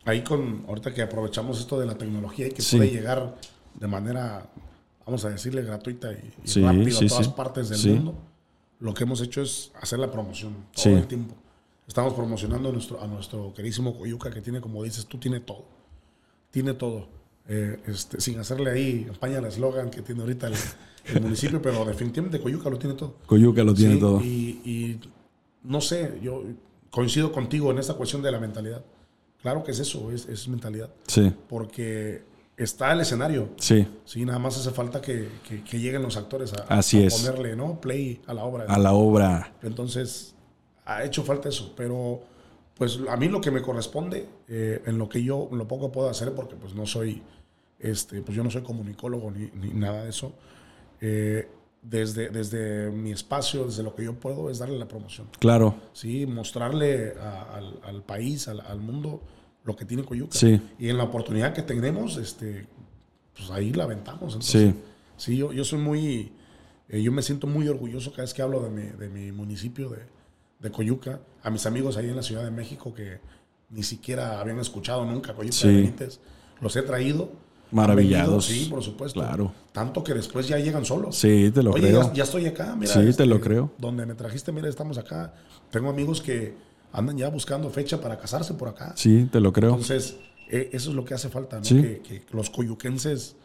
ahí 0.06 0.22
con, 0.24 0.64
ahorita 0.68 0.94
que 0.94 1.02
aprovechamos 1.02 1.60
esto 1.60 1.80
de 1.80 1.86
la 1.86 1.96
tecnología 1.98 2.48
y 2.48 2.52
que 2.52 2.62
Sí. 2.62 2.78
puede 2.78 2.92
llegar 2.92 3.36
de 3.80 3.88
manera, 3.88 4.46
vamos 5.06 5.24
a 5.26 5.30
decirle, 5.30 5.64
gratuita 5.64 6.12
y, 6.12 6.16
y 6.44 6.48
Sí, 6.48 6.62
sí, 6.92 7.06
a 7.06 7.08
todas 7.08 7.30
partes 7.30 7.70
del 7.70 7.96
mundo, 7.96 8.16
lo 8.80 8.94
que 8.94 9.04
hemos 9.06 9.22
hecho 9.22 9.42
es 9.42 9.72
hacer 9.82 10.00
la 10.00 10.12
promoción 10.12 10.54
todo 10.76 10.94
el 10.98 11.08
tiempo. 11.08 11.34
Estamos 11.88 12.14
promocionando 12.14 12.70
a 12.70 12.72
nuestro, 12.72 13.02
a 13.02 13.08
nuestro 13.08 13.54
queridísimo 13.54 13.98
Coyuca, 13.98 14.30
que 14.30 14.42
tiene, 14.42 14.60
como 14.60 14.84
dices 14.84 15.06
tú, 15.06 15.18
tiene 15.18 15.40
todo. 15.40 15.66
Tiene 16.52 16.74
todo. 16.74 17.08
Eh, 17.48 17.80
este, 17.88 18.20
sin 18.20 18.38
hacerle 18.40 18.72
ahí 18.72 19.04
campaña 19.06 19.38
al 19.38 19.46
eslogan 19.46 19.90
que 19.90 20.02
tiene 20.02 20.22
ahorita 20.22 20.48
el, 20.48 20.54
el 21.16 21.22
municipio, 21.22 21.62
pero 21.62 21.86
definitivamente 21.86 22.42
Coyuca 22.42 22.70
lo 22.70 22.78
tiene 22.78 22.96
todo. 22.96 23.16
Coyuca 23.26 23.64
lo 23.64 23.74
tiene 23.74 23.94
Sí, 23.96 24.00
todo. 24.02 24.22
Y, 24.22 24.60
y 24.66 25.00
no 25.64 25.80
sé, 25.80 26.20
yo 26.22 26.44
coincido 26.92 27.32
contigo 27.32 27.72
en 27.72 27.80
esa 27.80 27.94
cuestión 27.94 28.22
de 28.22 28.32
la 28.32 28.40
mentalidad. 28.40 28.84
Claro 29.42 29.64
que 29.64 29.72
es 29.72 29.80
eso, 29.80 30.12
es, 30.12 30.26
es 30.26 30.48
mentalidad. 30.50 30.90
Sí, 31.08 31.32
Porque 31.48 32.24
está 32.58 32.92
el 32.92 33.00
escenario. 33.00 33.52
sí, 33.58 33.88
Sí, 34.04 34.26
nada 34.26 34.40
más 34.40 34.58
hace 34.58 34.72
falta 34.72 35.00
que, 35.00 35.30
que- 35.48 35.64
que 35.64 35.80
lleguen 35.80 36.02
los 36.02 36.18
actores 36.18 36.52
a, 36.54 36.64
Así 36.68 36.98
a 37.02 37.06
es. 37.08 37.16
ponerle 37.16 37.56
¿no? 37.56 37.80
play 37.80 38.20
a 38.28 38.34
la 38.34 38.44
obra. 38.44 38.66
a 38.68 38.78
la 38.78 38.92
obra. 38.94 39.54
Entonces, 39.64 40.34
ha 40.88 41.04
hecho 41.04 41.24
falta 41.24 41.50
eso. 41.50 41.74
Pero, 41.76 42.22
pues 42.76 43.00
a 43.10 43.18
mí 43.18 43.28
lo 43.28 43.42
que 43.42 43.52
me 43.52 43.62
corresponde, 43.62 44.28
eh, 44.48 44.82
en 44.86 44.98
lo 44.98 45.08
que 45.10 45.24
yo, 45.24 45.50
lo 45.52 45.68
poco 45.68 45.92
puedo 45.92 46.10
hacer, 46.10 46.34
porque 46.34 46.56
pues 46.56 46.74
no 46.76 46.86
soy, 46.86 47.22
este, 47.80 48.22
pues 48.22 48.36
yo 48.36 48.44
no 48.44 48.50
soy 48.52 48.62
comunicólogo 48.64 49.32
ni, 49.32 49.50
ni 49.54 49.74
nada 49.74 50.04
de 50.04 50.10
eso. 50.10 50.34
eh, 51.02 51.48
desde, 51.80 52.30
desde 52.30 52.90
mi 52.92 53.12
espacio, 53.12 53.66
desde 53.66 53.82
lo 53.84 53.96
que 53.96 54.04
yo 54.04 54.14
puedo, 54.16 54.50
es 54.50 54.58
darle 54.60 54.78
la 54.78 54.88
promoción. 54.88 55.28
Claro, 55.40 55.76
Sí, 55.94 56.26
mostrarle 56.26 57.14
a- 57.22 57.56
al, 57.56 57.80
al 57.84 58.04
país, 58.04 58.48
al, 58.50 58.60
al 58.62 58.80
mundo, 58.80 59.22
lo 59.64 59.76
que 59.76 59.86
tiene 59.86 60.04
Coyuca. 60.04 60.36
Sí. 60.38 60.60
Y 60.80 60.90
en 60.90 60.98
la 60.98 61.04
oportunidad 61.06 61.54
que 61.54 61.62
tenemos, 61.62 62.18
este, 62.18 62.66
pues 63.36 63.50
ahí 63.52 63.72
la 63.72 63.84
aventamos. 63.86 64.34
Entonces, 64.34 64.74
Sí. 64.74 64.80
Sí, 65.18 65.38
yo, 65.38 65.54
yo 65.54 65.64
soy 65.64 65.80
muy, 65.80 66.32
eh, 66.90 67.02
yo 67.02 67.12
me 67.12 67.22
siento 67.22 67.48
muy 67.48 67.68
orgulloso 67.70 68.12
cada 68.12 68.24
vez 68.24 68.34
que 68.34 68.42
hablo 68.42 68.62
de 68.64 68.70
mi, 68.70 68.84
de 68.84 69.08
mi 69.10 69.32
municipio 69.32 69.90
de, 69.90 70.00
de 70.60 70.72
Coyuca. 70.72 71.20
A 71.44 71.50
mis 71.50 71.66
amigos 71.66 71.98
ahí 71.98 72.10
en 72.10 72.16
la 72.16 72.24
Ciudad 72.24 72.44
de 72.44 72.52
México 72.52 72.94
que 72.94 73.20
ni 73.70 73.84
siquiera 73.84 74.40
habían 74.40 74.60
escuchado 74.60 75.06
nunca 75.06 75.34
Coyuca 75.34 75.56
Sí. 75.56 75.68
Benítez, 75.68 76.20
los 76.62 76.76
he 76.76 76.82
traído. 76.82 77.32
Maravillados. 77.72 78.48
Venido, 78.48 78.64
Sí, 78.66 78.70
por 78.70 78.82
supuesto. 78.82 79.20
Claro. 79.20 79.52
Tanto 79.74 80.02
que 80.04 80.14
después 80.14 80.48
ya 80.48 80.58
llegan 80.58 80.86
solos. 80.86 81.18
sí, 81.18 81.52
te 81.54 81.62
lo 81.62 81.72
Oye, 81.72 81.90
creo. 81.90 82.04
ya, 82.04 82.14
ya 82.14 82.24
estoy 82.24 82.46
acá, 82.46 82.76
mira. 82.78 82.94
Sí, 82.94 83.00
te 83.02 83.10
este, 83.10 83.26
lo 83.26 83.42
creo. 83.42 83.72
Donde 83.78 84.06
me 84.06 84.16
trajiste, 84.16 84.52
mira, 84.54 84.70
estamos 84.70 84.98
acá. 84.98 85.34
Tengo 85.70 85.90
amigos 85.90 86.22
que 86.22 86.56
andan 86.94 87.18
ya 87.18 87.30
buscando 87.30 87.70
fecha 87.70 88.00
para 88.00 88.18
casarse 88.18 88.54
por 88.54 88.70
acá. 88.70 88.94
Sí, 88.96 89.28
te 89.30 89.42
lo 89.42 89.52
creo. 89.52 89.72
Entonces, 89.72 90.16
eh, 90.50 90.70
eso 90.72 90.90
es 90.92 90.96
lo 90.96 91.04
que 91.04 91.14
hace 91.14 91.28
falta, 91.28 91.58
¿no? 91.58 91.66
Sí. 91.66 91.82
Que, 91.82 92.00
que 92.02 92.24
los 92.32 92.50
coyuquenses, 92.50 93.36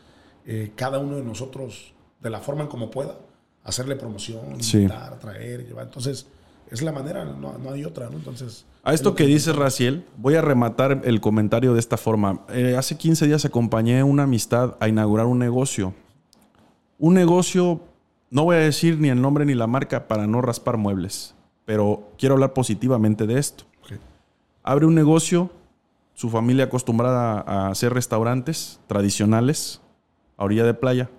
eh, 0.47 0.71
cada 0.77 1.01
uno 1.01 1.17
de 1.17 1.25
nosotros, 1.25 1.93
de 2.21 2.31
la 2.31 2.39
forma 2.39 2.63
en 2.63 2.69
como 2.69 2.93
pueda, 2.93 3.19
hacerle 3.65 3.97
promoción, 3.97 4.63
Sí. 4.63 4.79
invitar, 4.79 5.19
traer, 5.19 5.67
llevar. 5.67 5.87
Entonces, 5.87 6.27
es 6.71 6.83
la 6.83 6.93
manera, 6.93 7.25
no, 7.25 7.59
no 7.59 7.71
hay 7.71 7.85
otra, 7.85 8.09
¿no? 8.09 8.17
Entonces. 8.17 8.65
A 8.83 8.95
esto 8.95 9.11
es 9.11 9.13
lo 9.13 9.15
que 9.17 9.27
dices, 9.27 9.55
Raciel, 9.55 10.05
voy 10.17 10.35
a 10.35 10.41
rematar 10.41 11.03
el 11.05 11.21
comentario 11.21 11.75
de 11.75 11.81
esta 11.81 11.97
forma. 11.97 12.41
Eh, 12.49 12.77
hace 12.77 12.97
15 12.97 13.27
días 13.27 13.45
acompañé 13.45 14.01
a 14.01 14.05
una 14.05 14.23
amistad 14.23 14.77
a 14.81 14.89
inaugurar 14.89 15.27
un 15.27 15.39
negocio. 15.39 15.95
Un 16.99 17.15
negocio, 17.15 17.81
no 18.31 18.45
voy 18.45 18.57
a 18.57 18.61
decir 18.61 18.99
ni 18.99 19.09
el 19.09 19.21
nombre 19.21 19.45
ni 19.45 19.55
la 19.55 19.67
marca 19.67 20.09
para 20.09 20.27
no 20.27 20.41
raspar 20.41 20.79
muebles, 20.79 21.35
pero 21.65 22.11
quiero 22.17 22.35
hablar 22.35 22.55
positivamente 22.55 23.27
de 23.27 23.39
esto. 23.39 23.65
Abre 24.65 24.87
un 24.87 24.95
negocio, 24.95 25.51
su 26.15 26.31
familia 26.31 26.65
acostumbrada 26.65 27.41
a 27.41 27.69
hacer 27.69 27.93
restaurantes 27.93 28.81
tradicionales 28.87 29.81
a 30.37 30.45
orilla 30.45 30.65
de 30.65 30.75
playa. 30.75 31.11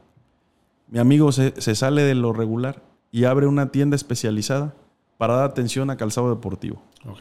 Mi 0.88 1.00
amigo 1.00 1.32
se, 1.32 1.60
se 1.62 1.76
sale 1.76 2.04
de 2.04 2.16
lo 2.16 2.34
regular 2.34 2.82
y 3.12 3.26
abre 3.26 3.48
una 3.48 3.72
tienda 3.72 3.96
especializada 3.96 4.74
para 5.18 5.36
dar 5.36 5.46
atención 5.50 5.90
a 5.90 5.98
calzado 5.98 6.30
deportivo. 6.30 6.82
Ok. 7.06 7.20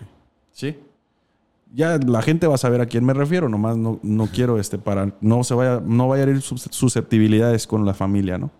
¿Sí? 0.52 0.76
Ya 1.74 1.98
la 1.98 2.22
gente 2.22 2.46
va 2.46 2.56
a 2.56 2.58
saber 2.58 2.80
a 2.80 2.86
quién 2.86 3.04
me 3.04 3.14
refiero, 3.14 3.48
nomás 3.48 3.76
no, 3.76 3.98
no 4.02 4.26
quiero 4.26 4.58
este 4.58 4.78
para 4.78 5.14
no 5.20 5.42
se 5.42 5.54
vaya 5.54 5.80
no 5.84 6.06
vaya 6.08 6.24
a 6.24 6.40
sus 6.40 6.68
susceptibilidades 6.70 7.66
con 7.66 7.86
la 7.86 7.94
familia, 7.94 8.36
¿no? 8.36 8.50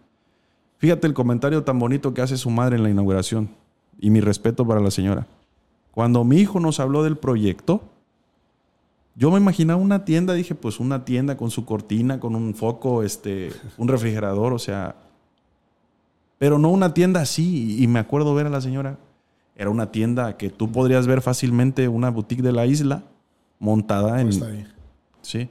Fíjate 0.78 1.06
el 1.06 1.14
comentario 1.14 1.62
tan 1.62 1.78
bonito 1.78 2.14
que 2.14 2.22
hace 2.22 2.36
su 2.36 2.50
madre 2.50 2.76
en 2.76 2.82
la 2.82 2.90
inauguración 2.90 3.50
y 4.00 4.10
mi 4.10 4.20
respeto 4.20 4.66
para 4.66 4.80
la 4.80 4.90
señora. 4.90 5.26
Cuando 5.92 6.24
mi 6.24 6.38
hijo 6.38 6.58
nos 6.58 6.80
habló 6.80 7.04
del 7.04 7.16
proyecto, 7.16 7.82
yo 9.14 9.30
me 9.30 9.38
imaginaba 9.38 9.80
una 9.80 10.04
tienda, 10.04 10.32
dije, 10.32 10.54
pues 10.54 10.80
una 10.80 11.04
tienda 11.04 11.36
con 11.36 11.50
su 11.50 11.64
cortina, 11.66 12.18
con 12.18 12.34
un 12.34 12.54
foco, 12.54 13.02
este, 13.02 13.52
un 13.76 13.88
refrigerador, 13.88 14.54
o 14.54 14.58
sea, 14.58 14.96
pero 16.38 16.58
no 16.58 16.70
una 16.70 16.94
tienda 16.94 17.20
así. 17.20 17.82
Y 17.82 17.86
me 17.86 17.98
acuerdo 17.98 18.34
ver 18.34 18.46
a 18.46 18.50
la 18.50 18.60
señora, 18.60 18.98
era 19.62 19.70
una 19.70 19.90
tienda 19.92 20.36
que 20.36 20.50
tú 20.50 20.70
podrías 20.70 21.06
ver 21.06 21.22
fácilmente 21.22 21.88
una 21.88 22.10
boutique 22.10 22.42
de 22.42 22.52
la 22.52 22.66
isla 22.66 23.02
montada 23.58 24.20
en, 24.20 24.28
Está 24.28 24.46
ahí. 24.46 24.66
sí, 25.22 25.48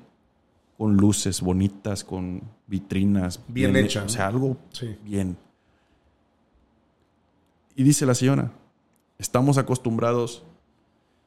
con 0.78 0.97
luces 0.97 1.41
bonitas, 1.41 2.03
con 2.03 2.41
vitrinas 2.68 3.39
Bien 3.47 3.76
hecha, 3.76 4.03
o 4.03 4.09
sea, 4.09 4.28
algo 4.28 4.57
Sí. 4.72 4.95
bien. 5.03 5.38
Y 7.76 7.84
dice 7.84 8.05
la 8.05 8.14
señora, 8.16 8.51
estamos 9.18 9.57
acostumbrados 9.57 10.43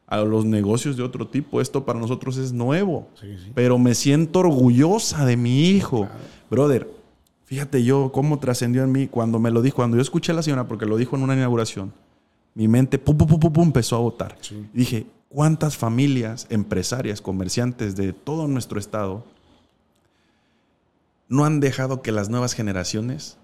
a 0.07 0.19
los 0.21 0.45
negocios 0.45 0.97
de 0.97 1.03
otro 1.03 1.27
tipo, 1.27 1.61
esto 1.61 1.85
para 1.85 1.99
nosotros 1.99 2.37
es 2.37 2.53
nuevo, 2.53 3.09
Sí, 3.19 3.37
sí. 3.43 3.51
pero 3.55 3.79
me 3.79 3.95
siento 3.95 4.41
orgullosa 4.41 5.25
de 5.25 5.37
mi 5.37 5.71
hijo. 5.71 6.01
Claro. 6.01 6.15
Brother, 6.51 6.91
fíjate 7.47 7.83
yo 7.83 8.13
cómo 8.13 8.39
trascendió 8.39 8.85
en 8.85 8.93
mí 8.93 9.07
cuando 9.09 9.39
me 9.39 9.51
lo 9.51 9.63
dijo, 9.63 9.77
cuando 9.77 9.97
yo 9.97 10.03
escuché 10.03 10.33
a 10.33 10.35
la 10.35 10.43
señora, 10.43 10.69
porque 10.69 10.85
lo 10.85 10.99
dijo 10.99 11.17
en 11.17 11.23
una 11.23 11.35
inauguración, 11.35 11.93
mi 12.55 12.69
mente 12.69 12.99
pum, 12.99 13.17
pum, 13.17 13.27
pum, 13.29 13.41
pum, 13.41 13.53
pum, 13.53 13.65
empezó 13.65 13.97
a 13.97 14.01
votar. 14.01 14.37
Sí. 14.41 14.67
Dije, 14.73 15.07
¿cuántas 15.29 15.77
familias, 15.77 16.47
empresarias, 16.51 17.21
comerciantes 17.21 17.97
de 17.97 18.13
todo 18.13 18.47
nuestro 18.49 18.79
estado 18.79 19.25
no 21.29 21.45
han 21.45 21.61
dejado 21.61 22.03
que 22.03 22.13
las 22.13 22.29
nuevas 22.29 22.53
generaciones 22.53 23.39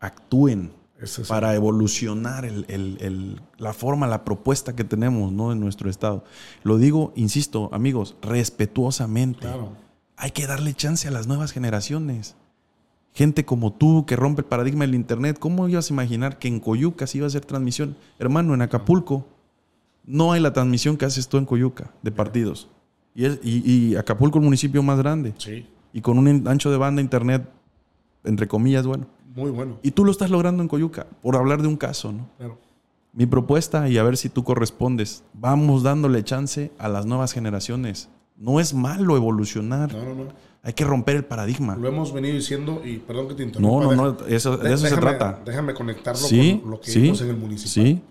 actúen 0.00 0.72
es- 1.00 1.20
para 1.28 1.54
evolucionar 1.54 2.44
el- 2.44 2.64
el- 2.68 2.98
el- 3.00 3.40
la 3.58 3.72
forma, 3.72 4.06
la 4.08 4.24
propuesta 4.24 4.74
que 4.74 4.82
tenemos 4.84 5.30
¿no? 5.32 5.52
en 5.52 5.60
nuestro 5.60 5.88
estado? 5.90 6.24
Lo 6.64 6.78
digo, 6.78 7.12
insisto, 7.14 7.68
amigos, 7.72 8.16
respetuosamente. 8.22 9.40
Claro. 9.40 9.72
Hay 10.16 10.32
que 10.32 10.48
darle 10.48 10.74
chance 10.74 11.06
a 11.06 11.12
las 11.12 11.28
nuevas 11.28 11.52
generaciones. 11.52 12.34
Gente 13.18 13.44
como 13.44 13.72
tú 13.72 14.06
que 14.06 14.14
rompe 14.14 14.42
el 14.42 14.46
paradigma 14.46 14.84
del 14.84 14.94
Internet. 14.94 15.40
¿Cómo 15.40 15.68
ibas 15.68 15.90
a 15.90 15.92
imaginar 15.92 16.38
que 16.38 16.46
en 16.46 16.60
Coyuca 16.60 17.04
se 17.08 17.18
iba 17.18 17.24
a 17.26 17.26
hacer 17.26 17.44
transmisión? 17.44 17.96
Hermano, 18.20 18.54
en 18.54 18.62
Acapulco 18.62 19.26
no 20.04 20.30
hay 20.30 20.40
la 20.40 20.52
transmisión 20.52 20.96
que 20.96 21.04
haces 21.04 21.26
tú 21.28 21.36
en 21.36 21.44
Coyuca 21.44 21.90
de 22.02 22.12
partidos. 22.12 22.68
Y, 23.16 23.24
es- 23.24 23.40
y- 23.42 23.68
y 23.90 23.96
Acapulco 23.96 24.38
es 24.38 24.42
el 24.42 24.44
municipio 24.44 24.84
más 24.84 24.98
grande. 24.98 25.34
Sí. 25.38 25.66
Y 25.92 26.00
con 26.00 26.16
un 26.16 26.46
ancho 26.46 26.70
de 26.70 26.76
banda 26.76 27.02
Internet, 27.02 27.42
entre 28.22 28.46
comillas, 28.46 28.86
bueno. 28.86 29.08
Muy 29.34 29.50
bueno. 29.50 29.78
Y 29.82 29.90
tú 29.90 30.04
lo 30.04 30.12
estás 30.12 30.30
logrando 30.30 30.62
en 30.62 30.68
Coyuca, 30.68 31.08
por 31.20 31.34
hablar 31.34 31.60
de 31.60 31.66
un 31.66 31.76
caso, 31.76 32.12
¿no? 32.12 32.28
Claro. 32.38 32.56
Mi 33.12 33.26
propuesta, 33.26 33.88
y 33.88 33.98
a 33.98 34.04
ver 34.04 34.16
si 34.16 34.28
tú 34.28 34.44
correspondes, 34.44 35.24
vamos 35.34 35.82
dándole 35.82 36.22
chance 36.22 36.70
a 36.78 36.88
las 36.88 37.04
nuevas 37.04 37.32
generaciones. 37.32 38.08
No 38.36 38.60
es 38.60 38.74
malo 38.74 39.16
evolucionar. 39.16 39.92
No, 39.92 40.04
no, 40.04 40.14
no. 40.14 40.47
Hay 40.62 40.72
que 40.72 40.84
romper 40.84 41.16
el 41.16 41.24
paradigma. 41.24 41.76
Lo 41.76 41.88
hemos 41.88 42.12
venido 42.12 42.34
diciendo 42.34 42.82
y 42.84 42.98
perdón 42.98 43.28
que 43.28 43.34
te 43.34 43.42
No, 43.42 43.48
interrumpa. 43.48 43.84
no, 43.96 44.12
deja- 44.12 44.20
no, 44.22 44.26
eso, 44.26 44.56
de 44.56 44.68
de- 44.68 44.74
eso 44.74 44.86
se 44.86 44.94
déjame- 44.94 45.00
trata. 45.16 45.42
Déjame 45.44 45.74
conectarlo 45.74 46.20
Sí, 46.20 46.58
con 46.60 46.70
lo 46.72 46.80
que 46.80 46.90
sí, 46.90 47.00
vimos 47.00 47.20
en 47.22 47.30
el 47.30 47.36
municipal. 47.36 47.70
sí, 47.84 48.02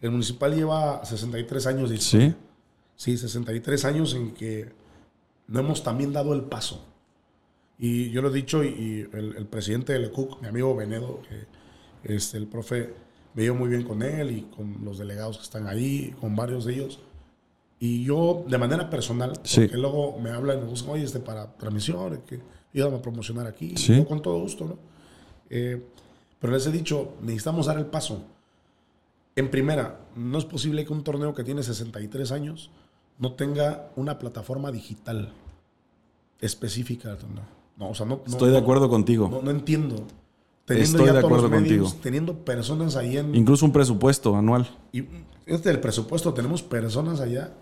El 0.00 0.10
municipal 0.10 0.54
lleva 0.54 1.04
63 1.04 1.66
años 1.66 1.90
de 1.90 1.96
historia. 1.96 2.28
sí, 2.30 2.36
Sí, 2.94 3.16
63 3.18 3.84
años 3.84 4.14
en 4.14 4.32
que 4.32 4.72
no 5.48 5.60
hemos 5.60 5.82
también 5.82 6.12
dado 6.12 6.34
el 6.34 6.42
paso. 6.42 6.84
Y 7.78 8.10
yo 8.10 8.22
lo 8.22 8.28
he 8.28 8.32
dicho, 8.32 8.62
y, 8.62 8.68
y 8.68 9.08
el, 9.16 9.34
el 9.36 9.46
presidente 9.46 9.92
de 9.92 9.98
LECUC, 10.00 10.40
mi 10.40 10.46
amigo 10.48 10.74
Benedo, 10.76 11.20
que 12.02 12.14
este, 12.14 12.36
el 12.38 12.46
profe 12.46 12.94
me 13.34 13.42
llevo 13.42 13.56
muy 13.58 13.68
bien 13.68 13.82
con 13.82 14.02
él 14.02 14.30
y 14.30 14.42
con 14.54 14.84
los 14.84 14.98
delegados 14.98 15.38
que 15.38 15.42
están 15.44 15.66
ahí, 15.66 16.14
con 16.20 16.36
varios 16.36 16.64
de 16.64 16.74
ellos. 16.74 17.00
Y 17.84 18.04
yo, 18.04 18.44
de 18.46 18.58
manera 18.58 18.88
personal, 18.88 19.32
Sí. 19.42 19.62
porque 19.62 19.76
luego 19.76 20.16
me 20.20 20.30
hablan 20.30 20.58
y 20.58 20.60
me 20.60 20.66
buscan, 20.68 20.92
oye, 20.92 21.02
este 21.02 21.18
para 21.18 21.52
transmisión, 21.56 22.20
que 22.24 22.40
ayúdame 22.72 22.98
a 22.98 23.02
promocionar 23.02 23.48
aquí. 23.48 23.76
Sí. 23.76 23.96
Yo 23.96 24.06
con 24.06 24.22
todo 24.22 24.38
gusto, 24.38 24.66
¿no? 24.66 24.78
Eh, 25.50 25.82
pero 26.38 26.52
les 26.52 26.64
he 26.68 26.70
dicho, 26.70 27.14
necesitamos 27.22 27.66
dar 27.66 27.78
el 27.78 27.86
paso. 27.86 28.22
En 29.34 29.50
primera, 29.50 29.98
no 30.14 30.38
es 30.38 30.44
posible 30.44 30.84
que 30.84 30.92
un 30.92 31.02
torneo 31.02 31.34
que 31.34 31.42
tiene 31.42 31.64
63 31.64 32.30
años 32.30 32.70
no 33.18 33.32
tenga 33.32 33.90
una 33.96 34.16
plataforma 34.20 34.70
digital 34.70 35.32
específica 36.40 37.08
del 37.08 37.18
torneo. 37.18 37.44
No, 37.78 37.90
o 37.90 37.94
sea, 37.96 38.06
no, 38.06 38.16
no- 38.24 38.30
estoy 38.30 38.50
de 38.50 38.58
no- 38.58 38.62
acuerdo 38.62 38.88
contigo. 38.88 39.28
No, 39.28 39.42
no 39.42 39.50
entiendo. 39.50 39.96
Teniendo 40.64 40.98
Estoy 40.98 41.06
ya 41.06 41.12
de 41.14 41.20
todos 41.20 41.32
los 41.32 41.44
acuerdo 41.44 41.60
medios, 41.60 41.82
contigo. 41.88 42.02
Teniendo 42.04 42.38
personas 42.44 42.94
ahí 42.94 43.16
en... 43.16 43.34
Incluso 43.34 43.66
un 43.66 43.72
presupuesto 43.72 44.36
anual. 44.36 44.68
Y 44.92 45.02
este 45.46 45.70
del 45.70 45.80
presupuesto, 45.80 46.32
tenemos 46.32 46.62
personas 46.62 47.18
allá 47.20 47.52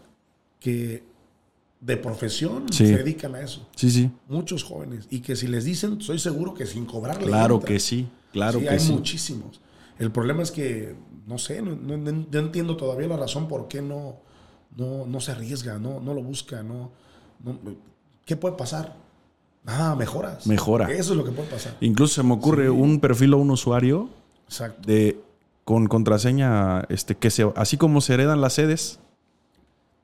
que 0.61 1.03
de 1.81 1.97
profesión 1.97 2.67
Sí. 2.71 2.87
se 2.87 2.99
dedican 2.99 3.35
a 3.35 3.41
eso. 3.41 3.67
Sí, 3.75 3.91
sí. 3.91 4.11
Muchos 4.29 4.63
jóvenes. 4.63 5.07
Y 5.11 5.21
que 5.21 5.35
si 5.35 5.47
les 5.49 5.65
dicen, 5.65 5.97
estoy 5.99 6.19
seguro 6.19 6.53
que 6.55 6.67
sin 6.67 6.85
cobrarle. 6.85 7.27
Claro 7.27 7.59
que 7.61 7.81
sí. 7.81 8.09
Claro 8.33 8.59
sí, 8.59 8.65
que 8.67 8.71
hay 8.71 8.81
sí. 8.81 8.93
muchísimos. 8.93 9.61
El 9.99 10.11
problema 10.13 10.43
es 10.43 10.51
que, 10.51 10.95
no 11.27 11.39
sé, 11.39 11.63
no, 11.63 11.75
no- 11.75 11.97
no- 11.97 12.27
no 12.31 12.39
entiendo 12.39 12.77
todavía 12.77 13.09
la 13.09 13.17
razón 13.17 13.49
por 13.49 13.67
qué 13.69 13.81
no, 13.83 14.17
no, 14.77 15.07
no 15.07 15.21
se 15.21 15.33
arriesga, 15.33 15.79
no, 15.79 16.01
no 16.01 16.15
lo 16.15 16.23
busca, 16.23 16.63
no, 16.63 16.91
no- 17.43 17.59
¿Qué 18.27 18.37
puede 18.37 18.55
pasar? 18.57 18.95
Nada, 19.65 19.97
mejoras. 19.97 20.47
Mejora. 20.47 20.91
Eso 20.93 21.13
es 21.13 21.17
lo 21.19 21.25
que 21.25 21.33
puede 21.33 21.49
pasar. 21.49 21.77
Incluso 21.81 22.15
se 22.17 22.23
me 22.23 22.35
ocurre 22.35 22.71
un 22.71 23.01
perfil 23.01 23.35
o 23.35 23.39
un 23.39 23.51
usuario 23.51 24.09
Exacto. 24.47 24.87
de 24.87 25.19
con 25.65 25.87
contraseña, 25.87 26.83
este, 26.89 27.17
que 27.17 27.31
se, 27.31 27.51
así 27.57 27.77
como 27.77 28.01
se 28.01 28.15
heredan 28.15 28.41
las 28.41 28.53
sedes, 28.55 29.01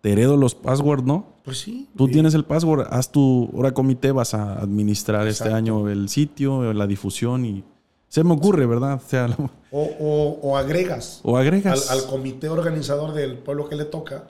te 0.00 0.12
heredo 0.12 0.36
los 0.36 0.54
passwords, 0.54 1.04
¿no? 1.04 1.26
Pues 1.44 1.58
sí. 1.58 1.88
Tú 1.96 2.08
tienes 2.08 2.34
el 2.34 2.44
password, 2.44 2.86
haz 2.90 3.10
tu 3.12 3.48
hora 3.54 3.72
comité, 3.72 4.12
vas 4.12 4.34
a 4.34 4.58
administrar 4.60 5.26
este 5.28 5.48
año 5.52 5.88
el 5.88 6.08
sitio, 6.08 6.72
la 6.72 6.86
difusión 6.86 7.44
y 7.44 7.64
se 8.08 8.22
me 8.24 8.32
ocurre, 8.32 8.66
¿verdad? 8.66 8.94
O 9.04 9.08
sea, 9.08 9.28
lo- 9.28 9.50
O, 9.70 9.82
o- 9.82 10.38
o 10.42 10.56
agregas 10.56 11.20
o 11.22 11.36
agregas. 11.36 11.90
al 11.90 12.04
comité 12.06 12.48
organizador 12.48 13.12
del 13.14 13.38
pueblo 13.38 13.68
que 13.68 13.76
le 13.76 13.84
toca, 13.84 14.24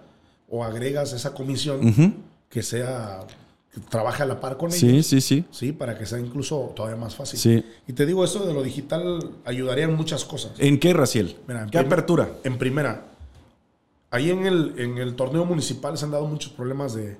o 0.48 0.64
agregas 0.64 1.12
esa 1.12 1.34
comisión 1.34 2.14
que 2.48 2.62
sea, 2.62 3.20
que 3.72 3.80
trabaje 3.80 4.22
a 4.22 4.26
la 4.26 4.40
par 4.40 4.56
con 4.56 4.70
Sí, 4.70 4.88
ellos. 4.88 5.06
sí, 5.06 5.20
sí. 5.20 5.44
Sí, 5.50 5.72
para 5.72 5.98
que 5.98 6.06
sea 6.06 6.18
incluso 6.18 6.72
todavía 6.74 6.96
más 6.98 7.14
fácil. 7.14 7.38
Sí. 7.38 7.64
Y 7.86 7.92
te 7.92 8.06
digo, 8.06 8.24
esto 8.24 8.46
de 8.46 8.54
lo 8.54 8.62
digital 8.62 9.30
ayudaría 9.44 9.84
en 9.84 9.94
muchas 9.94 10.24
cosas. 10.24 10.52
¿En 10.58 10.78
qué, 10.80 10.92
Raciel? 10.94 11.36
Mira, 11.48 11.62
en 11.64 11.70
¿Qué 11.70 11.78
apertura? 11.78 12.28
En 12.44 12.56
primera, 12.58 13.04
ahí 14.16 14.30
en 14.30 14.46
el, 14.46 14.74
en 14.78 14.98
el 14.98 15.14
torneo 15.14 15.44
municipal 15.44 15.96
se 15.96 16.04
han 16.04 16.10
dado 16.10 16.26
muchos 16.26 16.52
problemas 16.52 16.94
de 16.94 17.18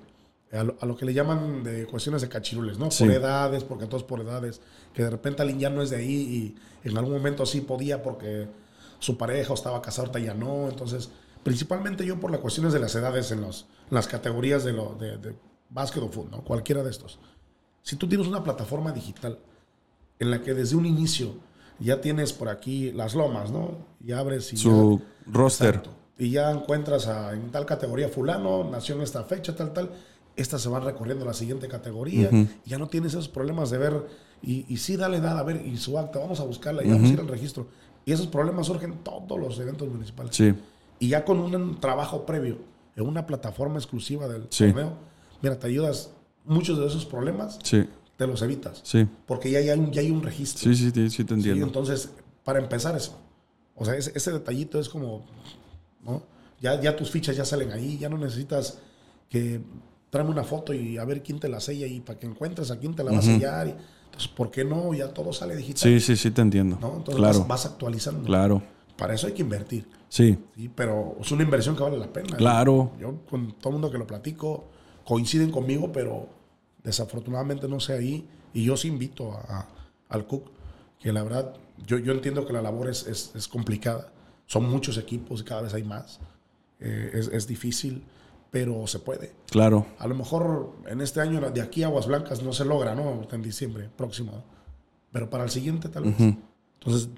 a 0.53 0.63
lo, 0.63 0.77
a 0.81 0.87
lo 0.87 0.97
que 0.97 1.05
le 1.05 1.13
llaman 1.13 1.63
de 1.65 1.87
cuestiones 1.87 2.23
de 2.23 2.29
cachirules, 2.29 2.79
¿no? 2.79 2.91
Sí. 2.91 3.05
Por 3.05 3.13
edades, 3.13 3.65
porque 3.65 3.87
todos 3.87 4.05
por 4.05 4.21
edades, 4.21 4.61
que 4.95 5.03
de 5.03 5.11
repente 5.11 5.43
alguien 5.43 5.59
ya 5.61 5.71
no 5.71 5.83
es 5.83 5.91
de 5.91 5.97
ahí 5.97 6.55
y 6.85 6.89
en 6.89 6.97
algún 6.97 7.15
momento 7.15 7.45
sí 7.47 7.61
podía 7.61 8.03
porque 8.03 8.47
su 8.99 9.19
pareja 9.19 9.53
o 9.53 9.55
estaba 9.55 9.83
casado, 9.83 10.09
ahorita 10.09 10.25
ya 10.27 10.35
no. 10.35 10.69
Entonces, 10.69 11.11
principalmente 11.43 12.07
yo 12.07 12.19
por 12.21 12.31
las 12.31 12.41
cuestiones 12.41 12.73
de 12.73 12.79
las 12.79 12.95
edades 12.95 13.31
en, 13.33 13.41
los, 13.41 13.67
en 13.91 13.95
las 13.97 14.07
categorías 14.07 14.65
de, 14.65 14.73
lo, 14.73 14.95
de, 14.95 15.19
de 15.19 15.35
básquet 15.69 16.03
o 16.03 16.09
fútbol, 16.09 16.31
¿no? 16.31 16.43
Cualquiera 16.45 16.83
de 16.83 16.91
estos. 16.91 17.19
Si 17.83 17.97
tú 17.97 18.09
tienes 18.09 18.27
una 18.27 18.43
plataforma 18.45 18.93
digital 18.93 19.39
en 20.19 20.31
la 20.31 20.43
que 20.43 20.55
desde 20.55 20.77
un 20.77 20.87
inicio 20.87 21.35
ya 21.81 22.01
tienes 22.01 22.33
por 22.33 22.49
aquí 22.49 22.93
las 22.93 23.15
lomas, 23.15 23.51
¿no? 23.51 23.79
Y 24.03 24.13
abres 24.13 24.53
y 24.53 24.57
Su 24.57 25.01
ya- 25.01 25.05
roster. 25.33 25.69
Exacto. 25.75 25.91
Y 26.19 26.31
ya 26.31 26.51
encuentras 26.51 27.07
a, 27.09 27.33
en 27.35 27.51
tal 27.51 27.67
categoría 27.67 28.09
fulano, 28.09 28.65
nació 28.65 28.95
en 28.95 29.03
esta 29.03 29.25
fecha, 29.25 29.55
tal, 29.55 29.73
tal. 29.73 29.91
Estas 30.35 30.61
se 30.63 30.69
van 30.69 30.85
recorriendo 30.85 31.25
a 31.25 31.29
la 31.29 31.35
siguiente 31.35 31.69
categoría. 31.69 32.31
Y 32.65 32.71
ya 32.71 32.79
no 32.79 32.89
tienes 32.89 33.13
esos 33.13 33.29
problemas 33.29 33.71
de 33.71 33.79
ver, 33.79 34.07
y, 34.43 34.65
y 34.73 34.77
sí, 34.79 34.97
dale 34.97 35.19
edad, 35.19 35.39
a 35.39 35.43
ver, 35.43 35.65
y 35.67 35.77
su 35.79 35.99
acta, 35.99 36.19
vamos 36.19 36.41
a 36.41 36.45
buscarla, 36.45 36.83
y 36.85 36.91
vamos 36.91 37.11
a 37.11 37.13
ir 37.15 37.21
al 37.21 37.29
registro. 37.29 37.67
Y 38.05 38.13
esos 38.13 38.27
problemas 38.29 38.67
surgen 38.67 38.93
en 38.93 38.99
todos 38.99 39.39
los 39.41 39.59
eventos 39.59 39.89
municipales. 39.89 40.35
Sí. 40.37 40.55
Y 40.99 41.09
ya 41.09 41.25
con 41.25 41.39
un 41.41 41.81
trabajo 41.81 42.25
previo, 42.25 42.59
en 42.97 43.07
una 43.07 43.27
plataforma 43.27 43.77
exclusiva 43.77 44.29
del 44.29 44.47
Sí. 44.51 44.67
torneo, 44.67 44.93
mira, 45.43 45.59
te 45.59 45.67
ayudas 45.67 46.11
muchos 46.45 46.79
de 46.79 46.87
esos 46.87 47.05
problemas, 47.05 47.59
Sí. 47.63 47.87
te 48.17 48.27
los 48.27 48.41
evitas. 48.43 48.81
Sí. 48.85 49.07
Porque 49.27 49.51
ya 49.51 49.59
hay 49.59 49.71
un, 49.71 49.91
ya 49.91 50.01
hay 50.01 50.11
un 50.11 50.23
registro. 50.23 50.71
Sí, 50.73 50.77
sí, 50.77 50.91
sí, 50.95 51.11
sí 51.11 51.25
te 51.25 51.35
entiendo. 51.35 51.67
entonces, 51.67 52.11
para 52.45 52.59
empezar 52.59 52.95
eso. 52.97 53.19
O 53.75 53.85
sea, 53.85 53.95
ese, 53.97 54.13
ese 54.15 54.33
detallito 54.33 54.79
es 54.81 54.89
como, 54.89 55.25
¿no? 56.07 56.23
Ya, 56.61 56.81
ya 56.81 56.97
tus 56.97 57.11
fichas 57.11 57.37
ya 57.37 57.45
salen 57.45 57.71
ahí, 57.73 57.99
ya 57.99 58.09
no 58.09 58.17
necesitas 58.17 58.79
que 59.29 59.61
tráeme 60.11 60.31
una 60.31 60.45
foto 60.45 60.73
y 60.73 60.97
a 60.97 61.05
ver 61.05 61.23
quién 61.23 61.39
te 61.39 61.49
la 61.49 61.61
sella 61.61 61.87
y 61.87 62.01
para 62.01 62.19
que 62.19 62.27
encuentres 62.27 62.71
a 62.71 62.79
quién 62.79 62.95
te 62.95 63.05
la 63.05 63.13
va 63.13 63.19
a 63.19 63.23
sellar. 63.23 63.67
Entonces, 64.07 64.29
¿por 64.29 64.51
qué 64.51 64.65
no? 64.65 64.95
Ya 64.95 65.13
todo 65.13 65.33
sale 65.33 65.55
digital. 65.57 65.83
Sí, 65.83 66.01
sí, 66.01 66.17
sí 66.17 66.31
te 66.31 66.41
entiendo. 66.41 66.79
¿no? 66.81 66.97
Entonces 66.97 67.17
claro, 67.17 67.39
vas, 67.41 67.49
vas 67.49 67.67
actualizando. 67.67 68.25
claro. 68.25 68.63
Para 68.97 69.13
eso 69.13 69.27
hay 69.27 69.35
que 69.35 69.43
invertir. 69.43 69.87
Sí, 70.09 70.39
Sí, 70.57 70.71
pero 70.75 71.17
es 71.21 71.31
una 71.33 71.43
inversión 71.43 71.77
que 71.77 71.83
vale 71.83 71.99
la 71.99 72.11
pena. 72.11 72.35
Claro. 72.39 72.93
Yo 72.99 73.15
con 73.29 73.53
todo 73.59 73.69
el 73.71 73.73
mundo 73.75 73.91
que 73.91 73.99
lo 73.99 74.07
platico 74.07 74.65
coinciden 75.05 75.51
conmigo, 75.51 75.93
pero 75.93 76.29
desafortunadamente 76.83 77.69
no 77.69 77.81
sé 77.81 77.93
ahí. 77.93 78.27
Y 78.55 78.65
yo 78.65 78.77
sí 78.77 78.89
invito 78.89 79.33
a, 79.33 79.41
a- 79.41 79.69
al 80.09 80.27
Cook, 80.27 80.45
que 81.01 81.13
la 81.13 81.23
verdad, 81.23 81.55
yo, 81.87 81.99
yo 81.99 82.13
entiendo 82.13 82.47
que 82.47 82.53
la 82.53 82.63
labor 82.63 82.89
es, 82.89 83.07
es- 83.07 83.33
es 83.35 83.49
complicada. 83.49 84.13
Son 84.47 84.69
muchos 84.71 84.97
equipos 84.99 85.41
y 85.41 85.45
cada 85.45 85.63
vez 85.63 85.75
hay 85.75 85.83
más. 85.85 86.21
Eh, 86.81 87.11
es, 87.15 87.29
es 87.29 87.47
difícil, 87.47 88.03
pero 88.51 88.87
se 88.87 88.99
puede. 89.01 89.33
claro. 89.51 89.87
A 89.99 90.07
lo 90.07 90.15
mejor 90.15 90.73
en 90.87 91.01
este 91.01 91.21
año 91.21 91.41
de 91.51 91.61
aquí 91.61 91.83
a 91.83 91.87
Aguas 91.87 92.07
Blancas 92.07 92.43
no 92.43 92.53
se 92.53 92.65
logra, 92.65 92.95
¿no? 92.95 93.27
En 93.33 93.43
diciembre 93.43 93.89
próximo. 93.97 94.45
Pero 95.13 95.29
para 95.31 95.45
el 95.45 95.51
siguiente 95.51 95.89
tal 95.89 96.05
vez. 96.05 96.15
Entonces, 96.81 97.09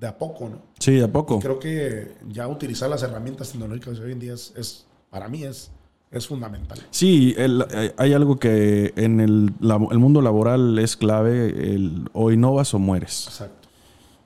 de 0.00 0.06
a 0.06 0.16
poco, 0.18 0.48
¿no? 0.48 0.62
Sí, 0.78 1.00
¿a 1.00 1.10
poco? 1.12 1.38
Creo 1.38 1.58
que 1.58 2.14
ya 2.28 2.48
utilizar 2.48 2.88
las 2.90 3.02
herramientas 3.02 3.52
tecnológicas 3.52 3.98
de 3.98 4.04
hoy 4.06 4.12
en 4.12 4.18
día 4.18 4.34
es, 4.34 4.52
es- 4.56 4.86
para 5.10 5.28
mí 5.28 5.44
es, 5.44 5.70
es 6.10 6.26
fundamental. 6.26 6.78
Sí, 6.90 7.34
el- 7.36 7.64
hay- 7.98 8.12
algo 8.14 8.36
que 8.38 8.92
en 8.96 9.20
el, 9.20 9.52
el 9.60 9.98
mundo 9.98 10.20
laboral 10.22 10.78
es 10.78 10.96
clave, 10.96 11.74
el, 11.74 12.08
o 12.14 12.32
innovas 12.32 12.72
o 12.74 12.78
mueres. 12.78 13.26
Exacto. 13.28 13.61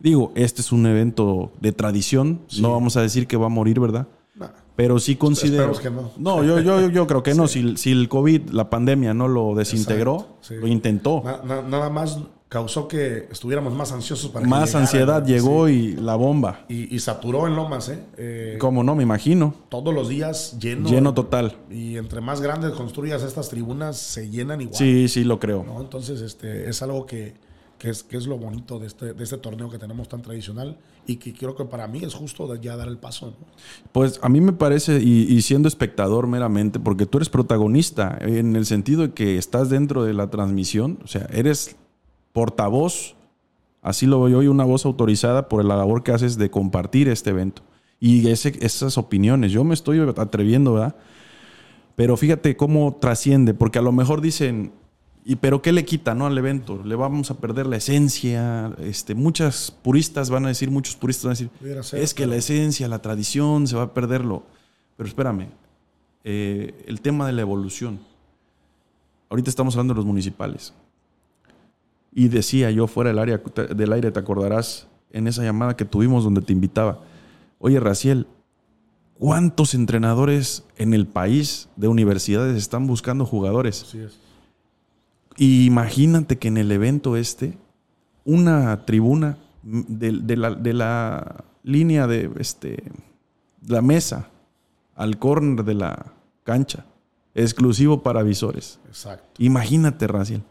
Digo, 0.01 0.33
este 0.35 0.61
es 0.61 0.73
un 0.73 0.87
evento 0.87 1.53
de 1.61 1.73
tradición, 1.73 2.41
no 2.61 2.73
vamos 2.73 2.97
a 2.97 3.03
decir 3.03 3.27
que 3.27 3.37
va 3.37 3.47
a 3.47 3.51
morir, 3.51 3.81
¿verdad? 3.81 4.07
Nah, 4.35 4.49
Pero 4.77 4.99
sí 4.99 5.17
considero... 5.17 5.73
Esperemos 5.73 6.13
que 6.13 6.21
no. 6.21 6.45
yo, 6.45 6.61
yo, 6.61 6.91
yo 6.91 7.07
creo 7.07 7.23
que 7.23 7.35
no. 7.35 7.49
Si, 7.49 7.77
si 7.77 7.93
el 7.93 8.09
COVID, 8.09 8.51
la 8.51 8.69
pandemia 8.69 9.15
no 9.15 9.29
lo 9.29 9.55
desintegró, 9.55 10.37
sí. 10.43 10.55
lo 10.57 10.67
intentó. 10.67 11.23
na- 11.25 11.41
na- 11.43 11.63
nada 11.63 11.89
más 11.91 12.19
causó 12.49 12.87
que 12.87 13.27
estuviéramos 13.33 13.75
más 13.75 13.91
ansiosos 13.91 14.31
para 14.31 14.47
Más 14.47 14.75
ansiedad 14.77 15.23
¿no? 15.23 15.27
llegó 15.27 15.67
Sí. 15.67 15.73
y 15.73 15.93
la 15.97 16.15
bomba. 16.15 16.65
Y, 16.69 16.95
y 16.95 17.01
saturó 17.01 17.47
en 17.49 17.57
Lomas, 17.57 17.89
¿eh? 17.89 17.99
Eh, 18.19 18.57
¿Cómo 18.61 18.85
no? 18.85 18.95
Me 18.95 19.03
imagino. 19.03 19.53
Todos 19.69 19.93
los 19.95 20.09
días 20.09 20.57
lleno. 20.61 20.89
Lleno 20.89 21.13
total. 21.15 21.57
Y 21.71 21.97
entre 21.97 22.21
más 22.21 22.41
grandes 22.43 22.73
construyas 22.73 23.23
estas 23.23 23.49
tribunas, 23.49 23.97
se 23.97 24.31
llenan 24.31 24.61
igual. 24.61 24.77
Sí, 24.77 25.09
sí, 25.09 25.25
lo 25.25 25.41
creo. 25.41 25.65
¿no? 25.65 25.81
Entonces, 25.81 26.21
este, 26.21 26.69
es 26.71 26.83
algo 26.83 27.05
que, 27.07 27.35
que 27.79 27.91
es, 27.91 28.03
que 28.03 28.17
es 28.17 28.27
lo 28.27 28.39
bonito 28.39 28.79
de 28.79 28.87
este, 28.87 29.13
de 29.13 29.25
este 29.25 29.39
torneo 29.39 29.71
que 29.71 29.79
tenemos 29.79 30.09
tan 30.09 30.23
tradicional 30.23 30.79
y 31.07 31.17
que 31.17 31.33
creo 31.35 31.55
que 31.55 31.65
para 31.65 31.87
mí 31.87 32.01
es 32.03 32.15
justo 32.15 32.55
ya 32.57 32.77
dar 32.77 32.89
el 32.89 32.99
paso. 32.99 33.35
Pues 33.93 34.19
a 34.23 34.29
mí 34.29 34.41
me 34.41 34.53
parece, 34.53 35.01
y, 35.03 35.41
siendo 35.43 35.69
espectador 35.69 36.27
meramente, 36.27 36.81
porque 36.81 37.07
tú 37.07 37.19
eres 37.19 37.29
protagonista, 37.29 38.19
en 38.21 38.57
el 38.57 38.67
sentido 38.67 39.03
de 39.03 39.13
que 39.13 39.39
estás 39.39 39.69
dentro 39.71 40.05
de 40.05 40.15
la 40.15 40.31
transmisión, 40.31 40.99
o 41.05 41.07
sea, 41.07 41.27
eres 41.33 41.77
portavoz, 42.33 43.15
así 43.83 44.07
lo 44.07 44.23
veo 44.23 44.43
yo, 44.43 44.51
una 44.51 44.65
voz 44.65 44.85
autorizada 44.85 45.49
por 45.49 45.65
la 45.65 45.77
labor 45.77 46.03
que 46.03 46.13
haces 46.13 46.39
de 46.39 46.51
compartir 46.51 47.09
este 47.09 47.31
evento. 47.31 47.63
Y 48.01 48.29
esas 48.29 48.99
opiniones, 48.99 49.53
yo 49.53 49.65
me 49.65 49.75
estoy 49.75 50.01
atreviendo, 50.01 50.75
¿verdad? 50.75 50.97
Pero 51.95 52.17
fíjate 52.17 52.57
cómo 52.57 52.99
trasciende, 53.01 53.55
porque 53.55 53.79
a 53.79 53.83
lo 53.83 53.93
mejor 53.93 54.21
dicen, 54.21 54.73
¿y 55.29 55.35
pero 55.35 55.61
qué 55.61 55.73
le 55.73 55.85
quita 55.85 56.15
no, 56.15 56.27
al 56.27 56.39
evento? 56.39 56.81
Le 56.85 56.95
vamos 56.95 57.33
a 57.33 57.39
perder 57.39 57.67
la 57.67 57.77
esencia. 57.77 58.73
Este, 58.79 59.17
muchas 59.17 59.73
puristas 59.73 60.31
van 60.31 60.45
a 60.45 60.49
decir, 60.49 60.71
muchos 60.71 60.95
puristas 60.95 61.25
van 61.25 61.31
a 61.33 61.35
decir, 61.35 61.85
ser, 61.85 62.01
es 62.01 62.15
que 62.15 62.27
la 62.29 62.37
esencia, 62.37 62.87
la 62.87 63.01
tradición, 63.03 63.67
se 63.67 63.75
va 63.75 63.83
a 63.83 63.93
perderlo. 63.93 64.45
Pero 64.97 65.09
espérame, 65.09 65.49
eh, 66.23 66.85
el 66.87 67.01
tema 67.01 67.27
de 67.27 67.33
la 67.33 67.43
evolución. 67.43 67.99
Ahorita 69.29 69.51
estamos 69.51 69.75
hablando 69.75 69.95
de 69.95 69.99
los 69.99 70.07
municipales. 70.07 70.73
Y 72.13 72.29
decía 72.29 72.71
yo 72.71 72.87
fuera 72.87 73.11
del, 73.11 73.19
área, 73.19 73.43
del 73.75 73.93
aire, 73.93 74.13
te 74.13 74.21
acordarás, 74.21 74.87
en 75.11 75.27
esa 75.27 75.43
llamada 75.43 75.77
que 75.77 75.85
tuvimos 75.85 76.23
donde 76.23 76.41
te 76.41 76.53
invitaba. 76.53 77.01
Oye, 77.59 77.81
Raciel, 77.81 78.29
¿cuántos 79.19 79.75
entrenadores 79.75 80.65
en 80.77 80.95
el 80.95 81.09
país 81.09 81.69
de 81.75 81.89
universidades 81.89 82.57
están 82.57 82.87
buscando 82.87 83.27
jugadores? 83.27 83.83
Así 83.83 83.99
es. 83.99 84.26
Y 85.37 85.67
imagínate 85.67 86.39
que 86.39 86.49
en 86.49 86.57
el 86.57 86.73
evento 86.73 87.17
este, 87.17 87.59
una 88.25 88.85
tribuna 88.87 89.39
de, 89.63 90.13
de 90.13 90.37
la, 90.37 90.55
de 90.55 90.73
la 90.73 91.45
línea 91.63 92.07
de 92.07 92.31
este, 92.39 92.83
la 93.67 93.83
mesa 93.83 94.31
al 94.95 95.19
córner 95.19 95.65
de 95.65 95.75
la 95.75 96.13
cancha, 96.45 96.87
exclusivo 97.35 98.03
para 98.03 98.23
visores. 98.23 98.79
Exacto. 98.87 99.43
Imagínate, 99.43 100.07
Raciel. 100.07 100.43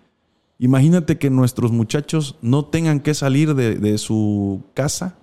Imagínate 0.60 1.18
que 1.18 1.30
nuestros 1.30 1.72
muchachos 1.72 2.38
no 2.42 2.66
tengan 2.66 3.00
que 3.00 3.14
salir 3.14 3.56
de, 3.56 3.76
de 3.76 3.98
su 3.98 4.64
casa 4.74 5.16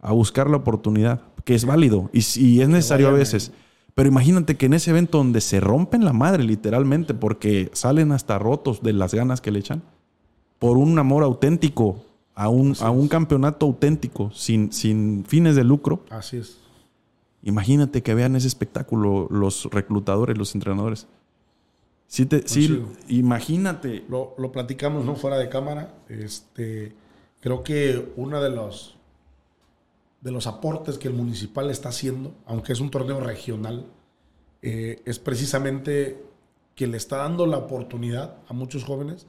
a 0.00 0.12
buscar 0.12 0.48
la 0.48 0.58
oportunidad, 0.58 1.22
que 1.44 1.54
es 1.54 1.64
válido 1.64 2.10
y, 2.12 2.22
si 2.22 2.60
es 2.62 2.68
necesario 2.68 3.08
a 3.08 3.12
veces. 3.12 3.52
Pero 3.94 4.08
imagínate 4.08 4.56
que 4.56 4.66
en 4.66 4.74
ese 4.74 4.90
evento 4.90 5.18
donde 5.18 5.40
se 5.40 5.60
rompen 5.60 6.04
la 6.04 6.12
madre 6.12 6.42
literalmente 6.42 7.14
porque 7.14 7.70
salen 7.72 8.10
hasta 8.12 8.38
rotos 8.38 8.82
de 8.82 8.92
las 8.92 9.14
ganas 9.14 9.40
que 9.40 9.52
le 9.52 9.60
echan, 9.60 9.82
por 10.58 10.76
un 10.78 10.98
amor 10.98 11.22
auténtico, 11.22 12.04
a 12.34 12.48
un, 12.48 12.74
a 12.80 12.90
un 12.90 13.06
campeonato 13.06 13.66
auténtico, 13.66 14.30
sin, 14.32 14.72
sin 14.72 15.24
fines 15.24 15.54
de 15.54 15.62
lucro, 15.62 16.04
Así 16.10 16.38
es. 16.38 16.58
imagínate 17.44 18.02
que 18.02 18.14
vean 18.14 18.34
ese 18.34 18.48
espectáculo 18.48 19.28
los 19.30 19.66
reclutadores, 19.70 20.36
los 20.36 20.54
entrenadores. 20.56 21.06
Sí, 22.08 22.26
te, 22.26 22.46
sí, 22.48 22.66
chido. 22.66 22.88
imagínate. 23.08 24.04
Lo, 24.08 24.34
lo 24.38 24.50
platicamos, 24.50 25.04
¿no? 25.04 25.14
Fuera 25.14 25.36
de 25.38 25.48
cámara. 25.48 25.94
Este, 26.08 26.92
creo 27.40 27.62
que 27.62 28.12
uno 28.16 28.42
de 28.42 28.50
los, 28.50 28.96
de 30.24 30.32
los 30.32 30.46
aportes 30.48 30.98
que 30.98 31.06
el 31.08 31.14
municipal 31.14 31.70
está 31.70 31.90
haciendo, 31.90 32.32
aunque 32.46 32.72
es 32.72 32.80
un 32.80 32.90
torneo 32.90 33.20
regional, 33.20 33.86
eh, 34.62 35.02
es 35.04 35.18
precisamente 35.18 36.20
que 36.74 36.86
le 36.86 36.96
está 36.96 37.18
dando 37.18 37.46
la 37.46 37.58
oportunidad 37.58 38.38
a 38.48 38.54
muchos 38.54 38.84
jóvenes 38.84 39.26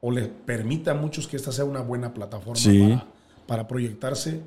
o 0.00 0.10
le 0.10 0.22
permite 0.26 0.90
a 0.90 0.94
muchos 0.94 1.28
que 1.28 1.36
esta 1.36 1.52
sea 1.52 1.64
una 1.64 1.80
buena 1.80 2.12
plataforma 2.12 2.56
Sí. 2.56 2.80
para, 2.82 3.06
para 3.46 3.68
proyectarse 3.68 4.40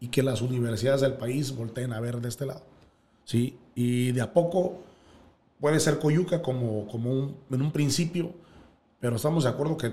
y 0.00 0.08
que 0.08 0.22
las 0.22 0.40
universidades 0.40 1.02
del 1.02 1.12
país 1.14 1.54
volteen 1.54 1.92
a 1.92 2.00
ver 2.00 2.20
de 2.22 2.30
este 2.30 2.46
lado. 2.46 2.62
¿sí? 3.24 3.58
Y 3.74 4.12
de 4.12 4.22
a 4.22 4.32
poco 4.32 4.78
puede 5.60 5.78
ser 5.78 5.98
Coyuca 5.98 6.40
como, 6.40 6.86
como 6.88 7.12
un, 7.12 7.36
en 7.50 7.60
un 7.62 7.70
principio, 7.70 8.32
pero 8.98 9.16
estamos 9.16 9.44
de 9.44 9.50
acuerdo 9.50 9.76
que 9.76 9.92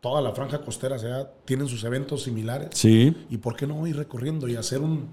toda 0.00 0.20
la 0.22 0.32
franja 0.32 0.60
costera 0.62 0.98
sea, 0.98 1.30
tienen 1.44 1.68
sus 1.68 1.84
eventos 1.84 2.22
similares. 2.22 2.70
Sí, 2.72 3.14
¿Y 3.30 3.36
por 3.38 3.54
qué 3.56 3.66
no 3.66 3.86
ir 3.86 3.96
recorriendo 3.96 4.48
y 4.48 4.56
hacer 4.56 4.80
un, 4.80 5.08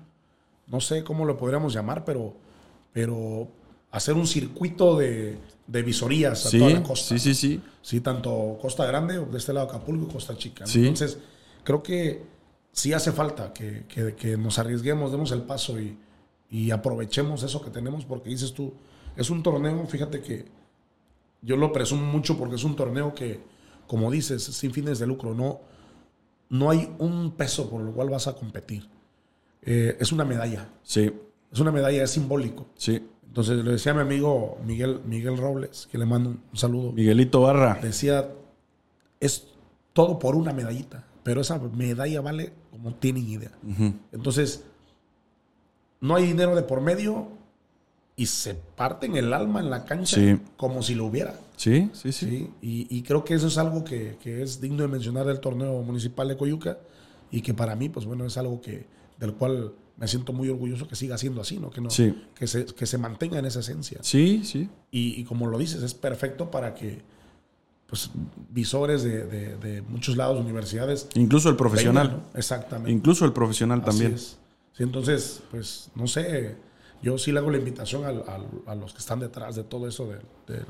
no 0.68 0.80
sé 0.80 1.04
cómo 1.04 1.26
lo 1.26 1.38
podríamos 1.38 1.74
llamar, 1.74 2.06
pero, 2.06 2.34
pero 2.94 3.48
hacer 3.92 4.14
un 4.16 4.26
circuito 4.28 4.98
de, 4.98 5.38
de 5.68 5.82
visorías 5.84 6.46
a 6.46 6.50
sí, 6.50 6.60
toda 6.60 6.72
la 6.72 6.84
costa? 6.84 7.18
sí, 7.18 7.20
sí, 7.20 7.36
sí. 7.36 7.62
Sí, 7.82 8.02
tanto 8.02 8.58
Costa 8.62 8.86
Grande, 8.86 9.18
de 9.26 9.38
este 9.38 9.54
lado 9.54 9.68
Acapulco 9.68 10.08
y 10.10 10.14
Costa 10.14 10.38
Chica. 10.38 10.66
¿no? 10.66 10.68
Sí. 10.72 10.82
Entonces, 10.82 11.18
creo 11.64 11.82
que 11.84 12.24
sí 12.72 12.94
hace 12.94 13.12
falta 13.12 13.54
que, 13.54 13.86
que- 13.88 14.16
que 14.16 14.38
nos 14.38 14.58
arriesguemos, 14.60 15.12
demos 15.12 15.32
el 15.32 15.42
paso 15.42 15.80
y, 15.80 15.98
y 16.50 16.72
aprovechemos 16.72 17.44
eso 17.44 17.62
que 17.62 17.70
tenemos, 17.72 18.06
porque 18.06 18.30
dices 18.30 18.54
tú, 18.54 18.74
es 19.18 19.30
un 19.30 19.44
torneo, 19.44 19.86
fíjate 19.88 20.22
que 20.22 20.46
yo 21.42 21.56
lo 21.58 21.72
presumo 21.74 22.04
mucho 22.12 22.38
porque 22.38 22.56
es 22.56 22.64
un 22.64 22.76
torneo 22.76 23.14
que, 23.14 23.40
como 23.88 24.12
dices, 24.12 24.44
sin 24.44 24.72
fines 24.74 25.00
de 25.00 25.08
lucro, 25.08 25.34
no, 25.34 25.60
no 26.50 26.70
hay 26.70 26.94
un 27.00 27.32
peso 27.32 27.70
por 27.70 27.82
el 27.82 27.92
cual 27.94 28.10
vas 28.10 28.28
a 28.28 28.34
competir. 28.36 28.88
Eh, 29.62 29.98
es 30.00 30.12
una 30.12 30.24
medalla, 30.26 30.70
Sí, 30.84 31.12
es 31.52 31.60
una 31.60 31.72
medalla, 31.72 32.04
es 32.04 32.12
simbólico. 32.12 32.68
sí. 32.76 33.06
Entonces 33.28 33.64
le 33.64 33.72
decía 33.72 33.92
a 33.92 33.96
mi 33.96 34.02
amigo 34.02 34.58
Miguel, 34.66 35.00
Miguel 35.06 35.38
Robles, 35.38 35.88
que 35.92 36.00
le 36.00 36.06
mando 36.08 36.30
un 36.32 36.58
saludo 36.58 36.92
Miguelito 36.92 37.42
Barra. 37.42 37.78
decía, 37.84 38.30
es 39.20 39.50
todo 39.94 40.18
por 40.18 40.36
una 40.36 40.54
medallita, 40.54 41.06
pero 41.22 41.42
esa 41.42 41.60
medalla 41.60 42.22
vale 42.22 42.54
como 42.72 42.96
tienen 42.96 43.28
idea. 43.28 43.52
Entonces, 44.12 44.64
no 46.02 46.16
hay 46.16 46.26
dinero 46.26 46.56
de 46.56 46.64
por 46.64 46.82
medio 46.82 47.28
y 48.16 48.26
se 48.26 48.56
parten 48.56 49.16
el 49.18 49.32
alma 49.34 49.60
en 49.60 49.70
la 49.70 49.86
cancha 49.86 50.16
Sí. 50.16 50.40
como 50.56 50.82
si 50.82 50.96
lo 50.96 51.06
hubiera. 51.06 51.36
Sí, 51.58 51.90
sí, 51.94 52.12
sí. 52.14 52.26
¿sí? 52.30 52.50
Y, 52.62 52.88
y 52.98 53.02
creo 53.02 53.26
que 53.26 53.34
eso 53.34 53.48
es 53.48 53.58
algo 53.58 53.84
que, 53.84 54.18
que 54.22 54.42
es 54.42 54.62
digno 54.62 54.84
de 54.84 54.88
mencionar 54.88 55.26
del 55.26 55.40
torneo 55.42 55.82
municipal 55.82 56.28
de 56.30 56.38
Coyuca 56.38 56.78
y 57.32 57.42
que 57.42 57.54
para 57.54 57.76
mí, 57.76 57.90
pues 57.90 58.06
bueno, 58.06 58.26
es 58.26 58.38
algo 58.38 58.62
que 58.62 58.86
del 59.20 59.34
cual 59.34 59.74
me 59.98 60.08
siento 60.08 60.32
muy 60.32 60.48
orgulloso 60.50 60.88
que 60.88 60.96
siga 60.96 61.18
siendo 61.18 61.42
así, 61.42 61.58
¿no? 61.60 61.70
Que, 61.72 61.82
no, 61.82 61.90
Sí. 61.90 62.16
que, 62.36 62.46
se, 62.48 62.66
que 62.66 62.86
se 62.86 62.98
mantenga 63.00 63.40
en 63.40 63.46
esa 63.46 63.60
esencia. 63.62 63.98
Sí, 64.04 64.42
sí. 64.46 64.70
Y, 64.92 65.20
y 65.20 65.24
como 65.26 65.48
lo 65.48 65.58
dices, 65.58 65.82
es 65.82 65.94
perfecto 65.96 66.52
para 66.52 66.76
que 66.76 67.02
pues, 67.88 68.12
visores 68.52 69.02
de, 69.02 69.26
de- 69.26 69.58
de 69.58 69.82
muchos 69.82 70.16
lados, 70.18 70.40
universidades. 70.40 71.08
Incluso 71.16 71.50
el 71.50 71.56
profesional. 71.56 72.10
vengan, 72.10 72.24
¿no? 72.34 72.38
Exactamente. 72.40 72.92
Incluso 72.92 73.26
el 73.26 73.34
profesional 73.34 73.80
Así 73.80 73.86
también. 73.90 74.14
es. 74.14 74.38
Sí, 74.74 74.84
entonces, 74.84 75.42
pues, 75.50 75.90
no 75.96 76.06
sé, 76.06 76.56
yo 77.02 77.18
sí 77.18 77.32
le 77.32 77.40
hago 77.40 77.50
la 77.50 77.58
invitación 77.58 78.04
a 78.06 78.76
los 78.76 78.94
que 78.94 79.00
están 79.00 79.20
detrás 79.20 79.56
de 79.56 79.64
todo 79.64 79.88
eso 79.88 80.06
del, 80.08 80.20
del, 80.48 80.66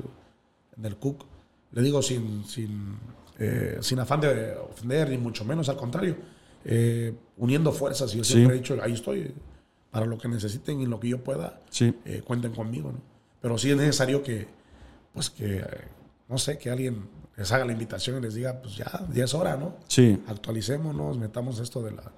del 0.78 0.96
Cook. 0.96 1.24
Le 1.72 1.82
digo 1.82 2.00
sin, 2.02 2.44
sin, 2.46 2.96
eh, 3.38 3.78
sin 3.82 3.98
afán 3.98 4.20
de 4.22 4.56
ofender, 4.56 5.10
ni 5.10 5.18
mucho 5.18 5.44
menos, 5.44 5.68
al 5.68 5.76
contrario, 5.76 6.16
eh, 6.64 7.14
uniendo 7.36 7.72
fuerzas. 7.72 8.14
Y 8.14 8.18
yo 8.18 8.24
Sí. 8.24 8.32
siempre 8.34 8.56
he 8.56 8.58
dicho, 8.60 8.76
ahí 8.82 8.92
estoy, 8.94 9.34
para 9.90 10.06
lo 10.06 10.16
que 10.18 10.28
necesiten 10.28 10.80
y 10.80 10.86
lo 10.86 10.98
que 10.98 11.08
yo 11.08 11.22
pueda, 11.22 11.60
Sí. 11.70 11.94
eh, 12.04 12.22
cuenten 12.24 12.52
conmigo, 12.52 12.92
¿no? 12.92 13.00
Pero 13.40 13.58
sí 13.58 13.70
es 13.70 13.76
necesario 13.76 14.22
que, 14.22 14.48
pues 15.12 15.30
que, 15.30 15.64
no 16.28 16.38
sé, 16.38 16.58
que 16.58 16.70
alguien 16.70 17.08
les 17.36 17.52
haga 17.52 17.64
la 17.64 17.72
invitación 17.72 18.18
y 18.18 18.20
les 18.22 18.34
diga, 18.34 18.60
pues 18.60 18.76
ya, 18.76 19.06
ya 19.14 19.24
es 19.24 19.34
hora, 19.34 19.56
¿no? 19.56 19.76
Sí. 19.88 20.18
actualicémonos, 20.26 21.18
metamos 21.18 21.60
esto 21.60 21.82
de 21.82 21.92
la, 21.92 22.12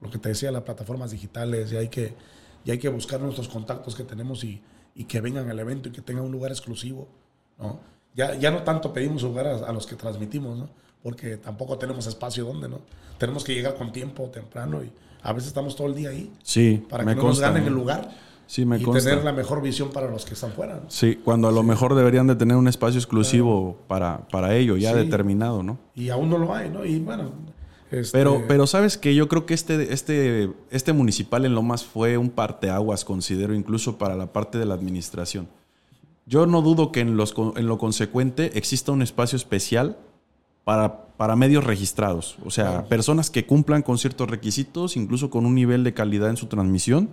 lo 0.00 0.10
que 0.10 0.18
te 0.18 0.30
decía, 0.30 0.50
las 0.50 0.62
plataformas 0.62 1.10
digitales, 1.10 1.72
y 1.72 1.76
hay 1.76 1.88
que, 1.88 2.14
y 2.64 2.70
hay 2.70 2.78
que 2.78 2.88
buscar 2.88 3.20
nuestros 3.20 3.48
contactos 3.48 3.94
que 3.94 4.04
tenemos 4.04 4.42
y, 4.44 4.62
y 4.94 5.04
que 5.04 5.20
vengan 5.20 5.48
al 5.50 5.58
evento 5.58 5.88
y 5.88 5.92
que 5.92 6.00
tengan 6.02 6.24
un 6.24 6.32
lugar 6.32 6.50
exclusivo, 6.52 7.08
¿no? 7.58 7.80
Ya, 8.14 8.34
ya 8.34 8.50
no 8.50 8.62
tanto 8.62 8.92
pedimos 8.92 9.22
lugar 9.22 9.46
a, 9.46 9.56
a 9.68 9.72
los 9.72 9.86
que 9.86 9.96
transmitimos, 9.96 10.58
¿no? 10.58 10.68
Porque 11.02 11.36
tampoco 11.36 11.78
tenemos 11.78 12.06
espacio 12.06 12.44
donde, 12.44 12.68
¿no? 12.68 12.80
Tenemos 13.18 13.42
que 13.44 13.54
llegar 13.54 13.74
con 13.74 13.90
tiempo, 13.92 14.24
temprano, 14.30 14.82
y 14.84 14.92
a 15.22 15.32
veces 15.32 15.48
estamos 15.48 15.74
todo 15.76 15.86
el 15.88 15.94
día 15.94 16.10
ahí 16.10 16.30
Sí. 16.42 16.84
para 16.88 17.04
que 17.04 17.14
no 17.14 17.22
nos 17.22 17.40
ganen 17.40 17.64
el 17.64 17.72
lugar 17.72 18.10
Sí, 18.46 18.66
me 18.66 18.76
y 18.78 18.82
consta. 18.82 19.08
tener 19.08 19.24
la 19.24 19.32
mejor 19.32 19.62
visión 19.62 19.90
para 19.90 20.08
los 20.10 20.24
que 20.26 20.34
están 20.34 20.52
fuera, 20.52 20.74
¿no? 20.74 20.82
Sí, 20.90 21.18
cuando 21.24 21.48
a 21.48 21.52
lo 21.52 21.62
mejor 21.62 21.94
deberían 21.94 22.26
de 22.26 22.34
tener 22.36 22.56
un 22.56 22.68
espacio 22.68 22.98
exclusivo 22.98 23.78
para, 23.88 24.28
para 24.28 24.54
ello, 24.56 24.76
ya 24.76 24.90
Sí. 24.92 24.98
determinado, 24.98 25.62
¿no? 25.62 25.78
Y 25.94 26.10
aún 26.10 26.28
no 26.28 26.36
lo 26.38 26.54
hay, 26.54 26.68
¿no? 26.68 26.84
Y 26.84 26.98
bueno, 26.98 27.30
este, 27.90 28.16
Pero, 28.18 28.44
pero 28.48 28.66
sabes 28.66 28.98
que 28.98 29.14
yo 29.14 29.28
creo 29.28 29.46
que 29.46 29.54
este, 29.54 29.92
este, 29.92 30.50
este 30.70 30.92
municipal 30.92 31.44
en 31.46 31.54
Lomas 31.54 31.84
fue 31.84 32.18
un 32.18 32.28
parteaguas, 32.30 33.04
considero, 33.04 33.54
incluso 33.54 33.96
para 33.96 34.16
la 34.16 34.32
parte 34.32 34.58
de 34.58 34.66
la 34.66 34.74
administración. 34.74 35.48
Yo 36.26 36.46
no 36.46 36.62
dudo 36.62 36.92
que 36.92 37.00
en, 37.00 37.16
los, 37.16 37.34
en 37.56 37.66
lo 37.66 37.78
consecuente 37.78 38.56
exista 38.58 38.92
un 38.92 39.02
espacio 39.02 39.36
especial 39.36 39.96
para, 40.64 41.06
para 41.16 41.36
medios 41.36 41.64
registrados. 41.64 42.36
O 42.44 42.50
sea, 42.50 42.84
personas 42.84 43.30
que 43.30 43.46
cumplan 43.46 43.82
con 43.82 43.98
ciertos 43.98 44.30
requisitos, 44.30 44.96
incluso 44.96 45.30
con 45.30 45.46
un 45.46 45.54
nivel 45.54 45.84
de 45.84 45.94
calidad 45.94 46.30
en 46.30 46.36
su 46.36 46.46
transmisión. 46.46 47.08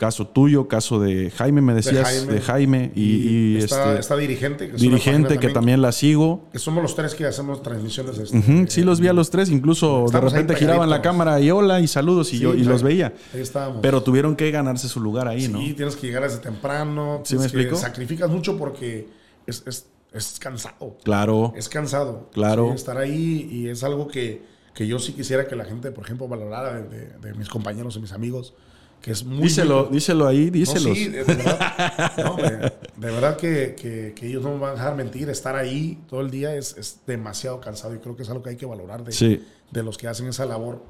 Caso 0.00 0.26
tuyo, 0.26 0.66
caso 0.66 0.98
de 0.98 1.30
Jaime, 1.30 1.60
me 1.60 1.74
decías, 1.74 2.26
de 2.26 2.40
Jaime, 2.40 2.40
Jaime. 2.40 2.92
y, 2.94 3.02
y 3.02 3.56
está, 3.58 3.88
este, 3.90 4.00
está 4.00 4.16
dirigente. 4.16 4.70
que 4.70 4.76
dirigente 4.78 5.38
que 5.38 5.50
también 5.50 5.82
la 5.82 5.92
sigo. 5.92 6.48
que 6.52 6.58
somos 6.58 6.82
los 6.82 6.94
tres 6.96 7.14
que 7.14 7.26
hacemos 7.26 7.62
transmisiones. 7.62 8.16
este, 8.18 8.38
Ujú, 8.38 8.64
Sí, 8.66 8.80
eh, 8.80 8.84
los 8.86 8.98
vi 8.98 9.08
a 9.08 9.12
los 9.12 9.28
tres, 9.28 9.50
incluso 9.50 10.06
de 10.10 10.18
repente 10.18 10.54
giraban 10.56 10.88
la 10.88 11.02
cámara 11.02 11.38
y 11.38 11.50
hola 11.50 11.80
y 11.80 11.86
saludos 11.86 12.28
y 12.32 12.38
Sí, 12.38 12.42
yo 12.42 12.54
y 12.54 12.60
ahí- 12.60 12.64
los 12.64 12.82
veía. 12.82 13.12
Ahí 13.34 13.40
estábamos. 13.42 13.80
Pero 13.82 14.02
tuvieron 14.02 14.36
que 14.36 14.50
ganarse 14.50 14.88
su 14.88 15.00
lugar 15.00 15.28
ahí, 15.28 15.48
¿no? 15.48 15.58
Sí, 15.60 15.74
tienes 15.74 15.96
que 15.96 16.06
llegar 16.06 16.22
desde 16.22 16.38
temprano. 16.38 17.20
¿Sí 17.26 17.36
me 17.36 17.42
explico? 17.44 17.76
Sacrificas 17.76 18.30
mucho 18.30 18.56
porque 18.56 19.06
es, 19.46 19.62
es, 19.66 19.86
es 20.14 20.38
cansado. 20.40 20.96
Claro. 21.04 21.52
Es 21.54 21.68
cansado. 21.68 22.30
Claro. 22.32 22.68
Sí, 22.70 22.76
estar 22.76 22.96
ahí 22.96 23.50
y 23.52 23.68
es 23.68 23.84
algo 23.84 24.08
que, 24.08 24.42
que 24.74 24.86
yo 24.86 24.98
sí 24.98 25.12
quisiera 25.12 25.46
que 25.46 25.56
la 25.56 25.66
gente, 25.66 25.90
por 25.92 26.04
ejemplo, 26.06 26.26
valorara 26.26 26.80
de, 26.80 26.88
de- 26.88 27.18
de 27.18 27.34
mis 27.34 27.50
compañeros 27.50 27.96
y 27.96 28.00
mis 28.00 28.12
amigos, 28.12 28.54
que 29.00 29.12
es 29.12 29.24
muy... 29.24 29.42
díselo, 29.42 29.86
díselo 29.86 30.26
ahí, 30.26 30.46
No, 30.46 30.50
díselos. 30.52 30.96
sí, 30.98 31.08
de 31.08 31.24
verdad, 31.24 32.12
no, 32.24 32.30
hombre, 32.32 32.50
de 32.58 32.72
verdad 33.10 33.36
que, 33.36 33.74
que- 33.74 34.12
que 34.14 34.26
ellos 34.26 34.42
no 34.42 34.52
me 34.54 34.58
van 34.60 34.70
a 34.70 34.74
dejar 34.74 34.94
mentir. 34.96 35.28
Estar 35.30 35.56
ahí 35.56 35.98
todo 36.08 36.20
el 36.20 36.30
día 36.30 36.54
es, 36.54 36.76
es 36.76 37.00
demasiado 37.06 37.60
cansado 37.60 37.94
y 37.94 37.98
creo 37.98 38.14
que 38.16 38.22
es 38.24 38.28
algo 38.30 38.42
que 38.42 38.50
hay 38.50 38.56
que 38.56 38.66
valorar 38.66 39.02
de, 39.04 39.12
Sí. 39.12 39.42
de 39.70 39.82
los 39.82 39.96
que 39.96 40.06
hacen 40.08 40.26
esa 40.26 40.44
labor. 40.46 40.82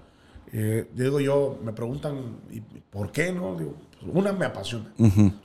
Eh, 0.52 0.88
digo 0.94 1.20
yo, 1.20 1.58
me 1.62 1.72
preguntan, 1.72 2.38
¿y 2.50 2.60
por 2.60 3.12
qué 3.12 3.32
no? 3.32 3.56
Digo, 3.56 3.74
una, 4.12 4.32
me 4.32 4.46
apasiona. 4.46 4.92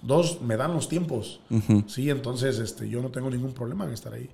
Dos, 0.02 0.42
me 0.42 0.56
dan 0.58 0.74
los 0.74 0.88
tiempos. 0.88 1.40
Sí, 1.88 2.10
entonces 2.10 2.58
este, 2.60 2.88
yo 2.90 3.02
no 3.02 3.10
tengo 3.10 3.30
ningún 3.30 3.54
problema 3.54 3.86
en 3.86 3.92
estar 3.92 4.14
ahí. 4.14 4.30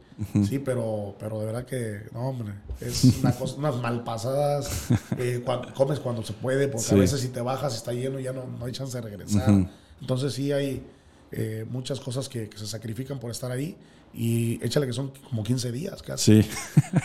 Sí, 0.48 0.60
pero, 0.60 1.16
pero 1.20 1.40
de 1.40 1.46
verdad 1.48 1.66
que, 1.66 2.02
no, 2.14 2.30
hombre, 2.30 2.54
es 2.80 3.04
una 3.22 3.32
cosa, 3.32 3.56
unas 3.58 3.76
malpasadas. 3.82 4.88
Eh, 5.18 5.44
comes 5.76 6.00
cuando 6.00 6.24
se 6.24 6.34
puede, 6.34 6.68
porque 6.68 6.88
Sí. 6.88 6.96
a 6.96 6.98
veces 6.98 7.20
si 7.22 7.30
te 7.30 7.42
bajas, 7.42 7.76
está 7.76 7.94
lleno, 7.94 8.20
ya 8.20 8.32
no, 8.34 8.46
no 8.60 8.66
hay 8.66 8.72
chance 8.72 8.96
de 8.98 9.02
regresar. 9.02 9.68
Entonces 10.00 10.34
sí 10.34 10.52
hay 10.52 10.84
eh, 11.32 11.66
muchas 11.70 12.00
cosas 12.00 12.28
que, 12.30 12.50
que 12.50 12.58
se 12.58 12.68
sacrifican 12.68 13.20
por 13.20 13.32
estar 13.32 13.52
ahí. 13.52 13.76
Y 14.14 14.60
échale 14.64 14.86
que 14.88 14.94
son 14.94 15.12
como 15.30 15.42
15 15.44 15.72
días 15.72 16.02
casi. 16.04 16.44
Sí. 16.44 16.50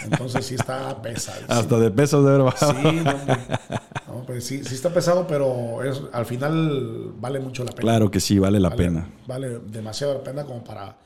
Entonces 0.04 0.44
sí 0.46 0.54
está 0.56 1.00
pesado. 1.02 1.40
Hasta 1.48 1.78
de 1.78 1.90
pesos 1.90 2.24
de 2.24 2.30
verdad. 2.32 2.54
Sí, 2.58 2.66
no, 3.04 3.10
hombre. 3.10 3.36
No, 4.08 4.22
pues 4.26 4.44
sí, 4.44 4.64
sí 4.64 4.74
está 4.74 4.92
pesado, 4.92 5.26
pero 5.26 5.82
es, 5.84 6.02
al 6.12 6.26
final 6.26 7.12
vale 7.20 7.38
mucho 7.40 7.62
la 7.64 7.70
pena. 7.70 7.82
Claro 7.82 8.10
que 8.10 8.18
sí, 8.20 8.38
vale 8.38 8.58
la 8.58 8.70
Vale- 8.70 8.84
pena. 8.84 9.08
Vale 9.26 9.58
demasiado 9.60 10.14
la 10.14 10.24
pena 10.24 10.44
como 10.44 10.64
para 10.64 10.96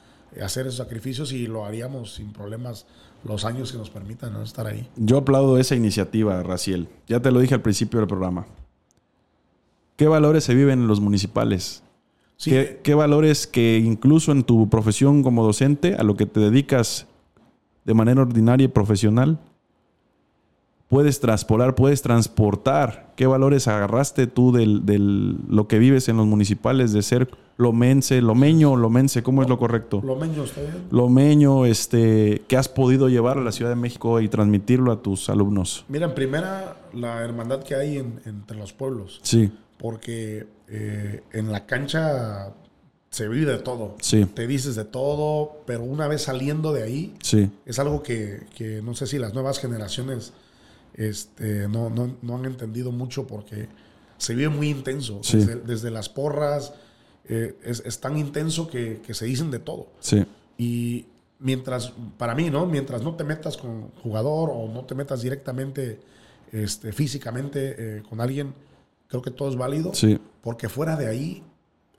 hacer 0.43 0.67
esos 0.67 0.77
sacrificios 0.79 1.33
y 1.33 1.47
lo 1.47 1.65
haríamos 1.67 2.15
sin 2.15 2.33
problemas 2.33 2.87
los 3.25 3.45
años 3.45 3.71
que 3.73 3.77
nos 3.77 3.91
permitan 3.91 4.33
¿no? 4.33 4.43
estar 4.43 4.67
ahí. 4.67 4.89
Yo 4.97 5.19
aplaudo 5.19 5.59
esa 5.59 5.75
iniciativa, 5.75 6.43
Raciel. 6.43 6.89
Ya 7.09 7.21
te 7.21 7.31
lo 7.31 7.41
dije 7.41 7.53
al 7.55 7.61
principio 7.63 7.99
del 8.01 8.09
programa. 8.09 8.47
¿Qué 9.97 10.09
valores 10.09 10.45
se 10.45 10.55
viven 10.55 10.81
en 10.81 10.87
los 10.89 11.01
municipales? 11.01 11.83
Sí, 12.41 12.49
¿Qué, 12.53 12.81
qué 12.83 12.95
valores 12.95 13.47
que 13.47 13.77
incluso 13.77 14.33
en 14.33 14.45
tu 14.45 14.71
profesión 14.71 15.23
como 15.23 15.45
docente, 15.45 15.97
a 15.97 16.03
lo 16.05 16.17
que 16.17 16.25
te 16.25 16.41
dedicas 16.41 17.07
de 17.85 17.93
manera 17.93 18.23
ordinaria 18.23 18.65
y 18.65 18.69
profesional, 18.69 19.39
puedes 20.89 21.21
traspolar, 21.21 21.75
puedes 21.75 22.01
transportar? 22.01 23.13
¿Qué 23.15 23.27
valores 23.27 23.69
agarraste 23.69 24.27
tú 24.27 24.53
del- 24.53 25.37
lo 25.51 25.69
que 25.69 25.79
vives 25.79 26.09
en 26.09 26.17
los 26.17 26.27
municipales 26.27 26.95
de 26.95 27.03
ser 27.03 27.29
lomense, 27.59 28.23
lomeño, 28.23 28.75
lomense, 28.75 29.23
¿cómo 29.23 29.43
es 29.43 29.49
lo 29.51 29.59
correcto? 29.59 30.01
lo 30.03 30.17
menos 30.17 30.49
está 30.49 30.63
bien. 30.63 30.85
Lomeño, 30.91 31.67
este, 31.67 32.41
que 32.49 32.57
has 32.57 32.71
podido 32.71 33.11
llevar 33.11 33.37
a 33.37 33.43
la 33.43 33.53
Ciudad 33.53 33.71
de 33.71 33.77
México 33.77 34.19
y 34.19 34.31
transmitirlo 34.31 34.93
a 34.93 35.03
tus 35.03 35.29
alumnos. 35.29 35.85
Mira, 35.89 36.07
en 36.07 36.15
primera, 36.15 36.79
la 36.95 37.21
hermandad 37.23 37.63
que 37.63 37.75
hay 37.75 37.99
en- 37.99 38.19
entre 38.25 38.57
los 38.57 38.73
pueblos, 38.73 39.21
Sí, 39.23 39.53
porque 39.77 40.47
eh, 40.71 41.23
en 41.33 41.51
la 41.51 41.67
cancha 41.67 42.53
se 43.11 43.27
vive 43.29 43.53
de 43.53 43.59
todo. 43.59 43.97
sí, 44.01 44.25
Te 44.27 44.47
dices 44.47 44.77
de 44.77 44.85
todo, 44.85 45.63
pero 45.67 45.83
una 45.83 46.07
vez 46.07 46.23
saliendo 46.23 46.73
de 46.73 46.85
ahí, 46.85 47.15
sí, 47.23 47.51
es 47.67 47.79
algo 47.81 48.03
que, 48.03 48.47
que 48.57 48.81
no 48.83 48.95
sé 48.95 49.07
si 49.09 49.19
las 49.19 49.35
nuevas 49.35 49.59
generaciones 49.59 50.33
este, 50.95 51.69
no, 51.69 51.91
no- 51.91 52.17
no 52.23 52.37
han 52.37 52.45
entendido 52.45 52.93
mucho 52.93 53.27
porque 53.27 53.69
se 54.19 54.35
vive 54.35 54.49
muy 54.51 54.69
intenso. 54.69 55.21
Sí. 55.23 55.39
Desde, 55.39 55.57
desde 55.57 55.91
las 55.91 56.09
porras, 56.09 56.73
eh, 57.29 57.57
es, 57.65 57.83
es 57.85 58.01
tan 58.01 58.17
intenso 58.19 58.69
que, 58.69 59.01
que 59.05 59.15
se 59.15 59.25
dicen 59.25 59.51
de 59.51 59.59
todo. 59.61 59.89
sí, 60.01 60.25
Y 60.59 61.07
mientras, 61.39 61.93
para 62.19 62.35
mí, 62.35 62.51
¿no? 62.51 62.67
Mientras 62.67 63.03
no 63.03 63.15
te 63.17 63.25
metas 63.25 63.57
con 63.57 63.89
jugador 64.03 64.51
o 64.53 64.69
no 64.73 64.85
te 64.85 64.95
metas 64.95 65.23
directamente 65.23 65.99
este, 66.53 66.93
físicamente 66.93 67.75
eh, 67.99 68.03
con 68.09 68.21
alguien, 68.21 68.53
creo 69.11 69.21
que 69.21 69.31
todo 69.31 69.51
es 69.51 69.57
válido. 69.57 69.93
sí, 69.93 70.19
Porque 70.41 70.71
fuera 70.71 70.97
de 70.97 71.07
ahí 71.09 71.43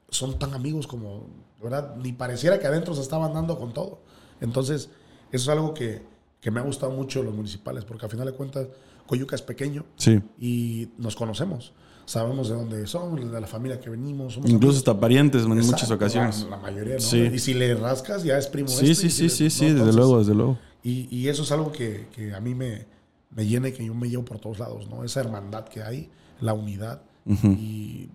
son 0.09 0.39
tan 0.39 0.53
amigos 0.55 0.87
como, 0.87 1.27
¿verdad? 1.61 1.95
Ni 1.97 2.11
pareciera 2.13 2.57
que 2.59 2.65
adentro 2.65 2.95
se 2.95 3.01
estaban 3.01 3.33
dando 3.33 3.59
con 3.59 3.71
todo. 3.73 3.99
Entonces, 4.39 4.89
eso 5.31 5.43
es 5.43 5.47
algo 5.49 5.73
que, 5.75 6.01
que 6.39 6.49
me 6.49 6.59
ha 6.59 6.63
gustado 6.63 6.91
mucho 6.91 7.21
los 7.21 7.35
municipales, 7.35 7.85
porque 7.85 8.05
al 8.05 8.11
final 8.11 8.25
de 8.25 8.33
cuentas, 8.33 8.67
Coyuca 9.05 9.35
es 9.35 9.41
pequeño 9.43 9.85
sí. 9.97 10.19
y 10.39 10.89
nos 10.97 11.15
conocemos. 11.15 11.73
Sabemos 12.05 12.49
de 12.49 12.55
dónde 12.55 12.87
son, 12.87 13.31
de 13.31 13.39
la 13.39 13.45
familia 13.47 13.79
que 13.79 13.89
venimos. 13.89 14.33
somos 14.33 14.49
Incluso 14.49 14.69
amigos. 14.71 14.77
hasta 14.77 14.99
parientes 14.99 15.43
en 15.43 15.49
muchas 15.49 15.69
Exacto, 15.83 15.93
ocasiones. 15.95 16.43
La, 16.43 16.49
la 16.51 16.57
mayoría, 16.57 16.95
¿no? 16.95 16.99
Sí. 16.99 17.19
Y 17.33 17.39
si 17.39 17.53
le 17.53 17.75
rascas, 17.75 18.23
ya 18.23 18.37
es 18.37 18.47
primo 18.47 18.67
Sí, 18.69 18.91
este, 18.91 19.09
sí, 19.09 19.09
sí, 19.11 19.23
le- 19.23 19.29
sí, 19.29 19.43
¿no? 19.43 19.49
sí, 19.49 19.59
desde 19.65 19.69
Entonces, 19.71 19.95
luego, 19.95 20.19
desde 20.19 20.33
luego. 20.33 20.57
Y, 20.83 21.15
y 21.15 21.27
eso 21.29 21.43
es 21.43 21.51
algo 21.51 21.71
que, 21.71 22.07
que 22.13 22.33
a 22.33 22.39
mí 22.39 22.55
me, 22.55 22.85
me 23.29 23.45
llena 23.45 23.69
y 23.69 23.71
que 23.73 23.85
yo 23.85 23.93
me 23.93 24.09
llevo 24.09 24.25
por 24.25 24.39
todos 24.39 24.57
lados, 24.59 24.89
¿no? 24.89 25.03
Esa 25.03 25.19
hermandad 25.19 25.65
que 25.65 25.83
hay, 25.83 26.09
la 26.41 26.53
unidad. 26.53 27.01
Y 27.25 28.09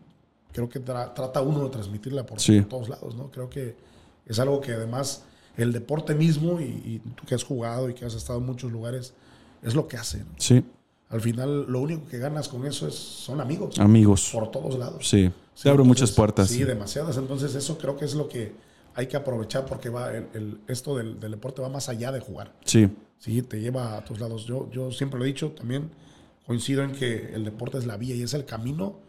creo 0.52 0.68
que 0.68 0.84
tra- 0.84 1.14
trata 1.14 1.40
uno 1.40 1.64
de 1.64 1.70
transmitirla 1.70 2.26
por, 2.26 2.40
Sí. 2.40 2.60
por 2.60 2.68
todos 2.68 2.88
lados, 2.88 3.14
¿no? 3.14 3.30
Creo 3.30 3.48
que 3.48 3.76
es 4.26 4.38
algo 4.38 4.60
que 4.60 4.72
además 4.72 5.22
el 5.56 5.72
deporte 5.72 6.14
mismo 6.14 6.60
y, 6.60 6.64
y 6.64 7.02
tú 7.14 7.24
que 7.26 7.34
has 7.34 7.44
jugado 7.44 7.88
y 7.88 7.94
que 7.94 8.04
has 8.04 8.14
estado 8.14 8.38
en 8.40 8.46
muchos 8.46 8.70
lugares, 8.72 9.14
es 9.62 9.74
lo 9.74 9.88
que 9.88 9.96
hace, 9.96 10.18
¿no? 10.18 10.26
Sí, 10.38 10.62
Al 11.08 11.20
final, 11.20 11.66
lo 11.70 11.80
único 11.80 12.06
que 12.08 12.18
ganas 12.18 12.48
con 12.48 12.66
eso 12.66 12.88
es, 12.88 12.94
son 12.94 13.40
amigos. 13.40 13.78
amigos. 13.78 14.28
Por 14.32 14.50
todos 14.50 14.76
lados. 14.78 15.08
Sí, 15.08 15.30
Sí, 15.54 15.62
te 15.62 15.68
abre 15.70 15.82
entonces, 15.82 16.02
muchas 16.02 16.12
puertas. 16.16 16.48
Sí, 16.50 16.64
demasiadas. 16.64 17.16
Entonces, 17.16 17.54
eso 17.54 17.78
creo 17.78 17.96
que 17.96 18.04
es 18.04 18.14
lo 18.14 18.28
que 18.28 18.52
hay 18.94 19.06
que 19.06 19.16
aprovechar 19.16 19.64
porque 19.66 19.88
va 19.88 20.10
el, 20.14 20.26
el- 20.34 20.60
esto 20.66 20.96
del, 20.96 21.18
del 21.20 21.30
deporte 21.30 21.62
va 21.62 21.68
más 21.70 21.88
allá 21.88 22.10
de 22.12 22.20
jugar. 22.20 22.52
Sí, 22.64 22.88
Sí, 23.18 23.40
te 23.40 23.58
lleva 23.60 23.96
a 23.96 24.04
tus 24.04 24.20
lados. 24.20 24.44
Yo, 24.44 24.68
yo 24.70 24.90
siempre 24.92 25.18
lo 25.18 25.24
he 25.24 25.28
dicho 25.28 25.50
también, 25.52 25.90
coincido 26.46 26.82
en 26.82 26.92
que 26.92 27.34
el 27.34 27.44
deporte 27.44 27.78
es 27.78 27.86
la 27.86 27.96
vía 27.96 28.14
y 28.14 28.22
es 28.22 28.34
el 28.34 28.44
camino 28.44 29.00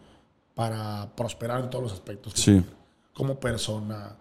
para 0.56 1.12
prosperar 1.16 1.64
en 1.64 1.70
todos 1.70 1.84
los 1.84 1.94
aspectos. 1.94 2.34
sí, 2.36 2.64
Como 3.14 3.40
persona, 3.40 4.16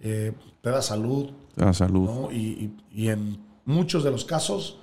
eh, 0.00 0.32
te 0.60 0.70
da 0.70 0.82
salud, 0.82 1.30
La 1.56 1.72
salud. 1.72 2.04
¿no? 2.08 2.32
Y, 2.32 2.36
y- 2.92 3.04
y 3.04 3.08
en 3.08 3.38
muchos 3.64 4.04
de 4.04 4.10
los 4.10 4.24
casos 4.24 4.78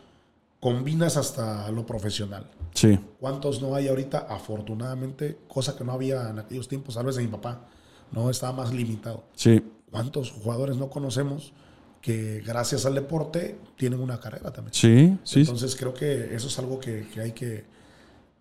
combinas 0.60 1.16
hasta 1.18 1.70
lo 1.72 1.86
profesional. 1.86 2.50
Sí, 2.74 3.00
¿Cuántos 3.20 3.62
no 3.62 3.76
hay 3.76 3.88
ahorita? 3.88 4.26
Afortunadamente, 4.30 5.38
cosa 5.48 5.76
que 5.78 5.84
no 5.84 5.94
había 5.94 6.30
en 6.30 6.40
aquellos 6.40 6.68
tiempos, 6.68 6.96
tal 6.96 7.06
vez 7.06 7.16
de 7.16 7.22
mi 7.24 7.30
papá, 7.30 7.68
no 8.12 8.30
estaba 8.30 8.54
más 8.64 8.74
limitado. 8.74 9.24
sí, 9.36 9.62
¿Cuántos 9.92 10.32
jugadores 10.32 10.76
no 10.76 10.90
conocemos 10.90 11.54
que 12.02 12.42
gracias 12.46 12.86
al 12.86 12.96
deporte 12.96 13.58
tienen 13.78 14.00
una 14.02 14.20
carrera 14.20 14.52
también? 14.52 14.74
sí, 14.74 15.18
sí. 15.24 15.40
Entonces 15.42 15.76
creo 15.76 15.94
que 15.94 16.36
eso 16.36 16.48
es 16.48 16.60
algo 16.60 16.80
que, 16.80 17.08
que 17.14 17.22
hay 17.22 17.32
que 17.32 17.64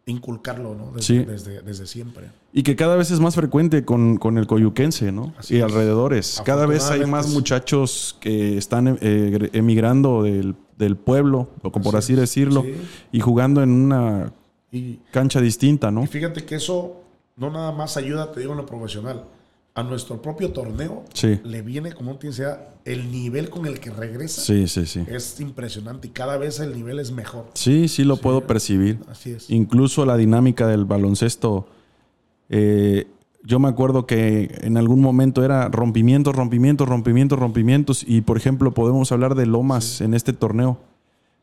inculcarlo 0.06 0.74
¿no? 0.74 0.92
desde, 0.92 1.02
Sí. 1.02 1.18
desde, 1.24 1.62
desde 1.62 1.86
siempre. 1.86 2.26
Y 2.52 2.62
que 2.62 2.76
cada 2.76 2.96
vez 2.96 3.10
es 3.10 3.20
más 3.20 3.34
frecuente 3.34 3.84
con, 3.84 4.16
con 4.18 4.36
el 4.38 4.46
coyuquense, 4.46 5.10
¿no? 5.12 5.32
Así 5.38 5.54
y 5.54 5.58
es. 5.58 5.64
alrededores. 5.64 6.42
Cada 6.44 6.66
vez 6.66 6.90
hay 6.90 7.04
más 7.06 7.28
muchachos 7.30 8.16
que 8.20 8.56
están 8.58 8.98
eh, 9.00 9.48
emigrando 9.52 10.22
del, 10.22 10.54
del 10.78 10.96
pueblo, 10.96 11.48
o 11.62 11.72
por 11.72 11.96
Así 11.96 12.14
decirlo, 12.14 12.62
Sí. 12.62 12.74
y 13.12 13.20
jugando 13.20 13.62
en 13.62 13.70
una 13.72 14.32
Y, 14.70 14.96
cancha 15.12 15.40
distinta, 15.40 15.90
¿no? 15.90 16.02
y 16.04 16.06
fíjate 16.06 16.44
que 16.44 16.56
eso 16.56 17.00
no 17.36 17.50
nada 17.50 17.72
más 17.72 17.96
ayuda, 17.96 18.30
te 18.32 18.40
digo, 18.40 18.52
en 18.52 18.58
lo 18.58 18.66
profesional. 18.66 19.24
A 19.76 19.82
nuestro 19.82 20.22
propio 20.22 20.52
torneo 20.52 21.02
Sí. 21.14 21.40
le 21.42 21.60
viene, 21.62 21.92
como 21.92 22.14
te 22.16 22.28
decía, 22.28 22.74
el 22.84 23.10
nivel 23.10 23.50
con 23.50 23.66
el 23.66 23.80
que 23.80 23.90
regresa 23.90 24.40
Sí, 24.40 24.68
sí, 24.68 24.86
sí. 24.86 25.04
es 25.08 25.40
impresionante 25.40 26.06
y 26.06 26.10
cada 26.10 26.36
vez 26.36 26.60
el 26.60 26.74
nivel 26.76 27.00
es 27.00 27.10
mejor. 27.10 27.46
Sí, 27.54 27.88
sí 27.88 28.04
lo 28.04 28.16
puedo 28.18 28.42
percibir. 28.46 29.00
Así 29.10 29.32
es. 29.32 29.50
Incluso 29.50 30.06
la 30.06 30.16
dinámica 30.16 30.68
del 30.68 30.84
baloncesto. 30.84 31.66
eh, 32.50 33.08
yo 33.46 33.58
me 33.58 33.68
acuerdo 33.68 34.06
que 34.06 34.56
en 34.62 34.76
algún 34.78 35.00
momento 35.02 35.44
era 35.44 35.68
rompimientos, 35.68 36.34
rompimientos, 36.36 36.88
rompimientos, 36.88 37.38
rompimientos. 37.38 38.04
Y 38.06 38.20
por 38.22 38.36
ejemplo, 38.38 38.72
podemos 38.72 39.10
hablar 39.12 39.34
de 39.34 39.44
Lomas 39.46 40.00
en 40.00 40.14
este 40.14 40.32
torneo. 40.32 40.78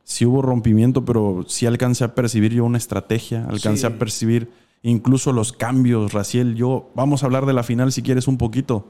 Sí 0.04 0.26
hubo 0.26 0.42
rompimiento, 0.42 1.04
pero 1.06 1.44
sí 1.48 1.66
alcancé 1.68 2.06
a 2.06 2.16
percibir 2.16 2.54
yo 2.54 2.64
una 2.66 2.78
estrategia. 2.80 3.46
Alcancé 3.48 3.86
a 3.88 4.00
percibir 4.00 4.50
incluso 4.84 5.32
los 5.34 5.52
cambios, 5.54 6.14
Raciel. 6.14 6.56
Yo, 6.56 6.90
vamos 6.96 7.24
a 7.24 7.26
hablar 7.28 7.46
de 7.46 7.54
la 7.54 7.64
final 7.64 7.92
si 7.92 8.02
quieres 8.02 8.28
un 8.28 8.38
poquito. 8.38 8.90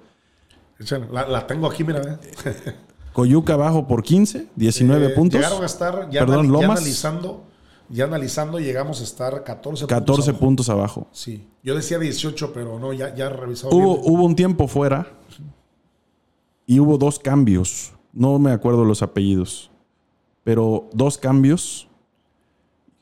La, 1.12 1.28
la 1.28 1.48
tengo 1.48 1.68
aquí, 1.68 1.84
mira. 1.84 2.20
Coyuca 3.14 3.54
abajo 3.54 3.88
por 3.88 4.04
15, 4.04 4.48
19 4.56 5.06
Eh, 5.06 5.10
puntos. 5.10 5.40
Llegaron 5.40 5.62
a 5.64 5.66
estar, 5.66 6.10
ya, 6.10 6.22
Perdón, 6.22 6.48
anali- 6.48 6.60
ya 6.62 6.66
analizando, 6.66 7.44
ya 7.90 8.06
analizando, 8.06 8.60
llegamos 8.60 9.02
a 9.02 9.04
estar 9.04 9.44
14 9.44 9.86
14 9.86 10.30
abajo. 10.32 10.40
puntos 10.46 10.70
abajo. 10.70 11.08
Sí. 11.12 11.46
Yo 11.62 11.76
decía 11.76 12.00
18, 12.00 12.54
pero 12.54 12.80
no, 12.80 12.94
ya, 12.94 13.14
ya 13.14 13.28
revisado. 13.30 13.76
Hubo, 13.76 13.98
bien. 13.98 14.12
hubo 14.14 14.24
un 14.26 14.36
tiempo 14.36 14.68
fuera 14.68 15.08
y 16.66 16.80
hubo 16.80 16.98
dos 16.98 17.20
cambios. 17.20 17.92
No 18.14 18.40
me 18.40 18.52
acuerdo 18.52 18.86
los 18.86 19.02
apellidos, 19.02 19.70
pero 20.44 20.90
dos 20.94 21.18
cambios. 21.18 21.88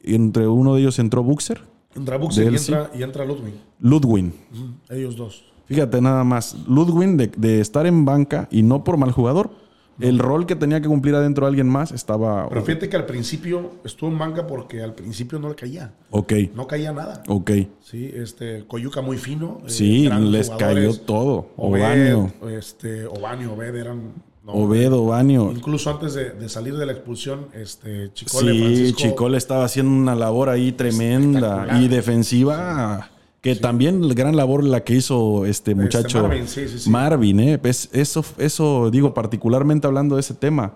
Entre 0.02 0.48
uno 0.48 0.74
de 0.76 0.82
ellos 0.82 0.98
entró 0.98 1.24
Buxer, 1.24 1.62
Entra 2.00 2.18
y 2.18 2.48
entra, 2.56 2.92
y 2.96 3.04
entra 3.04 3.26
Ludwig. 3.26 3.54
Ludwin. 3.80 4.34
Ujú, 4.54 4.96
Ellos 4.96 5.16
dos. 5.16 5.44
Fíjate 5.66 6.02
nada 6.02 6.24
más, 6.24 6.56
Ludwin 6.68 7.16
de, 7.18 7.28
de 7.38 7.62
estar 7.62 7.86
en 7.86 8.04
banca 8.04 8.48
y 8.50 8.64
no 8.64 8.84
por 8.84 8.98
mal 8.98 9.12
jugador, 9.12 9.52
el 10.00 10.18
rol 10.18 10.46
que 10.46 10.56
tenía 10.56 10.80
que 10.82 10.88
cumplir 10.88 11.14
adentro 11.14 11.46
alguien 11.46 11.68
más 11.68 11.92
estaba... 11.92 12.48
Pero 12.50 12.64
fíjate 12.64 12.88
que 12.90 12.96
al 12.96 13.06
principio 13.06 13.72
estuvo 13.84 14.10
en 14.10 14.18
banca 14.18 14.48
porque 14.48 14.82
al 14.82 14.94
principio 14.96 15.40
no 15.40 15.50
le 15.50 15.56
caía. 15.56 15.94
Ok, 16.10 16.32
No 16.56 16.66
caía 16.68 16.94
nada. 16.94 17.22
ok. 17.28 17.52
Sí, 17.82 18.10
este, 18.16 18.66
Coyuca 18.66 19.02
muy 19.02 19.18
fino. 19.18 19.60
eh, 19.66 19.70
Sí, 19.70 20.08
les 20.10 20.50
cayó 20.52 20.98
todo. 21.02 21.50
Obed, 21.58 21.82
Obanio, 21.82 22.32
este, 22.58 23.06
Obanio, 23.08 23.54
Obed 23.54 23.76
eran. 23.76 24.14
No, 24.54 24.64
Obed, 24.66 24.92
Obanio. 24.94 25.52
Incluso 25.52 25.90
antes 25.90 26.14
de, 26.14 26.32
de 26.32 26.50
salir 26.50 26.76
de 26.76 26.86
la 26.86 26.92
expulsión, 26.94 27.48
este, 27.54 28.12
Chicole, 28.14 28.52
Sí, 28.54 28.60
Francisco. 28.60 28.98
Chicole 29.02 29.38
estaba 29.38 29.66
haciendo 29.66 29.92
una 29.92 30.16
labor 30.16 30.50
ahí 30.50 30.72
tremenda 30.72 31.80
y 31.80 31.88
defensiva 31.88 33.10
que 33.42 33.56
también 33.56 34.06
la 34.08 34.14
gran 34.14 34.36
labor 34.36 34.64
la 34.66 34.84
que 34.84 34.96
hizo 34.96 35.46
este 35.46 35.74
muchacho 35.74 36.24
Marvin, 36.24 36.48
sí, 36.48 36.68
sí, 36.68 36.80
sí. 36.80 36.90
Marvin, 36.90 37.40
¿eh? 37.40 37.58
Pues 37.58 37.90
eso, 37.94 38.24
eso 38.38 38.90
digo 38.92 39.14
particularmente 39.14 39.88
hablando 39.88 40.16
de 40.16 40.22
ese 40.22 40.34
tema. 40.34 40.74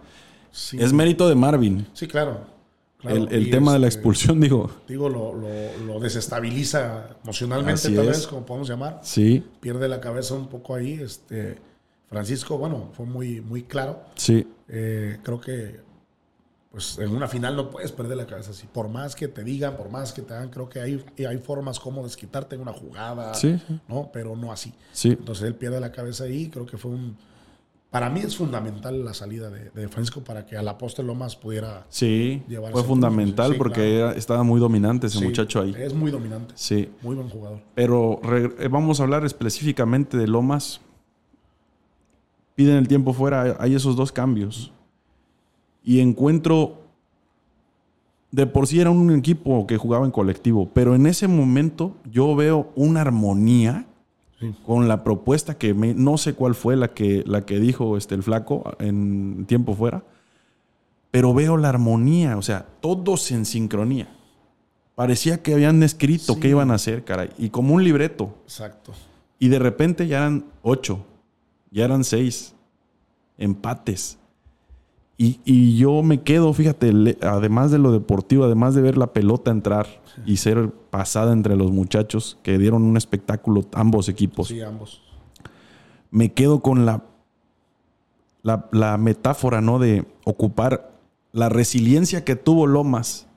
Sí, 0.51 0.77
Es 0.79 0.93
mérito 0.93 1.27
de 1.27 1.35
Marvin. 1.35 1.85
sí, 1.93 2.07
claro. 2.07 2.41
claro. 3.01 3.27
el 3.29 3.49
tema 3.49 3.73
de 3.73 3.79
la 3.79 3.87
este, 3.87 3.97
expulsión, 3.99 4.39
digo. 4.39 4.69
Digo, 4.87 5.09
lo, 5.09 5.33
lo, 5.33 5.49
lo 5.85 5.99
desestabiliza 5.99 7.09
emocionalmente, 7.23 7.87
Así 7.87 7.95
tal 7.95 8.05
es. 8.05 8.17
vez, 8.19 8.27
como 8.27 8.45
podemos 8.45 8.69
llamar. 8.69 8.99
Sí, 9.03 9.43
Pierde 9.59 9.89
la 9.89 9.99
cabeza 9.99 10.35
un 10.35 10.47
poco 10.47 10.75
ahí. 10.75 10.93
Este, 11.01 11.57
Francisco, 12.13 12.57
bueno, 12.57 12.89
fue 12.93 13.05
muy, 13.05 13.41
muy 13.41 13.63
claro. 13.63 14.01
sí, 14.15 14.47
Eh, 14.67 15.17
creo 15.23 15.39
que 15.41 15.81
pues 16.71 16.97
en 16.97 17.15
una 17.15 17.27
final 17.27 17.55
no 17.55 17.69
puedes 17.69 17.91
perder 17.91 18.17
la 18.17 18.25
cabeza 18.25 18.49
así. 18.51 18.65
Por 18.71 18.89
más 18.89 19.15
que 19.15 19.27
te 19.27 19.43
digan, 19.43 19.77
por 19.77 19.89
más 19.91 20.11
que 20.13 20.23
te 20.23 20.33
hagan, 20.33 20.49
creo 20.49 20.67
que 20.69 20.79
hay, 20.79 21.03
hay 21.27 21.37
formas 21.37 21.79
como 21.79 22.03
desquitarte 22.03 22.55
en 22.55 22.61
una 22.61 22.73
jugada, 22.73 23.33
Sí. 23.35 23.61
¿no? 23.87 24.09
Pero 24.11 24.35
no 24.35 24.51
así. 24.51 24.73
sí. 24.91 25.09
Entonces 25.09 25.43
él 25.45 25.53
pierde 25.55 25.79
la 25.79 25.91
cabeza 25.91 26.23
ahí. 26.23 26.49
Creo 26.49 26.65
que 26.65 26.77
fue 26.77 26.89
un. 26.91 27.15
Para 27.91 28.09
mí 28.09 28.21
es 28.21 28.35
fundamental 28.35 29.05
la 29.05 29.13
salida 29.13 29.51
de, 29.51 29.69
de 29.69 29.87
Francisco 29.87 30.23
para 30.23 30.47
que 30.47 30.57
a 30.57 30.63
la 30.63 30.75
postre 30.79 31.05
Lomas 31.05 31.35
pudiera. 31.35 31.85
Sí, 31.89 32.41
Llevarse 32.47 32.73
fue 32.73 32.83
fundamental 32.83 33.51
sí, 33.51 33.57
porque 33.59 33.75
claro. 33.81 34.09
era- 34.09 34.13
estaba 34.13 34.41
muy 34.41 34.59
dominante 34.59 35.05
ese 35.05 35.19
Sí, 35.19 35.25
muchacho 35.25 35.61
ahí. 35.61 35.75
Es 35.77 35.93
muy 35.93 36.09
dominante. 36.09 36.55
Sí. 36.57 36.89
Muy 37.03 37.15
buen 37.15 37.29
jugador. 37.29 37.59
Pero 37.75 38.19
eh, 38.57 38.67
vamos 38.67 38.99
a 38.99 39.03
hablar 39.03 39.23
específicamente 39.25 40.17
de 40.17 40.25
Lomas. 40.25 40.81
Piden 42.55 42.75
el 42.75 42.87
tiempo 42.87 43.13
fuera, 43.13 43.57
hay 43.59 43.73
esos 43.75 43.95
dos 43.95 44.11
cambios. 44.11 44.71
Y 45.83 45.99
encuentro, 45.99 46.81
de 48.31 48.45
por 48.47 48.67
sí 48.67 48.79
era 48.79 48.89
un 48.89 49.11
equipo 49.11 49.65
que 49.67 49.77
jugaba 49.77 50.05
en 50.05 50.11
colectivo, 50.11 50.69
pero 50.73 50.95
en 50.95 51.05
ese 51.07 51.27
momento 51.27 51.95
yo 52.11 52.35
veo 52.35 52.71
una 52.75 53.01
armonía 53.01 53.85
Sí. 54.39 54.53
con 54.65 54.87
la 54.87 55.03
propuesta 55.03 55.57
que 55.57 55.73
me- 55.73 55.93
no 55.93 56.17
sé 56.17 56.33
cuál 56.33 56.53
fue 56.55 56.75
la 56.75 56.89
que, 56.93 57.23
la 57.25 57.45
que 57.45 57.59
dijo 57.59 57.95
este, 57.97 58.15
el 58.15 58.23
flaco 58.23 58.73
en 58.79 59.45
tiempo 59.47 59.73
fuera, 59.73 60.03
pero 61.11 61.33
veo 61.33 61.55
la 61.57 61.69
armonía, 61.69 62.37
o 62.37 62.41
sea, 62.41 62.65
todos 62.81 63.31
en 63.31 63.45
sincronía. 63.45 64.09
Parecía 64.95 65.41
que 65.41 65.53
habían 65.53 65.81
escrito 65.83 66.33
Sí. 66.33 66.39
qué 66.39 66.49
iban 66.49 66.71
a 66.71 66.75
hacer, 66.75 67.03
caray, 67.05 67.29
y 67.37 67.49
como 67.49 67.73
un 67.75 67.83
libreto. 67.83 68.35
Exacto. 68.43 68.91
Y 69.39 69.47
de 69.47 69.59
repente 69.59 70.07
ya 70.07 70.17
eran 70.17 70.45
ocho, 70.61 71.05
ya 71.73 71.83
eran 71.85 72.03
seis 72.03 72.53
empates. 73.37 74.17
Y, 75.17 75.39
y 75.45 75.77
yo 75.77 76.01
me 76.03 76.21
quedo, 76.21 76.53
fíjate, 76.53 76.91
le- 76.93 77.17
además 77.21 77.71
de 77.71 77.77
lo 77.79 77.91
deportivo, 77.91 78.45
además 78.45 78.73
de 78.75 78.81
ver 78.81 78.97
la 78.97 79.13
pelota 79.13 79.51
entrar 79.51 79.87
y 80.25 80.37
ser 80.37 80.71
pasada 80.89 81.33
entre 81.33 81.55
los 81.55 81.71
muchachos 81.71 82.37
que 82.43 82.57
dieron 82.57 82.83
un 82.83 82.97
espectáculo 82.97 83.65
ambos 83.73 84.09
equipos, 84.09 84.47
Sí, 84.47 84.61
ambos. 84.61 85.01
me 86.11 86.31
quedo 86.33 86.61
con 86.61 86.85
la, 86.85 87.03
la, 88.41 88.67
la 88.71 88.97
metáfora, 88.97 89.61
¿no? 89.61 89.79
De 89.79 90.05
ocupar 90.25 90.91
la 91.31 91.49
resiliencia 91.49 92.23
que 92.23 92.35
tuvo 92.35 92.67
Lomas 92.67 93.27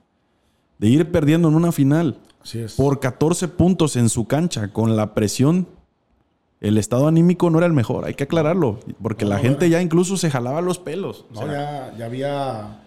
de 0.79 0.89
ir 0.89 1.11
perdiendo 1.11 1.49
en 1.49 1.55
una 1.55 1.73
final 1.73 2.19
Así 2.43 2.59
es. 2.59 2.75
por 2.75 3.01
14 3.01 3.49
puntos 3.49 3.97
en 3.97 4.09
su 4.09 4.27
cancha 4.27 4.73
con 4.73 4.97
la 4.97 5.15
presión. 5.15 5.69
El 6.61 6.79
estado 6.79 7.07
anímico 7.07 7.51
no 7.51 7.59
era 7.59 7.67
el 7.67 7.73
mejor, 7.75 8.05
hay 8.07 8.15
que 8.15 8.25
aclararlo, 8.25 8.81
porque 9.03 9.25
No, 9.25 9.31
la 9.31 9.37
no 9.37 9.43
gente 9.43 9.69
ya 9.69 9.83
incluso 9.83 10.17
se 10.17 10.31
jalaba 10.31 10.61
los 10.63 10.79
pelos. 10.79 11.27
O 11.31 11.35
No, 11.35 11.41
sea, 11.53 11.91
ya, 11.93 11.99
ya 11.99 12.05
había 12.07 12.81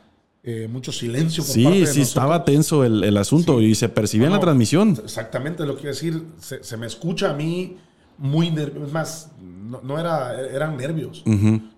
eh, 0.44 0.68
mucho 0.72 0.92
silencio. 0.92 1.44
Por 1.44 1.54
sí, 1.54 1.64
parte 1.64 1.80
de 1.80 1.86
sí, 1.86 2.00
nosotros. 2.00 2.08
estaba 2.08 2.46
tenso 2.46 2.84
el, 2.84 3.04
el 3.04 3.18
asunto 3.18 3.60
Sí. 3.60 3.66
y 3.66 3.76
se 3.76 3.90
percibía 3.90 4.28
en 4.28 4.34
la 4.34 4.40
transmisión. 4.40 4.98
Exactamente 5.04 5.66
lo 5.66 5.76
que 5.76 5.82
quiero 5.82 5.94
decir. 5.96 6.24
Se, 6.40 6.64
se 6.64 6.78
me 6.78 6.88
escucha 6.88 7.30
a 7.30 7.34
mí 7.34 7.78
muy 8.18 8.50
nervioso. 8.50 8.88
Es 8.88 8.92
más, 8.94 9.32
no, 9.42 9.82
no 9.84 10.00
era, 10.00 10.40
eran 10.50 10.76
nervios. 10.76 11.24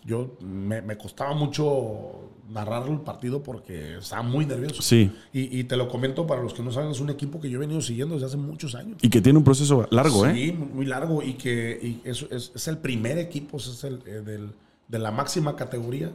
Yo 0.06 0.38
me, 0.42 0.82
me 0.82 0.98
costaba 0.98 1.34
mucho 1.34 2.31
narrar 2.52 2.88
el 2.90 3.00
partido 3.00 3.42
porque 3.42 3.98
estaba 3.98 4.22
muy 4.24 4.46
nervioso. 4.46 4.82
Sí, 4.82 5.12
Y, 5.34 5.60
y 5.60 5.64
te 5.64 5.78
lo 5.78 5.88
comento 5.88 6.28
para 6.28 6.42
los 6.44 6.54
que 6.54 6.62
no 6.62 6.72
saben, 6.72 6.92
es 6.92 7.00
un 7.00 7.10
equipo 7.10 7.40
que 7.40 7.50
yo 7.50 7.58
he 7.58 7.62
venido 7.62 7.82
siguiendo 7.82 8.16
desde 8.16 8.28
hace 8.28 8.38
muchos 8.38 8.76
años. 8.76 8.98
y 9.02 9.10
que 9.10 9.22
tiene 9.22 9.38
un 9.40 9.44
proceso 9.46 9.88
largo, 9.92 10.26
¿eh? 10.28 10.34
Sí, 10.36 10.52
muy, 10.52 10.86
largo 10.86 11.24
y 11.24 11.34
que 11.36 11.80
y 12.04 12.08
es, 12.08 12.26
es- 12.30 12.52
es 12.54 12.68
el 12.68 12.78
primer 12.78 13.18
equipo, 13.18 13.58
es 13.58 13.84
el, 13.84 14.00
eh, 14.06 14.22
del- 14.22 14.52
de 14.88 15.00
la 15.00 15.12
máxima 15.12 15.56
categoría. 15.56 16.12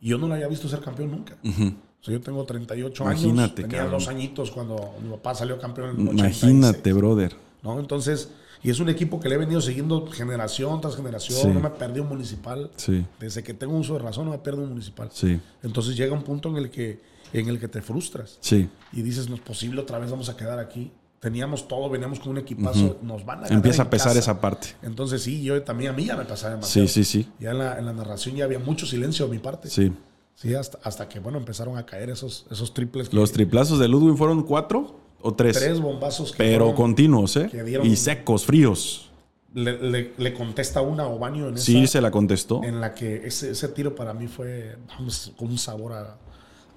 Y 0.00 0.08
yo 0.08 0.18
no 0.18 0.26
lo 0.28 0.34
había 0.34 0.48
visto 0.48 0.68
ser 0.68 0.80
campeón 0.80 1.10
nunca. 1.10 1.36
O 1.44 2.04
sea, 2.04 2.12
yo 2.14 2.20
tengo 2.20 2.44
38 2.44 3.02
Imagínate, 3.04 3.40
años. 3.40 3.54
Tenía 3.54 3.78
cabrón. 3.78 3.92
dos 3.92 4.08
añitos 4.08 4.50
cuando 4.50 4.94
mi 5.02 5.10
papá 5.10 5.34
salió 5.34 5.58
campeón 5.58 5.90
en 5.90 6.00
el 6.00 6.08
86. 6.08 6.42
Imagínate, 6.52 6.92
brother. 6.92 7.36
¿no? 7.62 7.80
Entonces, 7.80 8.30
y 8.64 8.70
es 8.70 8.80
un 8.80 8.88
equipo 8.88 9.20
que 9.20 9.28
le 9.28 9.36
he 9.36 9.38
venido 9.38 9.60
siguiendo 9.60 10.06
generación 10.10 10.80
tras 10.80 10.96
generación. 10.96 11.38
Sí. 11.40 11.46
No 11.48 11.60
me 11.60 11.70
perdí 11.70 12.00
un 12.00 12.08
municipal. 12.08 12.70
Sí, 12.76 13.06
Desde 13.20 13.42
que 13.44 13.54
tengo 13.54 13.76
uso 13.76 13.92
de 13.92 14.00
razón, 14.00 14.24
no 14.24 14.32
me 14.32 14.38
pierdo 14.38 14.62
un 14.62 14.70
municipal. 14.70 15.08
sí, 15.12 15.38
Entonces 15.62 15.96
llega 15.96 16.12
un 16.14 16.22
punto 16.24 16.48
en 16.48 16.56
el 16.56 16.70
que, 16.70 17.00
en 17.32 17.48
el 17.48 17.60
que 17.60 17.68
te 17.68 17.80
frustras 17.82 18.38
sí. 18.40 18.68
y 18.92 19.02
dices, 19.02 19.28
no 19.28 19.36
es 19.36 19.40
posible, 19.42 19.80
otra 19.82 19.98
vez 20.00 20.10
vamos 20.10 20.28
a 20.28 20.36
quedar 20.36 20.58
aquí. 20.58 20.90
teníamos 21.20 21.66
todo, 21.68 21.88
veníamos 21.88 22.20
con 22.20 22.30
un 22.32 22.38
equipazo, 22.38 22.98
nos 23.02 23.24
van 23.24 23.44
a 23.44 23.48
Empieza 23.48 23.82
a 23.84 23.90
pesar 23.90 24.08
casa. 24.08 24.18
esa 24.18 24.40
parte. 24.40 24.68
Entonces 24.82 25.22
sí, 25.22 25.42
yo 25.42 25.62
también 25.62 25.90
a 25.90 25.94
mí 25.94 26.04
ya 26.06 26.16
me 26.16 26.24
pasaba 26.24 26.54
demasiado. 26.56 26.86
Sí, 26.88 27.04
sí, 27.04 27.22
sí. 27.22 27.28
Ya 27.40 27.52
en 27.52 27.58
la, 27.58 27.78
en 27.78 27.86
la 27.86 27.92
narración 27.94 28.36
ya 28.36 28.44
había 28.44 28.58
mucho 28.58 28.84
silencio 28.86 29.24
de 29.26 29.30
mi 29.32 29.38
parte. 29.38 29.70
Sí. 29.70 29.90
Sí, 30.34 30.52
hasta, 30.54 30.78
hasta 30.82 31.08
que, 31.08 31.20
bueno, 31.20 31.38
empezaron 31.38 31.78
a 31.78 31.86
caer 31.86 32.10
esos, 32.10 32.44
esos 32.50 32.74
triples. 32.74 33.08
que- 33.08 33.16
Los 33.16 33.30
triplazos 33.32 33.78
de 33.78 33.88
Ludwig 33.88 34.16
fueron 34.18 34.42
cuatro 34.42 35.00
o 35.24 35.34
tres. 35.34 35.58
Tres 35.58 35.80
bombazos 35.80 36.30
que 36.32 36.38
pero 36.38 36.66
fueron- 36.66 36.76
continuos, 36.76 37.36
¿eh? 37.36 37.48
que 37.50 37.62
dieron- 37.64 37.86
Y 37.86 37.96
secos, 37.96 38.44
fríos. 38.46 39.10
le, 39.54 39.78
le- 39.78 40.12
le 40.16 40.34
contesta 40.34 40.80
una 40.80 41.04
a 41.04 41.06
Obanio 41.08 41.48
en 41.48 41.58
Sí, 41.58 41.82
esa, 41.84 41.92
se 41.94 42.00
la 42.00 42.10
contestó. 42.10 42.62
en 42.64 42.80
la 42.80 42.92
que 42.94 43.26
ese, 43.26 43.50
ese 43.52 43.68
tiro 43.68 43.94
para 43.94 44.12
mí 44.14 44.26
fue 44.28 44.76
vamos, 44.96 45.32
con 45.36 45.48
un 45.48 45.58
sabor 45.58 45.92
a, 45.92 46.16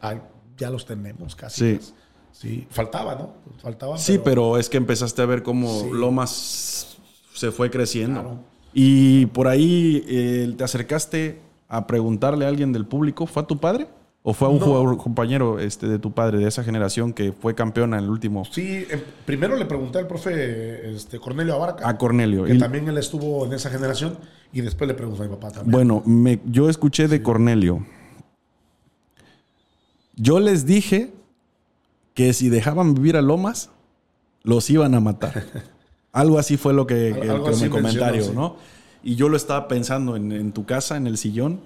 a- 0.02 0.22
ya 0.58 0.70
los 0.70 0.86
tenemos 0.86 1.36
casi. 1.36 1.60
Sí. 1.72 1.76
pues. 1.76 1.93
Sí, 2.32 2.68
faltaba, 2.70 3.16
¿no? 3.16 3.34
Faltaba. 3.64 3.98
Sí, 3.98 4.20
pero 4.24 4.60
es 4.60 4.70
que 4.70 4.78
empezaste 4.78 5.24
a 5.24 5.26
ver 5.26 5.41
cómo 5.41 5.68
Sí. 5.82 5.89
Lomas 5.91 6.98
se 7.34 7.52
fue 7.52 7.72
creciendo. 7.72 8.22
Claro. 8.22 8.39
Y 8.74 9.26
por 9.28 9.48
ahí 9.48 10.04
eh, 10.08 10.54
te 10.56 10.64
acercaste 10.64 11.39
a 11.68 11.88
preguntarle 11.88 12.45
a 12.45 12.50
alguien 12.50 12.72
del 12.74 12.86
público, 12.86 13.26
¿fue 13.26 13.41
a 13.41 13.48
tu 13.48 13.58
padre? 13.58 13.88
¿O 14.30 14.34
fue 14.34 14.49
a 14.49 14.51
un 14.51 14.59
No. 14.59 14.65
jugador 14.65 14.97
compañero 14.97 15.57
este, 15.57 15.88
de 15.88 15.99
tu 15.99 16.11
padre, 16.11 16.39
de 16.39 16.49
esa 16.49 16.61
generación 16.61 17.13
que 17.13 17.32
fue 17.32 17.55
campeona 17.55 17.97
en 17.97 18.03
el 18.03 18.09
último? 18.09 18.43
Sí, 18.51 18.86
em, 18.89 18.99
primero 19.25 19.55
le 19.55 19.63
pregunté 19.65 19.99
al 19.99 20.07
profe 20.07 20.93
este, 20.93 21.17
Cornelio 21.17 21.53
Abarca, 21.55 21.88
A 21.88 21.97
Cornelio. 21.97 22.43
que 22.43 22.55
Y- 22.55 22.57
también 22.57 22.86
él 22.89 22.97
estuvo 22.97 23.45
en 23.45 23.53
esa 23.53 23.69
generación, 23.69 24.17
y 24.51 24.59
después 24.59 24.86
le 24.89 24.95
pregunté 24.95 25.21
a 25.23 25.28
mi 25.28 25.32
papá 25.36 25.51
también. 25.51 25.71
Bueno, 25.71 26.03
me- 26.05 26.41
yo 26.45 26.69
escuché 26.69 27.07
de 27.07 27.21
Cornelio. 27.23 27.86
Yo 30.17 30.41
les 30.41 30.65
dije 30.65 31.13
que 32.13 32.34
si 32.34 32.49
dejaban 32.49 32.95
vivir 32.95 33.15
a 33.15 33.21
Lomas, 33.21 33.69
los 34.43 34.69
iban 34.69 34.93
a 34.93 34.99
matar. 34.99 35.45
Algo 36.11 36.38
así 36.38 36.57
fue 36.57 36.73
lo 36.73 36.86
que, 36.86 37.13
que- 37.13 37.21
que 37.21 37.55
me 37.63 37.69
comentario, 37.69 38.34
¿no? 38.34 38.57
Y 39.03 39.15
yo 39.15 39.30
lo 39.30 39.38
estaba 39.38 39.69
pensando 39.69 40.17
en, 40.17 40.34
en 40.34 40.51
tu 40.51 40.65
casa, 40.65 40.97
en 40.97 41.07
el 41.07 41.17
sillón. 41.17 41.61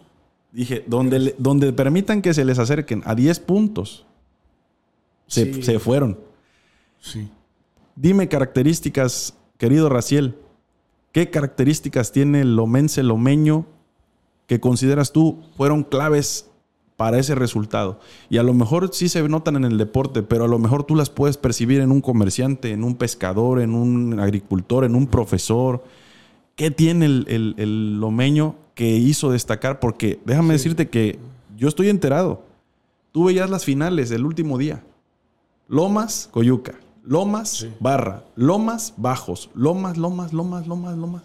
Dije, 0.51 0.83
donde, 0.87 1.33
donde 1.37 1.71
permitan 1.71 2.21
que 2.21 2.33
se 2.33 2.43
les 2.45 2.59
acerquen 2.59 3.01
a 3.05 3.15
10 3.15 3.39
puntos, 3.39 4.05
se, 5.27 5.53
Sí. 5.53 5.63
se 5.63 5.79
fueron. 5.79 6.19
Sí. 6.99 7.29
Dime 7.95 8.27
características, 8.27 9.35
querido 9.57 9.87
Raciel. 9.89 10.35
¿Qué 11.13 11.29
características 11.29 12.11
tiene 12.11 12.41
el 12.41 12.55
lomense 12.55 13.03
lomeño 13.03 13.65
que 14.47 14.59
consideras 14.59 15.11
tú 15.13 15.39
fueron 15.55 15.83
claves 15.83 16.47
para 16.97 17.17
ese 17.19 17.33
resultado? 17.35 17.99
Y 18.29 18.37
a 18.37 18.43
lo 18.43 18.53
mejor 18.53 18.89
sí 18.93 19.07
se 19.09 19.27
notan 19.27 19.55
en 19.55 19.63
el 19.65 19.77
deporte, 19.77 20.21
pero 20.23 20.45
a 20.45 20.47
lo 20.49 20.59
mejor 20.59 20.83
tú 20.83 20.95
las 20.95 21.09
puedes 21.09 21.37
percibir 21.37 21.79
en 21.81 21.91
un 21.91 22.01
comerciante, 22.01 22.71
en 22.71 22.83
un 22.83 22.95
pescador, 22.95 23.61
en 23.61 23.73
un 23.73 24.19
agricultor, 24.19 24.83
en 24.85 24.95
un 24.95 25.07
profesor. 25.07 25.83
¿Qué 26.55 26.71
tiene 26.71 27.05
el, 27.05 27.25
el- 27.29 27.55
el 27.57 27.99
lomeño 27.99 28.55
que 28.75 28.87
hizo 28.89 29.31
destacar? 29.31 29.79
Porque 29.79 30.19
déjame 30.25 30.53
decirte 30.53 30.89
que 30.89 31.19
yo 31.57 31.67
estoy 31.67 31.89
enterado. 31.89 32.43
Tú 33.11 33.25
veías 33.25 33.49
las 33.49 33.65
finales 33.65 34.09
del 34.09 34.25
último 34.25 34.57
día. 34.57 34.83
Lomas, 35.67 36.29
Coyuca. 36.31 36.75
Lomas, 37.03 37.49
Sí. 37.49 37.73
Barra. 37.79 38.23
Lomas, 38.35 38.93
Bajos. 38.97 39.49
Lomas, 39.55 39.97
Lomas, 39.97 40.33
Lomas, 40.33 40.67
Lomas, 40.67 40.97
Lomas. 40.97 41.23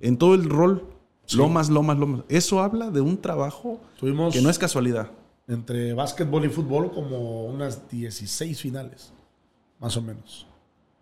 En 0.00 0.16
todo 0.18 0.34
el 0.34 0.48
rol. 0.48 0.84
Sí. 1.26 1.36
Lomas, 1.38 1.70
Lomas, 1.70 1.96
Lomas. 1.98 2.22
Eso 2.28 2.60
habla 2.60 2.90
de 2.90 3.00
un 3.00 3.16
trabajo 3.20 3.80
Tuvimos 3.98 4.34
que 4.34 4.42
no 4.42 4.50
es 4.50 4.58
casualidad. 4.58 5.10
entre 5.48 5.92
básquetbol 5.94 6.44
y 6.44 6.48
fútbol 6.50 6.90
como 6.92 7.46
unas 7.46 7.88
16 7.88 8.60
finales, 8.60 9.12
más 9.78 9.96
o 9.96 10.02
menos. 10.02 10.46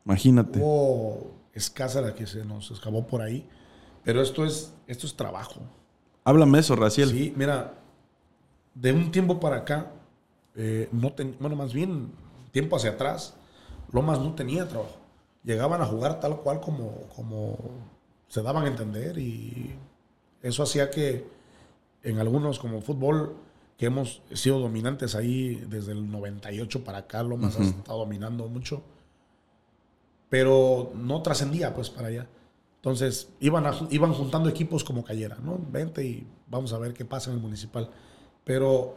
Imagínate. 0.05 0.59
Hubo 0.61 1.33
escasa 1.53 2.01
la 2.01 2.15
que 2.15 2.27
se 2.27 2.45
nos 2.45 2.71
escapó 2.71 3.07
por 3.07 3.21
ahí, 3.23 3.47
pero 4.05 4.23
esto 4.23 4.45
es, 4.45 4.73
esto 4.87 5.07
es 5.07 5.15
trabajo. 5.17 5.61
Háblame 6.25 6.59
eso, 6.61 6.77
Raciel. 6.77 7.11
Sí, 7.11 7.33
mira, 7.37 7.75
de 8.75 8.93
un 8.93 9.11
tiempo 9.11 9.41
para 9.41 9.57
acá, 9.59 9.91
eh, 10.55 10.89
no 10.93 11.13
ten- 11.13 11.37
bueno, 11.41 11.57
más 11.57 11.73
bien 11.73 12.11
tiempo 12.53 12.77
hacia 12.77 12.91
atrás, 12.91 13.35
Lomas 13.93 14.19
no 14.21 14.35
tenía 14.35 14.69
trabajo. 14.69 14.97
Llegaban 15.45 15.81
a 15.83 15.87
jugar 15.87 16.21
tal 16.21 16.37
cual 16.41 16.61
como, 16.61 16.93
como 17.17 17.59
se 18.29 18.43
daban 18.43 18.65
a 18.65 18.69
entender 18.69 19.19
y 19.19 19.75
eso 20.43 20.63
hacía 20.63 20.91
que 20.91 21.27
en 22.03 22.19
algunos 22.19 22.59
como 22.59 22.81
fútbol, 22.81 23.35
que 23.77 23.87
hemos 23.87 24.23
sido 24.33 24.61
dominantes 24.61 25.15
ahí 25.17 25.57
desde 25.69 25.93
el 25.93 26.11
98 26.11 26.85
para 26.85 26.99
acá, 26.99 27.23
Lomas 27.23 27.57
ha 27.59 27.63
estado 27.65 27.99
dominando 27.99 28.47
mucho, 28.49 28.83
pero 30.29 30.93
no 30.95 31.23
trascendía 31.23 31.75
pues 31.75 31.91
para 31.91 32.09
allá. 32.09 32.27
Entonces 32.83 33.29
iban, 33.39 33.65
a- 33.67 33.87
iban 33.91 34.13
juntando 34.13 34.49
equipos 34.49 34.83
como 34.83 35.05
cayera, 35.05 35.37
¿no? 35.41 35.57
Vente 35.71 36.05
y 36.05 36.27
vamos 36.49 36.73
a 36.73 36.79
ver 36.79 36.93
qué 36.93 37.05
pasa 37.05 37.31
en 37.31 37.37
el 37.37 37.43
municipal. 37.43 37.89
Pero 38.43 38.97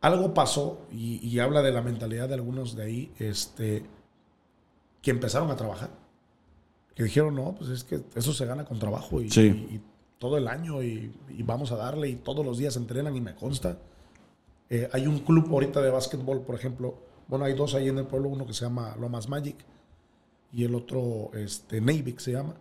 algo 0.00 0.32
pasó 0.32 0.78
y, 0.90 1.16
y 1.26 1.38
habla 1.40 1.60
de 1.60 1.72
la 1.72 1.82
mentalidad 1.82 2.26
de 2.28 2.34
algunos 2.36 2.74
de 2.74 2.82
ahí, 2.82 3.12
este, 3.18 3.84
que 5.02 5.10
empezaron 5.10 5.50
a 5.50 5.56
trabajar. 5.56 5.90
Que 6.94 7.02
dijeron, 7.04 7.34
no, 7.34 7.54
pues 7.54 7.68
es 7.68 7.84
que 7.84 8.00
eso 8.14 8.32
se 8.32 8.46
gana 8.46 8.64
con 8.64 8.78
trabajo 8.78 9.20
y, 9.20 9.30
Sí. 9.30 9.42
y- 9.70 9.74
y 9.76 9.80
todo 10.18 10.38
el 10.38 10.48
año 10.48 10.82
y, 10.82 11.12
vamos 11.44 11.72
a 11.72 11.76
darle 11.76 12.08
y 12.08 12.16
todos 12.16 12.44
los 12.46 12.56
días 12.56 12.76
entrenan 12.76 13.14
y 13.14 13.20
me 13.20 13.34
consta. 13.34 13.76
Eh, 14.70 14.88
hay 14.92 15.06
un 15.06 15.18
club 15.18 15.48
ahorita 15.50 15.82
de 15.82 15.90
básquetbol, 15.90 16.40
por 16.42 16.54
ejemplo. 16.54 16.94
Bueno, 17.28 17.44
hay 17.44 17.52
dos 17.54 17.74
ahí 17.74 17.88
en 17.88 17.98
el 17.98 18.06
pueblo, 18.06 18.30
uno 18.30 18.46
que 18.46 18.54
se 18.54 18.64
llama 18.64 18.96
Lomas 18.98 19.28
Magic 19.28 19.56
y 20.52 20.64
el 20.64 20.74
otro 20.74 21.30
este, 21.34 21.80
Navik 21.82 22.18
se 22.20 22.32
llama. 22.32 22.54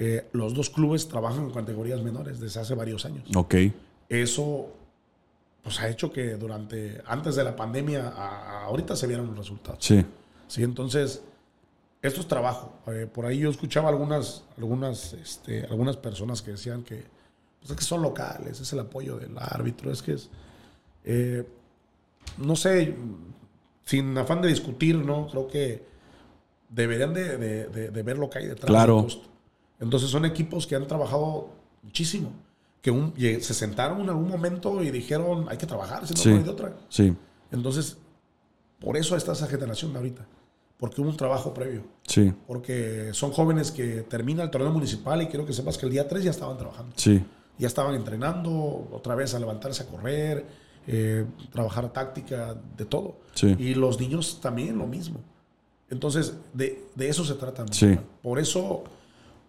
Eh, 0.00 0.28
los 0.32 0.54
dos 0.54 0.70
clubes 0.70 1.08
trabajan 1.08 1.44
en 1.46 1.50
categorías 1.50 2.00
menores 2.02 2.38
desde 2.38 2.60
hace 2.60 2.74
varios 2.74 3.04
años. 3.04 3.24
Ok. 3.34 3.54
Eso 4.08 4.68
pues, 5.62 5.80
ha 5.80 5.88
hecho 5.88 6.12
que 6.12 6.36
durante, 6.36 7.02
antes 7.04 7.34
de 7.34 7.42
la 7.42 7.56
pandemia, 7.56 8.08
a- 8.08 8.60
a 8.60 8.64
ahorita 8.66 8.94
se 8.94 9.06
vieron 9.08 9.26
los 9.26 9.36
resultados. 9.36 9.84
Sí. 9.84 10.04
Sí, 10.46 10.62
entonces, 10.62 11.20
esto 12.00 12.20
es 12.20 12.28
trabajo. 12.28 12.74
Eh, 12.86 13.08
por 13.12 13.26
ahí 13.26 13.38
yo 13.40 13.50
escuchaba 13.50 13.88
algunas, 13.88 14.44
algunas, 14.56 15.14
este, 15.14 15.64
algunas 15.66 15.96
personas 15.96 16.42
que 16.42 16.52
decían 16.52 16.84
que, 16.84 17.04
pues, 17.58 17.72
es 17.72 17.76
que 17.76 17.82
son 17.84 18.00
locales, 18.02 18.60
es 18.60 18.72
el 18.72 18.78
apoyo 18.78 19.16
del 19.16 19.36
árbitro, 19.36 19.90
es 19.90 20.00
que 20.00 20.12
es... 20.12 20.30
eh, 21.04 21.44
no 22.38 22.54
sé, 22.54 22.94
sin 23.84 24.16
afán 24.16 24.40
de 24.42 24.48
discutir, 24.48 24.94
¿no? 24.96 25.26
Creo 25.28 25.48
que 25.48 25.82
deberían 26.68 27.12
de, 27.14 27.36
de- 27.36 27.66
de- 27.66 27.90
de 27.90 28.02
ver 28.02 28.16
lo 28.18 28.30
que 28.30 28.38
hay 28.38 28.46
detrás 28.46 28.66
Claro. 28.70 29.02
de 29.02 29.08
esto. 29.08 29.28
Entonces 29.80 30.10
son 30.10 30.24
equipos 30.24 30.66
que 30.66 30.74
han 30.76 30.86
trabajado 30.86 31.48
muchísimo, 31.82 32.32
que 32.82 32.90
un- 32.90 33.14
lle- 33.14 33.40
se 33.40 33.54
sentaron 33.54 34.00
en 34.00 34.08
algún 34.08 34.28
momento 34.28 34.82
y 34.82 34.90
dijeron, 34.90 35.46
hay 35.48 35.56
que 35.56 35.66
trabajar, 35.66 36.06
si 36.06 36.14
no, 36.14 36.20
Sí. 36.20 36.28
no 36.30 36.36
hay 36.36 36.42
de 36.42 36.50
otra. 36.50 36.76
Sí. 36.88 37.14
Entonces, 37.52 37.96
por 38.80 38.96
eso 38.96 39.16
está 39.16 39.32
esa 39.32 39.46
generación 39.46 39.92
de 39.92 39.98
ahorita. 39.98 40.26
Porque 40.78 41.00
hubo 41.00 41.10
un 41.10 41.16
trabajo 41.16 41.52
previo. 41.52 41.82
Sí. 42.06 42.32
Porque 42.46 43.10
son 43.12 43.32
jóvenes 43.32 43.72
que 43.72 44.02
termina 44.02 44.44
el 44.44 44.50
torneo 44.50 44.70
municipal 44.70 45.20
y 45.22 45.26
quiero 45.26 45.44
que 45.44 45.52
sepas 45.52 45.76
que 45.76 45.86
el 45.86 45.92
día 45.92 46.06
3 46.06 46.22
ya 46.22 46.30
estaban 46.30 46.56
trabajando. 46.56 46.92
Sí. 46.96 47.24
Ya 47.58 47.66
estaban 47.66 47.96
entrenando, 47.96 48.88
otra 48.92 49.16
vez 49.16 49.34
a 49.34 49.40
levantarse 49.40 49.82
a 49.82 49.86
correr, 49.86 50.46
eh, 50.86 51.26
trabajar 51.50 51.92
táctica, 51.92 52.54
de 52.76 52.84
todo. 52.84 53.16
Sí. 53.34 53.56
Y 53.58 53.74
los 53.74 53.98
niños 53.98 54.38
también 54.40 54.78
lo 54.78 54.86
mismo. 54.86 55.18
Entonces, 55.90 56.34
de, 56.54 56.84
de 56.94 57.08
eso 57.08 57.24
se 57.24 57.34
trata. 57.34 57.64
Sí. 57.72 57.98
Por 58.22 58.38
eso, 58.38 58.84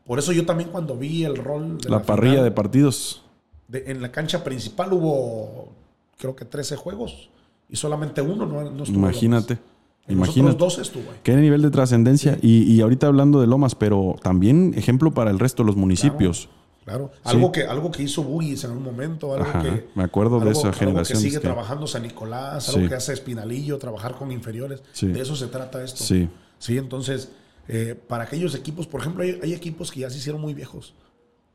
por 0.09 0.17
eso 0.17 0.31
yo 0.33 0.43
también 0.43 0.69
cuando 0.71 0.97
vi 0.97 1.23
el 1.23 1.37
rol 1.37 1.77
de 1.77 1.87
La, 1.89 2.01
parrilla 2.01 2.31
final, 2.33 2.45
de 2.45 2.51
partidos. 2.51 3.21
de- 3.67 3.83
en 3.91 4.01
la 4.01 4.11
cancha 4.11 4.43
principal 4.43 4.91
hubo, 4.91 5.69
creo 6.17 6.35
que 6.35 6.45
13 6.45 6.75
juegos 6.75 7.29
y 7.69 7.75
solamente 7.75 8.21
uno 8.23 8.47
no, 8.47 8.69
no 8.71 8.83
estuvo. 8.83 8.97
Imagínate. 8.97 9.59
Imagínate. 10.07 10.57
Dos 10.57 10.79
estuvo. 10.79 11.03
ahí. 11.11 11.19
Qué 11.21 11.35
nivel 11.35 11.61
de 11.61 11.69
trascendencia. 11.69 12.39
Y, 12.41 12.63
y 12.63 12.81
ahorita 12.81 13.05
hablando 13.05 13.39
de 13.41 13.45
Lomas, 13.45 13.75
pero 13.75 14.15
también 14.23 14.73
ejemplo 14.75 15.11
para 15.13 15.29
el 15.29 15.37
resto 15.37 15.61
de 15.61 15.67
los 15.67 15.75
municipios. 15.75 16.49
Claro. 16.83 17.11
Algo, 17.23 17.51
que, 17.51 17.65
algo 17.65 17.91
que 17.91 18.01
hizo 18.01 18.23
Bugis 18.23 18.63
en 18.63 18.71
un 18.71 18.81
momento. 18.81 19.35
Algo 19.35 19.45
Ajá, 19.47 19.61
que, 19.61 19.87
me 19.93 20.01
acuerdo 20.03 20.39
de 20.39 20.49
esa 20.49 20.69
algo 20.69 20.73
generación, 20.79 21.19
que 21.19 21.23
sigue 21.23 21.35
que- 21.39 21.45
trabajando 21.47 21.85
San 21.85 22.01
Nicolás, 22.01 22.67
algo 22.69 22.81
Sí. 22.81 22.87
que 22.89 22.95
hace 22.95 23.13
Espinalillo, 23.13 23.77
trabajar 23.77 24.15
con 24.15 24.31
inferiores. 24.31 24.81
Sí. 24.93 25.05
De 25.09 25.21
eso 25.21 25.35
se 25.35 25.45
trata 25.45 25.83
esto. 25.83 26.03
Sí. 26.03 26.27
Sí, 26.57 26.79
entonces, 26.79 27.29
eh, 27.71 27.95
para 28.07 28.23
aquellos 28.23 28.55
equipos, 28.55 28.87
por 28.87 28.99
ejemplo, 29.01 29.23
hay, 29.23 29.39
hay 29.43 29.53
equipos 29.53 29.91
que 29.91 29.99
ya 29.99 30.09
se 30.09 30.17
hicieron 30.17 30.41
muy 30.41 30.55
viejos 30.55 30.95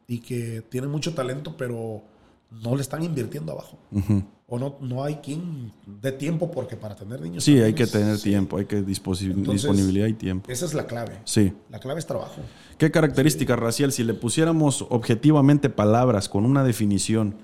y 0.07 0.21
que 0.21 0.62
tienen 0.71 0.89
mucho 0.89 1.12
talento, 1.12 1.57
pero 1.57 2.03
no 2.62 2.77
le 2.77 2.83
están 2.83 3.03
invirtiendo 3.03 3.51
abajo. 3.51 3.79
O 4.47 4.59
no, 4.59 4.77
no 4.81 5.03
hay 5.03 5.17
quien 5.17 5.73
dé 6.01 6.12
tiempo 6.12 6.53
porque 6.53 6.77
para 6.77 6.95
tener 6.95 7.21
niños. 7.21 7.43
Sí, 7.43 7.59
hay 7.61 7.73
que 7.73 7.89
tener 7.89 8.17
sí. 8.19 8.31
tiempo, 8.31 8.59
hay 8.59 8.67
que 8.67 8.77
Entonces- 8.77 9.05
disponibilidad 9.55 10.07
y 10.07 10.12
tiempo. 10.12 10.49
Esa 10.53 10.67
es 10.67 10.75
la 10.75 10.87
clave. 10.87 11.19
Sí. 11.25 11.53
La 11.69 11.81
clave 11.81 11.99
es 11.99 12.07
trabajo. 12.07 12.37
¿Qué 12.79 12.93
características, 12.93 13.59
Raciel, 13.59 13.91
si 13.91 14.05
le 14.05 14.15
pusiéramos 14.15 14.87
objetivamente 14.91 15.69
palabras 15.69 16.29
con 16.29 16.45
una 16.45 16.62
definición? 16.62 17.39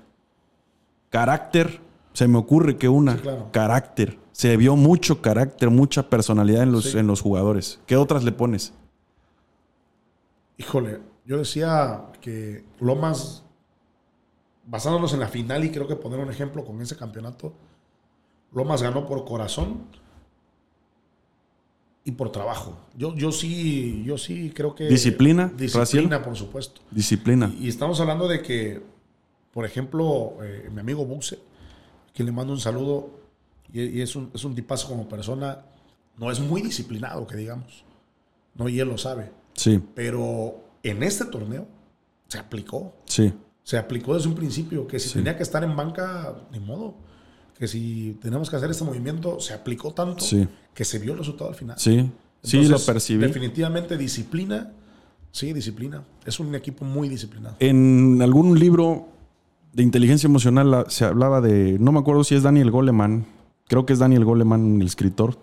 Carácter, 1.09 1.81
se 2.13 2.27
me 2.29 2.37
ocurre 2.37 2.77
que 2.77 2.87
una. 2.87 3.15
Sí, 3.15 3.19
claro. 3.19 3.49
Carácter. 3.51 4.17
Se 4.31 4.55
vio 4.57 4.75
mucho 4.75 5.21
carácter, 5.21 5.69
mucha 5.69 6.09
personalidad 6.09 6.63
en 6.63 6.71
los, 6.71 6.85
Sí. 6.91 6.97
en 6.97 7.07
los 7.07 7.21
jugadores. 7.21 7.79
¿Qué 7.85 7.95
otras 7.97 8.23
le 8.23 8.31
pones? 8.31 8.73
Híjole, 10.57 10.99
yo 11.25 11.37
decía 11.37 12.05
que 12.21 12.63
Lomas, 12.79 13.43
basándonos 14.65 15.13
en 15.13 15.19
la 15.19 15.27
final, 15.27 15.63
y 15.63 15.71
creo 15.71 15.87
que 15.87 15.95
poner 15.95 16.19
un 16.19 16.29
ejemplo 16.29 16.63
con 16.63 16.81
ese 16.81 16.95
campeonato, 16.95 17.53
Lomas 18.53 18.81
ganó 18.83 19.05
por 19.07 19.25
corazón 19.25 19.85
y 22.03 22.11
por 22.11 22.31
trabajo. 22.31 22.77
Yo, 22.97 23.15
yo 23.15 23.31
sí, 23.31 24.03
yo 24.05 24.17
sí 24.17 24.51
creo 24.55 24.75
que. 24.75 24.85
¿Disciplina, 24.87 25.51
Disciplina, 25.55 26.21
por 26.23 26.35
supuesto. 26.35 26.81
Disciplina. 26.91 27.51
Y, 27.59 27.65
y 27.65 27.69
estamos 27.69 27.99
hablando 27.99 28.27
de 28.27 28.41
que, 28.41 28.81
por 29.53 29.65
ejemplo, 29.65 30.33
eh, 30.43 30.69
mi 30.73 30.79
amigo 30.79 31.05
Buxe, 31.05 31.39
quien 32.13 32.25
le 32.25 32.31
mando 32.31 32.53
un 32.53 32.59
saludo, 32.59 33.20
y, 33.73 33.81
y 33.81 34.01
es, 34.01 34.15
un, 34.15 34.29
es 34.33 34.43
un 34.43 34.53
tipazo 34.55 34.87
como 34.87 35.07
persona, 35.07 35.59
no 36.17 36.31
es 36.31 36.39
muy 36.39 36.61
disciplinado, 36.61 37.25
que 37.27 37.35
digamos. 37.37 37.83
No, 38.55 38.67
y 38.69 38.79
él 38.79 38.87
lo 38.89 38.97
sabe. 38.97 39.31
Sí, 39.53 39.81
Pero 39.95 40.55
en 40.83 41.03
este 41.03 41.25
torneo 41.25 41.67
se 42.27 42.37
aplicó. 42.39 42.93
sí. 43.05 43.33
Se 43.63 43.77
aplicó 43.77 44.15
desde 44.15 44.27
un 44.27 44.33
principio 44.35 44.87
que 44.87 44.97
si 44.99 45.07
Sí. 45.09 45.13
tenía 45.15 45.37
que 45.37 45.43
estar 45.43 45.63
en 45.63 45.75
banca, 45.75 46.35
ni 46.51 46.59
modo. 46.59 46.95
Que 47.57 47.67
si 47.67 48.17
tenemos 48.19 48.49
que 48.49 48.55
hacer 48.55 48.71
este 48.71 48.83
movimiento, 48.83 49.39
se 49.39 49.53
aplicó 49.53 49.93
tanto 49.93 50.19
Sí. 50.25 50.47
que 50.73 50.83
se 50.83 50.97
vio 50.97 51.11
el 51.13 51.19
resultado 51.19 51.51
al 51.51 51.55
final. 51.55 51.77
Sí, 51.79 52.09
sí, 52.41 52.65
lo 52.67 52.79
percibí. 52.79 53.21
Definitivamente 53.21 53.97
disciplina. 53.97 54.71
Sí, 55.31 55.53
disciplina. 55.53 56.03
Es 56.25 56.39
un 56.39 56.53
equipo 56.55 56.83
muy 56.85 57.07
disciplinado. 57.07 57.55
En 57.59 58.19
algún 58.23 58.57
libro 58.59 59.07
de 59.73 59.83
inteligencia 59.83 60.25
emocional 60.27 60.71
la- 60.71 60.89
se 60.89 61.05
hablaba 61.05 61.39
de, 61.39 61.77
no 61.79 61.91
me 61.91 61.99
acuerdo 61.99 62.23
si 62.23 62.33
es 62.35 62.41
Daniel 62.43 62.71
Goleman, 62.71 63.25
creo 63.71 63.85
que 63.85 63.93
es 63.93 63.99
Daniel 63.99 64.25
Goleman 64.25 64.81
el 64.81 64.85
escritor. 64.87 65.37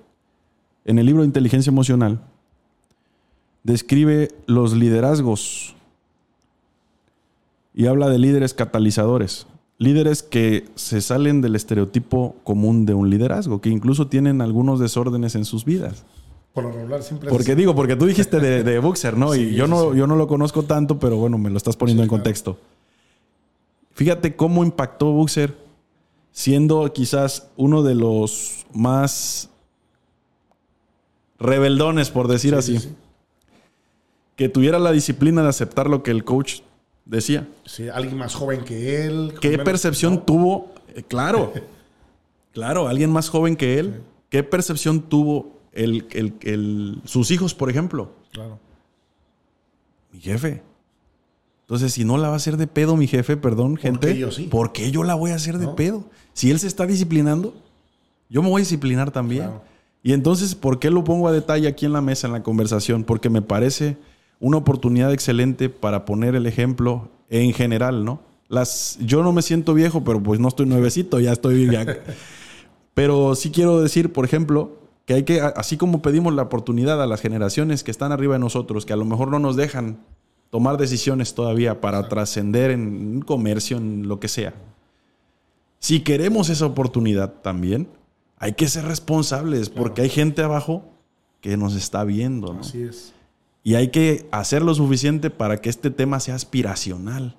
En 0.85 0.99
el 0.99 1.07
libro 1.07 1.23
de 1.23 1.27
inteligencia 1.29 1.71
emocional 1.71 2.21
describe 3.63 4.29
los 4.45 4.75
liderazgos 4.75 5.75
y 7.73 7.87
habla 7.87 8.11
de 8.11 8.19
líderes 8.19 8.53
catalizadores. 8.53 9.47
Líderes 9.79 10.23
que 10.23 10.69
se 10.75 11.01
salen 11.01 11.41
del 11.41 11.57
estereotipo 11.57 12.37
común 12.45 12.85
de 12.85 12.93
un 12.93 13.09
liderazgo, 13.09 13.63
que 13.63 13.71
incluso 13.71 14.09
tienen 14.09 14.43
algunos 14.43 14.79
desórdenes 14.79 15.35
en 15.35 15.47
sus 15.47 15.65
vidas. 15.65 16.05
Por 16.53 16.65
lo 16.65 16.73
regular 16.73 17.03
siempre 17.03 17.31
Porque 17.31 17.55
digo, 17.55 17.75
porque 17.75 17.97
tú 17.97 18.05
dijiste 18.05 18.41
de, 18.41 18.63
de 18.63 18.79
Boxer, 18.81 19.17
¿no? 19.17 19.35
y 19.35 19.55
yo 19.55 19.67
no, 19.69 19.93
sí. 19.93 19.99
yo 19.99 20.07
no 20.07 20.17
lo 20.17 20.27
conozco 20.29 20.65
tanto, 20.65 20.99
pero 20.99 21.17
bueno, 21.17 21.39
me 21.39 21.49
lo 21.49 21.57
estás 21.57 21.77
poniendo 21.77 22.03
Sí, 22.03 22.05
en 22.05 22.09
claro. 22.11 22.23
contexto. 22.23 22.59
Fíjate 23.93 24.37
cómo 24.37 24.65
impactó 24.65 25.13
Boxer 25.13 25.68
siendo 26.39 26.93
quizás 26.93 27.49
uno 27.57 27.83
de 27.83 27.97
los 27.97 28.65
más 28.73 29.51
rebeldones, 31.41 32.11
por 32.11 32.29
decir 32.29 32.53
Sí, 32.53 32.59
así. 32.59 32.79
sí, 32.79 32.89
sí. 32.91 32.95
Que 34.37 34.49
tuviera 34.49 34.79
la 34.79 34.93
disciplina 34.93 35.43
de 35.43 35.49
aceptar 35.49 35.91
lo 35.91 36.05
que 36.05 36.13
el 36.13 36.23
coach 36.25 36.61
decía. 37.07 37.49
Sí, 37.65 37.89
alguien 37.89 38.17
más 38.17 38.37
joven 38.37 38.65
que 38.65 39.05
él. 39.05 39.35
¿Qué 39.41 39.51
menos- 39.51 39.65
percepción 39.65 40.15
no, 40.15 40.23
tuvo? 40.23 40.73
Eh, 40.95 41.03
claro, 41.03 41.53
claro, 42.53 42.87
alguien 42.87 43.11
más 43.11 43.29
joven 43.31 43.57
que 43.57 43.81
él. 43.81 44.01
¿Qué 44.31 44.45
percepción 44.45 45.03
tuvo 45.03 45.59
el, 45.73 46.07
el- 46.13 46.35
el- 46.43 47.01
sus 47.05 47.33
hijos, 47.33 47.53
por 47.53 47.69
ejemplo? 47.69 48.13
Claro. 48.31 48.61
Mi 50.13 50.21
jefe. 50.21 50.63
Entonces, 51.69 51.93
si 51.93 52.03
no 52.07 52.17
la 52.17 52.29
va 52.29 52.33
a 52.33 52.37
hacer 52.39 52.57
de 52.57 52.67
pedo 52.67 52.97
mi 52.97 53.07
jefe, 53.07 53.37
perdón, 53.37 53.77
gente. 53.77 54.15
qué 54.15 54.19
yo 54.19 54.31
sí? 54.31 54.45
¿Por 54.45 54.73
qué 54.73 54.91
yo 54.91 55.05
la 55.05 55.15
voy 55.15 55.33
a 55.33 55.35
hacer 55.35 55.59
de 55.59 55.67
¿No? 55.67 55.77
pedo? 55.77 56.03
Si 56.33 56.51
él 56.51 56.59
se 56.59 56.67
está 56.67 56.87
disciplinando, 56.87 57.53
yo 58.31 58.43
me 58.43 58.49
voy 58.49 58.61
a 58.61 58.65
disciplinar 58.65 59.11
también. 59.11 59.43
Claro. 59.43 59.63
Y 60.03 60.15
entonces, 60.15 60.55
¿por 60.55 60.79
qué 60.79 60.91
lo 60.91 61.05
pongo 61.05 61.29
a 61.29 61.33
detalle 61.33 61.69
aquí 61.69 61.85
en 61.85 61.93
la 61.93 62.01
mesa, 62.01 62.27
en 62.27 62.33
la 62.33 62.43
conversación? 62.43 63.05
Porque 63.05 63.29
me 63.29 63.43
parece 63.43 63.99
una 64.41 64.57
oportunidad 64.57 65.13
excelente 65.13 65.69
para 65.69 66.07
poner 66.07 66.35
el 66.37 66.47
ejemplo 66.47 67.11
en 67.29 67.53
general, 67.53 68.03
¿no? 68.03 68.21
Las, 68.49 68.97
yo 69.03 69.23
no 69.23 69.33
me 69.33 69.43
siento 69.43 69.75
viejo, 69.75 70.05
pero 70.05 70.23
pues 70.23 70.41
no 70.41 70.49
estoy 70.49 70.65
nuevecito, 70.65 71.21
ya 71.21 71.33
estoy 71.33 71.67
ya. 71.71 71.85
pero 72.95 73.35
sí 73.35 73.51
quiero 73.51 73.83
decir, 73.83 74.11
por 74.11 74.25
ejemplo, 74.25 74.79
que 75.05 75.13
hay 75.13 75.25
que, 75.25 75.43
así 75.43 75.77
como 75.77 76.01
pedimos 76.01 76.33
la 76.33 76.45
oportunidad 76.45 77.03
a 77.03 77.07
las 77.07 77.21
generaciones 77.21 77.85
que 77.85 77.91
están 77.91 78.11
arriba 78.11 78.37
de 78.37 78.39
nosotros, 78.41 78.87
que 78.87 78.95
a 78.95 78.97
lo 78.97 79.05
mejor 79.05 79.29
no 79.31 79.39
nos 79.39 79.55
dejan 79.55 79.99
tomar 80.51 80.77
decisiones 80.77 81.35
todavía 81.35 81.81
para 81.81 82.09
trascender 82.09 82.71
en 82.71 83.17
un 83.17 83.23
comercio, 83.23 83.77
en 83.77 84.09
lo 84.09 84.21
que 84.21 84.29
sea. 84.29 84.55
Si 85.79 86.01
queremos 86.01 86.49
esa 86.49 86.67
oportunidad 86.67 87.35
también, 87.43 87.89
hay 88.39 88.53
que 88.53 88.69
ser 88.69 88.85
responsables 88.85 89.69
porque 89.69 90.03
hay 90.03 90.09
gente 90.09 90.43
abajo 90.43 90.85
que 91.41 91.57
nos 91.57 91.75
está 91.75 92.05
viendo, 92.05 92.55
¿no? 92.55 92.61
Así 92.61 92.83
es. 92.83 93.15
Y 93.63 93.75
hay 93.75 93.89
que 93.89 94.27
hacer 94.31 94.63
lo 94.63 94.75
suficiente 94.75 95.31
para 95.31 95.61
que 95.61 95.69
este 95.69 95.91
tema 95.91 96.21
sea 96.21 96.35
aspiracional. 96.35 97.37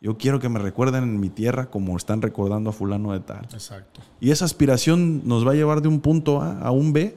Yo 0.00 0.16
quiero 0.16 0.40
que 0.40 0.48
me 0.48 0.58
recuerden 0.58 1.04
en 1.04 1.20
mi 1.20 1.28
tierra 1.28 1.70
como 1.70 1.96
están 1.96 2.22
recordando 2.22 2.70
a 2.70 2.72
fulano 2.72 3.12
de 3.12 3.20
tal. 3.20 3.44
Exacto. 3.52 4.00
Y 4.20 4.30
esa 4.30 4.44
aspiración 4.44 5.22
nos 5.26 5.46
va 5.46 5.52
a 5.52 5.54
llevar 5.54 5.82
de 5.82 5.88
un 5.88 6.00
punto 6.00 6.40
A 6.40 6.60
a 6.60 6.70
un 6.70 6.92
B, 6.92 7.16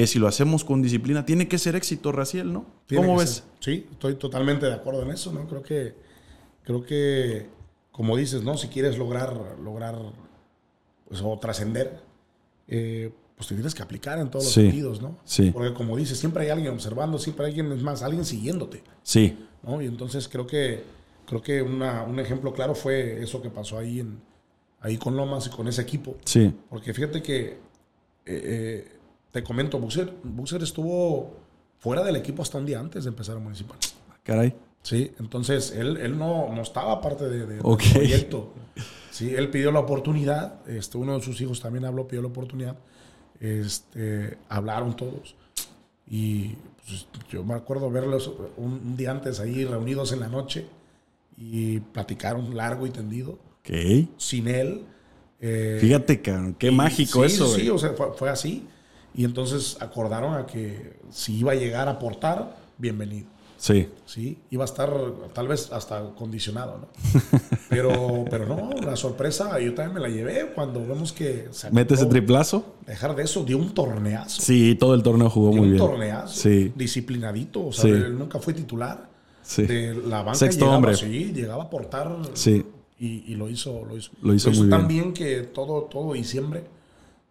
que 0.00 0.06
si 0.06 0.18
lo 0.18 0.28
hacemos 0.28 0.64
con 0.64 0.80
disciplina, 0.80 1.26
tiene 1.26 1.46
que 1.46 1.58
ser 1.58 1.76
éxito, 1.76 2.10
Raciel, 2.12 2.52
¿no? 2.52 2.64
Tiene 2.86 3.04
¿Cómo 3.06 3.18
ves? 3.18 3.30
ser. 3.30 3.44
Sí, 3.60 3.86
estoy 3.92 4.14
totalmente 4.14 4.64
de 4.66 4.72
acuerdo 4.74 5.02
en 5.02 5.10
eso, 5.10 5.30
¿no? 5.32 5.46
Creo 5.46 5.62
que, 5.62 5.94
creo 6.64 6.82
que, 6.84 7.48
como 7.92 8.16
dices, 8.16 8.42
¿no? 8.42 8.56
Si 8.56 8.68
quieres 8.68 8.96
lograr, 8.96 9.36
lograr, 9.62 9.96
pues, 11.08 11.20
o 11.22 11.38
trascender, 11.38 12.00
eh, 12.68 13.12
pues 13.36 13.48
te 13.48 13.54
tienes 13.54 13.74
que 13.74 13.82
aplicar 13.82 14.18
en 14.18 14.30
todos 14.30 14.46
los 14.46 14.54
Sí, 14.54 14.62
sentidos, 14.62 15.02
¿no? 15.02 15.16
sí. 15.24 15.50
Porque 15.50 15.74
como 15.74 15.96
dices, 15.98 16.18
siempre 16.18 16.44
hay 16.44 16.50
alguien 16.50 16.72
observando, 16.72 17.18
siempre 17.18 17.44
hay 17.46 17.50
alguien, 17.58 17.72
es 17.72 17.82
más, 17.82 18.02
alguien 18.02 18.24
siguiéndote, 18.24 18.82
Sí, 19.02 19.36
¿no? 19.62 19.82
Y 19.82 19.86
entonces 19.86 20.28
creo 20.28 20.46
que, 20.46 20.82
creo 21.26 21.42
que 21.42 21.60
una- 21.62 22.04
un 22.04 22.18
ejemplo 22.20 22.52
claro 22.54 22.74
fue 22.74 23.22
eso 23.22 23.40
que 23.42 23.50
pasó 23.50 23.76
ahí, 23.78 24.00
en, 24.00 24.18
ahí 24.80 24.96
con 24.96 25.14
Lomas 25.16 25.46
y 25.46 25.50
con 25.50 25.68
ese 25.68 25.82
equipo. 25.82 26.16
sí, 26.24 26.54
Porque 26.70 26.94
fíjate 26.94 27.22
que, 27.22 27.44
eh, 27.50 27.58
eh, 28.26 28.92
te 29.32 29.42
comento, 29.42 29.78
Buxer, 29.78 30.12
Buxer 30.22 30.62
estuvo 30.62 31.36
fuera 31.78 32.02
del 32.02 32.16
equipo 32.16 32.42
hasta 32.42 32.58
un 32.58 32.66
día 32.66 32.80
antes 32.80 33.04
de 33.04 33.10
empezar 33.10 33.36
a 33.36 33.40
Municipal. 33.40 33.76
caray. 34.22 34.54
Sí, 34.82 35.12
entonces 35.20 35.72
él, 35.72 35.98
él 35.98 36.16
no, 36.18 36.50
no 36.54 36.62
estaba 36.62 37.00
parte 37.02 37.28
de, 37.28 37.44
de- 37.46 37.60
Ok. 37.62 37.82
del 37.82 37.92
proyecto. 37.92 38.52
Sí, 39.10 39.34
él 39.34 39.50
pidió 39.50 39.72
la 39.72 39.80
oportunidad, 39.80 40.66
este, 40.68 40.96
uno 40.96 41.18
de 41.18 41.22
sus 41.22 41.38
hijos 41.42 41.60
también 41.60 41.84
habló, 41.84 42.08
pidió 42.08 42.22
la 42.22 42.28
oportunidad. 42.28 42.76
Este, 43.40 44.38
hablaron 44.48 44.96
todos. 44.96 45.34
Y 46.08 46.54
pues, 46.86 47.06
yo 47.30 47.44
me 47.44 47.54
acuerdo 47.54 47.90
verlos 47.90 48.30
un, 48.56 48.72
un 48.84 48.96
día 48.96 49.10
antes 49.10 49.38
ahí 49.40 49.64
reunidos 49.64 50.12
en 50.12 50.20
la 50.20 50.28
noche 50.28 50.66
y 51.36 51.80
platicaron 51.80 52.56
largo 52.56 52.86
y 52.86 52.90
tendido, 52.90 53.38
Ok. 53.60 54.08
sin 54.16 54.48
él. 54.48 54.82
Eh, 55.40 55.78
Fíjate, 55.80 56.20
cabrón, 56.20 56.54
qué 56.58 56.68
y- 56.68 56.74
mágico 56.74 57.20
sí, 57.20 57.34
eso. 57.34 57.46
Sí, 57.48 57.52
güey. 57.62 57.68
o 57.70 57.78
sea, 57.78 57.90
fue, 57.92 58.12
fue 58.14 58.30
así. 58.30 58.66
Y 59.14 59.24
entonces 59.24 59.76
acordaron 59.80 60.34
a 60.34 60.46
que 60.46 60.98
si 61.10 61.38
iba 61.38 61.52
a 61.52 61.54
llegar 61.54 61.88
a 61.88 61.92
aportar, 61.92 62.56
bienvenido. 62.78 63.26
Sí, 63.56 63.88
Sí, 64.06 64.38
iba 64.50 64.64
a 64.64 64.66
estar 64.66 64.90
tal 65.34 65.46
vez 65.48 65.70
hasta 65.70 66.02
condicionado, 66.16 66.78
¿no? 66.78 66.88
Pero, 67.68 68.24
pero 68.28 68.46
no, 68.46 68.70
la 68.82 68.96
sorpresa 68.96 69.60
yo 69.60 69.74
también 69.74 69.94
me 69.94 70.00
la 70.00 70.08
llevé 70.08 70.50
cuando 70.56 70.80
vemos 70.84 71.12
que 71.12 71.46
se 71.52 71.70
mete 71.70 71.94
ese 71.94 72.06
triplazo. 72.06 72.64
Dejar 72.84 73.14
de 73.14 73.22
eso, 73.22 73.44
dio 73.44 73.58
un 73.58 73.72
torneazo. 73.74 74.42
Sí, 74.42 74.74
todo 74.74 74.94
el 74.94 75.04
torneo 75.04 75.30
jugó 75.30 75.50
dio 75.50 75.58
muy 75.60 75.68
un 75.68 75.74
bien. 75.76 75.86
torneazo. 75.86 76.34
Sí, 76.34 76.72
Disciplinadito. 76.74 77.66
O 77.66 77.72
sea, 77.72 77.84
Sí. 77.84 77.90
él 77.90 78.18
nunca 78.18 78.40
fue 78.40 78.54
titular. 78.54 79.08
sí. 79.42 79.62
De 79.66 79.94
la 79.94 80.22
banca 80.22 80.34
Sexto 80.34 80.60
llegaba, 80.64 80.76
hombre. 80.78 80.96
Sí, 80.96 81.32
llegaba 81.32 81.62
a 81.62 81.66
aportar. 81.66 82.16
Sí. 82.32 82.64
Y, 82.98 83.24
y 83.32 83.34
lo 83.36 83.48
hizo, 83.48 83.84
lo 83.88 83.96
hizo. 83.96 84.10
Lo 84.20 84.34
hizo 84.34 84.48
muy 84.50 84.58
bien. 84.66 84.70
tan 84.70 84.88
bien 84.88 85.12
que 85.12 85.42
todo, 85.42 85.82
todo 85.84 86.14
diciembre 86.14 86.64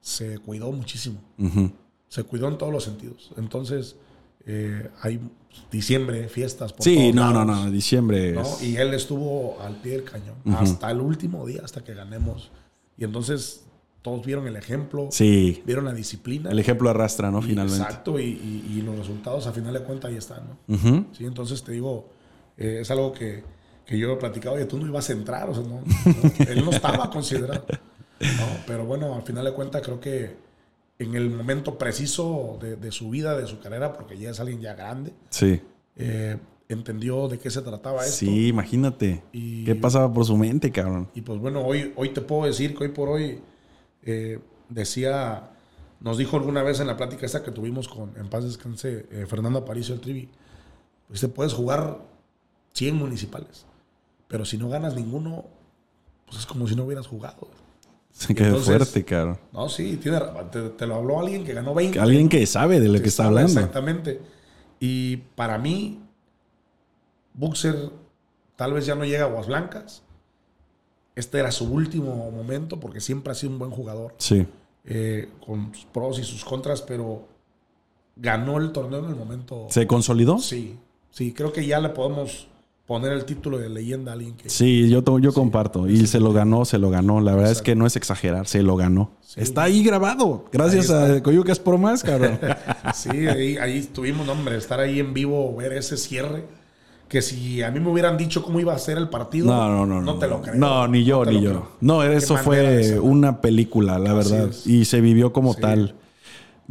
se 0.01 0.37
cuidó 0.39 0.71
muchísimo. 0.71 1.19
Se 2.07 2.23
cuidó 2.23 2.47
en 2.47 2.57
todos 2.57 2.71
los 2.73 2.83
sentidos. 2.83 3.31
Entonces, 3.37 3.95
eh, 4.45 4.89
hay 5.01 5.19
diciembre, 5.71 6.27
fiestas. 6.27 6.73
Por 6.73 6.83
Sí, 6.83 7.11
no, 7.13 7.31
no, 7.31 7.45
lados. 7.45 7.65
no. 7.65 7.71
Diciembre 7.71 8.31
¿no? 8.33 8.41
es- 8.41 8.63
Y 8.63 8.77
él 8.77 8.93
estuvo 8.93 9.59
al 9.61 9.75
pie 9.81 9.93
del 9.93 10.03
cañón 10.03 10.35
hasta 10.55 10.89
el 10.91 11.01
último 11.01 11.45
día, 11.45 11.61
hasta 11.63 11.83
que 11.83 11.93
ganemos. 11.93 12.49
Y 12.97 13.03
entonces 13.03 13.65
todos 14.01 14.25
vieron 14.25 14.47
el 14.47 14.55
ejemplo, 14.55 15.09
Sí. 15.11 15.61
vieron 15.65 15.85
la 15.85 15.93
disciplina. 15.93 16.49
El 16.49 16.59
ejemplo 16.59 16.89
arrastra, 16.89 17.29
¿no? 17.31 17.39
Y- 17.39 17.43
Finalmente. 17.43 17.83
Exacto, 17.83 18.19
y, 18.19 18.23
y- 18.23 18.77
y 18.77 18.81
los 18.81 18.97
resultados 18.97 19.45
a 19.45 19.51
final 19.51 19.73
de 19.73 19.81
cuentas 19.83 20.09
ahí 20.09 20.17
están. 20.17 20.43
¿no? 20.67 21.05
Sí, 21.13 21.25
entonces 21.25 21.61
te 21.63 21.73
digo, 21.73 22.09
eh, 22.57 22.79
es 22.81 22.89
algo 22.91 23.11
que, 23.11 23.43
que 23.85 23.97
yo 23.97 24.13
he 24.13 24.15
platicado, 24.15 24.55
oye, 24.55 24.65
tú 24.65 24.77
no 24.79 24.87
ibas 24.87 25.09
a 25.09 25.13
entrar, 25.13 25.49
o 25.49 25.53
sea, 25.53 25.63
no, 25.63 25.81
no, 25.81 25.83
él 26.49 26.63
no 26.65 26.71
estaba 26.71 27.09
considerado. 27.09 27.65
No, 28.19 28.45
pero 28.67 28.85
bueno, 28.85 29.15
al 29.15 29.23
final 29.23 29.45
de 29.45 29.53
cuentas 29.53 29.81
creo 29.81 29.99
que 29.99 30.35
en 30.99 31.15
el 31.15 31.29
momento 31.29 31.77
preciso 31.77 32.57
de, 32.61 32.75
de 32.75 32.91
su 32.91 33.09
vida, 33.09 33.37
de 33.37 33.47
su 33.47 33.59
carrera, 33.59 33.93
porque 33.93 34.17
ya 34.17 34.31
es 34.31 34.39
alguien 34.39 34.59
ya 34.61 34.73
grande, 34.73 35.13
Sí. 35.29 35.61
eh, 35.95 36.37
entendió 36.67 37.27
de 37.29 37.39
qué 37.39 37.49
se 37.49 37.61
trataba 37.61 38.03
esto. 38.03 38.17
Sí, 38.17 38.47
imagínate. 38.49 39.23
Y- 39.31 39.63
¿Qué 39.63 39.75
pasaba 39.75 40.11
por 40.13 40.25
su 40.25 40.35
mente, 40.37 40.71
cabrón? 40.71 41.07
Y 41.15 41.21
pues 41.21 41.39
bueno, 41.39 41.61
hoy, 41.65 41.93
hoy 41.95 42.09
te 42.09 42.21
puedo 42.21 42.45
decir 42.45 42.75
que 42.75 42.83
hoy 42.83 42.89
por 42.89 43.09
hoy 43.09 43.39
eh, 44.03 44.39
decía 44.69 45.49
nos 46.01 46.17
dijo 46.17 46.37
alguna 46.37 46.63
vez 46.63 46.79
en 46.79 46.87
la 46.87 46.95
plática 46.95 47.25
esta 47.25 47.43
que 47.43 47.51
tuvimos 47.51 47.89
con, 47.89 48.13
en 48.17 48.29
paz 48.29 48.45
descanse, 48.45 49.05
eh, 49.11 49.25
Fernando 49.27 49.59
Aparicio 49.59 49.93
el 49.95 49.99
Trivi, 49.99 50.29
pues 51.09 51.19
te 51.19 51.27
puedes 51.27 51.53
jugar 51.53 51.99
100 52.73 52.95
municipales, 52.95 53.65
pero 54.29 54.45
si 54.45 54.57
no 54.57 54.69
ganas 54.69 54.95
ninguno, 54.95 55.43
pues 56.25 56.39
es 56.39 56.45
como 56.45 56.67
si 56.69 56.75
no 56.77 56.85
hubieras 56.85 57.05
jugado. 57.07 57.49
Se 58.27 58.35
quedó 58.35 58.59
fuerte, 58.59 59.05
caro. 59.05 59.39
No, 59.53 59.69
sí, 59.69 59.95
tiene, 59.95 60.19
te, 60.51 60.71
te, 60.71 60.85
lo 60.85 60.95
habló 60.95 61.21
alguien 61.21 61.45
que 61.45 61.53
ganó 61.53 61.73
20. 61.73 62.01
Alguien 62.01 62.27
que 62.27 62.45
sabe 62.45 62.81
de 62.81 62.89
lo 62.89 63.01
que, 63.01 63.07
está 63.07 63.27
hablando. 63.27 63.53
Exactamente. 63.53 64.19
Y 64.77 65.17
para 65.35 65.57
mí, 65.57 66.01
Buxer 67.33 67.91
tal 68.57 68.73
vez 68.73 68.85
ya 68.85 68.95
no 68.95 69.05
llega 69.05 69.23
a 69.23 69.27
Aguas 69.27 69.47
Blancas. 69.47 70.03
Este 71.15 71.39
era 71.39 71.49
su 71.53 71.71
último 71.71 72.29
momento 72.29 72.77
porque 72.77 72.99
siempre 72.99 73.31
ha 73.31 73.35
sido 73.35 73.53
un 73.53 73.59
buen 73.59 73.71
jugador. 73.71 74.15
Sí. 74.17 74.45
Eh, 74.83 75.29
con 75.45 75.73
sus 75.73 75.85
pros 75.85 76.19
y 76.19 76.25
sus 76.25 76.43
contras, 76.43 76.81
pero 76.81 77.25
ganó 78.17 78.57
el 78.57 78.73
torneo 78.73 78.99
en 78.99 79.11
el 79.11 79.15
momento. 79.15 79.67
¿Se 79.69 79.87
consolidó? 79.87 80.39
Sí. 80.39 80.77
Sí, 81.09 81.31
creo 81.31 81.53
que 81.53 81.65
ya 81.65 81.79
le 81.79 81.87
podemos 81.87 82.47
poner 82.89 83.11
el 83.11 83.23
título 83.23 83.59
de 83.59 83.69
leyenda 83.69 84.11
a 84.11 84.15
alguien 84.15 84.33
que... 84.33 84.49
Sí, 84.49 84.89
yo, 84.89 85.03
yo 85.19 85.31
comparto. 85.31 85.87
Y 85.87 86.07
se 86.07 86.19
lo 86.19 86.33
ganó, 86.33 86.65
se 86.65 86.79
lo 86.79 86.89
ganó. 86.89 87.21
La 87.21 87.35
verdad 87.35 87.51
es 87.51 87.61
que 87.61 87.75
no 87.75 87.85
es 87.85 87.95
exagerar, 87.95 88.47
se 88.47 88.63
lo 88.63 88.75
ganó. 88.77 89.11
Está 89.35 89.61
ahí 89.61 89.83
grabado. 89.83 90.45
Gracias 90.51 90.89
a 90.89 91.21
Coyucas 91.21 91.59
Pro 91.59 91.77
Más, 91.77 92.01
cabrón. 92.01 92.39
sí, 92.95 93.27
ahí, 93.27 93.57
ahí 93.57 93.77
estuvimos, 93.77 94.27
hombre, 94.27 94.57
estar 94.57 94.79
ahí 94.79 94.99
en 94.99 95.13
vivo, 95.13 95.55
ver 95.55 95.73
ese 95.73 95.97
cierre. 95.97 96.45
Que 97.07 97.21
si 97.21 97.61
a 97.61 97.69
mí 97.69 97.79
me 97.79 97.91
hubieran 97.91 98.17
dicho 98.17 98.41
cómo 98.41 98.59
iba 98.59 98.73
a 98.73 98.79
ser 98.79 98.97
el 98.97 99.07
partido, 99.07 99.45
no, 99.45 99.69
no, 99.69 99.85
no, 99.85 100.01
no 100.01 100.17
te 100.17 100.27
lo 100.27 100.41
creo. 100.41 100.55
No, 100.55 100.87
ni 100.87 101.03
yo, 101.03 101.23
ni 101.25 101.41
yo. 101.41 101.73
No, 101.81 102.01
eso 102.01 102.37
fue 102.37 102.99
una 102.99 103.39
película, 103.39 103.99
la 103.99 104.13
verdad. 104.13 104.49
Y 104.65 104.85
se 104.85 104.99
vivió 104.99 105.31
como 105.31 105.53
tal. 105.53 105.93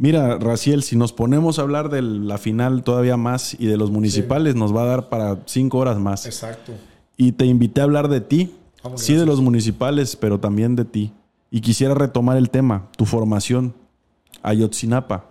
Mira, 0.01 0.37
Raciel, 0.37 0.81
si 0.81 0.95
nos 0.95 1.11
ponemos 1.11 1.59
a 1.59 1.63
hablar 1.63 1.89
de 1.89 2.01
la 2.01 2.37
final 2.37 2.83
todavía 2.83 3.17
más 3.17 3.53
y 3.59 3.65
de 3.65 3.75
los 3.75 3.91
municipales, 3.91 4.55
nos 4.55 4.73
va 4.73 4.83
a 4.83 4.85
dar 4.85 5.09
para 5.09 5.39
cinco 5.45 5.77
horas 5.77 5.99
más. 5.99 6.25
Exacto. 6.25 6.71
Y 7.17 7.33
te 7.33 7.45
invité 7.45 7.81
a 7.81 7.83
hablar 7.83 8.07
de 8.07 8.21
ti. 8.21 8.55
sí, 8.95 9.15
de 9.15 9.25
los 9.25 9.41
municipales, 9.41 10.15
pero 10.15 10.39
también 10.39 10.77
de 10.77 10.85
ti. 10.85 11.11
Y 11.51 11.59
quisiera 11.59 11.95
retomar 11.95 12.37
el 12.37 12.49
tema, 12.49 12.87
tu 12.95 13.05
formación, 13.05 13.75
Ayotzinapa. 14.41 15.25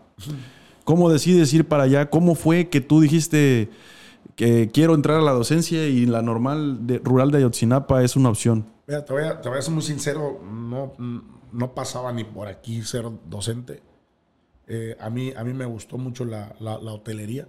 ¿Cómo 0.84 1.08
decides 1.08 1.50
ir 1.54 1.66
para 1.66 1.84
allá? 1.84 2.10
¿Cómo 2.10 2.34
fue 2.34 2.68
que 2.68 2.82
tú 2.82 3.00
dijiste 3.00 3.70
que 4.36 4.68
quiero 4.70 4.94
entrar 4.94 5.16
a 5.16 5.22
la 5.22 5.32
docencia 5.32 5.86
y 5.86 6.04
la 6.04 6.20
normal 6.20 6.86
de, 6.86 6.98
rural 6.98 7.30
de 7.30 7.38
Ayotzinapa 7.38 8.02
es 8.02 8.16
una 8.16 8.28
opción? 8.28 8.66
Mira, 8.86 9.02
te 9.02 9.14
voy, 9.14 9.22
a, 9.22 9.40
te 9.40 9.48
voy 9.48 9.56
a 9.56 9.62
ser 9.62 9.72
muy 9.72 9.82
sincero, 9.82 10.42
no, 10.44 10.92
no 11.52 11.74
pasaba 11.74 12.12
ni 12.12 12.24
por 12.24 12.48
aquí 12.48 12.82
ser 12.82 13.06
docente 13.30 13.87
eh, 14.70 14.94
a, 15.00 15.08
mí, 15.08 15.32
a 15.34 15.42
mí 15.44 15.54
me 15.54 15.64
gustó 15.64 15.96
mucho 15.96 16.26
la, 16.26 16.54
la, 16.60 16.74
hotelería. 16.74 17.48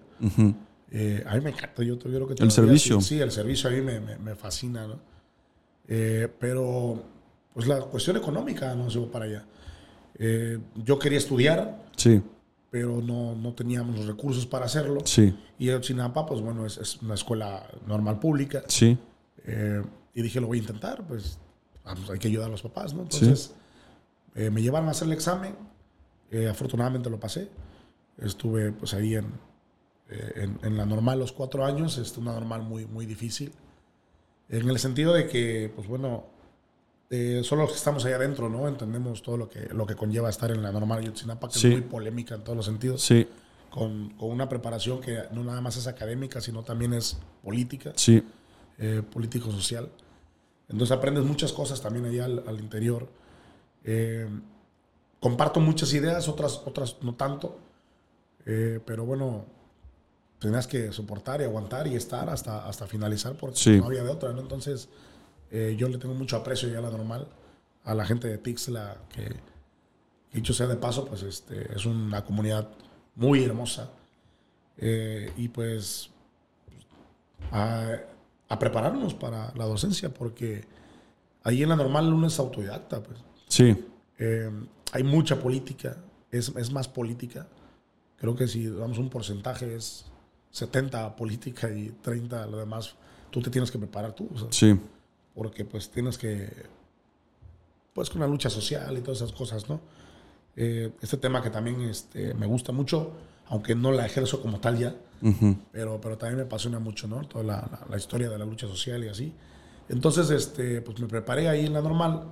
Eh, 0.90 1.24
a 1.28 1.36
mí 1.36 1.42
me 1.42 1.50
encanta. 1.50 1.84
Yo, 1.84 2.00
creo 2.00 2.26
que 2.26 2.42
el 2.42 2.50
servicio. 2.50 3.02
Sí, 3.02 3.20
el 3.20 3.32
servicio 3.32 3.70
a 3.70 3.74
mí 3.74 3.82
me, 3.82 4.00
me, 4.00 4.36
fascina. 4.36 4.88
¿no? 4.88 5.00
Eh, 5.88 6.30
pero, 6.40 7.04
pues 7.54 7.68
la 7.68 7.82
cuestión 7.82 8.16
económica 8.16 8.74
no 8.74 8.90
se 8.90 9.00
para 9.02 9.26
allá. 9.26 9.46
yo 10.76 10.98
quería 10.98 11.18
estudiar. 11.18 11.84
Sí. 11.98 12.22
Pero 12.72 13.02
no, 13.02 13.36
no 13.36 13.54
teníamos 13.54 13.98
los 13.98 14.06
recursos 14.06 14.46
para 14.46 14.66
hacerlo. 14.66 15.02
Sí. 15.04 15.36
Y 15.58 15.70
el 15.70 15.82
Chinampa, 15.82 16.26
pues 16.26 16.40
bueno, 16.40 16.66
es, 16.66 16.78
es, 16.78 17.02
una 17.02 17.16
escuela 17.16 17.68
normal 17.86 18.20
pública. 18.20 18.64
Sí. 18.68 18.98
y 20.16 20.22
dije, 20.22 20.40
lo 20.40 20.48
voy 20.48 20.60
a 20.60 20.62
intentar, 20.62 21.06
pues 21.06 21.38
hay 21.84 22.20
que 22.20 22.28
ayudar 22.30 22.48
a 22.48 22.52
los 22.52 22.62
papás, 22.62 22.94
¿no? 22.94 23.02
Entonces, 23.02 23.54
me 24.36 24.62
llevaron 24.62 24.88
a 24.88 24.92
hacer 24.92 25.08
el 25.08 25.14
examen 25.14 25.56
eh, 26.32 26.48
afortunadamente 26.48 27.10
lo 27.10 27.20
pasé. 27.20 27.50
Estuve 28.18 28.72
pues 28.72 28.94
ahí 28.94 29.16
en, 29.16 29.26
eh, 30.10 30.50
en, 30.62 30.78
la 30.78 30.86
normal 30.86 31.20
los 31.20 31.32
cuatro 31.32 31.66
años, 31.66 31.98
es 31.98 32.16
una 32.18 32.34
normal 32.34 32.64
muy, 32.64 32.86
muy 32.86 33.06
difícil. 33.06 33.52
En 34.50 34.70
el 34.70 34.80
sentido 34.80 35.14
de 35.14 35.28
que, 35.28 35.72
pues 35.76 35.88
bueno, 35.88 36.26
eh, 37.10 37.42
solo 37.44 37.64
los 37.64 37.72
que 37.72 37.78
estamos 37.78 38.04
ahí 38.06 38.14
adentro, 38.14 38.50
¿no? 38.50 38.68
Entendemos 38.68 39.22
todo 39.22 39.38
lo 39.38 39.50
que, 39.50 39.70
lo 39.74 39.86
que 39.86 39.96
conlleva 39.96 40.30
estar 40.30 40.52
en 40.52 40.62
la 40.62 40.72
normal 40.72 41.04
Yotzinapa, 41.04 41.50
que 41.50 41.58
es 41.58 41.66
muy 41.66 41.82
polémica 41.82 42.36
en 42.36 42.44
todos 42.44 42.58
los 42.58 42.66
sentidos. 42.66 43.02
Sí. 43.02 43.28
Con, 43.70 44.10
con, 44.12 44.32
una 44.32 44.50
preparación 44.50 45.00
que 45.00 45.24
no 45.32 45.44
nada 45.44 45.62
más 45.62 45.78
es 45.78 45.86
académica, 45.86 46.42
sino 46.42 46.64
también 46.64 46.94
es 46.94 47.18
política. 47.44 47.94
Sí. 47.96 48.24
político-social. 49.14 49.90
Entonces 50.70 50.96
aprendes 50.96 51.24
muchas 51.24 51.52
cosas 51.52 51.82
también 51.82 52.06
allá 52.06 52.26
al, 52.26 52.44
al 52.48 52.60
interior. 52.60 53.08
Eh, 53.84 54.28
comparto 55.20 55.60
muchas 55.60 55.94
ideas, 55.94 56.28
otras, 56.28 56.62
otras 56.66 56.98
no 57.02 57.16
tanto. 57.16 57.58
Eh, 58.46 58.80
pero 58.86 59.06
bueno, 59.06 59.46
tenías 60.40 60.68
que 60.68 60.92
soportar 60.92 61.42
y 61.42 61.44
aguantar 61.44 61.88
y 61.88 61.96
estar 61.96 62.30
hasta, 62.30 62.68
hasta 62.68 62.88
finalizar 62.88 63.36
porque 63.36 63.78
no 63.78 63.86
había 63.86 64.04
de 64.04 64.10
otra. 64.10 64.34
¿no? 64.34 64.42
Entonces, 64.42 64.90
eh, 65.52 65.76
yo 65.78 65.88
le 65.90 65.98
tengo 65.98 66.14
mucho 66.16 66.38
aprecio 66.38 66.70
ya 66.70 66.80
a 66.80 66.82
la 66.82 66.90
normal, 66.90 67.28
a 67.84 67.94
la 67.94 68.06
gente 68.06 68.28
de 68.28 68.38
Tixla, 68.38 68.98
que 69.14 69.36
dicho 70.34 70.54
sea 70.54 70.68
de 70.68 70.76
paso, 70.76 71.06
pues 71.06 71.24
este, 71.24 71.74
es 71.76 71.86
una 71.86 72.24
comunidad 72.24 72.70
muy 73.16 73.44
hermosa. 73.44 73.90
Eh, 74.78 75.34
y 75.36 75.50
pues 75.50 76.10
a, 77.52 77.98
a, 78.48 78.60
prepararnos 78.60 79.14
para 79.14 79.54
la 79.56 79.66
docencia, 79.66 80.14
porque 80.14 80.64
ahí 81.44 81.64
en 81.64 81.68
la 81.68 81.76
normal 81.76 82.14
uno 82.14 82.28
es 82.28 82.40
autodidacta. 82.40 83.04
Pues. 83.04 83.20
Sí 83.50 83.76
hay 84.92 85.04
mucha 85.04 85.40
política, 85.40 85.98
es, 86.32 86.50
es, 86.56 86.72
más 86.72 86.88
política. 86.88 87.48
Creo 88.18 88.36
que 88.36 88.48
si 88.48 88.68
damos 88.68 88.98
un 88.98 89.10
porcentaje 89.10 89.76
es 89.76 90.06
70 90.52 91.16
política 91.16 91.70
y 91.70 91.90
30 92.02 92.48
lo 92.48 92.58
demás, 92.58 92.96
tú 93.30 93.42
te 93.42 93.50
tienes 93.50 93.72
que 93.72 93.78
preparar 93.78 94.14
tú. 94.14 94.30
Sí. 94.50 94.80
Porque 95.34 95.66
pues 95.66 95.90
tienes 95.90 96.18
que, 96.18 96.50
pues 97.94 98.10
con 98.10 98.22
la 98.22 98.28
lucha 98.28 98.50
social 98.50 98.98
y 98.98 99.02
todas 99.02 99.22
esas 99.22 99.32
cosas, 99.32 99.70
¿no? 99.70 99.80
Eh, 100.56 100.92
este 101.02 101.18
tema 101.18 101.42
que 101.42 101.50
también 101.50 101.82
este, 101.82 102.34
me 102.34 102.46
gusta 102.46 102.72
mucho, 102.72 103.14
aunque 103.48 103.76
no 103.76 103.92
la 103.92 104.06
ejerzo 104.06 104.42
como 104.42 104.60
tal 104.60 104.78
ya, 104.78 104.96
pero, 105.72 106.02
pero 106.02 106.18
también 106.18 106.38
me 106.38 106.44
apasiona 106.44 106.80
mucho, 106.80 107.08
¿no? 107.08 107.26
Toda 107.28 107.44
la, 107.44 107.86
la, 107.90 107.98
historia 107.98 108.30
de 108.30 108.38
la 108.38 108.46
lucha 108.46 108.68
social 108.68 109.04
y 109.04 109.08
así. 109.08 109.34
Entonces, 109.88 110.30
este, 110.30 110.82
pues 110.82 111.00
me 111.00 111.08
preparé 111.08 111.48
ahí 111.48 111.66
en 111.66 111.74
la 111.74 111.82
normal 111.82 112.24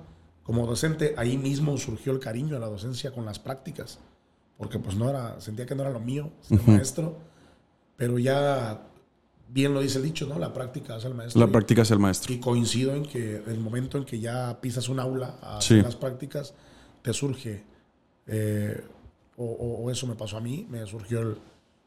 como 0.48 0.66
docente, 0.66 1.12
ahí 1.18 1.36
mismo 1.36 1.76
surgió 1.76 2.10
el 2.10 2.20
cariño 2.20 2.56
a 2.56 2.58
la 2.58 2.68
docencia 2.68 3.12
con 3.12 3.26
las 3.26 3.38
prácticas, 3.38 3.98
porque 4.56 4.78
pues 4.78 4.96
no 4.96 5.10
era, 5.10 5.38
sentía 5.42 5.66
que 5.66 5.74
no 5.74 5.82
era 5.82 5.90
lo 5.90 6.00
mío, 6.00 6.30
ser 6.40 6.66
maestro, 6.66 7.18
pero 7.98 8.18
ya 8.18 8.80
bien 9.50 9.74
lo 9.74 9.82
dice 9.82 9.98
el 9.98 10.04
dicho, 10.04 10.26
¿no? 10.26 10.38
La 10.38 10.54
práctica 10.54 10.96
es 10.96 11.04
el 11.04 11.12
maestro. 11.12 11.38
La 11.38 11.52
práctica 11.52 11.82
es 11.82 11.90
el 11.90 11.98
maestro. 11.98 12.32
Y 12.32 12.40
coincido 12.40 12.94
en 12.94 13.04
que 13.04 13.42
el 13.46 13.60
momento 13.60 13.98
en 13.98 14.06
que 14.06 14.20
ya 14.20 14.58
pisas 14.62 14.88
un 14.88 15.00
aula 15.00 15.38
a 15.42 15.58
hacer 15.58 15.82
las 15.82 15.96
prácticas, 15.96 16.54
te 17.02 17.12
surge, 17.12 17.62
eh, 18.26 18.82
o, 19.36 19.90
eso 19.90 20.06
me 20.06 20.14
pasó 20.14 20.38
a 20.38 20.40
mí, 20.40 20.66
me 20.70 20.86
surgió 20.86 21.36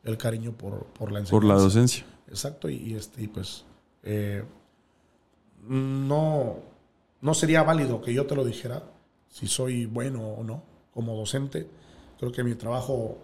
el, 0.03 0.17
cariño 0.19 0.51
por, 0.51 0.85
por, 0.85 1.11
la 1.11 1.17
enseñanza. 1.17 1.31
Por 1.31 1.45
la 1.45 1.55
docencia. 1.55 2.05
Exacto, 2.27 2.69
y, 2.69 2.93
este, 2.93 3.23
y 3.23 3.27
pues 3.27 3.65
eh, 4.03 4.43
no 5.67 6.70
no 7.21 7.33
sería 7.33 7.63
válido 7.63 8.01
que 8.01 8.13
yo 8.13 8.25
te 8.25 8.35
lo 8.35 8.43
dijera 8.43 8.83
si 9.29 9.47
soy 9.47 9.85
bueno 9.85 10.21
o 10.21 10.43
no 10.43 10.63
como 10.93 11.15
docente. 11.15 11.67
Creo 12.19 12.31
que 12.31 12.43
mi 12.43 12.55
trabajo 12.55 13.17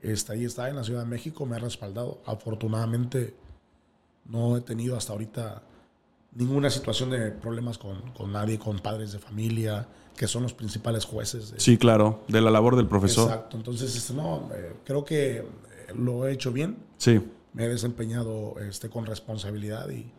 está 0.00 0.32
ahí, 0.32 0.44
está 0.44 0.68
en 0.68 0.76
la 0.76 0.84
Ciudad 0.84 1.00
de 1.00 1.08
México, 1.08 1.46
me 1.46 1.56
ha 1.56 1.58
respaldado. 1.58 2.22
Afortunadamente 2.24 3.34
no 4.24 4.56
he 4.56 4.60
tenido 4.60 4.96
hasta 4.96 5.12
ahorita 5.12 5.62
ninguna 6.32 6.70
situación 6.70 7.10
de 7.10 7.30
problemas 7.32 7.78
con, 7.78 8.12
con 8.12 8.32
nadie, 8.32 8.58
con 8.58 8.78
padres 8.78 9.12
de 9.12 9.18
familia, 9.18 9.86
que 10.16 10.26
son 10.26 10.42
los 10.42 10.54
principales 10.54 11.04
jueces. 11.04 11.54
sí, 11.56 11.76
claro, 11.76 12.22
de 12.28 12.40
la 12.40 12.50
labor 12.50 12.76
del 12.76 12.86
profesor. 12.86 13.30
Exacto, 13.30 13.56
entonces 13.56 13.94
este, 13.96 14.14
no, 14.14 14.48
eh, 14.54 14.76
creo 14.84 15.04
que 15.04 15.38
eh, 15.38 15.44
lo 15.96 16.26
he 16.26 16.32
hecho 16.32 16.52
bien. 16.52 16.76
Sí. 16.98 17.20
Me 17.52 17.64
he 17.64 17.68
desempeñado 17.68 18.54
este, 18.60 18.88
con 18.88 19.06
responsabilidad 19.06 19.88
y, 19.90 19.94
y 19.94 20.12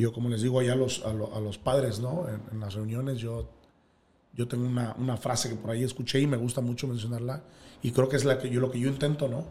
yo, 0.00 0.12
como 0.12 0.28
les 0.28 0.42
digo 0.42 0.58
allá 0.60 0.72
a 0.72 0.76
los, 0.76 1.04
a, 1.04 1.12
los 1.12 1.58
padres, 1.58 2.00
¿no? 2.00 2.26
En, 2.52 2.60
las 2.60 2.74
reuniones, 2.74 3.18
yo, 3.18 3.48
yo 4.32 4.48
tengo 4.48 4.66
una, 4.66 4.94
una, 4.98 5.16
frase 5.16 5.48
que 5.48 5.54
por 5.54 5.70
ahí 5.70 5.84
escuché 5.84 6.20
y 6.20 6.26
me 6.26 6.36
gusta 6.36 6.60
mucho 6.60 6.86
mencionarla. 6.86 7.42
Y 7.82 7.92
creo 7.92 8.08
que 8.08 8.16
es 8.16 8.24
la 8.24 8.38
que 8.38 8.50
yo, 8.50 8.60
lo 8.60 8.70
que 8.70 8.80
yo 8.80 8.88
intento, 8.88 9.28
¿no? 9.28 9.44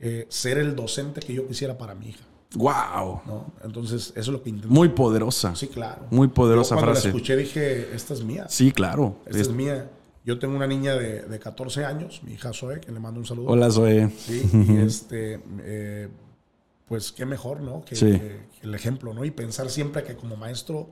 Eh, 0.00 0.26
ser 0.28 0.58
el 0.58 0.76
docente 0.76 1.20
que 1.20 1.34
yo 1.34 1.46
quisiera 1.46 1.76
para 1.76 1.94
mi 1.94 2.08
hija. 2.08 2.24
¡Wow! 2.54 3.22
¿no? 3.26 3.52
Entonces, 3.62 4.10
eso 4.10 4.20
es 4.20 4.28
lo 4.28 4.42
que 4.42 4.50
intento. 4.50 4.72
Muy 4.72 4.88
poderosa. 4.88 5.54
Sí, 5.54 5.68
claro. 5.68 6.06
Muy 6.10 6.28
poderosa 6.28 6.74
yo 6.74 6.76
cuando 6.76 6.92
frase. 6.92 7.08
la 7.08 7.14
escuché 7.14 7.36
dije, 7.36 7.94
esta 7.94 8.14
es 8.14 8.22
mía. 8.22 8.46
Sí, 8.48 8.72
claro. 8.72 9.16
Esta 9.26 9.42
es, 9.42 9.50
mía. 9.50 9.90
Yo 10.24 10.38
tengo 10.38 10.56
una 10.56 10.66
niña 10.66 10.94
de, 10.94 11.22
de, 11.22 11.38
14 11.38 11.84
años, 11.84 12.20
mi 12.22 12.32
hija 12.32 12.52
Zoe, 12.52 12.80
que 12.80 12.92
le 12.92 13.00
mando 13.00 13.20
un 13.20 13.26
saludo. 13.26 13.48
Hola, 13.48 13.70
Zoe. 13.70 14.10
Sí, 14.10 14.48
y 14.68 14.76
este, 14.78 15.40
eh, 15.60 16.08
pues 16.88 17.12
qué 17.12 17.26
mejor, 17.26 17.60
¿no? 17.60 17.84
Que, 17.84 18.46
el 18.62 18.74
ejemplo, 18.74 19.14
¿no? 19.14 19.24
Y 19.24 19.30
pensar 19.30 19.70
siempre 19.70 20.02
que 20.02 20.16
como 20.16 20.36
maestro 20.36 20.88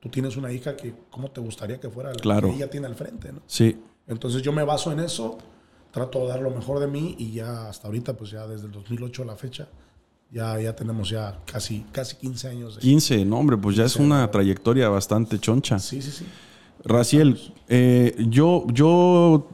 tú 0.00 0.08
tienes 0.08 0.36
una 0.36 0.52
hija 0.52 0.76
que 0.76 0.94
cómo 1.10 1.30
te 1.30 1.40
gustaría 1.40 1.80
que 1.80 1.88
fuera 1.88 2.10
la 2.10 2.16
claro. 2.16 2.48
que 2.48 2.56
ella 2.56 2.68
tiene 2.68 2.86
al 2.86 2.94
frente, 2.94 3.32
¿no? 3.32 3.40
Sí. 3.46 3.80
Entonces 4.06 4.42
yo 4.42 4.52
me 4.52 4.64
baso 4.64 4.92
en 4.92 5.00
eso, 5.00 5.38
trato 5.90 6.20
de 6.20 6.28
dar 6.28 6.40
lo 6.40 6.50
mejor 6.50 6.78
de 6.80 6.86
mí 6.86 7.16
y 7.18 7.32
ya 7.32 7.68
hasta 7.68 7.88
ahorita, 7.88 8.16
pues 8.16 8.30
ya 8.30 8.46
desde 8.46 8.66
el 8.66 8.72
2008 8.72 9.22
a 9.22 9.26
la 9.26 9.36
fecha, 9.36 9.68
ya, 10.30 10.60
ya 10.60 10.74
tenemos 10.74 11.08
ya 11.08 11.40
casi, 11.44 11.86
casi 11.92 12.16
15 12.16 12.48
años. 12.48 12.74
De, 12.76 12.80
15, 12.82 13.24
no, 13.24 13.38
hombre, 13.38 13.56
pues 13.56 13.76
ya 13.76 13.84
es 13.84 13.96
una 13.96 14.30
trayectoria 14.30 14.88
bastante 14.88 15.38
choncha. 15.38 15.78
sí, 15.78 16.02
sí, 16.02 16.10
sí. 16.10 16.26
Raciel, 16.84 17.40
eh, 17.68 18.14
yo, 18.28 18.64
yo 18.68 19.48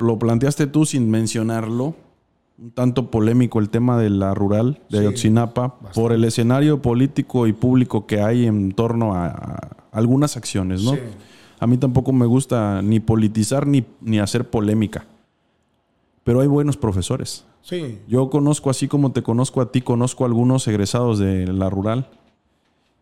lo 0.00 0.18
planteaste 0.18 0.66
tú 0.66 0.84
sin 0.84 1.10
mencionarlo. 1.10 1.94
Un 2.62 2.70
tanto 2.70 3.10
polémico 3.10 3.58
el 3.58 3.70
tema 3.70 3.98
de 3.98 4.08
la 4.08 4.34
rural 4.34 4.80
de 4.88 4.98
Sí, 4.98 5.04
Ayotzinapa 5.04 5.66
bastante. 5.68 6.00
por 6.00 6.12
el 6.12 6.22
escenario 6.24 6.80
político 6.80 7.48
y 7.48 7.52
público 7.52 8.06
que 8.06 8.20
hay 8.22 8.46
en 8.46 8.70
torno 8.70 9.14
a, 9.16 9.26
a 9.26 9.70
algunas 9.90 10.36
acciones, 10.36 10.84
¿no? 10.84 10.92
Sí. 10.92 11.00
A 11.58 11.66
mí 11.66 11.76
tampoco 11.76 12.12
me 12.12 12.24
gusta 12.26 12.80
ni 12.82 13.00
politizar 13.00 13.66
ni, 13.66 13.84
ni 14.00 14.20
hacer 14.20 14.48
polémica. 14.48 15.06
Pero 16.22 16.40
hay 16.40 16.46
buenos 16.46 16.76
profesores. 16.76 17.44
Sí, 17.62 17.98
Yo 18.08 18.30
conozco, 18.30 18.70
así 18.70 18.86
como 18.86 19.10
te 19.10 19.22
conozco 19.24 19.60
a 19.60 19.72
ti, 19.72 19.80
conozco 19.80 20.22
a 20.24 20.28
algunos 20.28 20.66
egresados 20.68 21.18
de 21.18 21.46
la 21.48 21.68
rural. 21.68 22.08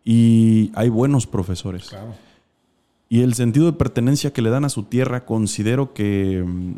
Y 0.03 0.71
hay 0.73 0.89
buenos 0.89 1.27
profesores. 1.27 1.89
claro. 1.89 2.13
Y 3.09 3.21
el 3.21 3.33
sentido 3.33 3.65
de 3.65 3.73
pertenencia 3.73 4.31
que 4.31 4.41
le 4.41 4.49
dan 4.49 4.63
a 4.65 4.69
su 4.69 4.83
tierra, 4.83 5.25
considero 5.25 5.93
que 5.93 6.43
mm, 6.47 6.75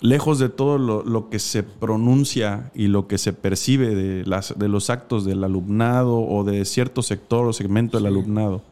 lejos 0.00 0.38
de 0.38 0.48
todo 0.48 0.78
lo, 0.78 1.02
lo 1.02 1.28
que 1.28 1.38
se 1.38 1.62
pronuncia 1.62 2.70
y 2.74 2.86
lo 2.86 3.06
que 3.08 3.18
se 3.18 3.32
percibe 3.32 3.94
de, 3.94 4.24
las, 4.26 4.58
de 4.58 4.68
los 4.68 4.90
actos 4.90 5.24
del 5.24 5.42
alumnado 5.44 6.20
o 6.20 6.44
de 6.44 6.64
cierto 6.64 7.02
sector 7.02 7.46
o 7.46 7.52
segmento 7.52 7.96
del 7.96 8.06
alumnado, 8.06 8.62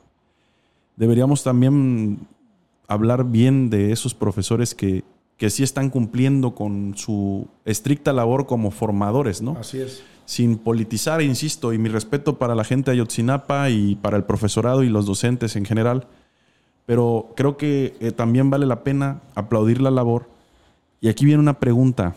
deberíamos 0.96 1.42
también 1.42 2.26
hablar 2.88 3.24
bien 3.24 3.70
de 3.70 3.92
esos 3.92 4.14
profesores 4.14 4.74
que, 4.74 5.04
que 5.36 5.50
sí 5.50 5.62
están 5.62 5.90
cumpliendo 5.90 6.54
con 6.54 6.94
su 6.96 7.48
estricta 7.64 8.12
labor 8.12 8.46
como 8.46 8.70
formadores, 8.70 9.42
¿no? 9.42 9.56
Así 9.58 9.80
es. 9.80 10.02
sin 10.24 10.56
politizar, 10.56 11.22
insisto, 11.22 11.72
y 11.72 11.78
mi 11.78 11.88
respeto 11.88 12.38
para 12.38 12.54
la 12.54 12.64
gente 12.64 12.90
de 12.90 12.96
Ayotzinapa 12.96 13.70
y 13.70 13.96
para 13.96 14.16
el 14.16 14.24
profesorado 14.24 14.82
y 14.82 14.88
los 14.88 15.06
docentes 15.06 15.56
en 15.56 15.64
general. 15.64 16.06
Pero 16.86 17.32
creo 17.36 17.56
que 17.56 17.96
eh, 18.00 18.12
también 18.12 18.48
vale 18.48 18.64
la 18.64 18.84
pena 18.84 19.20
aplaudir 19.34 19.80
la 19.80 19.90
labor. 19.90 20.28
Y 21.06 21.08
aquí 21.08 21.24
viene 21.24 21.38
una 21.38 21.60
pregunta. 21.60 22.16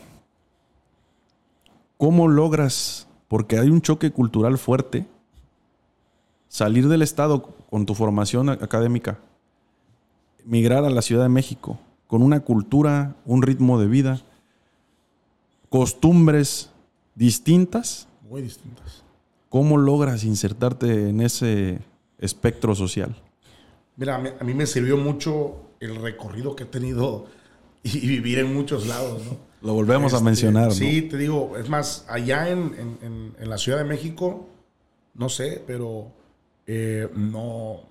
¿Cómo 1.97 2.27
logras, 2.27 3.07
porque 3.27 3.59
hay 3.59 3.69
un 3.69 3.83
choque 3.83 4.09
cultural 4.09 4.57
fuerte, 4.57 5.05
salir 6.47 6.87
del 6.87 7.03
Estado 7.03 7.43
con 7.69 7.85
tu 7.85 7.93
formación 7.93 8.49
académica, 8.49 9.19
migrar 10.43 10.85
a 10.85 10.89
la 10.89 11.03
Ciudad 11.03 11.21
de 11.21 11.29
México 11.29 11.77
con 12.07 12.23
una 12.23 12.39
cultura, 12.39 13.15
un 13.25 13.43
ritmo 13.43 13.79
de 13.79 13.85
vida, 13.85 14.21
costumbres 15.69 16.71
distintas? 17.13 18.07
Muy 18.27 18.41
distintas. 18.41 19.03
¿Cómo 19.49 19.77
logras 19.77 20.23
insertarte 20.23 21.09
en 21.09 21.21
ese 21.21 21.77
espectro 22.17 22.73
social? 22.73 23.15
Mira, 23.97 24.15
a 24.15 24.17
mí, 24.17 24.29
a 24.39 24.43
mí 24.43 24.55
me 24.55 24.65
sirvió 24.65 24.97
mucho 24.97 25.57
el 25.79 25.95
recorrido 25.95 26.55
que 26.55 26.63
he 26.63 26.65
tenido 26.65 27.27
y, 27.93 27.99
vivir 28.07 28.39
en 28.39 28.53
muchos 28.53 28.87
lados, 28.87 29.23
¿no? 29.25 29.37
Lo 29.61 29.73
volvemos 29.73 30.13
a 30.13 30.17
Este, 30.17 30.25
mencionar, 30.25 30.65
¿no? 30.67 30.71
Sí, 30.71 31.01
te 31.03 31.17
digo, 31.17 31.57
es 31.57 31.67
más, 31.69 32.05
allá 32.07 32.49
en, 32.49 32.59
en- 32.77 32.97
en- 33.01 33.35
en 33.39 33.49
la 33.49 33.57
Ciudad 33.57 33.77
de 33.77 33.83
México, 33.83 34.47
no 35.15 35.29
sé, 35.29 35.63
pero 35.67 36.11
eh, 36.67 37.09
no. 37.15 37.81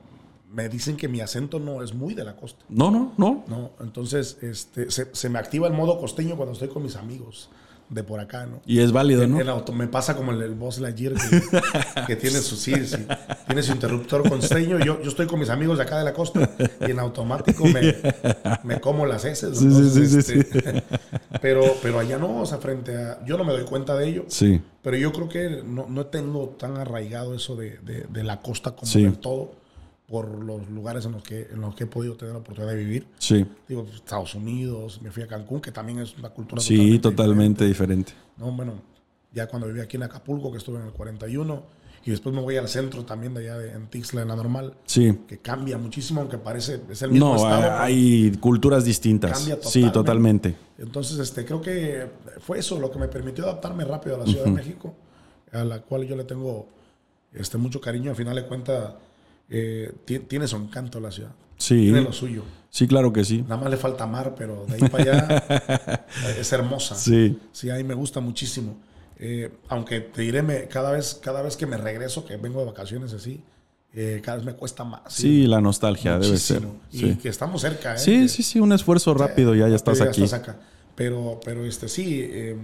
Me 0.51 0.71
dicen 0.71 0.97
que 0.97 1.09
mi 1.09 1.21
acento 1.21 1.61
no 1.61 1.83
es 1.83 1.93
muy 1.93 2.15
de 2.15 2.25
la 2.25 2.35
costa. 2.37 2.65
No, 2.71 2.91
no, 2.91 3.13
no. 3.19 3.45
No, 3.49 3.73
entonces 3.81 4.39
este, 4.41 4.91
se, 4.91 5.15
se 5.15 5.29
me 5.29 5.39
activa 5.39 5.67
el 5.67 5.75
modo 5.75 5.99
costeño 6.01 6.37
cuando 6.37 6.55
estoy 6.55 6.69
con 6.69 6.83
mis 6.83 6.97
amigos 6.97 7.51
de 7.91 8.03
por 8.05 8.21
acá, 8.21 8.45
¿no? 8.47 8.61
Y 8.67 8.81
es 8.81 8.93
válido, 8.93 9.27
¿no? 9.27 9.41
auto, 9.51 9.73
me 9.73 9.87
pasa 9.89 10.15
como 10.15 10.33
el, 10.33 10.43
el 10.43 10.55
Buzz 10.55 10.79
Lightyear 10.79 11.15
que, 11.15 11.61
que 12.07 12.17
tiene 12.17 12.39
su 12.41 12.57
sí, 12.57 12.75
sí, 12.87 13.07
tiene 13.47 13.63
su 13.63 13.73
interruptor 13.73 14.29
costeño. 14.29 14.79
Yo, 14.79 15.01
yo 15.03 15.09
estoy 15.09 15.27
con 15.27 15.41
mis 15.41 15.49
amigos 15.49 15.79
de 15.79 15.85
acá 15.85 15.99
de 15.99 16.05
la 16.05 16.13
costa 16.13 16.51
y 16.87 16.91
en 16.91 16.99
automático 16.99 17.65
me, 17.65 17.95
me 18.65 18.81
como 18.81 19.07
las 19.07 19.25
heces. 19.25 19.59
Sí, 19.59 19.71
sí, 19.71 20.07
sí, 20.07 20.23
sí, 20.23 20.39
este, 20.41 20.83
Pero, 21.41 21.63
pero 21.83 21.99
allá 22.01 22.19
no, 22.19 22.41
o 22.41 22.47
sea, 22.47 22.59
frente 22.59 22.97
a. 22.97 23.25
Yo 23.25 23.37
no 23.39 23.45
me 23.45 23.53
doy 23.53 23.65
cuenta 23.65 23.95
de 23.97 24.09
ello, 24.09 24.25
Sí, 24.29 24.61
pero 24.83 24.97
yo 24.97 25.13
creo 25.13 25.29
que 25.29 25.63
no, 25.65 25.87
no 25.89 26.07
tengo 26.07 26.49
tan 26.59 26.77
arraigado 26.77 27.35
eso 27.35 27.55
de, 27.57 27.79
de- 27.79 28.07
de 28.09 28.25
la 28.25 28.41
costa 28.41 28.73
como 28.73 28.91
del 28.91 29.19
todo 29.19 29.53
por 30.09 30.27
los 30.43 30.69
lugares 30.71 31.05
en 31.05 31.13
los, 31.13 31.23
que, 31.23 31.43
en 31.53 31.61
los 31.61 31.75
que 31.75 31.85
he 31.85 31.87
podido 31.87 32.17
tener 32.17 32.33
la 32.33 32.41
oportunidad 32.41 32.73
de 32.73 32.79
vivir. 32.79 33.07
sí. 33.19 33.47
Digo, 33.69 33.87
Estados 33.95 34.35
Unidos, 34.35 35.01
me 35.03 35.11
fui 35.11 35.23
a 35.23 35.27
Cancún, 35.27 35.61
que 35.61 35.71
también 35.71 35.99
es 35.99 36.17
una 36.17 36.31
cultura 36.31 36.63
Sí, 36.63 36.99
totalmente 36.99 37.65
diferente. 37.67 38.13
no, 38.39 38.51
bueno, 38.53 38.73
ya 39.33 39.47
cuando 39.47 39.69
viví 39.69 39.81
aquí 39.81 39.97
en 39.99 40.05
Acapulco, 40.05 40.51
que 40.51 40.57
estuve 40.59 40.79
en 40.79 40.87
el 40.87 40.93
41, 40.93 41.63
y 42.07 42.11
después 42.11 42.35
me 42.35 42.41
voy 42.41 42.57
al 42.57 42.69
centro 42.69 43.05
también 43.05 43.35
de 43.35 43.41
allá 43.41 43.59
de, 43.59 43.73
en 43.73 43.87
Tixla, 43.89 44.23
en 44.23 44.29
la 44.29 44.37
normal, 44.37 44.73
Sí. 44.87 45.19
que 45.29 45.39
cambia 45.39 45.77
muchísimo, 45.77 46.23
aunque 46.23 46.39
parece, 46.39 46.81
es 46.89 47.03
el 47.03 47.11
mismo 47.11 47.29
No, 47.31 47.37
estado. 47.37 47.61
pero 47.61 47.79
hay 47.79 48.33
culturas 48.41 48.85
distintas. 48.87 49.33
Cambia 49.33 49.57
Sí, 49.61 49.83
totalmente. 49.93 50.53
totalmente. 50.53 50.55
Entonces, 50.79 51.19
este, 51.19 51.45
creo 51.45 51.61
que 51.61 52.07
fue 52.41 52.61
eso 52.61 52.81
lo 52.81 52.91
que 52.91 52.99
me 52.99 53.09
permitió 53.09 53.45
adaptarme 53.45 53.85
rápido 53.85 54.17
a 54.17 54.21
la 54.21 54.25
Ciudad 54.27 54.45
de 54.45 54.53
México, 54.53 54.95
a 55.53 55.65
la 55.65 55.81
cual 55.83 56.07
yo 56.07 56.17
le 56.17 56.25
tengo 56.25 56.67
este, 57.35 57.59
mucho 57.59 57.79
cariño. 57.81 58.11
Al 58.11 58.17
final 58.17 58.37
de 58.37 58.47
cuentas, 58.47 58.95
eh, 59.51 59.93
ti- 60.05 60.19
tiene 60.21 60.47
su 60.47 60.57
encanto 60.57 61.01
la 61.01 61.11
ciudad. 61.11 61.31
Sí, 61.57 61.75
Tiene 61.83 62.03
lo 62.03 62.13
suyo. 62.13 62.45
sí, 62.71 62.87
claro 62.87 63.13
que 63.13 63.25
sí. 63.25 63.43
Nada 63.43 63.57
más 63.57 63.71
le 63.71 63.77
falta 63.77 64.07
mar, 64.07 64.35
pero 64.37 64.65
de 64.67 64.75
ahí 64.75 64.89
para 64.89 65.03
allá 65.03 66.07
es 66.39 66.53
hermosa. 66.53 66.95
Sí, 66.95 67.39
Sí, 67.53 67.69
a 67.71 67.75
mí 67.75 67.85
me 67.85 67.95
gusta 67.95 68.21
muchísimo. 68.21 68.77
Eh, 69.19 69.51
aunque 69.69 70.01
te 70.01 70.23
diré, 70.23 70.43
me- 70.43 70.69
cada, 70.69 70.93
vez, 70.93 71.19
cada 71.21 71.43
vez 71.43 71.57
que 71.57 71.67
me 71.67 71.77
regreso, 71.77 72.25
que 72.25 72.37
vengo 72.37 72.61
de 72.61 72.67
vacaciones 72.67 73.13
así, 73.13 73.43
eh, 73.93 74.21
cada 74.23 74.37
vez 74.37 74.47
me 74.47 74.53
cuesta 74.55 74.85
más. 74.85 75.01
sí, 75.13 75.47
la 75.47 75.61
nostalgia 75.61 76.19
debe 76.19 76.37
ser. 76.37 76.61
muchísimo. 76.61 76.81
Y 76.93 76.99
Sí. 77.15 77.19
que 77.21 77.29
estamos 77.29 77.61
cerca. 77.63 77.95
¿eh? 77.95 77.99
sí, 77.99 78.21
Que- 78.23 78.29
sí, 78.29 78.43
sí, 78.45 78.61
un 78.61 78.73
esfuerzo 78.73 79.13
rápido, 79.15 79.55
ya, 79.57 79.67
ya 79.69 79.75
estás 79.77 80.01
aquí. 80.01 80.23
acá. 80.33 80.57
Pero, 80.95 81.41
pero 81.45 81.65
este, 81.65 81.89
sí, 81.89 82.21
eh, 82.23 82.57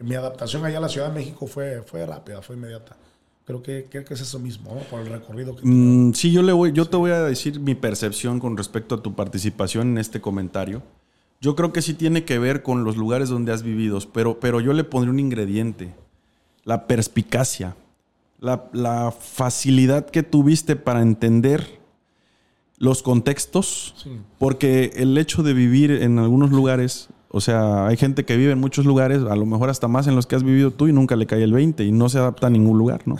mi 0.00 0.14
adaptación 0.14 0.64
allá 0.66 0.78
a 0.78 0.80
la 0.82 0.88
Ciudad 0.90 1.08
de 1.08 1.14
México 1.14 1.46
fue, 1.46 1.82
fue 1.82 2.04
rápida, 2.04 2.42
fue 2.42 2.56
inmediata. 2.56 2.96
Creo 3.46 3.62
que, 3.62 3.86
creo 3.88 4.04
que 4.04 4.14
es 4.14 4.20
eso 4.20 4.38
mismo, 4.40 4.74
¿no? 4.74 4.80
por 4.82 5.00
el 5.00 5.06
recorrido 5.06 5.54
que 5.54 5.62
Mm, 5.64 6.14
sí, 6.14 6.32
yo, 6.32 6.42
le 6.42 6.52
voy, 6.52 6.72
yo 6.72 6.86
te 6.86 6.96
voy 6.96 7.12
a 7.12 7.22
decir 7.22 7.60
mi 7.60 7.74
percepción 7.76 8.40
con 8.40 8.56
respecto 8.56 8.96
a 8.96 9.02
tu 9.02 9.14
participación 9.14 9.90
en 9.90 9.98
este 9.98 10.20
comentario. 10.20 10.82
Yo 11.40 11.54
creo 11.54 11.72
que 11.72 11.80
sí 11.80 11.94
tiene 11.94 12.24
que 12.24 12.38
ver 12.40 12.62
con 12.64 12.82
los 12.82 12.96
lugares 12.96 13.28
donde 13.28 13.52
has 13.52 13.62
vivido, 13.62 14.00
pero, 14.12 14.40
pero 14.40 14.60
yo 14.60 14.72
le 14.72 14.82
pondré 14.84 15.10
un 15.10 15.20
ingrediente, 15.20 15.94
la 16.64 16.86
perspicacia, 16.88 17.76
la, 18.40 18.64
la 18.72 19.12
facilidad 19.12 20.06
que 20.10 20.22
tuviste 20.24 20.74
para 20.74 21.00
entender 21.02 21.78
los 22.78 23.02
contextos, 23.02 23.94
Sí. 24.02 24.10
porque 24.38 24.92
el 24.96 25.16
hecho 25.18 25.42
de 25.42 25.52
vivir 25.54 25.90
en 25.92 26.18
algunos 26.18 26.50
lugares, 26.50 27.08
o 27.36 27.40
sea, 27.42 27.86
hay 27.86 27.98
gente 27.98 28.24
que 28.24 28.34
vive 28.34 28.52
en 28.52 28.58
muchos 28.58 28.86
lugares, 28.86 29.22
a 29.22 29.36
lo 29.36 29.44
mejor 29.44 29.68
hasta 29.68 29.88
más 29.88 30.06
en 30.06 30.16
los 30.16 30.26
que 30.26 30.36
has 30.36 30.42
vivido 30.42 30.70
tú 30.70 30.88
y 30.88 30.92
nunca 30.94 31.16
le 31.16 31.26
cae 31.26 31.42
el 31.42 31.52
20 31.52 31.84
y 31.84 31.92
no 31.92 32.08
se 32.08 32.16
adapta 32.16 32.46
a 32.46 32.50
ningún 32.50 32.78
lugar, 32.78 33.02
¿no? 33.04 33.18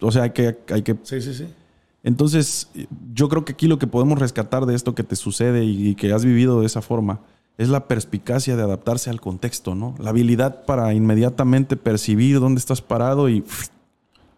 O 0.00 0.10
sea, 0.10 0.22
hay 0.22 0.30
que, 0.30 0.56
hay 0.70 0.80
que 0.80 0.96
Sí, 1.02 1.20
sí, 1.20 1.34
sí. 1.34 1.46
entonces, 2.02 2.70
yo 3.12 3.28
creo 3.28 3.44
que 3.44 3.52
aquí 3.52 3.68
lo 3.68 3.78
que 3.78 3.86
podemos 3.86 4.18
rescatar 4.18 4.64
de 4.64 4.74
esto 4.74 4.94
que 4.94 5.02
te 5.02 5.16
sucede 5.16 5.64
y, 5.66 5.94
que 5.96 6.14
has 6.14 6.24
vivido 6.24 6.60
de 6.60 6.66
esa 6.66 6.80
forma 6.80 7.20
es 7.58 7.68
la 7.68 7.88
perspicacia 7.88 8.56
de 8.56 8.62
adaptarse 8.62 9.10
al 9.10 9.20
contexto, 9.20 9.74
¿no? 9.74 9.96
La 9.98 10.08
habilidad 10.08 10.64
para 10.64 10.94
inmediatamente 10.94 11.76
percibir 11.76 12.40
dónde 12.40 12.58
estás 12.58 12.80
parado 12.80 13.28
y 13.28 13.44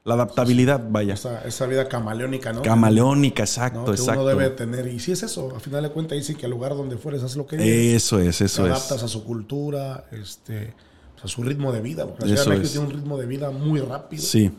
la 0.05 0.15
adaptabilidad, 0.15 0.85
vaya. 0.91 1.15
Esa, 1.15 1.43
esa 1.47 1.67
vida 1.67 1.89
camaleónica, 1.89 2.53
¿no? 2.53 2.61
Camaleónica, 2.63 3.43
¿no? 3.43 3.45
exacto, 3.45 3.85
Que 3.87 3.91
exacto. 3.93 4.21
uno 4.21 4.29
debe 4.29 4.51
tener. 4.51 4.87
Y 4.89 5.01
sí 5.01 5.13
es 5.13 5.23
eso, 5.23 5.55
a 5.57 5.61
final 5.61 5.83
de 5.83 5.91
cuentas 5.91 6.19
dice 6.19 6.35
que 6.35 6.45
al 6.45 6.51
lugar 6.53 6.75
donde 6.77 6.97
fueres 6.99 7.23
haz 7.23 7.37
lo 7.37 7.47
que 7.47 7.57
quieres. 7.57 7.95
Eso 8.05 8.19
es, 8.21 8.39
te 8.39 8.45
eso 8.45 8.65
adaptas 8.65 8.99
es. 8.99 9.03
a 9.05 9.09
su 9.09 9.25
cultura, 9.25 10.05
este, 10.13 10.75
pues, 11.15 11.25
a 11.25 11.29
su 11.29 11.43
ritmo 11.43 11.73
de 11.73 11.81
vida. 11.81 12.07
Porque 12.07 12.27
la 12.27 12.27
Ciudad 12.29 12.43
Eso 12.43 12.51
de 12.51 12.57
México 12.59 12.67
es. 12.67 12.73
tiene 12.73 12.87
un 12.87 12.93
ritmo 12.93 13.17
de 13.19 13.27
vida 13.27 13.51
muy 13.51 13.81
rápido. 13.81 14.23
Sí, 14.23 14.51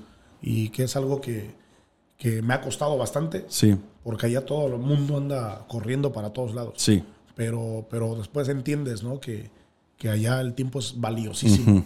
Y 0.41 0.69
que 0.69 0.83
es 0.83 0.95
algo 0.95 1.21
que, 1.21 1.53
que 2.17 2.41
me 2.41 2.53
ha 2.55 2.61
costado 2.61 2.97
bastante. 2.97 3.45
sí, 3.47 3.75
Porque 4.03 4.25
allá 4.25 4.45
todo 4.45 4.67
el 4.67 4.79
mundo 4.81 5.17
anda 5.17 5.65
corriendo 5.67 6.11
para 6.11 6.31
todos 6.31 6.53
lados. 6.55 6.73
sí. 6.77 7.03
Pero, 7.35 7.85
pero 7.89 8.15
después 8.15 8.47
entiendes, 8.47 9.03
¿no? 9.03 9.19
Que, 9.19 9.51
que 9.97 10.07
allá 10.09 10.39
el 10.39 10.53
tiempo 10.53 10.79
es 10.79 10.93
valiosísimo. 11.01 11.79
Ujú. 11.79 11.83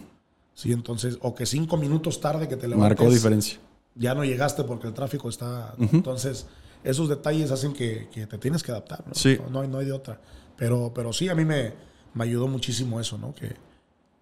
Sí, 0.59 0.73
entonces, 0.73 1.17
o 1.21 1.33
que 1.33 1.45
cinco 1.45 1.77
minutos 1.77 2.19
tarde 2.19 2.49
que 2.49 2.57
te 2.57 2.67
levantes. 2.67 2.99
Marcó 2.99 3.09
diferencia. 3.09 3.57
Ya 3.95 4.13
no 4.13 4.25
llegaste 4.25 4.65
porque 4.65 4.87
el 4.87 4.93
tráfico 4.93 5.29
está. 5.29 5.73
¿no? 5.77 5.87
Entonces, 5.93 6.47
esos 6.83 7.07
detalles 7.07 7.49
hacen 7.51 7.71
que, 7.71 8.09
que 8.11 8.27
te 8.27 8.37
tienes 8.37 8.61
que 8.61 8.71
adaptar. 8.71 9.07
¿no? 9.07 9.15
Sí. 9.15 9.37
No, 9.41 9.49
no 9.49 9.61
hay, 9.61 9.69
no 9.69 9.77
hay 9.77 9.85
de 9.85 9.93
otra. 9.93 10.19
Pero, 10.57 10.91
pero 10.93 11.13
sí, 11.13 11.29
a 11.29 11.35
mí 11.35 11.45
me, 11.45 11.71
me 12.13 12.25
ayudó 12.25 12.49
muchísimo 12.49 12.99
eso, 12.99 13.17
¿no? 13.17 13.33
Que, 13.33 13.55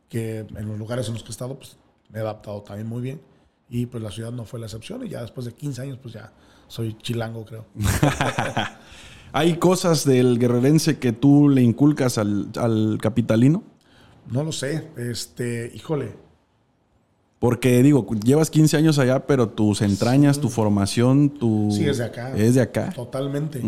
que 0.10 0.42
en 0.42 0.68
los 0.68 0.78
lugares 0.78 1.08
en 1.08 1.16
los 1.16 1.24
que 1.24 1.30
he 1.30 1.32
estado, 1.32 1.58
pues 1.58 1.76
me 2.10 2.20
he 2.20 2.22
adaptado 2.22 2.62
también 2.62 2.86
muy 2.88 3.02
bien. 3.02 3.20
Y 3.68 3.88
pues 3.88 4.04
la 4.04 4.12
ciudad 4.12 4.32
no 4.32 4.46
fue 4.46 4.60
la 4.60 4.68
excepción. 4.68 5.04
Y 5.08 5.10
ya 5.10 5.22
después 5.24 5.48
de 5.48 5.54
15 5.54 5.82
años, 5.82 5.98
pues 6.00 6.14
ya 6.14 6.34
soy 6.68 6.96
chilango, 7.00 7.46
creo. 7.46 7.66
¿Hay 9.34 9.58
cosas 9.58 10.06
del 10.06 10.38
guerrerense 10.38 11.00
que 11.00 11.14
tú 11.14 11.50
le 11.50 11.64
inculcas 11.64 12.20
al, 12.20 12.50
al 12.58 13.00
capitalino? 13.02 13.64
No 14.30 14.44
lo 14.44 14.52
sé. 14.52 14.92
Este, 14.98 15.72
híjole. 15.74 16.27
Porque 17.40 17.84
digo, 17.84 18.08
llevas 18.24 18.50
15 18.50 18.78
años 18.78 18.98
allá, 18.98 19.28
pero 19.28 19.50
tus 19.50 19.82
entrañas, 19.82 20.40
tu 20.40 20.50
formación, 20.50 21.30
tu... 21.30 21.70
Sí, 21.72 21.88
es 21.88 22.00
de 22.00 22.06
acá. 22.06 22.36
Es 22.36 22.56
de 22.56 22.62
acá. 22.62 22.90
Totalmente. 22.90 23.62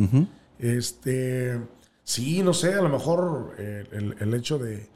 Este, 0.58 1.60
sí, 2.04 2.42
no 2.42 2.54
sé, 2.54 2.74
a 2.74 2.82
lo 2.82 2.90
mejor 2.90 3.56
eh, 3.60 4.16
el, 4.20 4.34
hecho 4.34 4.58
de, 4.58 4.90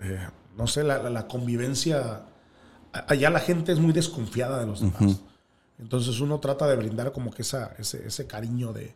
eh, 0.00 0.18
no 0.58 0.66
sé, 0.66 0.84
la, 0.84 1.26
convivencia, 1.26 2.24
allá 2.92 3.30
la 3.30 3.40
gente 3.40 3.72
es 3.72 3.78
muy 3.78 3.94
desconfiada 3.94 4.60
de 4.60 4.66
los 4.66 4.80
demás. 4.80 5.20
Entonces 5.78 6.20
uno 6.20 6.40
trata 6.40 6.66
de 6.66 6.76
brindar 6.76 7.12
como 7.12 7.32
que 7.32 7.42
esa, 7.42 7.74
ese, 7.78 8.26
cariño 8.26 8.72
de... 8.72 8.92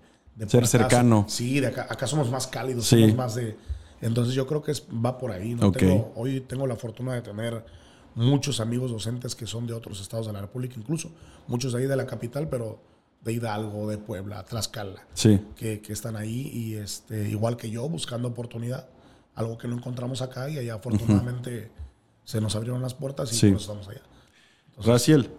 Ser 0.46 0.66
cercano. 0.66 1.24
Sí, 1.26 1.58
de 1.58 1.68
acá, 1.68 1.86
acá 1.88 2.06
somos 2.06 2.30
más 2.30 2.46
cálidos, 2.46 2.86
somos 2.86 3.14
más 3.14 3.34
de... 3.34 3.56
Entonces 4.00 4.34
yo 4.34 4.46
creo 4.46 4.62
que 4.62 4.70
es, 4.70 4.84
va 5.04 5.18
por 5.18 5.32
ahí. 5.32 5.54
¿no? 5.54 5.72
hoy 6.14 6.40
tengo 6.40 6.66
la 6.66 6.76
fortuna 6.76 7.14
de 7.14 7.22
tener 7.22 7.64
muchos 8.18 8.58
amigos 8.58 8.90
docentes 8.90 9.34
que 9.36 9.46
son 9.46 9.66
de 9.66 9.72
otros 9.72 10.00
estados 10.00 10.26
de 10.26 10.32
la 10.32 10.40
República, 10.40 10.74
incluso 10.76 11.10
muchos 11.46 11.72
de 11.72 11.78
ahí 11.78 11.86
de 11.86 11.96
la 11.96 12.06
capital, 12.06 12.48
pero 12.48 12.80
de 13.22 13.32
Hidalgo, 13.32 13.88
de 13.88 13.98
Puebla, 13.98 14.44
Tlaxcala, 14.44 15.06
sí. 15.14 15.40
que, 15.56 15.80
están 15.88 16.16
ahí 16.16 16.50
y 16.52 16.74
este, 16.74 17.28
igual 17.28 17.56
que 17.56 17.70
yo, 17.70 17.88
buscando 17.88 18.28
oportunidad, 18.28 18.88
algo 19.34 19.56
que 19.56 19.68
no 19.68 19.76
encontramos 19.76 20.20
acá 20.20 20.48
y 20.50 20.58
allá 20.58 20.74
afortunadamente 20.74 21.70
se 22.24 22.40
nos 22.40 22.56
abrieron 22.56 22.82
las 22.82 22.94
puertas 22.94 23.32
y 23.32 23.38
por 23.40 23.60
eso 23.60 23.70
estamos 23.72 23.88
allá. 23.88 24.02
Raciel, 24.84 25.30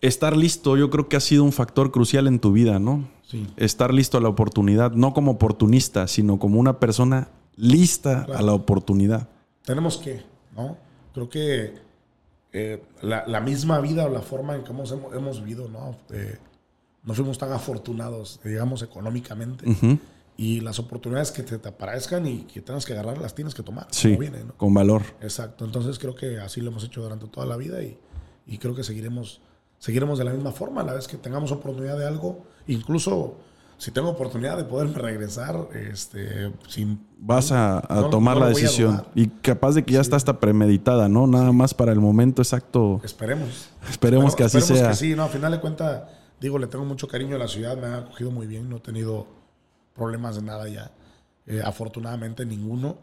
estar 0.00 0.36
listo 0.36 0.76
yo 0.76 0.88
creo 0.88 1.08
que 1.08 1.16
ha 1.16 1.20
sido 1.20 1.44
un 1.44 1.52
factor 1.52 1.90
crucial 1.90 2.26
en 2.26 2.40
tu 2.40 2.52
vida, 2.52 2.78
¿no? 2.78 3.08
Sí. 3.26 3.46
Estar 3.56 3.92
listo 3.92 4.16
a 4.16 4.22
la 4.22 4.30
oportunidad, 4.30 4.92
no 4.92 5.12
como 5.12 5.32
oportunista, 5.32 6.08
sino 6.08 6.38
como 6.38 6.58
una 6.58 6.80
persona 6.80 7.28
lista 7.56 8.26
a 8.34 8.40
la 8.40 8.54
oportunidad. 8.54 9.28
Tenemos 9.64 9.98
que, 9.98 10.22
¿no? 10.56 10.87
Creo 11.12 11.28
que 11.28 11.74
eh, 12.52 12.82
la, 13.02 13.40
misma 13.40 13.80
vida 13.80 14.06
o 14.06 14.08
la 14.08 14.22
forma 14.22 14.54
en 14.54 14.64
que 14.64 14.70
hemos, 14.70 14.92
hemos 14.92 15.40
vivido, 15.40 15.68
¿no? 15.68 15.96
Eh, 16.10 16.38
no 17.04 17.14
fuimos 17.14 17.38
tan 17.38 17.52
afortunados, 17.52 18.40
digamos, 18.44 18.82
económicamente. 18.82 19.64
Y 20.36 20.60
las 20.60 20.78
oportunidades 20.78 21.32
que 21.32 21.42
te, 21.42 21.56
aparezcan 21.68 22.26
y 22.26 22.42
que 22.42 22.60
tengas 22.60 22.86
que 22.86 22.92
agarrar, 22.92 23.18
las 23.18 23.34
tienes 23.34 23.54
que 23.54 23.62
tomar. 23.62 23.88
Sí, 23.90 24.16
con 24.56 24.72
valor. 24.72 25.02
Exacto. 25.20 25.64
Entonces 25.64 25.98
creo 25.98 26.14
que 26.14 26.38
así 26.38 26.60
lo 26.60 26.70
hemos 26.70 26.84
hecho 26.84 27.02
durante 27.02 27.26
toda 27.26 27.46
la 27.46 27.56
vida 27.56 27.82
y, 27.82 27.98
y 28.46 28.58
creo 28.58 28.74
que 28.74 28.84
seguiremos, 28.84 29.40
seguiremos 29.78 30.18
de 30.18 30.24
la 30.24 30.32
misma 30.32 30.52
forma. 30.52 30.82
A 30.82 30.84
la 30.84 30.94
vez 30.94 31.08
que 31.08 31.16
tengamos 31.16 31.50
oportunidad 31.50 31.98
de 31.98 32.06
algo, 32.06 32.44
incluso 32.66 33.36
si 33.78 33.90
tengo 33.92 34.10
oportunidad 34.10 34.56
de 34.56 34.64
poderme 34.64 34.94
regresar, 34.94 35.68
este, 35.72 36.52
sin... 36.68 37.06
Vas 37.20 37.52
a, 37.52 37.80
tomar 38.10 38.36
la 38.36 38.48
decisión. 38.48 39.04
y 39.14 39.28
capaz 39.28 39.74
de 39.74 39.84
que 39.84 39.94
ya 39.94 40.00
está 40.00 40.16
hasta 40.16 40.40
premeditada, 40.40 41.08
¿no? 41.08 41.26
Nada 41.26 41.52
más 41.52 41.74
para 41.74 41.92
el 41.92 42.00
momento 42.00 42.42
exacto. 42.42 43.00
Esperemos. 43.02 43.70
Esperemos 43.88 44.36
que 44.36 44.44
así 44.44 44.58
esperemos 44.58 44.80
sea. 44.80 44.90
Que 44.90 44.96
sí, 44.96 45.16
no, 45.16 45.22
a 45.22 45.28
final 45.28 45.52
de 45.52 45.60
cuentas, 45.60 46.02
digo, 46.40 46.58
le 46.58 46.66
tengo 46.66 46.84
mucho 46.84 47.08
cariño 47.08 47.36
a 47.36 47.38
la 47.38 47.48
ciudad, 47.48 47.76
me 47.76 47.86
ha 47.86 47.98
acogido 47.98 48.30
muy 48.30 48.46
bien, 48.46 48.68
no 48.68 48.76
he 48.76 48.80
tenido 48.80 49.26
problemas 49.94 50.36
de 50.36 50.42
nada 50.42 50.68
ya. 50.68 50.90
Eh, 51.46 51.62
afortunadamente 51.64 52.44
ninguno. 52.44 52.98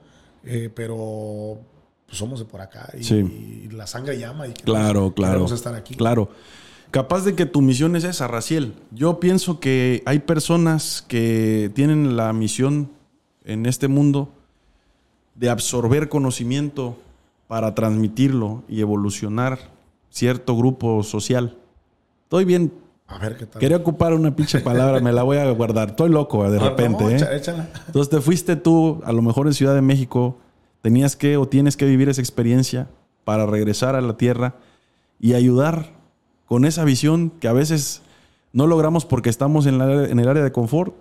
Eh, 0.45 0.69
pero 0.73 1.57
pues, 2.05 2.17
somos 2.17 2.39
de 2.39 2.45
por 2.45 2.61
acá 2.61 2.91
y, 2.97 3.67
la 3.69 3.87
sangre 3.87 4.19
llama 4.19 4.47
y 4.47 4.53
claro, 4.53 5.13
claro, 5.13 5.45
estar 5.45 5.73
aquí. 5.73 5.95
Claro. 5.95 6.29
Capaz 6.91 7.25
de 7.25 7.35
que 7.35 7.45
tu 7.45 7.61
misión 7.61 7.95
es 7.95 8.03
esa, 8.03 8.27
Raciel. 8.27 8.73
Yo 8.91 9.19
pienso 9.19 9.59
que 9.59 10.01
hay 10.05 10.19
personas 10.19 11.03
que 11.07 11.71
tienen 11.73 12.15
la 12.15 12.31
misión 12.33 12.89
en 13.43 13.65
este 13.65 13.87
mundo 13.87 14.29
de 15.35 15.49
absorber 15.49 16.09
conocimiento 16.09 16.97
para 17.47 17.75
transmitirlo 17.75 18.63
y 18.67 18.81
evolucionar 18.81 19.59
cierto 20.09 20.55
grupo 20.55 21.03
social. 21.03 21.57
Estoy 22.23 22.45
bien. 22.45 22.73
A 23.07 23.19
ver 23.19 23.37
qué 23.37 23.45
tal. 23.45 23.59
Quería 23.59 23.77
ocupar 23.77 24.13
una 24.13 24.35
pinche 24.35 24.59
palabra, 24.61 24.99
me 24.99 25.11
la 25.11 25.23
voy 25.23 25.37
a 25.37 25.49
guardar. 25.51 25.89
Estoy 25.89 26.09
loco 26.09 26.49
de 26.49 26.57
repente. 26.57 27.17
¿eh? 27.17 27.41
Entonces 27.87 28.09
te 28.09 28.19
fuiste 28.21 28.55
tú, 28.55 29.01
a 29.05 29.11
lo 29.11 29.21
mejor 29.21 29.45
en 29.47 29.53
Ciudad 29.53 29.75
de 29.75 29.81
México, 29.81 30.37
tenías 30.81 31.15
que 31.15 31.37
o 31.37 31.47
tienes 31.47 31.77
que 31.77 31.85
vivir 31.85 32.09
esa 32.09 32.21
experiencia 32.21 32.87
para 33.25 33.45
regresar 33.45 33.95
a 33.95 34.01
la 34.01 34.17
tierra 34.17 34.55
y 35.19 35.33
ayudar 35.33 35.91
con 36.45 36.65
esa 36.65 36.83
visión 36.83 37.31
que 37.39 37.47
a 37.47 37.53
veces 37.53 38.01
no 38.53 38.67
logramos 38.67 39.05
porque 39.05 39.29
estamos 39.29 39.65
en, 39.65 39.81
el 39.81 40.29
área 40.29 40.43
de 40.43 40.51
confort. 40.51 40.93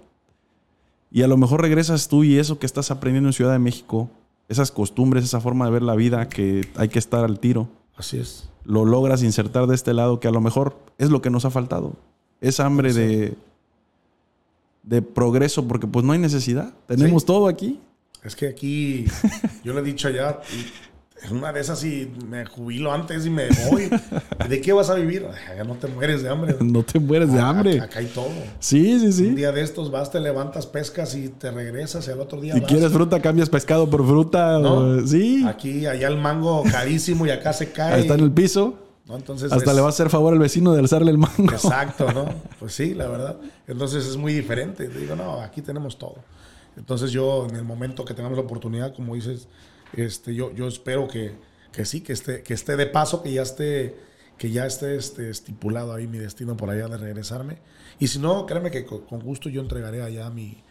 Y 1.11 1.23
a 1.23 1.29
lo 1.29 1.37
mejor 1.37 1.63
regresas 1.63 2.09
tú 2.09 2.25
y 2.25 2.39
eso 2.39 2.59
que 2.59 2.67
estás 2.67 2.91
aprendiendo 2.91 3.29
en 3.29 3.33
Ciudad 3.33 3.53
de 3.53 3.61
México, 3.61 4.11
esas 4.49 4.73
costumbres, 4.73 5.25
esa 5.25 5.41
forma 5.41 5.67
de 5.67 5.71
ver 5.71 5.83
la 5.83 5.95
vida 5.95 6.29
que 6.29 6.69
hay 6.75 6.89
que 6.89 6.99
estar 6.99 7.25
al 7.25 7.39
tiro. 7.39 7.69
Así 7.97 8.19
es. 8.19 8.49
Lo 8.65 8.85
logras 8.85 9.23
insertar 9.23 9.69
de 9.69 9.77
este 9.77 9.95
lado 9.95 10.19
que 10.19 10.27
a 10.27 10.33
lo 10.33 10.41
mejor 10.41 10.77
es 10.99 11.11
lo 11.11 11.23
que 11.23 11.31
nos 11.31 11.45
ha 11.45 11.51
faltado. 11.51 11.93
Esa 12.41 12.67
hambre 12.67 12.93
de, 12.93 13.37
de 14.83 15.03
progreso, 15.03 15.69
porque 15.69 15.87
pues 15.87 16.05
no 16.05 16.13
hay 16.13 16.19
necesidad. 16.19 16.75
Tenemos 16.87 17.25
todo 17.25 17.47
aquí. 17.47 17.81
Es 18.25 18.35
que 18.35 18.49
aquí, 18.49 19.05
yo 19.65 19.75
le 19.75 19.81
he 19.81 19.85
dicho 19.85 20.09
allá, 20.09 20.41
es 21.23 21.31
una 21.31 21.53
de 21.53 21.61
esas 21.61 21.83
y 21.85 22.13
me 22.29 22.45
jubilo 22.45 22.93
antes 22.93 23.25
y 23.25 23.31
me 23.31 23.49
voy. 23.71 23.89
¿De 24.49 24.61
qué 24.61 24.73
vas 24.73 24.91
a 24.91 24.95
vivir? 24.95 25.27
Ya 25.57 25.65
no 25.65 25.75
te 25.75 25.87
mueres 25.87 26.23
de 26.23 26.29
hambre. 26.29 26.57
No 26.61 26.83
te 26.83 26.99
mueres 26.99 27.33
de 27.33 27.41
hambre. 27.41 27.81
Acá, 27.81 28.01
hay 28.01 28.07
todo. 28.07 28.29
Sí, 28.59 28.99
sí, 29.01 29.13
sí. 29.13 29.27
Un 29.29 29.37
día 29.37 29.53
de 29.53 29.63
estos 29.63 29.91
vas, 29.91 30.11
te 30.11 30.21
levantas, 30.21 30.67
pescas 30.67 31.15
y 31.15 31.29
te 31.29 31.51
regresas 31.51 32.07
y 32.09 32.11
al 32.11 32.21
otro 32.21 32.41
día 32.41 32.55
Si 32.55 32.61
quieres 32.63 32.93
fruta, 32.93 33.23
cambias 33.23 33.49
pescado 33.49 33.89
por 33.89 34.07
fruta. 34.07 34.61
sí. 35.07 35.45
Aquí, 35.47 35.87
allá 35.87 36.09
el 36.09 36.19
mango 36.19 36.63
carísimo 36.71 37.27
y 37.27 37.31
acá 37.31 37.53
se 37.53 37.71
cae. 37.71 38.01
está 38.01 38.15
en 38.15 38.21
el 38.21 38.33
piso. 38.33 38.79
Entonces 39.09 39.53
Hasta 39.53 39.75
le 39.75 39.81
va 39.81 39.89
a 39.89 39.91
hacer 39.91 40.09
favor 40.09 40.33
al 40.33 40.39
vecino 40.39 40.73
de 40.73 40.81
alzarle 40.81 41.11
el 41.11 41.19
mango. 41.19 41.53
Exacto, 41.53 42.11
¿no? 42.13 42.27
Pues 42.59 42.73
sí, 42.75 42.95
la 42.95 43.07
verdad. 43.07 43.37
Entonces 43.67 44.07
es 44.07 44.17
muy 44.17 44.33
diferente. 44.33 44.89
Digo, 44.89 45.15
no, 45.15 45.41
aquí 45.41 45.61
tenemos 45.61 45.99
todo. 45.99 46.17
Entonces 46.77 47.13
yo, 47.13 47.47
en 47.49 47.57
el 47.57 47.65
momento 47.65 48.05
que 48.05 48.15
tengamos 48.15 48.39
la 48.39 48.45
oportunidad, 48.45 48.95
como 48.95 49.15
dices, 49.15 49.49
este, 49.97 50.35
yo, 50.35 50.53
yo 50.55 50.69
espero 50.69 51.09
que, 51.09 51.33
que 51.73 51.85
sí, 51.85 52.01
que 52.01 52.13
esté, 52.13 52.43
que 52.43 52.55
esté 52.55 52.77
de 52.77 52.87
paso, 52.87 53.23
que 53.23 53.33
ya 53.33 53.43
esté, 53.43 53.97
que 54.39 54.51
ya 54.51 54.67
esté 54.67 54.97
este, 54.97 55.31
estipulado 55.31 55.93
ahí 55.93 56.07
mi 56.07 56.19
destino 56.19 56.57
por 56.57 56.71
allá 56.71 56.89
de 56.89 56.97
regresarme. 56.97 57.59
Y 57.99 58.09
si 58.09 58.19
no, 58.19 58.47
créeme 58.47 58.71
que 58.71 58.85
con, 58.85 59.21
gusto 59.21 59.49
yo 59.49 59.61
entregaré 59.61 60.03
allá 60.03 60.31
mi, 60.31 60.63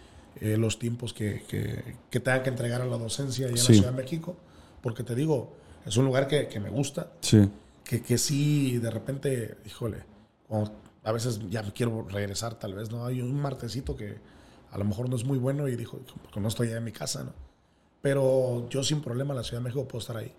eh, 0.41 0.57
los 0.57 0.79
tiempos 0.79 1.13
que, 1.13 1.43
que, 1.47 1.95
que, 2.09 2.19
tenga 2.19 2.43
que 2.43 2.49
entregar 2.49 2.81
a 2.81 2.85
la 2.85 2.97
docencia 2.97 3.47
allá 3.47 3.55
en 3.55 3.59
la 3.59 3.65
Ciudad 3.65 3.91
de 3.91 4.03
México. 4.03 4.35
Porque 4.81 5.03
te 5.03 5.15
digo, 5.15 5.55
es 5.85 5.95
un 5.97 6.05
lugar 6.05 6.27
que, 6.27 6.47
que 6.47 6.59
me 6.59 6.69
gusta. 6.69 7.11
Sí. 7.21 7.49
Que, 7.83 8.01
que 8.01 8.17
sí, 8.17 8.77
de 8.77 8.89
repente, 8.89 9.57
híjole, 9.65 10.03
a 11.03 11.11
veces 11.11 11.39
ya 11.49 11.63
quiero 11.73 12.07
regresar 12.07 12.55
tal 12.55 12.73
vez, 12.73 12.91
¿no? 12.91 13.05
Hay 13.05 13.21
un 13.21 13.39
martesito 13.39 13.95
que 13.95 14.17
a 14.71 14.77
lo 14.77 14.85
mejor 14.85 15.09
no 15.09 15.15
es 15.15 15.23
muy 15.23 15.37
bueno 15.37 15.67
y 15.67 15.75
dijo, 15.75 15.99
porque 16.21 16.39
no 16.39 16.47
estoy 16.47 16.69
allá 16.69 16.77
en 16.77 16.83
mi 16.83 16.91
casa, 16.91 17.23
¿no? 17.23 17.33
Pero 18.03 18.67
yo 18.69 18.83
sin 18.83 18.99
problema 18.99 19.31
en 19.31 19.37
la 19.37 19.43
Ciudad 19.43 19.61
de 19.61 19.63
México 19.63 19.87
puedo 19.87 20.01
estar 20.01 20.17
ahí. 20.17 20.33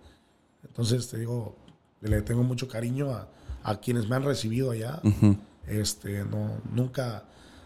Entonces, 0.64 1.08
te 1.08 1.16
digo, 1.18 1.56
le 2.02 2.20
tengo 2.20 2.42
mucho 2.42 2.68
cariño 2.68 3.10
a, 3.10 3.26
a 3.62 3.80
quienes 3.80 4.06
me 4.06 4.16
han 4.16 4.22
recibido 4.22 4.70
allá. 4.70 5.00
este, 5.66 6.26
no, 6.26 6.60
nunca, 6.70 7.24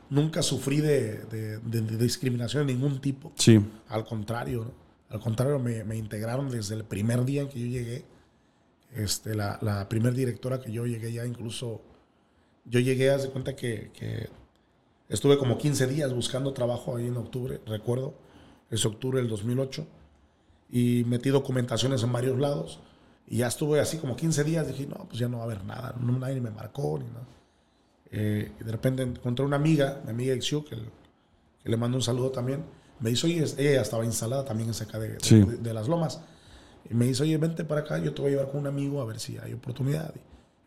nunca 0.09 0.43
sufrí 0.43 0.81
de, 0.81 1.25
de, 1.27 1.99
discriminación 1.99 2.65
de 2.65 2.75
ningún 2.75 3.01
tipo. 3.01 3.33
Sí. 3.35 3.61
Al 3.89 4.05
contrario, 4.05 4.73
al 5.11 5.19
contrario, 5.19 5.59
me, 5.59 5.83
me, 5.83 5.97
integraron 5.97 6.49
desde 6.49 6.77
el 6.77 6.85
primer 6.85 7.25
día 7.25 7.43
en 7.43 7.49
que 7.49 7.59
yo 7.59 7.67
llegué. 7.67 8.05
Este, 8.95 9.35
la, 9.35 9.59
la 9.63 9.89
primer 9.89 10.15
directora 10.15 10.61
que 10.61 10.71
yo 10.71 10.87
llegué 10.87 11.13
ya, 11.13 11.27
incluso, 11.27 11.83
yo 12.67 12.79
llegué, 12.79 13.11
a 13.11 13.19
de 13.19 13.31
cuenta 13.31 13.57
que, 13.57 13.91
que 13.95 14.29
estuve 15.09 15.39
como 15.39 15.59
15 15.59 15.89
días 15.89 16.15
buscando 16.15 16.53
trabajo 16.53 16.97
ahí 16.97 17.09
en 17.09 17.17
octubre, 17.17 17.61
recuerdo 17.67 18.28
es 18.71 18.85
octubre 18.85 19.21
del 19.21 19.29
2008, 19.29 19.87
y 20.71 21.05
metí 21.05 21.31
documentaciones 21.31 22.03
en 22.03 22.13
varios 22.13 22.39
lados. 22.39 22.81
Y 23.27 23.39
ya 23.39 23.49
estuve 23.49 23.81
así 23.81 23.99
como 23.99 24.17
15 24.17 24.45
días, 24.45 24.67
dije, 24.67 24.87
no, 24.87 25.07
pues 25.07 25.19
ya 25.19 25.29
no 25.29 25.39
va 25.39 25.45
a 25.45 25.47
haber 25.47 25.65
nada, 25.65 25.95
no, 26.01 26.19
nadie 26.19 26.41
me 26.41 26.51
marcó 26.51 26.99
ni 26.99 27.07
nada. 27.07 27.27
Eh, 28.11 28.53
y 28.59 28.65
de 28.65 28.73
repente 28.73 29.03
encontré 29.03 29.45
una 29.45 29.57
amiga, 29.57 30.01
mi 30.05 30.11
amiga 30.11 30.35
Ixiu, 30.35 30.65
que, 30.65 30.77
le 31.65 31.77
mando 31.77 31.99
un 31.99 32.03
saludo 32.03 32.31
también. 32.31 32.65
Me 33.01 33.11
dice, 33.11 33.27
oye, 33.27 33.45
ella 33.59 33.83
estaba 33.83 34.05
instalada 34.05 34.45
también 34.45 34.69
en 34.69 34.75
cerca 34.75 34.99
de, 34.99 35.19
de, 35.19 35.75
las 35.75 35.89
lomas. 35.89 36.21
Y 36.91 36.95
me 36.95 37.05
dice, 37.05 37.23
oye, 37.25 37.37
vente 37.37 37.65
para 37.65 37.83
acá, 37.83 37.99
yo 37.99 38.15
te 38.15 38.23
voy 38.23 38.31
a 38.31 38.37
llevar 38.37 38.51
con 38.51 38.61
un 38.61 38.67
amigo 38.67 39.03
a 39.03 39.05
ver 39.05 39.21
si 39.21 39.37
hay 39.37 39.53
oportunidad. 39.53 40.15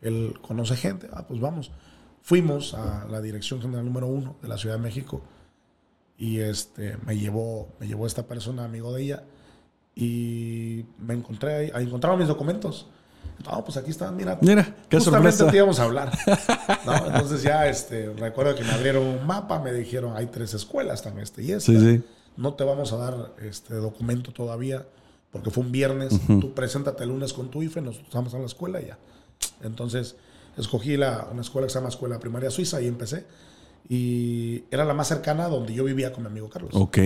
él 0.00 0.34
conoce 0.40 0.76
gente, 0.76 1.08
ah, 1.12 1.26
pues 1.26 1.40
vamos. 1.40 1.72
Fuimos 2.22 2.74
a 2.74 3.06
la 3.10 3.20
dirección 3.20 3.60
general 3.60 3.84
número 3.84 4.06
uno 4.06 4.36
de 4.40 4.46
la 4.46 4.56
Ciudad 4.56 4.76
de 4.76 4.82
México 4.82 5.22
y 6.18 6.40
este, 6.40 6.96
me 7.04 7.16
llevó, 7.18 7.68
me 7.80 7.86
llevó 7.86 8.06
esta 8.06 8.26
persona, 8.26 8.64
amigo 8.64 8.92
de 8.92 9.02
ella, 9.02 9.24
y 9.94 10.84
me 10.98 11.14
encontré 11.14 11.54
ahí, 11.54 11.70
ahí 11.74 11.84
encontraron 11.84 12.18
mis 12.18 12.28
documentos. 12.28 12.86
No, 13.44 13.64
pues 13.64 13.76
aquí 13.76 13.90
están, 13.90 14.16
mira. 14.16 14.38
Mira, 14.40 14.76
qué 14.88 14.98
justamente 14.98 15.44
te 15.44 15.56
íbamos 15.56 15.80
a 15.80 15.84
hablar. 15.84 16.12
Entonces 17.06 17.42
ya, 17.42 17.66
este, 17.66 18.12
recuerdo 18.14 18.54
que 18.54 18.62
me 18.62 18.70
abrieron 18.70 19.04
un 19.04 19.26
mapa, 19.26 19.58
me 19.58 19.72
dijeron, 19.72 20.16
hay 20.16 20.26
tres 20.26 20.54
escuelas, 20.54 21.00
están 21.00 21.18
este 21.18 21.42
y 21.42 21.52
este. 21.52 21.72
Sí, 21.72 21.80
sí. 21.80 22.04
No 22.36 22.54
te 22.54 22.64
vamos 22.64 22.92
a 22.92 22.96
dar 22.96 23.34
este 23.40 23.74
documento 23.74 24.32
todavía 24.32 24.86
porque 25.32 25.50
fue 25.50 25.64
un 25.64 25.72
viernes, 25.72 26.20
tú 26.26 26.52
preséntate 26.52 27.04
el 27.04 27.08
lunes 27.08 27.32
con 27.32 27.50
tu 27.50 27.62
IFE, 27.62 27.80
nos 27.80 28.02
vamos 28.12 28.34
a 28.34 28.38
la 28.38 28.44
escuela 28.44 28.82
y 28.82 28.86
ya. 28.88 28.98
Entonces, 29.62 30.16
escogí 30.58 30.98
la, 30.98 31.26
una 31.32 31.40
escuela 31.40 31.66
que 31.66 31.72
se 31.72 31.78
llama 31.78 31.88
Escuela 31.88 32.18
Primaria 32.18 32.50
Suiza 32.50 32.82
y 32.82 32.86
empecé. 32.86 33.24
Y 33.96 34.64
era 34.70 34.86
la 34.86 34.94
más 34.94 35.08
cercana 35.08 35.48
donde 35.48 35.74
yo 35.74 35.84
vivía 35.84 36.12
con 36.14 36.22
mi 36.24 36.28
amigo 36.30 36.48
Carlos. 36.48 36.70
Ok. 36.74 36.98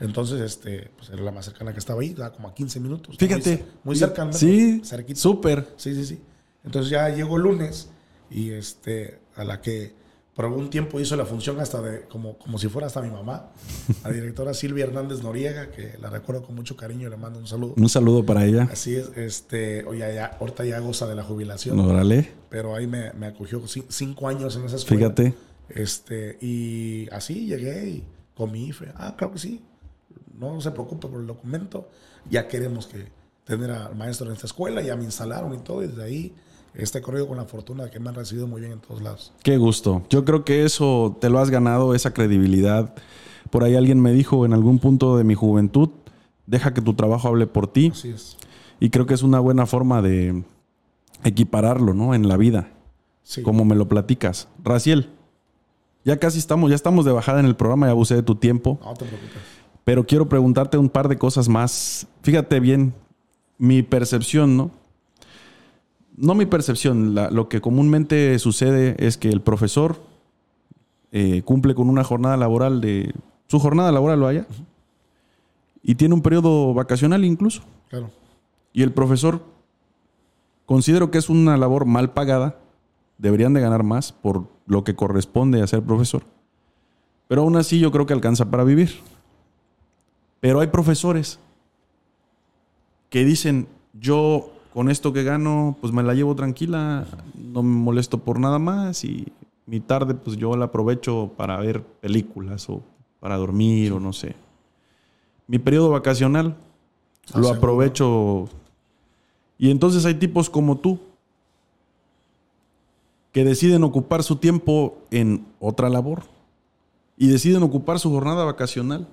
Entonces, 0.00 0.40
este, 0.40 0.90
pues 0.96 1.10
era 1.10 1.22
la 1.22 1.30
más 1.30 1.44
cercana 1.44 1.72
que 1.72 1.78
estaba 1.78 2.00
ahí, 2.00 2.08
estaba 2.08 2.32
como 2.32 2.48
a 2.48 2.54
15 2.54 2.80
minutos. 2.80 3.16
Fíjate. 3.16 3.56
Muy, 3.58 3.64
muy 3.84 3.96
cercana. 3.96 4.32
Sí, 4.32 4.80
cerquita. 4.84 5.20
súper. 5.20 5.68
Sí, 5.76 5.94
sí, 5.94 6.04
sí. 6.04 6.20
Entonces 6.64 6.90
ya 6.90 7.08
llegó 7.10 7.36
el 7.36 7.44
lunes 7.44 7.90
y 8.28 8.50
este, 8.50 9.20
a 9.36 9.44
la 9.44 9.60
que 9.60 9.94
por 10.34 10.46
algún 10.46 10.68
tiempo 10.70 10.98
hizo 10.98 11.14
la 11.14 11.26
función 11.26 11.60
hasta 11.60 11.80
de, 11.80 12.00
como, 12.08 12.36
como 12.38 12.58
si 12.58 12.66
fuera 12.66 12.86
hasta 12.88 13.00
mi 13.02 13.10
mamá, 13.10 13.50
la 14.02 14.10
directora 14.10 14.52
Silvia 14.54 14.84
Hernández 14.86 15.22
Noriega, 15.22 15.70
que 15.70 15.96
la 16.00 16.10
recuerdo 16.10 16.42
con 16.42 16.56
mucho 16.56 16.74
cariño 16.76 17.06
y 17.06 17.10
le 17.10 17.16
mando 17.18 17.38
un 17.38 17.46
saludo. 17.46 17.74
Un 17.76 17.88
saludo 17.88 18.24
para 18.26 18.44
ella. 18.46 18.68
Así 18.72 18.96
es, 18.96 19.10
este, 19.16 19.84
oye, 19.84 20.00
ya, 20.14 20.38
ahorita 20.40 20.64
ya 20.64 20.80
goza 20.80 21.06
de 21.06 21.14
la 21.14 21.22
jubilación. 21.22 21.78
Órale. 21.78 22.32
Pero 22.48 22.74
ahí 22.74 22.88
me, 22.88 23.12
me 23.12 23.26
acogió 23.26 23.60
ci- 23.64 23.84
cinco 23.88 24.26
años 24.26 24.56
en 24.56 24.64
esa 24.64 24.76
escuela. 24.76 25.00
Fíjate. 25.12 25.34
Este, 25.74 26.38
y 26.40 27.08
así 27.12 27.46
llegué 27.46 27.88
y 27.88 28.04
con 28.36 28.52
mi 28.52 28.66
IFE. 28.68 28.92
Ah, 28.96 29.14
claro 29.16 29.32
que 29.34 29.38
sí. 29.38 29.60
No 30.38 30.60
se 30.60 30.70
preocupe 30.70 31.08
por 31.08 31.20
el 31.20 31.26
documento. 31.26 31.88
Ya 32.28 32.48
queremos 32.48 32.86
que 32.86 33.06
tener 33.44 33.70
al 33.70 33.94
maestro 33.96 34.26
en 34.26 34.32
esta 34.34 34.46
escuela. 34.46 34.82
Ya 34.82 34.96
me 34.96 35.04
instalaron 35.04 35.54
y 35.54 35.58
todo. 35.58 35.82
Y 35.82 35.88
desde 35.88 36.04
ahí 36.04 36.34
este 36.74 37.00
corrido 37.02 37.28
con 37.28 37.36
la 37.36 37.44
fortuna 37.44 37.84
de 37.84 37.90
que 37.90 38.00
me 38.00 38.08
han 38.08 38.14
recibido 38.14 38.46
muy 38.46 38.60
bien 38.60 38.72
en 38.72 38.80
todos 38.80 39.02
lados. 39.02 39.32
Qué 39.42 39.56
gusto. 39.58 40.02
Yo 40.10 40.24
creo 40.24 40.44
que 40.44 40.64
eso 40.64 41.16
te 41.20 41.28
lo 41.28 41.38
has 41.38 41.50
ganado, 41.50 41.94
esa 41.94 42.12
credibilidad. 42.14 42.94
Por 43.50 43.64
ahí 43.64 43.74
alguien 43.74 44.00
me 44.00 44.12
dijo 44.12 44.46
en 44.46 44.52
algún 44.54 44.78
punto 44.78 45.16
de 45.18 45.24
mi 45.24 45.34
juventud, 45.34 45.90
deja 46.46 46.72
que 46.72 46.80
tu 46.80 46.94
trabajo 46.94 47.28
hable 47.28 47.46
por 47.46 47.66
ti. 47.70 47.90
Así 47.92 48.08
es. 48.10 48.36
Y 48.80 48.88
creo 48.90 49.04
que 49.06 49.14
es 49.14 49.22
una 49.22 49.38
buena 49.38 49.66
forma 49.66 50.00
de 50.02 50.42
equipararlo, 51.24 51.94
¿no? 51.94 52.14
En 52.14 52.26
la 52.28 52.36
vida, 52.36 52.70
Sí. 53.22 53.42
como 53.42 53.64
me 53.64 53.76
lo 53.76 53.86
platicas. 53.88 54.48
Raciel, 54.64 55.10
ya 56.04 56.18
casi 56.18 56.38
estamos, 56.38 56.70
ya 56.70 56.76
estamos 56.76 57.04
de 57.04 57.12
bajada 57.12 57.40
en 57.40 57.46
el 57.46 57.56
programa, 57.56 57.86
ya 57.86 57.92
abusé 57.92 58.14
de 58.16 58.22
tu 58.22 58.34
tiempo. 58.34 58.78
No 58.84 58.94
te 58.94 59.04
preocupes. 59.04 59.42
Pero 59.84 60.04
quiero 60.06 60.28
preguntarte 60.28 60.78
un 60.78 60.88
par 60.88 61.08
de 61.08 61.18
cosas 61.18 61.48
más. 61.48 62.06
Fíjate 62.22 62.60
bien, 62.60 62.94
mi 63.58 63.82
percepción, 63.82 64.56
¿no? 64.56 64.70
No 66.16 66.34
mi 66.34 66.46
percepción, 66.46 67.14
la- 67.14 67.30
lo 67.30 67.48
que 67.48 67.60
comúnmente 67.60 68.38
sucede 68.38 68.94
es 68.98 69.16
que 69.16 69.30
el 69.30 69.40
profesor 69.40 69.96
eh, 71.10 71.42
cumple 71.44 71.74
con 71.74 71.88
una 71.88 72.04
jornada 72.04 72.36
laboral 72.36 72.80
de... 72.80 73.12
Su 73.48 73.58
jornada 73.58 73.92
laboral 73.92 74.20
lo 74.20 74.26
haya. 74.28 74.46
Y 75.82 75.96
tiene 75.96 76.14
un 76.14 76.22
periodo 76.22 76.72
vacacional 76.74 77.24
incluso. 77.24 77.62
Claro. 77.90 78.08
Y 78.72 78.82
el 78.82 78.92
profesor, 78.92 79.42
considero 80.64 81.10
que 81.10 81.18
es 81.18 81.28
una 81.28 81.56
labor 81.56 81.84
mal 81.86 82.12
pagada. 82.12 82.56
Deberían 83.22 83.54
de 83.54 83.60
ganar 83.60 83.84
más 83.84 84.10
por 84.12 84.48
lo 84.66 84.82
que 84.82 84.96
corresponde 84.96 85.62
a 85.62 85.66
ser 85.68 85.80
profesor. 85.82 86.24
Pero 87.28 87.42
aún 87.42 87.56
así 87.56 87.78
yo 87.78 87.92
creo 87.92 88.04
que 88.04 88.12
alcanza 88.12 88.50
para 88.50 88.64
vivir. 88.64 88.90
Pero 90.40 90.58
hay 90.60 90.66
profesores 90.66 91.38
que 93.10 93.24
dicen, 93.24 93.68
yo 93.92 94.50
con 94.74 94.90
esto 94.90 95.12
que 95.12 95.22
gano, 95.22 95.76
pues 95.80 95.92
me 95.92 96.02
la 96.02 96.14
llevo 96.14 96.34
tranquila, 96.34 97.06
no 97.36 97.62
me 97.62 97.70
molesto 97.76 98.18
por 98.18 98.40
nada 98.40 98.58
más 98.58 99.04
y 99.04 99.28
mi 99.66 99.78
tarde 99.80 100.14
pues 100.14 100.36
yo 100.36 100.56
la 100.56 100.64
aprovecho 100.66 101.30
para 101.36 101.58
ver 101.58 101.82
películas 101.84 102.68
o 102.68 102.82
para 103.20 103.36
dormir 103.36 103.92
o 103.92 104.00
no 104.00 104.12
sé. 104.12 104.34
Mi 105.46 105.58
periodo 105.58 105.90
vacacional 105.90 106.56
Ah, 107.32 107.38
lo 107.38 107.44
seguro. 107.44 107.58
aprovecho. 107.58 108.48
Y 109.58 109.70
entonces 109.70 110.04
hay 110.06 110.14
tipos 110.14 110.50
como 110.50 110.78
tú 110.78 110.98
que 113.32 113.44
deciden 113.44 113.82
ocupar 113.84 114.22
su 114.22 114.36
tiempo 114.36 114.98
en 115.10 115.46
otra 115.58 115.88
labor 115.88 116.22
y 117.16 117.28
deciden 117.28 117.62
ocupar 117.62 117.98
su 117.98 118.10
jornada 118.10 118.44
vacacional 118.44 119.08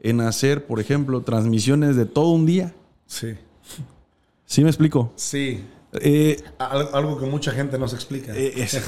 en 0.00 0.20
hacer, 0.22 0.66
por 0.66 0.80
ejemplo, 0.80 1.20
transmisiones 1.22 1.94
de 1.96 2.06
todo 2.06 2.30
un 2.30 2.46
día. 2.46 2.74
Sí. 3.06 3.34
¿Sí 4.46 4.62
me 4.62 4.70
explico? 4.70 5.12
Sí. 5.16 5.64
Eh, 5.92 6.42
Al- 6.58 6.88
Algo 6.94 7.18
que 7.18 7.26
mucha 7.26 7.52
gente 7.52 7.78
no 7.78 7.86
se 7.88 7.96
explica. 7.96 8.34
eh, 8.34 8.52
es- 8.56 8.80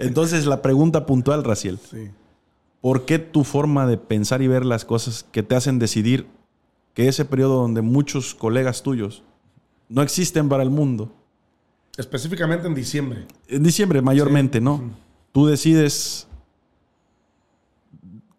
entonces 0.00 0.46
la 0.46 0.62
pregunta 0.62 1.04
puntual, 1.04 1.44
Raciel, 1.44 1.78
sí. 1.78 2.10
¿por 2.80 3.04
qué 3.04 3.18
tu 3.18 3.44
forma 3.44 3.86
de 3.86 3.98
pensar 3.98 4.40
y 4.40 4.48
ver 4.48 4.64
las 4.64 4.84
cosas 4.84 5.24
que 5.32 5.42
te 5.42 5.54
hacen 5.56 5.78
decidir 5.78 6.26
que 6.94 7.08
ese 7.08 7.24
periodo 7.24 7.60
donde 7.60 7.82
muchos 7.82 8.34
colegas 8.34 8.82
tuyos 8.82 9.22
no 9.88 10.00
existen 10.02 10.48
para 10.48 10.62
el 10.62 10.70
mundo, 10.70 11.12
Específicamente 11.96 12.66
en 12.66 12.74
diciembre. 12.74 13.26
En 13.48 13.62
diciembre, 13.62 14.02
mayormente, 14.02 14.60
¿no? 14.60 14.90
Tú 15.32 15.46
decides 15.46 16.26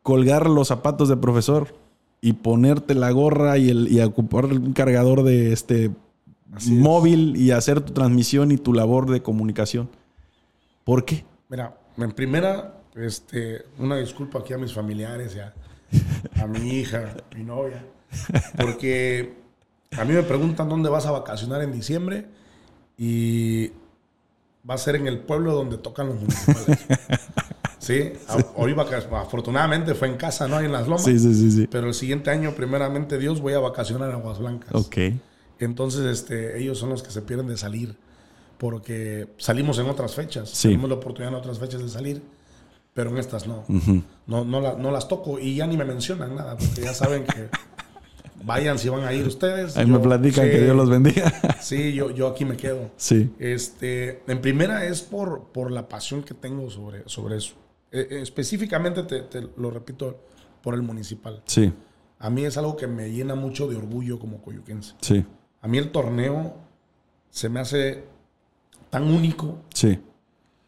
colgar 0.03 0.49
los 0.49 0.68
zapatos 0.68 1.10
de 1.10 1.18
profesor 1.18 1.76
y 2.22 2.34
ponerte 2.34 2.95
la 2.95 3.11
gorra 3.11 3.57
y, 3.57 3.69
el, 3.69 3.91
y 3.91 4.02
ocupar 4.02 4.45
un 4.45 4.73
cargador 4.73 5.23
de 5.23 5.53
este 5.53 5.91
Así 6.53 6.76
es. 6.76 6.80
móvil 6.80 7.36
y 7.38 7.52
hacer 7.52 7.82
tu 7.82 7.94
transmisión 7.94 8.52
y 8.52 8.57
tu 8.57 8.73
labor 8.73 9.10
de 9.10 9.22
comunicación. 9.22 9.90
¿Por 10.84 11.06
qué? 11.06 11.26
Mira, 11.49 11.77
en 11.98 12.11
primera, 12.11 12.82
este, 12.95 13.65
una 13.80 13.98
disculpa 13.98 14.40
aquí 14.40 14.53
a 14.53 14.57
mis 14.57 14.73
familiares, 14.73 15.34
ya, 15.34 15.53
a 16.41 16.48
mi 16.48 16.69
hija, 16.69 17.15
mi 17.36 17.44
novia, 17.44 17.86
porque 18.57 19.34
a 19.98 20.03
mí 20.03 20.14
me 20.14 20.23
preguntan 20.23 20.69
dónde 20.69 20.90
vas 20.90 21.06
a 21.06 21.11
vacacionar 21.11 21.61
en 21.61 21.72
diciembre 21.72 22.26
y 22.97 23.67
va 24.69 24.76
a 24.76 24.77
ser 24.77 24.95
en 24.95 25.07
el 25.07 25.19
pueblo 25.19 25.53
donde 25.53 25.77
tocan 25.77 26.07
los 26.07 26.15
municipales. 26.17 26.80
Sí, 27.77 28.13
a- 28.27 28.38
hoy 28.55 28.73
afortunadamente 29.11 29.93
fue 29.93 30.07
en 30.07 30.15
casa, 30.17 30.47
no 30.47 30.59
en 30.59 30.72
las 30.72 30.85
lomas. 30.88 31.03
Sí, 31.03 31.19
sí, 31.19 31.35
sí, 31.35 31.51
sí. 31.51 31.67
Pero 31.69 31.85
el 31.88 31.93
siguiente 31.93 32.31
año, 32.31 32.55
primeramente 32.55 33.19
Dios, 33.19 33.41
voy 33.41 33.53
a 33.53 33.59
vacacionar 33.59 34.09
en 34.09 34.15
Aguas 34.15 34.39
Blancas. 34.39 34.72
Ok. 34.73 34.97
Entonces, 35.59 36.01
este, 36.05 36.59
ellos 36.59 36.80
son 36.80 36.89
los 36.89 37.03
que 37.03 37.11
se 37.11 37.22
pierden 37.22 37.45
de 37.45 37.57
salir. 37.57 37.95
Porque 38.57 39.27
salimos 39.38 39.77
en 39.77 39.85
otras 39.88 40.15
fechas. 40.15 40.49
Sí. 40.49 40.69
Tenemos 40.69 40.89
la 40.89 40.95
oportunidad 40.95 41.34
en 41.34 41.39
otras 41.39 41.59
fechas 41.59 41.80
de 41.84 41.89
salir. 41.89 42.23
Pero 42.95 43.11
en 43.11 43.19
estas 43.19 43.45
no. 43.45 43.65
no, 44.26 44.43
no, 44.45 44.61
la- 44.61 44.73
no 44.73 44.89
las 44.89 45.07
toco 45.07 45.38
y 45.38 45.53
ya 45.55 45.67
ni 45.67 45.77
me 45.77 45.85
mencionan 45.85 46.34
nada. 46.35 46.57
Porque 46.57 46.81
ya 46.81 46.93
saben 46.95 47.23
que 47.26 47.49
vayan 48.45 48.77
si 48.80 48.89
van 48.89 49.03
a 49.03 49.11
ir 49.13 49.26
ustedes. 49.27 49.76
Ahí 49.77 49.88
Yo- 49.88 49.93
me 49.93 49.99
platican 49.99 50.45
sí, 50.45 50.51
que 50.51 50.61
Dios 50.61 50.76
los 50.76 50.89
bendiga. 50.89 51.31
Sí, 51.61 51.93
yo, 51.93 52.11
yo 52.11 52.27
aquí 52.27 52.45
me 52.45 52.55
quedo. 52.57 52.91
sí. 52.95 53.34
Este, 53.39 54.22
en 54.27 54.39
primera 54.41 54.85
es 54.85 55.01
por, 55.01 55.45
por 55.45 55.72
la 55.72 55.88
pasión 55.89 56.22
que 56.23 56.34
tengo 56.34 56.69
sobre, 56.69 57.03
sobre 57.07 57.38
eso. 57.38 57.55
Eh, 57.91 58.07
eh, 58.11 58.19
específicamente, 58.22 59.03
te, 59.03 59.22
te 59.22 59.41
lo 59.57 59.72
repito, 59.72 60.19
por 60.61 60.73
el 60.76 60.81
municipal. 60.81 61.41
Sí, 61.45 61.73
A 62.19 62.30
mí 62.30 62.45
es 62.45 62.57
algo 62.57 62.76
que 62.76 62.88
me 62.88 63.11
llena 63.11 63.35
mucho 63.35 63.67
de 63.67 63.76
orgullo 63.76 64.19
como 64.19 64.41
coyuquense. 64.41 64.93
sí, 65.01 65.26
A 65.61 65.67
mí 65.67 65.77
el 65.77 65.91
torneo 65.91 66.55
se 67.30 67.49
me 67.49 67.59
hace 67.59 68.03
tan 68.89 69.03
único 69.11 69.57
sí. 69.73 69.99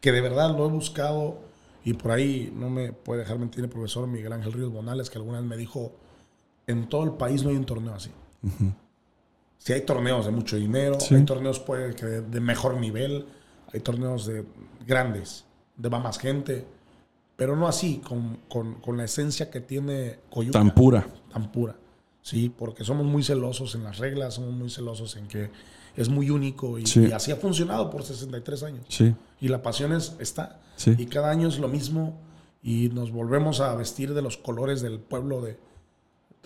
que 0.00 0.12
de 0.12 0.20
verdad 0.20 0.56
lo 0.56 0.66
he 0.66 0.70
buscado 0.70 1.38
y 1.84 1.94
por 1.94 2.10
ahí 2.10 2.52
no 2.54 2.68
me 2.70 2.92
puede 2.92 3.20
dejar 3.20 3.38
mentir 3.38 3.64
el 3.64 3.70
profesor 3.70 4.06
Miguel 4.06 4.32
Ángel 4.32 4.52
Ríos 4.52 4.72
Bonales 4.72 5.08
que 5.10 5.18
alguna 5.18 5.38
vez 5.40 5.48
me 5.48 5.56
dijo, 5.56 5.92
en 6.68 6.88
todo 6.88 7.02
el 7.04 7.12
país 7.12 7.42
no 7.42 7.50
hay 7.50 7.56
un 7.56 7.64
torneo 7.64 7.94
así. 7.94 8.10
Si 9.58 9.72
hay 9.72 9.80
torneos 9.82 10.24
de 10.26 10.30
mucho 10.30 10.56
dinero, 10.56 11.00
Sí. 11.00 11.14
hay 11.16 11.24
torneos 11.24 11.58
puede 11.58 11.94
que 11.94 12.06
de, 12.06 12.20
de 12.22 12.40
mejor 12.40 12.76
nivel, 12.76 13.26
hay 13.72 13.80
torneos 13.80 14.26
de 14.26 14.44
grandes, 14.86 15.44
de 15.76 15.88
va 15.88 15.98
más 15.98 16.18
gente, 16.18 16.64
pero 17.36 17.56
no 17.56 17.66
así, 17.68 17.98
con, 17.98 18.38
con- 18.48 18.74
con 18.76 18.96
la 18.96 19.04
esencia 19.04 19.50
que 19.50 19.60
tiene 19.60 20.20
Coyuca 20.30 20.58
Tan 20.58 20.74
pura. 20.74 21.06
tan 21.32 21.50
pura. 21.52 21.76
Sí, 22.22 22.52
porque 22.56 22.84
somos 22.84 23.06
muy 23.06 23.22
celosos 23.22 23.74
en 23.74 23.84
las 23.84 23.98
reglas, 23.98 24.34
somos 24.34 24.52
muy 24.52 24.70
celosos 24.70 25.16
en 25.16 25.26
que 25.28 25.50
es 25.96 26.08
muy 26.08 26.30
único 26.30 26.78
y, 26.78 26.86
Sí. 26.86 27.06
y 27.08 27.12
así 27.12 27.32
ha 27.32 27.36
funcionado 27.36 27.90
por 27.90 28.02
63 28.04 28.62
años. 28.62 28.84
Sí, 28.88 29.14
Y 29.40 29.48
la 29.48 29.62
pasión 29.62 29.92
es, 29.92 30.14
está. 30.20 30.60
Sí. 30.76 30.94
Y 30.98 31.06
cada 31.06 31.30
año 31.30 31.48
es 31.48 31.58
lo 31.58 31.68
mismo 31.68 32.18
y 32.62 32.88
nos 32.90 33.10
volvemos 33.12 33.60
a 33.60 33.74
vestir 33.74 34.14
de 34.14 34.22
los 34.22 34.36
colores 34.36 34.82
del 34.82 34.98
pueblo. 35.00 35.40
De... 35.40 35.58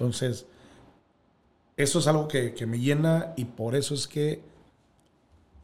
Entonces, 0.02 0.46
eso 1.76 2.00
es 2.00 2.06
algo 2.08 2.26
que, 2.26 2.54
que 2.54 2.66
me 2.66 2.80
llena 2.80 3.34
y 3.36 3.44
por 3.44 3.76
eso 3.76 3.94
es 3.94 4.08
que 4.08 4.42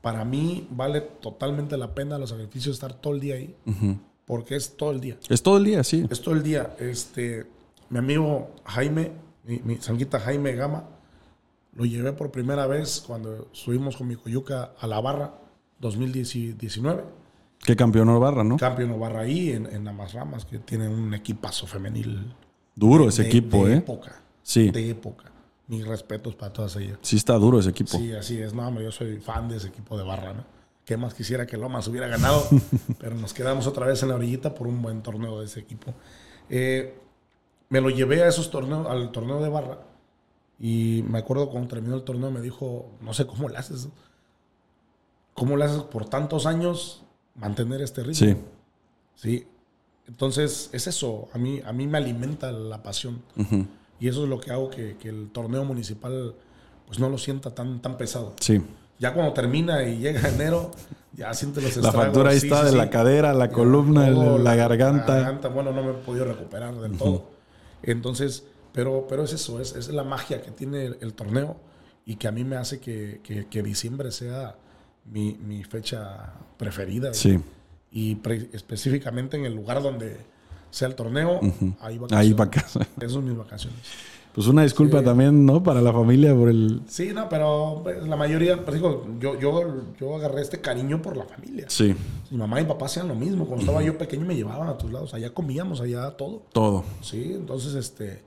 para 0.00 0.24
mí 0.24 0.68
vale 0.70 1.00
totalmente 1.00 1.76
la 1.76 1.92
pena 1.92 2.18
los 2.18 2.30
sacrificios 2.30 2.74
estar 2.74 2.94
todo 2.94 3.14
el 3.14 3.20
día 3.20 3.34
ahí, 3.34 3.56
porque 4.26 4.54
es 4.54 4.76
todo 4.76 4.92
el 4.92 5.00
día. 5.00 5.16
es 5.28 5.42
todo 5.42 5.56
el 5.56 5.64
día, 5.64 5.82
sí. 5.82 6.06
Es 6.08 6.20
todo 6.20 6.36
el 6.36 6.44
día. 6.44 6.76
Este, 6.78 7.46
mi 7.90 7.98
amigo 7.98 8.50
Jaime, 8.64 9.10
mi, 9.44 9.58
mi 9.64 9.76
sanguita 9.78 10.20
Jaime 10.20 10.54
Gama, 10.54 10.84
lo 11.74 11.84
llevé 11.84 12.12
por 12.12 12.30
primera 12.30 12.68
vez 12.68 13.02
cuando 13.04 13.48
subimos 13.50 13.96
con 13.96 14.06
mi 14.06 14.14
coyuca 14.14 14.70
a 14.78 14.86
la 14.86 15.00
barra 15.00 15.34
2019. 15.80 17.02
Que 17.58 17.74
campeonó 17.74 18.20
Barra, 18.20 18.44
¿no? 18.44 18.56
Campeón 18.56 19.00
barra 19.00 19.22
ahí 19.22 19.50
en, 19.50 19.66
en 19.66 19.88
Amas 19.88 20.12
Ramas, 20.12 20.44
que 20.44 20.60
tienen 20.60 20.92
un 20.92 21.12
equipazo 21.12 21.66
femenil. 21.66 22.32
Duro 22.76 23.08
ese 23.08 23.26
equipo, 23.26 23.66
de 23.66 23.74
¿eh? 23.74 23.76
época. 23.78 24.22
Sí. 24.48 24.70
De 24.70 24.88
época. 24.88 25.30
mis 25.66 25.86
respetos 25.86 26.34
para 26.34 26.50
todas 26.50 26.74
ellas. 26.76 26.98
Sí 27.02 27.16
está 27.16 27.34
duro 27.34 27.58
ese 27.60 27.68
equipo. 27.68 27.98
Sí, 27.98 28.12
así 28.12 28.40
es. 28.40 28.54
No, 28.54 28.80
yo 28.80 28.90
soy 28.90 29.18
fan 29.18 29.46
de 29.46 29.58
ese 29.58 29.68
equipo 29.68 29.98
de 29.98 30.04
barra, 30.04 30.32
¿no? 30.32 30.42
Qué 30.86 30.96
más 30.96 31.12
quisiera 31.12 31.46
que 31.46 31.58
Lomas 31.58 31.86
hubiera 31.86 32.08
ganado, 32.08 32.42
pero 32.98 33.14
nos 33.14 33.34
quedamos 33.34 33.66
otra 33.66 33.84
vez 33.84 34.02
en 34.02 34.08
la 34.08 34.14
orillita 34.14 34.54
por 34.54 34.66
un 34.66 34.80
buen 34.80 35.02
torneo 35.02 35.38
de 35.38 35.44
ese 35.44 35.60
equipo. 35.60 35.92
Eh, 36.48 36.98
me 37.68 37.82
lo 37.82 37.90
llevé 37.90 38.22
a 38.22 38.28
esos 38.28 38.50
torneos, 38.50 38.86
al 38.86 39.12
torneo 39.12 39.42
de 39.42 39.50
barra, 39.50 39.80
y 40.58 41.04
me 41.06 41.18
acuerdo 41.18 41.50
cuando 41.50 41.68
terminó 41.68 41.94
el 41.96 42.04
torneo 42.04 42.30
me 42.30 42.40
dijo, 42.40 42.90
no 43.02 43.12
sé 43.12 43.26
cómo 43.26 43.50
le 43.50 43.58
haces, 43.58 43.88
cómo 45.34 45.58
le 45.58 45.66
haces 45.66 45.82
por 45.82 46.08
tantos 46.08 46.46
años 46.46 47.02
mantener 47.34 47.82
este 47.82 48.02
ritmo. 48.02 48.14
Sí. 48.14 48.36
Sí. 49.14 49.46
Entonces, 50.06 50.70
es 50.72 50.86
eso. 50.86 51.28
A 51.34 51.38
mí, 51.38 51.60
a 51.62 51.74
mí 51.74 51.86
me 51.86 51.98
alimenta 51.98 52.50
la 52.50 52.82
pasión. 52.82 53.22
Y 54.00 54.08
eso 54.08 54.24
es 54.24 54.28
lo 54.28 54.40
que 54.40 54.50
hago 54.50 54.70
que, 54.70 54.96
que, 54.96 55.08
el 55.08 55.30
torneo 55.30 55.64
municipal 55.64 56.34
pues 56.86 56.98
no 56.98 57.08
lo 57.08 57.18
sienta 57.18 57.54
tan, 57.54 57.80
tan 57.80 57.96
pesado. 57.96 58.34
Sí. 58.40 58.62
Ya 58.98 59.14
cuando 59.14 59.32
termina 59.32 59.82
y 59.84 59.98
llega 59.98 60.28
enero, 60.28 60.70
ya 61.12 61.32
siente 61.34 61.60
los 61.60 61.70
estragos. 61.70 61.94
La 61.94 62.02
factura 62.04 62.30
ahí 62.30 62.38
está 62.38 62.64
de 62.64 62.72
la 62.72 62.90
cadera, 62.90 63.32
la 63.32 63.50
columna, 63.50 64.08
la, 64.10 64.54
garganta. 64.54 65.14
La 65.14 65.20
garganta, 65.22 65.48
bueno, 65.48 65.72
no 65.72 65.82
me 65.82 65.90
he 65.90 65.94
podido 65.94 66.24
recuperar 66.24 66.74
del 66.76 66.96
todo. 66.96 67.30
Entonces, 67.82 68.44
pero, 68.72 69.06
pero 69.08 69.24
es 69.24 69.32
eso, 69.32 69.60
es, 69.60 69.74
es 69.74 69.88
la 69.88 70.04
magia 70.04 70.42
que 70.42 70.50
tiene 70.50 70.84
el, 71.00 71.14
torneo 71.14 71.56
y 72.04 72.16
que 72.16 72.28
a 72.28 72.32
mí 72.32 72.44
me 72.44 72.56
hace 72.56 72.80
que, 72.80 73.20
que, 73.22 73.46
que 73.46 73.62
diciembre 73.62 74.10
sea 74.10 74.56
mi, 75.04 75.34
mi, 75.34 75.64
fecha 75.64 76.32
preferida. 76.56 77.14
Sí. 77.14 77.38
Y, 77.90 78.18
específicamente 78.52 79.36
en 79.36 79.46
el 79.46 79.54
lugar 79.54 79.82
donde 79.82 80.16
sea 80.70 80.88
el 80.88 80.94
torneo, 80.94 81.40
ahí 81.80 81.98
va 81.98 82.06
Ahí 82.10 82.34
casa. 82.50 82.86
Esas 82.96 83.12
son 83.12 83.24
mis 83.24 83.36
vacaciones. 83.36 83.80
Pues 84.34 84.46
una 84.46 84.62
disculpa 84.62 85.02
también, 85.02 85.44
¿no? 85.44 85.62
Para 85.64 85.80
la 85.80 85.92
familia 85.92 86.32
por 86.32 86.48
el... 86.48 86.82
Sí, 86.86 87.10
no, 87.12 87.28
pero 87.28 87.82
la 88.06 88.14
mayoría, 88.14 88.64
pues 88.64 88.76
digo, 88.76 89.04
yo, 89.18 89.36
yo, 89.38 89.82
yo 89.98 90.14
agarré 90.14 90.42
este 90.42 90.60
cariño 90.60 91.02
por 91.02 91.16
la 91.16 91.24
familia. 91.24 91.64
Sí. 91.68 91.92
Mi 92.30 92.38
mamá 92.38 92.60
y 92.60 92.62
mi 92.62 92.68
papá 92.68 92.86
hacían 92.86 93.08
lo 93.08 93.16
mismo. 93.16 93.46
Cuando 93.46 93.62
estaba 93.62 93.82
yo 93.82 93.98
pequeño 93.98 94.24
me 94.24 94.36
llevaban 94.36 94.68
a 94.68 94.78
tus 94.78 94.92
lados. 94.92 95.12
Allá 95.12 95.34
comíamos, 95.34 95.80
allá 95.80 96.10
todo. 96.12 96.42
Todo. 96.52 96.84
Sí, 97.00 97.32
entonces, 97.34 97.74
este, 97.74 98.22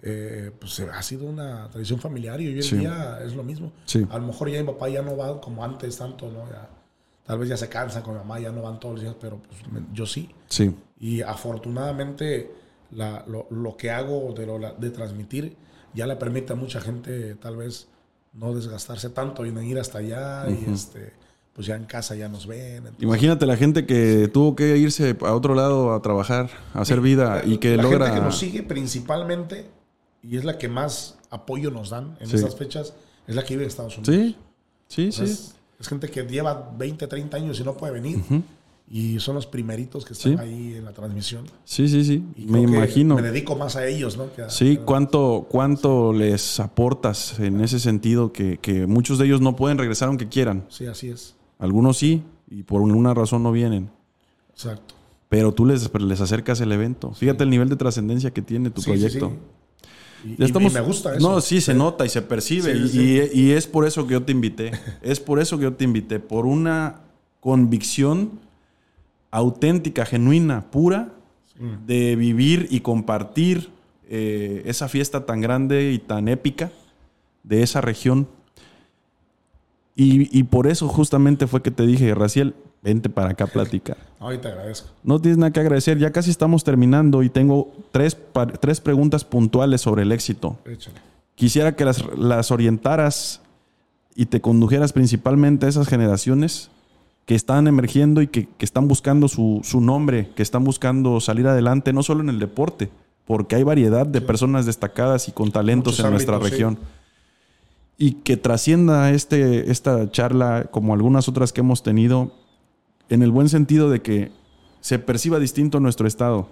eh, 0.00 0.52
pues 0.58 0.80
ha 0.80 1.02
sido 1.02 1.26
una 1.26 1.68
tradición 1.70 2.00
familiar 2.00 2.40
y 2.40 2.48
hoy 2.48 2.66
en 2.66 2.80
día 2.80 3.18
es 3.22 3.34
lo 3.34 3.42
mismo. 3.42 3.72
Sí. 3.84 4.06
A 4.10 4.18
lo 4.18 4.28
mejor 4.28 4.48
ya 4.48 4.58
mi 4.58 4.66
papá 4.66 4.88
ya 4.88 5.02
no 5.02 5.16
va 5.16 5.38
como 5.40 5.62
antes 5.62 5.98
tanto, 5.98 6.30
¿no? 6.30 6.48
Ya, 6.50 6.68
tal 7.24 7.38
vez 7.38 7.48
ya 7.48 7.56
se 7.56 7.68
cansa 7.68 8.02
con 8.02 8.14
mamá, 8.14 8.40
ya 8.40 8.50
no 8.50 8.62
van 8.62 8.80
todos 8.80 8.96
los 8.96 9.02
días, 9.02 9.16
pero 9.20 9.38
pues 9.38 9.82
yo 9.92 10.06
sí. 10.06 10.30
Sí. 10.48 10.74
Y 10.98 11.22
afortunadamente 11.22 12.50
la, 12.90 13.24
lo, 13.26 13.46
lo, 13.50 13.76
que 13.76 13.90
hago 13.90 14.32
de, 14.32 14.46
lo, 14.46 14.58
de 14.58 14.90
transmitir 14.90 15.56
ya 15.94 16.06
le 16.06 16.16
permite 16.16 16.52
a 16.52 16.56
mucha 16.56 16.80
gente 16.80 17.34
tal 17.36 17.56
vez 17.56 17.88
no 18.32 18.54
desgastarse 18.54 19.10
tanto 19.10 19.44
y 19.44 19.52
no 19.52 19.62
ir 19.62 19.78
hasta 19.78 19.98
allá 19.98 20.46
y 20.48 20.70
este 20.70 21.12
pues 21.52 21.66
ya 21.66 21.76
en 21.76 21.84
casa 21.84 22.14
ya 22.14 22.28
nos 22.28 22.46
ven. 22.46 22.78
Entonces, 22.78 23.02
Imagínate 23.02 23.44
la 23.44 23.58
gente 23.58 23.84
que 23.84 24.30
tuvo 24.32 24.56
que 24.56 24.78
irse 24.78 25.16
a 25.20 25.34
otro 25.34 25.54
lado 25.54 25.92
a 25.92 26.00
trabajar, 26.00 26.48
a 26.72 26.80
hacer 26.80 27.02
vida 27.02 27.36
la, 27.36 27.44
y 27.44 27.58
que 27.58 27.76
la 27.76 27.82
logra... 27.82 28.06
gente 28.06 28.20
que 28.20 28.24
nos 28.24 28.38
sigue 28.38 28.62
principalmente 28.62 29.66
y 30.22 30.38
es 30.38 30.44
la 30.44 30.56
que 30.56 30.68
más 30.68 31.18
apoyo 31.30 31.70
nos 31.70 31.90
dan 31.90 32.16
en 32.20 32.28
sí. 32.28 32.36
esas 32.36 32.56
fechas 32.56 32.94
es 33.26 33.36
la 33.36 33.44
que 33.44 33.54
vive 33.54 33.64
en 33.64 33.68
Estados 33.68 33.98
Unidos. 33.98 34.36
Sí, 34.88 35.10
sí, 35.10 35.12
sí. 35.12 35.52
Es, 35.82 35.88
gente 35.88 36.08
que 36.08 36.22
lleva 36.22 36.72
20, 36.78 37.06
30 37.06 37.36
años 37.36 37.60
y 37.60 37.64
no 37.64 37.74
puede 37.76 37.92
venir. 37.92 38.16
Uh 38.18 38.34
-huh. 38.34 38.42
Y 38.90 39.20
son 39.20 39.34
los 39.36 39.46
primeritos 39.46 40.04
que 40.04 40.12
están 40.12 40.32
Sí. 40.32 40.38
ahí 40.40 40.74
en 40.76 40.84
la 40.84 40.92
transmisión. 40.92 41.44
Sí, 41.64 41.88
sí, 41.88 42.04
sí. 42.04 42.22
Y 42.36 42.44
Me 42.46 42.60
imagino. 42.60 43.14
Me 43.14 43.22
dedico 43.22 43.56
más 43.56 43.76
a 43.76 43.86
ellos, 43.86 44.16
¿no? 44.18 44.32
Que 44.34 44.42
a- 44.42 44.50
Sí, 44.50 44.78
a- 44.80 44.84
¿cuánto, 44.84 45.46
cuánto 45.48 46.12
les 46.12 46.60
aportas 46.60 47.38
en 47.40 47.60
ese 47.62 47.78
sentido 47.80 48.32
que, 48.32 48.58
que 48.58 48.86
muchos 48.86 49.18
de 49.18 49.26
ellos 49.26 49.40
no 49.40 49.56
pueden 49.56 49.78
regresar 49.78 50.08
aunque 50.08 50.28
quieran? 50.28 50.64
Sí, 50.68 50.86
así 50.86 51.08
es. 51.08 51.34
Algunos 51.58 51.96
sí, 51.96 52.22
y 52.50 52.64
por 52.64 52.82
una 52.82 53.14
razón 53.14 53.42
no 53.42 53.52
vienen. 53.52 53.88
Exacto. 54.50 54.94
Pero 55.28 55.52
tú 55.52 55.64
les, 55.64 55.90
les 56.00 56.20
acercas 56.20 56.60
el 56.60 56.72
evento. 56.72 57.12
Fíjate 57.14 57.44
el 57.44 57.50
nivel 57.50 57.70
de 57.70 57.76
trascendencia 57.76 58.30
que 58.32 58.42
tiene 58.42 58.68
tu 58.70 58.82
Sí, 58.82 58.90
sí, 58.92 58.98
proyecto. 58.98 59.32
Y, 60.24 60.42
estamos- 60.44 60.72
me 60.72 60.80
gusta 60.80 61.14
eso. 61.16 61.28
No, 61.28 61.40
sí, 61.40 61.60
se 61.60 61.74
nota 61.74 62.04
y 62.06 62.08
se 62.08 62.22
percibe. 62.22 62.74
Sí, 62.74 62.82
y, 62.84 62.88
sí, 62.88 63.20
y- 63.34 63.40
y 63.40 63.50
es 63.52 63.66
por 63.66 63.86
eso 63.86 64.06
que 64.06 64.12
yo 64.12 64.22
te 64.22 64.32
invité. 64.32 64.70
es 65.02 65.20
por 65.20 65.40
eso 65.40 65.56
que 65.58 65.64
yo 65.64 65.72
te 65.74 65.84
invité. 65.84 66.20
Por 66.20 66.46
una 66.46 67.00
convicción 67.40 68.38
auténtica, 69.30 70.04
genuina, 70.04 70.70
pura, 70.70 71.14
de 71.86 72.16
vivir 72.16 72.66
y 72.70 72.80
compartir 72.80 73.68
eh, 74.08 74.62
esa 74.66 74.88
fiesta 74.88 75.26
tan 75.26 75.40
grande 75.40 75.92
y 75.92 75.98
tan 75.98 76.26
épica 76.28 76.70
de 77.44 77.62
esa 77.62 77.80
región. 77.80 78.26
Y, 79.94 80.36
y 80.36 80.42
por 80.44 80.66
eso 80.66 80.88
justamente 80.88 81.46
fue 81.46 81.62
que 81.62 81.70
te 81.70 81.86
dije, 81.86 82.14
Raciel, 82.14 82.54
vente 82.82 83.08
para 83.08 83.30
acá 83.30 83.44
a 83.44 83.46
platicar. 83.46 83.96
Ay, 84.20 84.38
te 84.38 84.48
agradezco. 84.48 84.90
No 85.02 85.20
tienes 85.20 85.38
nada 85.38 85.52
que 85.52 85.60
agradecer, 85.60 85.98
ya 85.98 86.10
casi 86.10 86.30
estamos 86.30 86.64
terminando 86.64 87.22
y 87.22 87.30
tengo 87.30 87.72
tres, 87.90 88.16
tres 88.60 88.80
preguntas 88.80 89.24
puntuales 89.24 89.80
sobre 89.80 90.02
el 90.02 90.12
éxito. 90.12 90.58
Échale. 90.66 91.00
Quisiera 91.34 91.74
que 91.74 91.84
las, 91.84 92.04
las 92.16 92.50
orientaras 92.50 93.40
y 94.14 94.26
te 94.26 94.40
condujeras 94.40 94.92
principalmente 94.92 95.66
a 95.66 95.68
esas 95.68 95.88
generaciones 95.88 96.70
que 97.24 97.34
están 97.34 97.66
emergiendo 97.66 98.20
y 98.20 98.26
que, 98.26 98.46
que 98.46 98.64
están 98.64 98.88
buscando 98.88 99.28
su, 99.28 99.60
su 99.64 99.80
nombre, 99.80 100.30
que 100.34 100.42
están 100.42 100.64
buscando 100.64 101.20
salir 101.20 101.46
adelante, 101.46 101.92
no 101.92 102.02
solo 102.02 102.20
en 102.20 102.28
el 102.28 102.38
deporte, 102.38 102.90
porque 103.26 103.56
hay 103.56 103.62
variedad 103.62 104.06
de 104.06 104.20
personas 104.20 104.66
destacadas 104.66 105.28
y 105.28 105.32
con 105.32 105.52
talentos 105.52 105.94
Muchos 105.94 106.04
en 106.04 106.10
nuestra 106.10 106.36
ámbitos, 106.36 106.50
sí. 106.50 106.54
región. 106.54 106.78
Y 107.96 108.12
que 108.12 108.36
trascienda 108.36 109.10
este, 109.10 109.70
esta 109.70 110.10
charla, 110.10 110.66
como 110.70 110.94
algunas 110.94 111.28
otras 111.28 111.52
que 111.52 111.60
hemos 111.60 111.82
tenido, 111.82 112.32
en 113.12 113.22
el 113.22 113.30
buen 113.30 113.48
sentido 113.48 113.90
de 113.90 114.00
que 114.02 114.32
se 114.80 114.98
perciba 114.98 115.38
distinto 115.38 115.80
nuestro 115.80 116.06
estado. 116.06 116.48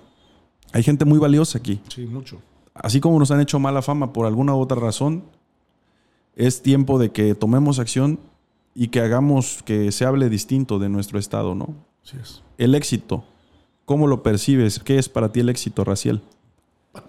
Hay 0.72 0.82
gente 0.82 1.04
muy 1.04 1.18
valiosa 1.18 1.58
aquí 1.58 1.80
Sí, 1.88 2.06
mucho. 2.06 2.40
así 2.74 3.00
como 3.00 3.18
nos 3.18 3.30
han 3.30 3.40
hecho 3.40 3.58
mala 3.58 3.82
fama 3.82 4.12
por 4.12 4.26
alguna 4.26 4.54
u 4.54 4.58
otra 4.60 4.78
razón, 4.78 5.24
es 6.36 6.62
tiempo 6.62 6.98
de 6.98 7.10
que 7.10 7.34
tomemos 7.34 7.78
acción 7.78 8.20
y 8.74 8.88
que 8.88 9.00
hagamos 9.00 9.62
que 9.64 9.90
se 9.90 10.04
hable 10.04 10.28
distinto 10.28 10.78
de 10.78 10.88
nuestro 10.88 11.18
estado, 11.18 11.54
¿no? 11.54 11.74
Así 12.04 12.16
es. 12.20 12.42
El 12.56 12.74
éxito, 12.74 13.24
¿cómo 13.84 14.06
lo 14.06 14.22
percibes? 14.22 14.78
¿Qué 14.78 14.98
es 14.98 15.08
para 15.08 15.32
ti 15.32 15.40
el 15.40 15.48
éxito, 15.48 15.82
Raciel? 15.84 16.20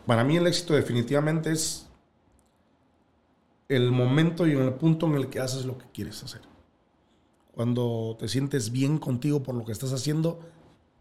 Para 0.06 0.24
mí 0.24 0.38
el 0.38 0.48
éxito 0.48 0.74
definitivamente 0.74 1.52
es 1.52 1.88
el 3.70 3.92
momento 3.92 4.48
y 4.48 4.52
el 4.52 4.74
punto 4.74 5.06
en 5.08 5.16
el 5.16 5.28
que 5.28 5.40
haces 5.40 5.66
lo 5.66 5.78
que 5.78 5.86
quieres 5.94 6.24
hacer. 6.24 6.42
Cuando 7.54 8.16
te 8.20 8.28
sientes 8.28 8.72
bien 8.72 8.98
contigo 8.98 9.44
por 9.44 9.56
lo 9.56 9.66
que 9.66 9.72
estás 9.72 9.92
haciendo, 9.94 10.40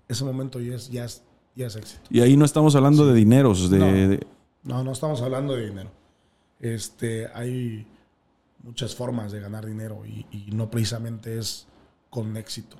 ese 0.08 0.24
momento 0.24 0.60
ya 0.60 0.74
es, 0.74 0.90
ya 0.90 1.04
es, 1.04 1.22
ya 1.54 1.66
es 1.66 1.76
éxito. 1.76 2.00
Y 2.10 2.20
ahí 2.20 2.36
no 2.36 2.44
estamos 2.44 2.74
hablando 2.74 3.06
de 3.06 3.14
dineros, 3.14 3.70
de, 3.70 3.78
No. 3.78 3.86
de- 3.86 4.26
No, 4.64 4.82
no 4.84 4.92
estamos 4.92 5.22
hablando 5.22 5.54
de 5.54 5.66
dinero. 5.66 5.90
Este, 6.58 7.28
hay 7.34 7.86
muchas 8.62 8.94
formas 8.94 9.32
de 9.32 9.40
ganar 9.40 9.64
dinero 9.64 10.02
y, 10.04 10.26
y 10.30 10.50
no 10.52 10.70
precisamente 10.70 11.38
es 11.38 11.66
con 12.10 12.36
éxito. 12.36 12.76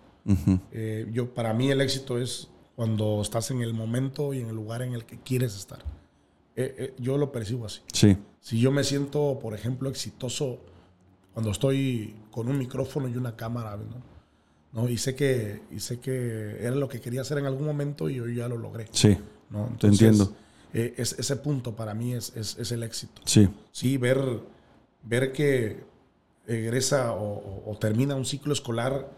Eh, 0.72 1.09
yo, 1.12 1.32
para 1.34 1.55
mí 1.55 1.70
el 1.70 1.80
éxito 1.80 2.18
es 2.18 2.48
cuando 2.76 3.20
estás 3.22 3.51
en 3.51 3.62
el 3.62 3.72
momento 3.72 4.34
y 4.34 4.40
en 4.40 4.48
el 4.48 4.55
lugar 4.55 4.82
en 4.82 4.92
el 4.92 5.05
que 5.05 5.18
quieres 5.18 5.56
estar. 5.56 5.78
Eh, 6.56 6.74
eh, 6.78 6.94
yo 6.98 7.16
lo 7.16 7.32
percibo 7.32 7.66
así. 7.66 7.80
Sí, 7.92 8.16
Si 8.40 8.60
yo 8.60 8.70
me 8.70 8.84
siento, 8.84 9.38
por 9.40 9.55
ejemplo, 9.55 9.88
exitoso 9.88 10.59
cuando 11.32 11.51
estoy 11.51 12.15
con 12.31 12.48
un 12.48 12.59
micrófono 12.59 13.09
y 13.09 13.16
una 13.16 13.36
cámara, 13.36 13.77
¿no? 13.77 14.11
¿No? 14.73 14.89
Y 14.89 14.98
sé 14.98 15.15
que 15.16 15.62
y 15.70 15.81
sé 15.81 15.98
que 16.01 16.59
era 16.61 16.74
lo 16.77 16.89
que 16.89 17.01
quería 17.01 17.23
hacer 17.23 17.39
en 17.39 17.47
algún 17.47 17.66
momento 17.66 18.09
y 18.09 18.20
hoy 18.20 18.36
ya 18.36 18.48
lo 18.48 18.57
logré. 18.57 18.86
sí, 18.93 19.16
¿no? 19.51 19.74
Te 19.78 19.89
entiendo. 19.89 20.32
eh, 20.73 20.94
es- 20.97 21.19
ese 21.19 21.35
punto 21.36 21.74
para 21.74 21.94
mí 21.94 22.15
es, 22.15 22.35
es- 22.36 22.57
es 22.59 22.70
el 22.73 22.82
éxito. 22.85 23.20
sí, 23.24 23.48
Sí, 23.73 23.97
ver, 23.97 24.20
ver 25.02 25.32
que 25.32 25.82
egresa 26.47 27.12
o, 27.12 27.32
o- 27.39 27.70
o 27.73 27.78
termina 27.78 28.15
un 28.15 28.24
ciclo 28.24 28.52
escolar 28.52 29.11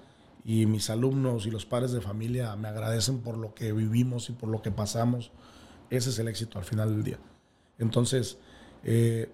y 0.44 0.64
mis 0.66 0.88
alumnos 0.90 1.44
y 1.46 1.50
los 1.50 1.66
padres 1.66 1.92
de 1.92 2.00
familia 2.00 2.56
me 2.56 2.68
agradecen 2.68 3.18
por 3.20 3.36
lo 3.36 3.54
que 3.54 3.72
vivimos 3.72 4.28
y 4.30 4.32
por 4.32 4.48
lo 4.48 4.62
que 4.62 4.70
pasamos, 4.70 5.30
ese 5.90 6.08
es 6.10 6.18
el 6.18 6.28
éxito 6.28 6.58
al 6.58 6.64
final 6.64 6.90
del 6.90 7.04
día. 7.04 7.18
Entonces, 7.78 8.38
eh, 8.84 9.30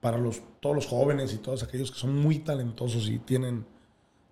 para 0.00 0.18
los, 0.18 0.40
todos 0.60 0.74
los 0.76 0.86
jóvenes 0.86 1.32
y 1.32 1.38
todos 1.38 1.62
aquellos 1.62 1.90
que 1.90 1.98
son 1.98 2.14
muy 2.16 2.38
talentosos 2.40 3.08
y 3.08 3.18
tienen 3.18 3.66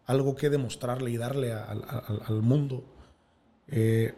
algo 0.07 0.37
que 0.37 0.49
demostrarle 0.51 1.11
y 1.11 1.17
darle 1.17 1.53
a- 1.53 1.65
al- 1.65 2.43
mundo, 2.43 2.85
eh, 3.69 4.15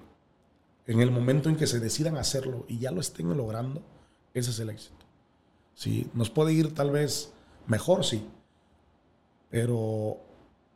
en 0.87 1.01
el 1.01 1.11
momento 1.11 1.49
en 1.49 1.57
que 1.57 1.67
se 1.67 1.81
decidan 1.81 2.17
hacerlo 2.17 2.65
y 2.69 2.79
ya 2.79 2.91
lo 2.91 3.01
estén 3.01 3.35
logrando, 3.37 3.83
ese 4.35 4.51
es 4.51 4.59
el 4.61 4.71
éxito. 4.71 4.95
Sí, 5.75 6.11
nos 6.13 6.29
puede 6.31 6.53
ir 6.53 6.75
tal 6.75 6.91
vez 6.91 7.33
mejor, 7.67 8.05
sí, 8.05 8.27
pero 9.51 10.19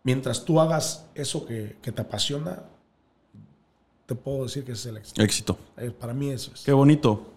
mientras 0.05 0.44
tú 0.44 0.61
hagas 0.61 1.07
eso 1.15 1.44
que, 1.44 1.77
que 1.82 1.93
te 1.93 2.03
apasiona, 2.03 2.62
te 4.07 4.15
puedo 4.15 4.44
decir 4.44 4.65
que 4.65 4.73
ese 4.73 4.81
es 4.81 4.86
el 4.86 4.97
éxito. 4.99 5.23
éxito. 5.23 5.59
Eh, 5.77 5.90
para 5.90 6.15
mí 6.15 6.31
eso 6.31 6.53
es. 6.55 6.62
Qué 6.62 6.73
bonito. 6.73 7.32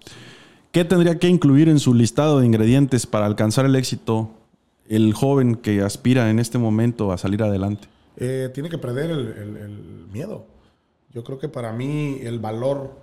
¿Qué 0.76 0.84
tendría 0.84 1.18
que 1.20 1.30
incluir 1.30 1.70
en 1.70 1.80
su 1.80 1.94
listado 1.94 2.42
de 2.42 2.46
ingredientes 2.46 3.08
para 3.08 3.26
alcanzar 3.26 3.66
el 3.66 3.78
éxito 3.78 4.32
el 4.90 5.14
joven 5.14 5.56
que 5.56 5.80
aspira 5.80 6.30
en 6.30 6.38
este 6.38 6.58
momento 6.58 7.14
a 7.14 7.18
salir 7.18 7.42
adelante? 7.44 7.88
Eh, 8.18 8.50
tiene 8.54 8.68
que 8.68 8.78
perder 8.78 9.10
el, 9.10 10.06
miedo. 10.12 10.46
Yo 11.14 11.24
creo 11.24 11.40
que 11.40 11.48
para 11.48 11.72
mí 11.72 12.20
el 12.24 12.40
valor, 12.40 12.94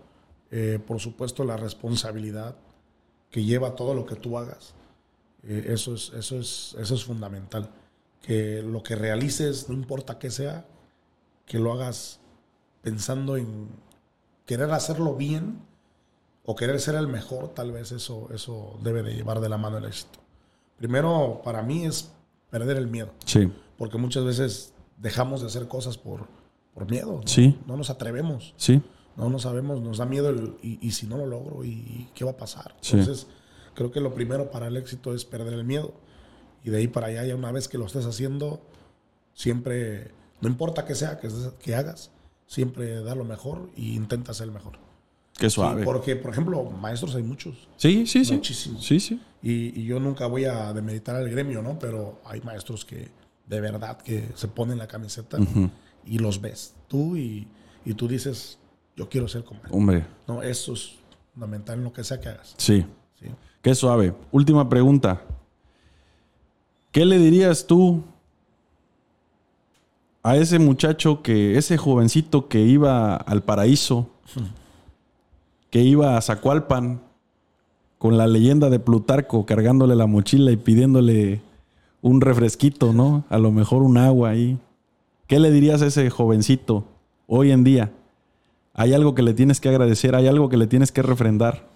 eh, 0.50 0.80
por 0.86 1.00
supuesto 1.00 1.44
la 1.44 1.56
responsabilidad 1.56 2.56
que 3.30 3.42
lleva 3.42 3.74
todo 3.74 3.94
lo 3.94 4.04
que 4.04 4.16
tú 4.16 4.36
hagas, 4.36 4.74
eh, 5.42 5.68
eso, 5.68 5.94
es, 5.94 6.12
eso, 6.14 6.38
es, 6.38 6.76
eso 6.78 6.94
es 6.94 7.04
fundamental. 7.04 7.70
Que 8.20 8.62
lo 8.62 8.82
que 8.82 8.96
realices, 8.96 9.70
no 9.70 9.74
importa 9.74 10.18
qué 10.18 10.30
sea, 10.30 10.66
que 11.46 11.58
lo 11.58 11.72
hagas 11.72 12.20
pensando 12.82 13.38
en 13.38 13.68
querer 14.44 14.70
hacerlo 14.72 15.14
bien 15.14 15.71
o 16.44 16.56
querer 16.56 16.80
ser 16.80 16.94
el 16.96 17.08
mejor, 17.08 17.54
tal 17.54 17.72
vez 17.72 17.92
eso, 17.92 18.28
eso 18.34 18.78
debe 18.82 19.02
de 19.02 19.14
llevar 19.14 19.40
de 19.40 19.48
la 19.48 19.58
mano 19.58 19.78
el 19.78 19.84
éxito. 19.84 20.18
Primero, 20.76 21.40
para 21.44 21.62
mí 21.62 21.84
es 21.84 22.10
perder 22.50 22.76
el 22.76 22.88
miedo. 22.88 23.12
Sí. 23.24 23.50
Porque 23.78 23.98
muchas 23.98 24.24
veces 24.24 24.74
dejamos 24.96 25.40
de 25.40 25.46
hacer 25.46 25.68
cosas 25.68 25.96
por, 25.96 26.26
por 26.74 26.90
miedo. 26.90 27.20
¿no? 27.20 27.26
Sí. 27.26 27.58
No 27.66 27.76
nos 27.76 27.90
atrevemos. 27.90 28.54
Sí. 28.56 28.82
No, 29.16 29.28
no 29.28 29.38
sabemos, 29.38 29.80
nos 29.80 29.98
da 29.98 30.06
miedo 30.06 30.32
y, 30.62 30.90
si 30.92 31.06
no 31.06 31.18
lo 31.18 31.26
logro, 31.26 31.64
¿y 31.64 32.08
qué 32.14 32.24
va 32.24 32.32
a 32.32 32.36
pasar? 32.36 32.74
Entonces, 32.82 33.26
creo 33.74 33.92
que 33.92 34.00
lo 34.00 34.14
primero 34.14 34.50
para 34.50 34.68
el 34.68 34.76
éxito 34.76 35.14
es 35.14 35.24
perder 35.24 35.52
el 35.52 35.64
miedo. 35.64 35.92
Y 36.64 36.70
de 36.70 36.78
ahí 36.78 36.88
para 36.88 37.08
allá, 37.08 37.24
ya 37.24 37.36
una 37.36 37.52
vez 37.52 37.68
que 37.68 37.76
lo 37.76 37.84
estés 37.84 38.06
haciendo, 38.06 38.62
siempre, 39.34 40.12
no 40.40 40.48
importa 40.48 40.86
qué 40.86 40.94
sea 40.94 41.18
que, 41.18 41.28
que 41.60 41.74
hagas, 41.74 42.10
siempre 42.46 43.02
da 43.02 43.14
lo 43.14 43.24
mejor 43.24 43.68
e 43.76 43.82
intenta 43.82 44.32
ser 44.32 44.46
el 44.46 44.52
mejor. 44.52 44.78
Qué 45.42 45.50
suave. 45.50 45.82
porque, 45.82 46.14
por 46.14 46.30
ejemplo, 46.30 46.62
maestros 46.70 47.16
hay 47.16 47.24
muchos. 47.24 47.68
Sí, 47.76 48.06
sí, 48.06 48.24
sí. 48.24 48.34
Muchísimos. 48.34 48.86
Sí, 48.86 49.00
sí. 49.00 49.20
Y, 49.42 49.84
yo 49.84 49.98
nunca 49.98 50.28
voy 50.28 50.44
a 50.44 50.72
demeritar 50.72 51.16
al 51.16 51.28
gremio, 51.28 51.62
¿no? 51.62 51.80
Pero 51.80 52.20
hay 52.24 52.40
maestros 52.42 52.84
que 52.84 53.08
de 53.48 53.60
verdad 53.60 54.00
que 54.00 54.28
se 54.36 54.46
ponen 54.46 54.78
la 54.78 54.86
camiseta 54.86 55.38
y 56.06 56.18
los 56.18 56.40
ves 56.40 56.74
tú 56.86 57.16
y, 57.16 57.48
y, 57.84 57.94
tú 57.94 58.06
dices, 58.06 58.56
yo 58.96 59.08
quiero 59.08 59.26
ser 59.26 59.42
como 59.42 59.60
él. 59.64 59.70
Hombre. 59.72 60.06
No, 60.28 60.42
eso 60.42 60.74
es 60.74 60.92
fundamental 61.34 61.78
en 61.78 61.84
lo 61.84 61.92
que 61.92 62.04
sea 62.04 62.20
que 62.20 62.28
hagas. 62.28 62.54
Sí. 62.56 62.86
sí. 63.18 63.26
Qué 63.60 63.74
suave. 63.74 64.14
Última 64.30 64.68
pregunta. 64.68 65.22
¿Qué 66.92 67.04
le 67.04 67.18
dirías 67.18 67.66
tú 67.66 68.04
a 70.22 70.36
ese 70.36 70.60
muchacho 70.60 71.20
que, 71.20 71.58
ese 71.58 71.76
jovencito 71.76 72.46
que 72.46 72.60
iba 72.60 73.16
al 73.16 73.42
paraíso, 73.42 74.08
que 75.72 75.80
iba 75.80 76.18
a 76.18 76.20
Zacualpan 76.20 77.00
con 77.96 78.18
la 78.18 78.26
leyenda 78.26 78.68
de 78.68 78.78
Plutarco 78.78 79.46
cargándole 79.46 79.96
la 79.96 80.06
mochila 80.06 80.52
y 80.52 80.56
pidiéndole 80.58 81.40
un 82.02 82.20
refresquito, 82.20 82.92
¿no? 82.92 83.24
A 83.30 83.38
lo 83.38 83.50
mejor 83.52 83.82
un 83.82 83.96
agua 83.96 84.28
ahí. 84.28 84.58
¿Qué 85.26 85.38
le 85.40 85.50
dirías 85.50 85.80
a 85.80 85.86
ese 85.86 86.10
jovencito 86.10 86.84
hoy 87.26 87.52
en 87.52 87.64
día? 87.64 87.90
Hay 88.74 88.92
algo 88.92 89.14
que 89.14 89.22
le 89.22 89.32
tienes 89.32 89.62
que 89.62 89.70
agradecer, 89.70 90.14
hay 90.14 90.26
algo 90.26 90.50
que 90.50 90.58
le 90.58 90.66
tienes 90.66 90.92
que 90.92 91.00
refrendar. 91.00 91.66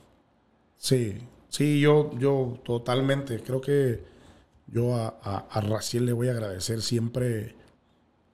Sí, 0.77 1.15
sí, 1.49 1.81
yo, 1.81 2.11
yo 2.19 2.59
totalmente. 2.65 3.41
Creo 3.41 3.63
que 3.63 4.05
yo 4.67 4.95
a, 4.95 5.09
a, 5.23 5.61
Raciel 5.63 6.05
le 6.05 6.13
voy 6.13 6.29
a 6.29 6.33
agradecer 6.33 6.83
siempre 6.83 7.55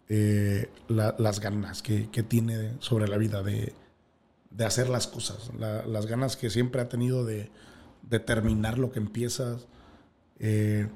eh, 0.08 0.68
las 0.88 1.38
ganas 1.38 1.82
que, 1.82 2.08
tiene 2.26 2.72
sobre 2.80 3.06
la 3.06 3.16
vida 3.16 3.44
de, 3.44 3.72
hacer 4.60 4.88
las 4.88 5.06
cosas, 5.06 5.50
las 5.58 6.06
ganas 6.06 6.36
que 6.36 6.50
siempre 6.50 6.80
ha 6.80 6.88
tenido 6.88 7.24
de, 7.24 7.50
de 8.08 8.20
terminar 8.20 8.78
lo 8.78 8.90
que 8.90 8.98
empiezas. 8.98 9.66
Eh, 10.38 10.88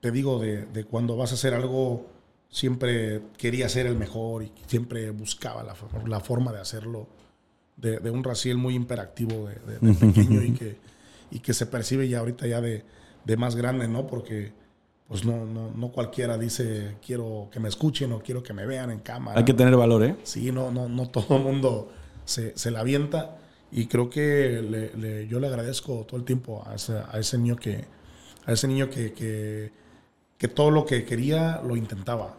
te 0.00 0.10
digo, 0.10 0.38
de, 0.38 0.84
cuando 0.84 1.16
vas 1.16 1.32
a 1.32 1.34
hacer 1.34 1.54
algo, 1.54 2.06
siempre 2.48 3.22
quería 3.36 3.68
ser 3.68 3.86
el 3.86 3.96
mejor 3.96 4.44
y 4.44 4.52
siempre 4.66 5.10
buscaba 5.10 5.62
la, 5.62 5.74
la 6.06 6.20
forma 6.20 6.52
de 6.52 6.60
hacerlo. 6.60 7.08
De, 7.76 8.10
un 8.10 8.24
Raciel 8.24 8.56
muy 8.56 8.74
imperactivo 8.74 9.48
de, 9.48 9.94
pequeño 9.94 10.42
y 10.42 10.52
que, 10.58 10.76
y 11.30 11.38
que 11.40 11.54
se 11.54 11.66
percibe 11.66 12.08
ya 12.08 12.20
ahorita 12.20 12.46
ya 12.46 12.60
de, 12.60 12.84
más 13.36 13.56
grande, 13.56 13.88
¿no? 13.88 14.06
Porque 14.06 14.52
pues 15.06 15.24
no, 15.24 15.46
no, 15.46 15.70
no 15.70 15.90
cualquiera 15.90 16.36
dice 16.36 16.96
quiero 17.04 17.48
que 17.50 17.60
me 17.60 17.68
escuchen 17.68 18.12
o 18.12 18.20
quiero 18.20 18.42
que 18.42 18.52
me 18.52 18.66
vean 18.66 18.90
en 18.90 19.00
cámara. 19.00 19.38
Hay 19.38 19.44
que 19.44 19.54
tener 19.54 19.76
valor, 19.76 20.02
¿eh? 20.02 20.16
Sí, 20.22 20.50
no, 20.50 20.70
no, 20.70 20.88
no 20.88 21.08
todo 21.08 21.36
el 21.36 21.42
mundo 21.42 21.90
se, 22.28 22.56
se 22.56 22.70
la 22.70 22.80
avienta. 22.80 23.38
Y 23.70 23.86
creo 23.86 24.08
que 24.08 25.26
yo 25.28 25.40
le 25.40 25.46
agradezco 25.46 26.04
todo 26.06 26.16
el 26.18 26.24
tiempo 26.24 26.62
a 26.66 26.74
ese, 26.74 26.98
a 26.98 27.18
ese 27.18 27.36
niño 27.36 27.56
que, 27.56 27.84
a 28.46 28.52
ese 28.52 28.68
niño 28.68 28.88
que, 28.88 29.12
que, 30.38 30.48
todo 30.48 30.70
lo 30.70 30.86
que 30.86 31.04
quería 31.04 31.60
lo 31.62 31.76
intentaba. 31.76 32.36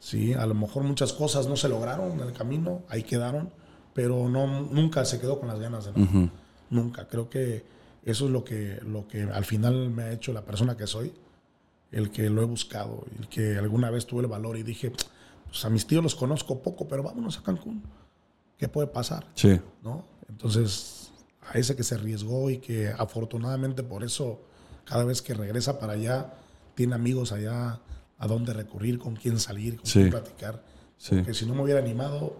Sí, 0.00 0.32
a 0.34 0.46
lo 0.46 0.54
mejor 0.54 0.82
muchas 0.82 1.12
cosas 1.12 1.46
no 1.46 1.56
se 1.56 1.68
lograron 1.68 2.12
en 2.12 2.20
el 2.20 2.32
camino, 2.32 2.82
ahí 2.88 3.04
quedaron, 3.04 3.50
pero 3.92 4.28
no, 4.28 4.62
nunca 4.62 5.04
se 5.04 5.20
quedó 5.20 5.38
con 5.38 5.48
las 5.48 5.60
ganas 5.60 5.84
de 5.84 5.92
nada. 5.92 6.30
Nunca. 6.70 7.06
Creo 7.06 7.30
que 7.30 7.64
eso 8.04 8.26
es 8.26 8.30
lo 8.32 8.42
que, 8.42 8.80
lo 8.84 9.06
que 9.06 9.22
al 9.22 9.44
final 9.44 9.90
me 9.90 10.04
ha 10.04 10.12
hecho 10.12 10.32
la 10.32 10.44
persona 10.44 10.76
que 10.76 10.88
soy, 10.88 11.12
el 11.92 12.10
que 12.10 12.28
lo 12.30 12.42
he 12.42 12.46
buscado, 12.46 13.04
el 13.20 13.28
que 13.28 13.56
alguna 13.56 13.90
vez 13.90 14.06
tuve 14.06 14.22
el 14.22 14.26
valor 14.26 14.56
y 14.56 14.64
dije, 14.64 14.90
pues 15.46 15.64
a 15.64 15.70
mis 15.70 15.86
tíos 15.86 16.02
los 16.02 16.16
conozco 16.16 16.60
poco, 16.60 16.88
pero 16.88 17.04
vámonos 17.04 17.38
a 17.38 17.42
Cancún. 17.42 17.84
¿Qué 18.56 18.68
puede 18.68 18.86
pasar? 18.86 19.26
Sí. 19.34 19.60
¿No? 19.82 20.04
Entonces, 20.28 21.12
a 21.42 21.58
ese 21.58 21.76
que 21.76 21.82
se 21.82 21.94
arriesgó 21.94 22.50
y 22.50 22.58
que 22.58 22.88
afortunadamente 22.88 23.82
por 23.82 24.04
eso 24.04 24.40
cada 24.84 25.04
vez 25.04 25.22
que 25.22 25.34
regresa 25.34 25.78
para 25.78 25.94
allá, 25.94 26.34
tiene 26.74 26.94
amigos 26.94 27.32
allá 27.32 27.80
a 28.18 28.26
dónde 28.26 28.52
recurrir, 28.52 28.98
con 28.98 29.16
quién 29.16 29.38
salir, 29.38 29.76
con 29.76 29.90
quién 29.90 30.10
platicar. 30.10 30.62
Porque 31.08 31.34
si 31.34 31.46
no 31.46 31.54
me 31.54 31.62
hubiera 31.62 31.80
animado, 31.80 32.36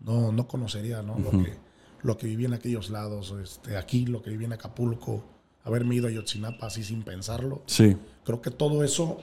no, 0.00 0.32
no 0.32 0.46
conocería 0.46 1.02
¿no? 1.02 1.18
lo, 1.18 1.30
que, 1.30 1.56
lo 2.02 2.16
que 2.16 2.26
viví 2.26 2.44
en 2.44 2.54
aquellos 2.54 2.90
lados, 2.90 3.34
este, 3.42 3.76
aquí, 3.76 4.06
lo 4.06 4.22
que 4.22 4.30
viví 4.30 4.44
en 4.44 4.52
Acapulco, 4.52 5.24
haberme 5.64 5.94
ido 5.94 6.08
a 6.08 6.10
Yotzinapa 6.10 6.66
así 6.66 6.84
sin 6.84 7.02
pensarlo. 7.02 7.62
Sí. 7.66 7.96
Creo 8.24 8.42
que 8.42 8.50
todo 8.50 8.84
eso 8.84 9.18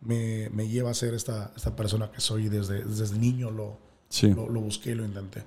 me, 0.00 0.48
me 0.50 0.68
lleva 0.68 0.90
a 0.90 0.94
ser 0.94 1.14
esta, 1.14 1.52
esta 1.56 1.76
persona 1.76 2.10
que 2.10 2.20
soy. 2.20 2.48
Desde, 2.48 2.84
desde 2.84 3.18
niño 3.18 3.50
lo, 3.50 3.78
lo, 4.22 4.48
lo 4.48 4.60
busqué 4.60 4.92
y 4.92 4.94
lo 4.94 5.04
intenté. 5.04 5.42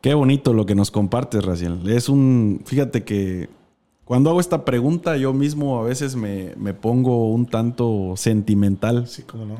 Qué 0.00 0.14
bonito 0.14 0.52
lo 0.54 0.64
que 0.64 0.74
nos 0.74 0.90
compartes, 0.90 1.44
Raciel. 1.44 1.88
Es 1.88 2.08
un. 2.08 2.62
Fíjate 2.64 3.04
que 3.04 3.48
cuando 4.10 4.30
hago 4.30 4.40
esta 4.40 4.64
pregunta, 4.64 5.16
yo 5.16 5.32
mismo 5.32 5.78
a 5.78 5.84
veces 5.84 6.16
me, 6.16 6.74
pongo 6.74 7.30
un 7.30 7.46
tanto 7.46 8.14
sentimental. 8.16 9.06
Sí, 9.06 9.22
cómo 9.22 9.44
no. 9.44 9.54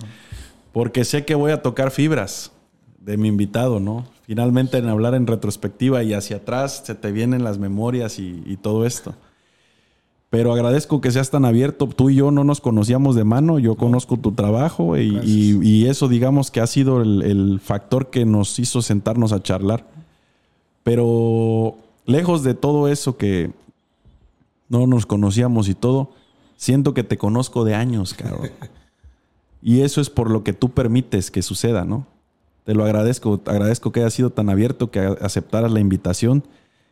Porque 0.72 1.04
sé 1.04 1.24
que 1.24 1.36
voy 1.36 1.52
a 1.52 1.62
tocar 1.62 1.92
fibras 1.92 2.50
de 2.98 3.16
mi 3.16 3.28
invitado, 3.28 3.78
¿no? 3.78 4.06
Finalmente 4.22 4.78
en 4.78 4.88
hablar 4.88 5.14
en 5.14 5.28
retrospectiva 5.28 6.02
y 6.02 6.14
hacia 6.14 6.38
atrás 6.38 6.82
se 6.84 6.96
te 6.96 7.12
vienen 7.12 7.44
las 7.44 7.58
memorias 7.58 8.18
y, 8.18 8.58
todo 8.60 8.86
esto. 8.86 9.14
Pero 10.30 10.52
agradezco 10.52 11.00
que 11.00 11.10
seas 11.10 11.30
tan 11.30 11.44
abierto. 11.44 11.88
Tú 11.88 12.08
y 12.08 12.14
yo 12.14 12.30
no 12.30 12.44
nos 12.44 12.60
conocíamos 12.60 13.16
de 13.16 13.24
mano. 13.24 13.58
Yo 13.58 13.74
conozco 13.74 14.16
tu 14.16 14.30
trabajo 14.30 14.96
y, 14.96 15.86
eso, 15.88 16.06
digamos, 16.06 16.52
que 16.52 16.60
ha 16.60 16.68
sido 16.68 17.02
el, 17.02 17.60
factor 17.60 18.10
que 18.10 18.24
nos 18.24 18.60
hizo 18.60 18.80
sentarnos 18.80 19.32
a 19.32 19.42
charlar. 19.42 19.86
Pero 20.84 21.76
lejos 22.06 22.44
de 22.44 22.54
todo 22.54 22.86
eso 22.88 23.16
que 23.16 23.50
no 24.68 24.86
nos 24.86 25.04
conocíamos 25.04 25.68
y 25.68 25.74
todo, 25.74 26.12
siento 26.56 26.94
que 26.94 27.02
te 27.02 27.18
conozco 27.18 27.64
de 27.64 27.74
años, 27.74 28.14
cabrón. 28.14 28.50
y 29.62 29.80
eso 29.80 30.00
es 30.00 30.10
por 30.10 30.30
lo 30.30 30.44
que 30.44 30.52
tú 30.52 30.70
permites 30.70 31.32
que 31.32 31.42
suceda, 31.42 31.84
¿no? 31.84 32.06
Te 32.64 32.74
lo 32.74 32.84
agradezco, 32.84 33.40
agradezco 33.46 33.90
que 33.90 34.00
hayas 34.00 34.14
sido 34.14 34.30
tan 34.30 34.48
abierto, 34.48 34.92
que 34.92 35.00
aceptaras 35.00 35.72
la 35.72 35.80
invitación. 35.80 36.44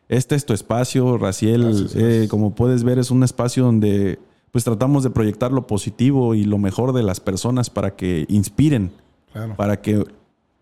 Este 0.09 0.35
es 0.35 0.45
tu 0.45 0.53
espacio, 0.53 1.17
Raciel. 1.17 1.87
Eh, 1.95 2.27
como 2.29 2.55
puedes 2.55 2.83
ver, 2.83 2.99
es 2.99 3.11
un 3.11 3.23
espacio 3.23 3.63
donde 3.63 4.19
pues 4.51 4.63
tratamos 4.63 5.03
de 5.03 5.11
proyectar 5.11 5.51
lo 5.51 5.67
positivo 5.67 6.33
y 6.33 6.43
lo 6.43 6.57
mejor 6.57 6.93
de 6.93 7.03
las 7.03 7.19
personas 7.19 7.69
para 7.69 7.95
que 7.95 8.25
inspiren, 8.27 8.91
para 9.55 9.79
que 9.79 10.03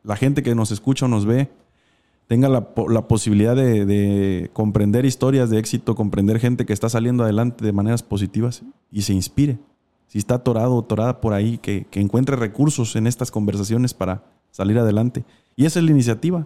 la 0.04 0.18
gente 0.18 0.44
que 0.44 0.54
nos 0.54 0.72
escucha 0.72 1.06
o 1.06 1.08
nos 1.08 1.26
ve 1.26 1.50
tenga 2.28 2.50
la, 2.50 3.08
posibilidad 3.08 3.56
de, 3.56 4.50
comprender 4.52 5.06
historias 5.06 5.50
de 5.50 5.60
éxito, 5.60 5.96
comprender 5.96 6.40
gente 6.40 6.66
que 6.66 6.74
está 6.74 6.90
saliendo 6.90 7.24
adelante 7.24 7.64
de 7.64 7.72
maneras 7.72 8.04
positivas 8.04 8.64
y 8.92 9.04
se 9.04 9.14
inspire. 9.14 9.58
Si 10.08 10.18
está 10.18 10.36
atorado 10.36 10.76
o 10.76 10.82
atorada 10.82 11.22
por 11.22 11.34
ahí, 11.34 11.58
que, 11.58 11.88
encuentre 11.94 12.36
recursos 12.36 12.98
en 12.98 13.08
estas 13.08 13.32
conversaciones 13.32 13.94
para 13.94 14.26
salir 14.52 14.78
adelante. 14.78 15.24
Y 15.56 15.66
esa 15.66 15.80
es 15.80 15.86
la 15.86 15.92
iniciativa. 15.92 16.46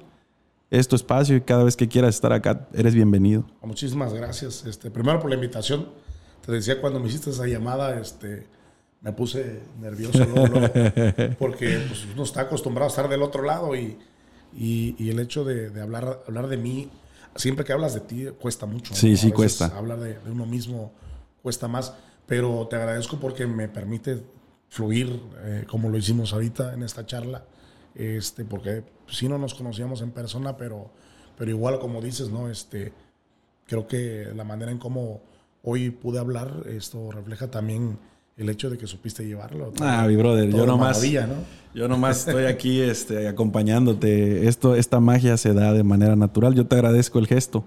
Es 0.72 0.88
tu 0.88 0.96
espacio 0.96 1.36
y 1.36 1.42
cada 1.42 1.66
vez 1.66 1.76
que 1.76 1.90
quieras 1.90 2.16
estar 2.16 2.32
acá, 2.32 2.70
eres 2.74 2.96
bienvenido. 2.96 3.46
Muchísimas 3.62 4.14
gracias. 4.14 4.66
Este, 4.66 4.90
primero 4.90 5.20
por 5.20 5.30
la 5.30 5.36
invitación. 5.36 5.90
Te 6.46 6.54
decía 6.54 6.80
cuando 6.80 7.02
me 7.02 7.10
hiciste 7.10 7.30
esa 7.30 7.46
llamada, 7.46 8.00
este, 8.00 8.48
me 9.02 9.12
puse 9.12 9.60
nervioso 9.82 10.20
porque 11.40 11.78
pues, 11.90 12.08
uno 12.14 12.24
está 12.24 12.42
acostumbrado 12.44 12.88
a 12.88 12.90
estar 12.90 13.10
del 13.10 13.22
otro 13.22 13.44
lado 13.44 13.76
y, 13.76 13.98
y, 14.58 15.10
el 15.10 15.20
hecho 15.20 15.44
de, 15.44 15.80
hablar, 15.82 16.24
hablar 16.26 16.48
de 16.48 16.56
mí, 16.56 16.90
siempre 17.36 17.66
que 17.66 17.74
hablas 17.74 17.94
de 17.94 18.00
ti 18.00 18.28
cuesta 18.40 18.66
mucho. 18.66 18.96
Sí, 18.96 19.12
¿no? 19.12 19.18
sí, 19.18 19.32
cuesta. 19.34 19.78
Hablar 19.78 20.00
de, 20.00 20.20
de 20.20 20.32
uno 20.32 20.46
mismo 20.46 20.94
cuesta 21.44 21.68
más, 21.68 21.94
pero 22.26 22.66
te 22.70 22.78
agradezco 22.78 23.20
porque 23.20 23.46
me 23.46 23.68
permite 23.68 24.24
fluir 24.70 25.22
eh, 25.44 25.66
como 25.68 25.90
lo 25.90 25.98
hicimos 25.98 26.32
ahorita 26.32 26.74
en 26.74 26.84
esta 26.84 27.06
charla, 27.06 27.44
este, 27.96 28.46
porque 28.46 28.84
sí 29.08 29.28
no 29.28 29.38
nos 29.38 29.54
conocíamos 29.54 30.02
en 30.02 30.12
persona, 30.12 30.58
pero, 30.58 30.90
pero 31.38 31.52
igual 31.52 31.80
como 31.80 32.02
dices, 32.02 32.30
¿no? 32.30 32.50
Este, 32.50 32.94
creo 33.66 33.88
que 33.88 34.28
la 34.36 34.44
manera 34.44 34.72
en 34.72 34.78
cómo 34.78 35.22
hoy 35.64 35.90
pude 35.90 36.20
hablar, 36.20 36.64
esto 36.68 37.12
refleja 37.12 37.50
también 37.50 37.98
el 38.38 38.50
hecho 38.50 38.70
de 38.70 38.78
que 38.78 38.88
supiste 38.88 39.26
llevarlo. 39.26 39.72
Ah, 39.80 40.06
mi 40.08 40.16
brother, 40.16 40.50
yo 40.50 40.66
nomás, 40.66 41.04
¿no? 41.04 41.36
yo 41.74 41.88
nomás 41.88 42.28
estoy 42.28 42.46
aquí 42.46 42.82
este, 42.82 43.28
acompañándote. 43.28 44.48
Esto, 44.48 44.76
esta 44.76 45.00
magia 45.00 45.38
se 45.38 45.54
da 45.54 45.74
de 45.74 45.84
manera 45.84 46.16
natural. 46.16 46.56
Yo 46.56 46.66
te 46.66 46.76
agradezco 46.76 47.20
el 47.20 47.28
gesto, 47.28 47.64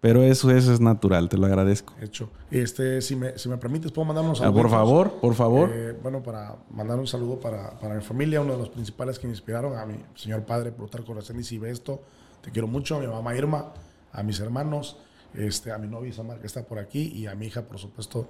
pero 0.00 0.22
eso, 0.22 0.50
eso 0.50 0.72
es 0.72 0.80
natural, 0.80 1.28
te 1.28 1.36
lo 1.36 1.46
agradezco. 1.46 1.94
Hecho. 2.00 2.30
Este, 2.50 3.02
si 3.02 3.16
me, 3.16 3.38
si 3.38 3.48
me 3.48 3.58
permites, 3.58 3.92
puedo 3.92 4.06
mandar 4.06 4.24
unos 4.24 4.40
Ah, 4.40 4.50
por 4.50 4.70
favor, 4.70 5.20
por 5.20 5.34
favor. 5.34 5.70
Eh, 5.72 5.92
bueno, 6.02 6.22
para 6.22 6.56
mandar 6.70 6.98
un 6.98 7.06
saludo 7.06 7.38
para, 7.38 7.78
para 7.78 7.94
mi 7.96 8.02
familia, 8.02 8.40
uno 8.40 8.52
de 8.52 8.58
los 8.58 8.70
principales 8.70 9.18
que 9.18 9.26
me 9.26 9.32
inspiraron, 9.34 9.76
a 9.76 9.84
mi 9.84 9.96
señor 10.14 10.44
padre 10.44 10.72
Plutarco 10.72 11.08
Corazón 11.08 11.38
y 11.38 11.44
si 11.44 11.58
ve 11.58 11.70
esto, 11.70 12.00
te 12.40 12.50
quiero 12.50 12.66
mucho, 12.66 12.96
a 12.96 13.00
mi 13.00 13.06
mamá 13.06 13.36
Irma, 13.36 13.72
a 14.12 14.22
mis 14.22 14.40
hermanos, 14.40 14.96
este, 15.34 15.70
a 15.70 15.78
mi 15.78 15.86
novia 15.86 16.08
Isamar 16.10 16.38
que 16.40 16.46
está 16.46 16.62
por 16.62 16.78
aquí 16.78 17.12
y 17.14 17.26
a 17.26 17.34
mi 17.34 17.46
hija, 17.46 17.62
por 17.62 17.78
supuesto, 17.78 18.26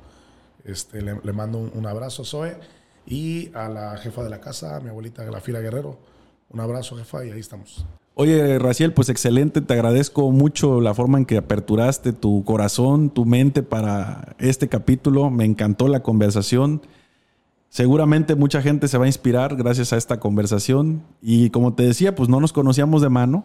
este, 0.65 1.03
le, 1.03 1.21
le 1.23 1.33
mando 1.33 1.59
un, 1.59 1.71
un 1.75 1.87
abrazo, 1.87 2.25
Zoe, 2.25 2.57
y 3.07 3.51
a 3.55 3.69
la 3.69 3.97
jefa 3.97 4.23
de 4.25 4.31
la 4.31 4.41
casa, 4.41 4.77
a 4.77 4.81
mi 4.81 4.89
abuelita 4.89 5.25
Glafira 5.25 5.61
Guerrero, 5.61 5.99
un 6.51 6.59
abrazo, 6.59 6.97
jefa, 6.97 7.25
y 7.25 7.31
ahí 7.31 7.41
estamos. 7.41 7.87
Oye, 8.15 8.59
Raciel, 8.59 8.93
pues 8.93 9.09
excelente. 9.09 9.61
Te 9.61 9.73
agradezco 9.73 10.31
mucho 10.31 10.81
la 10.81 10.95
forma 10.95 11.19
en 11.19 11.25
que 11.25 11.37
aperturaste 11.37 12.13
tu 12.13 12.45
corazón, 12.45 13.11
tu 13.11 13.25
mente 13.25 13.63
para 13.63 14.37
este 14.39 14.69
capítulo. 14.69 15.31
Me 15.31 15.45
encantó 15.45 15.89
la 15.89 16.03
conversación. 16.03 16.83
Seguramente 17.69 18.35
mucha 18.35 18.63
gente 18.63 18.89
se 18.89 18.99
va 18.99 19.05
a 19.05 19.09
inspirar 19.09 19.57
gracias 19.57 19.93
a 19.93 19.97
esta 19.97 20.19
conversación. 20.19 21.03
Y 21.23 21.51
como 21.51 21.75
te 21.75 21.85
decía, 21.85 22.15
pues 22.15 22.29
no 22.29 22.41
nos 22.41 22.53
conocíamos 22.53 23.01
de 23.01 23.09
mano, 23.09 23.45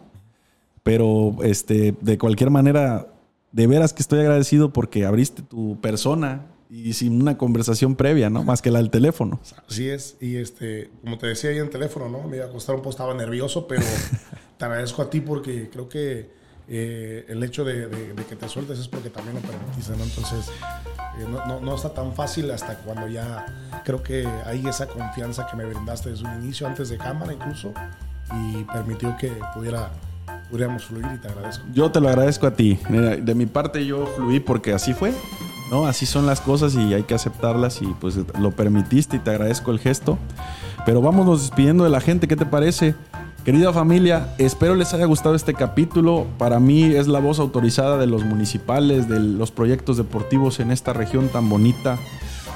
pero 0.82 1.36
este, 1.42 1.94
de 2.00 2.18
cualquier 2.18 2.50
manera, 2.50 3.06
de 3.52 3.66
veras 3.66 3.92
que 3.92 4.02
estoy 4.02 4.20
agradecido 4.20 4.72
porque 4.72 5.06
abriste 5.06 5.42
tu 5.42 5.80
persona 5.80 6.46
y 6.68 6.92
sin 6.94 7.20
una 7.20 7.38
conversación 7.38 7.94
previa, 7.94 8.30
¿no? 8.30 8.42
Más 8.42 8.62
que 8.62 8.70
la 8.70 8.80
del 8.80 8.90
teléfono. 8.90 9.40
Así 9.68 9.88
es, 9.88 10.16
y 10.20 10.36
este, 10.36 10.90
como 11.02 11.18
te 11.18 11.28
decía 11.28 11.50
ahí 11.50 11.56
en 11.56 11.64
el 11.64 11.70
teléfono, 11.70 12.08
¿no? 12.08 12.26
Me 12.28 12.36
iba 12.38 12.46
a 12.46 12.50
costar 12.50 12.74
un 12.74 12.80
poco, 12.80 12.90
estaba 12.90 13.14
nervioso, 13.14 13.68
pero 13.68 13.82
te 14.58 14.64
agradezco 14.64 15.02
a 15.02 15.10
ti 15.10 15.20
porque 15.20 15.68
creo 15.70 15.88
que 15.88 16.30
eh, 16.68 17.24
el 17.28 17.42
hecho 17.44 17.64
de, 17.64 17.86
de- 17.86 18.12
de 18.14 18.24
que 18.24 18.34
te 18.34 18.48
sueltes 18.48 18.78
es 18.78 18.88
porque 18.88 19.08
también 19.10 19.36
lo 19.36 19.42
permitiste, 19.42 19.96
¿no? 19.96 20.02
Entonces, 20.02 20.48
eh, 21.18 21.24
no, 21.28 21.46
no- 21.46 21.60
no 21.60 21.74
está 21.76 21.90
tan 21.94 22.12
fácil 22.14 22.50
hasta 22.50 22.76
cuando 22.78 23.06
ya 23.06 23.46
creo 23.84 24.02
que 24.02 24.26
hay 24.46 24.66
esa 24.66 24.86
confianza 24.88 25.46
que 25.46 25.56
me 25.56 25.64
brindaste 25.64 26.10
desde 26.10 26.24
un 26.24 26.42
inicio, 26.42 26.66
antes 26.66 26.88
de 26.88 26.98
cámara 26.98 27.32
incluso, 27.32 27.72
y 28.34 28.64
permitió 28.64 29.16
que 29.16 29.30
pudiera, 29.54 29.90
pudiéramos 30.50 30.84
fluir 30.86 31.06
y 31.14 31.18
te 31.18 31.28
agradezco. 31.28 31.64
Yo 31.72 31.92
te 31.92 32.00
lo 32.00 32.08
agradezco 32.08 32.46
a 32.48 32.50
ti. 32.54 32.80
Mira, 32.88 33.16
de 33.16 33.34
mi 33.36 33.46
parte 33.46 33.86
yo 33.86 34.06
fluí 34.16 34.40
porque 34.40 34.72
así 34.72 34.92
fue. 34.92 35.12
¿no? 35.70 35.86
Así 35.86 36.06
son 36.06 36.26
las 36.26 36.40
cosas 36.40 36.74
y 36.76 36.94
hay 36.94 37.02
que 37.02 37.14
aceptarlas 37.14 37.82
y 37.82 37.86
pues 38.00 38.16
lo 38.38 38.52
permitiste 38.52 39.16
y 39.16 39.18
te 39.18 39.30
agradezco 39.30 39.72
el 39.72 39.80
gesto. 39.80 40.16
Pero 40.84 41.00
vámonos 41.02 41.40
despidiendo 41.42 41.82
de 41.82 41.90
la 41.90 42.00
gente, 42.00 42.28
¿qué 42.28 42.36
te 42.36 42.46
parece? 42.46 42.94
Querida 43.46 43.72
familia, 43.72 44.34
espero 44.38 44.74
les 44.74 44.92
haya 44.92 45.04
gustado 45.04 45.36
este 45.36 45.54
capítulo. 45.54 46.26
Para 46.36 46.58
mí 46.58 46.82
es 46.82 47.06
la 47.06 47.20
voz 47.20 47.38
autorizada 47.38 47.96
de 47.96 48.08
los 48.08 48.24
municipales, 48.24 49.08
de 49.08 49.20
los 49.20 49.52
proyectos 49.52 49.96
deportivos 49.96 50.58
en 50.58 50.72
esta 50.72 50.92
región 50.92 51.28
tan 51.28 51.48
bonita, 51.48 51.96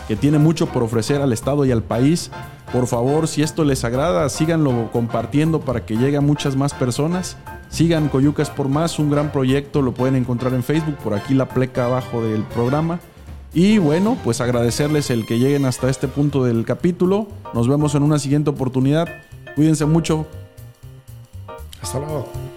que 0.08 0.16
tiene 0.16 0.38
mucho 0.38 0.66
por 0.66 0.82
ofrecer 0.82 1.22
al 1.22 1.32
Estado 1.32 1.64
y 1.64 1.70
al 1.70 1.84
país. 1.84 2.32
Por 2.72 2.88
favor, 2.88 3.28
si 3.28 3.40
esto 3.42 3.62
les 3.62 3.84
agrada, 3.84 4.28
síganlo 4.28 4.90
compartiendo 4.90 5.60
para 5.60 5.86
que 5.86 5.96
llegue 5.96 6.16
a 6.16 6.20
muchas 6.20 6.56
más 6.56 6.74
personas. 6.74 7.36
Sigan 7.68 8.08
Coyucas 8.08 8.50
por 8.50 8.68
Más, 8.68 8.98
un 8.98 9.12
gran 9.12 9.30
proyecto, 9.30 9.82
lo 9.82 9.94
pueden 9.94 10.16
encontrar 10.16 10.54
en 10.54 10.64
Facebook, 10.64 10.96
por 10.96 11.14
aquí 11.14 11.34
la 11.34 11.48
pleca 11.48 11.84
abajo 11.84 12.20
del 12.20 12.42
programa. 12.42 12.98
Y 13.54 13.78
bueno, 13.78 14.18
pues 14.24 14.40
agradecerles 14.40 15.10
el 15.10 15.24
que 15.24 15.38
lleguen 15.38 15.66
hasta 15.66 15.88
este 15.88 16.08
punto 16.08 16.42
del 16.42 16.64
capítulo. 16.64 17.28
Nos 17.54 17.68
vemos 17.68 17.94
en 17.94 18.02
una 18.02 18.18
siguiente 18.18 18.50
oportunidad. 18.50 19.06
Cuídense 19.54 19.86
mucho. 19.86 20.26
Hasta 21.82 21.98
luego. 21.98 22.49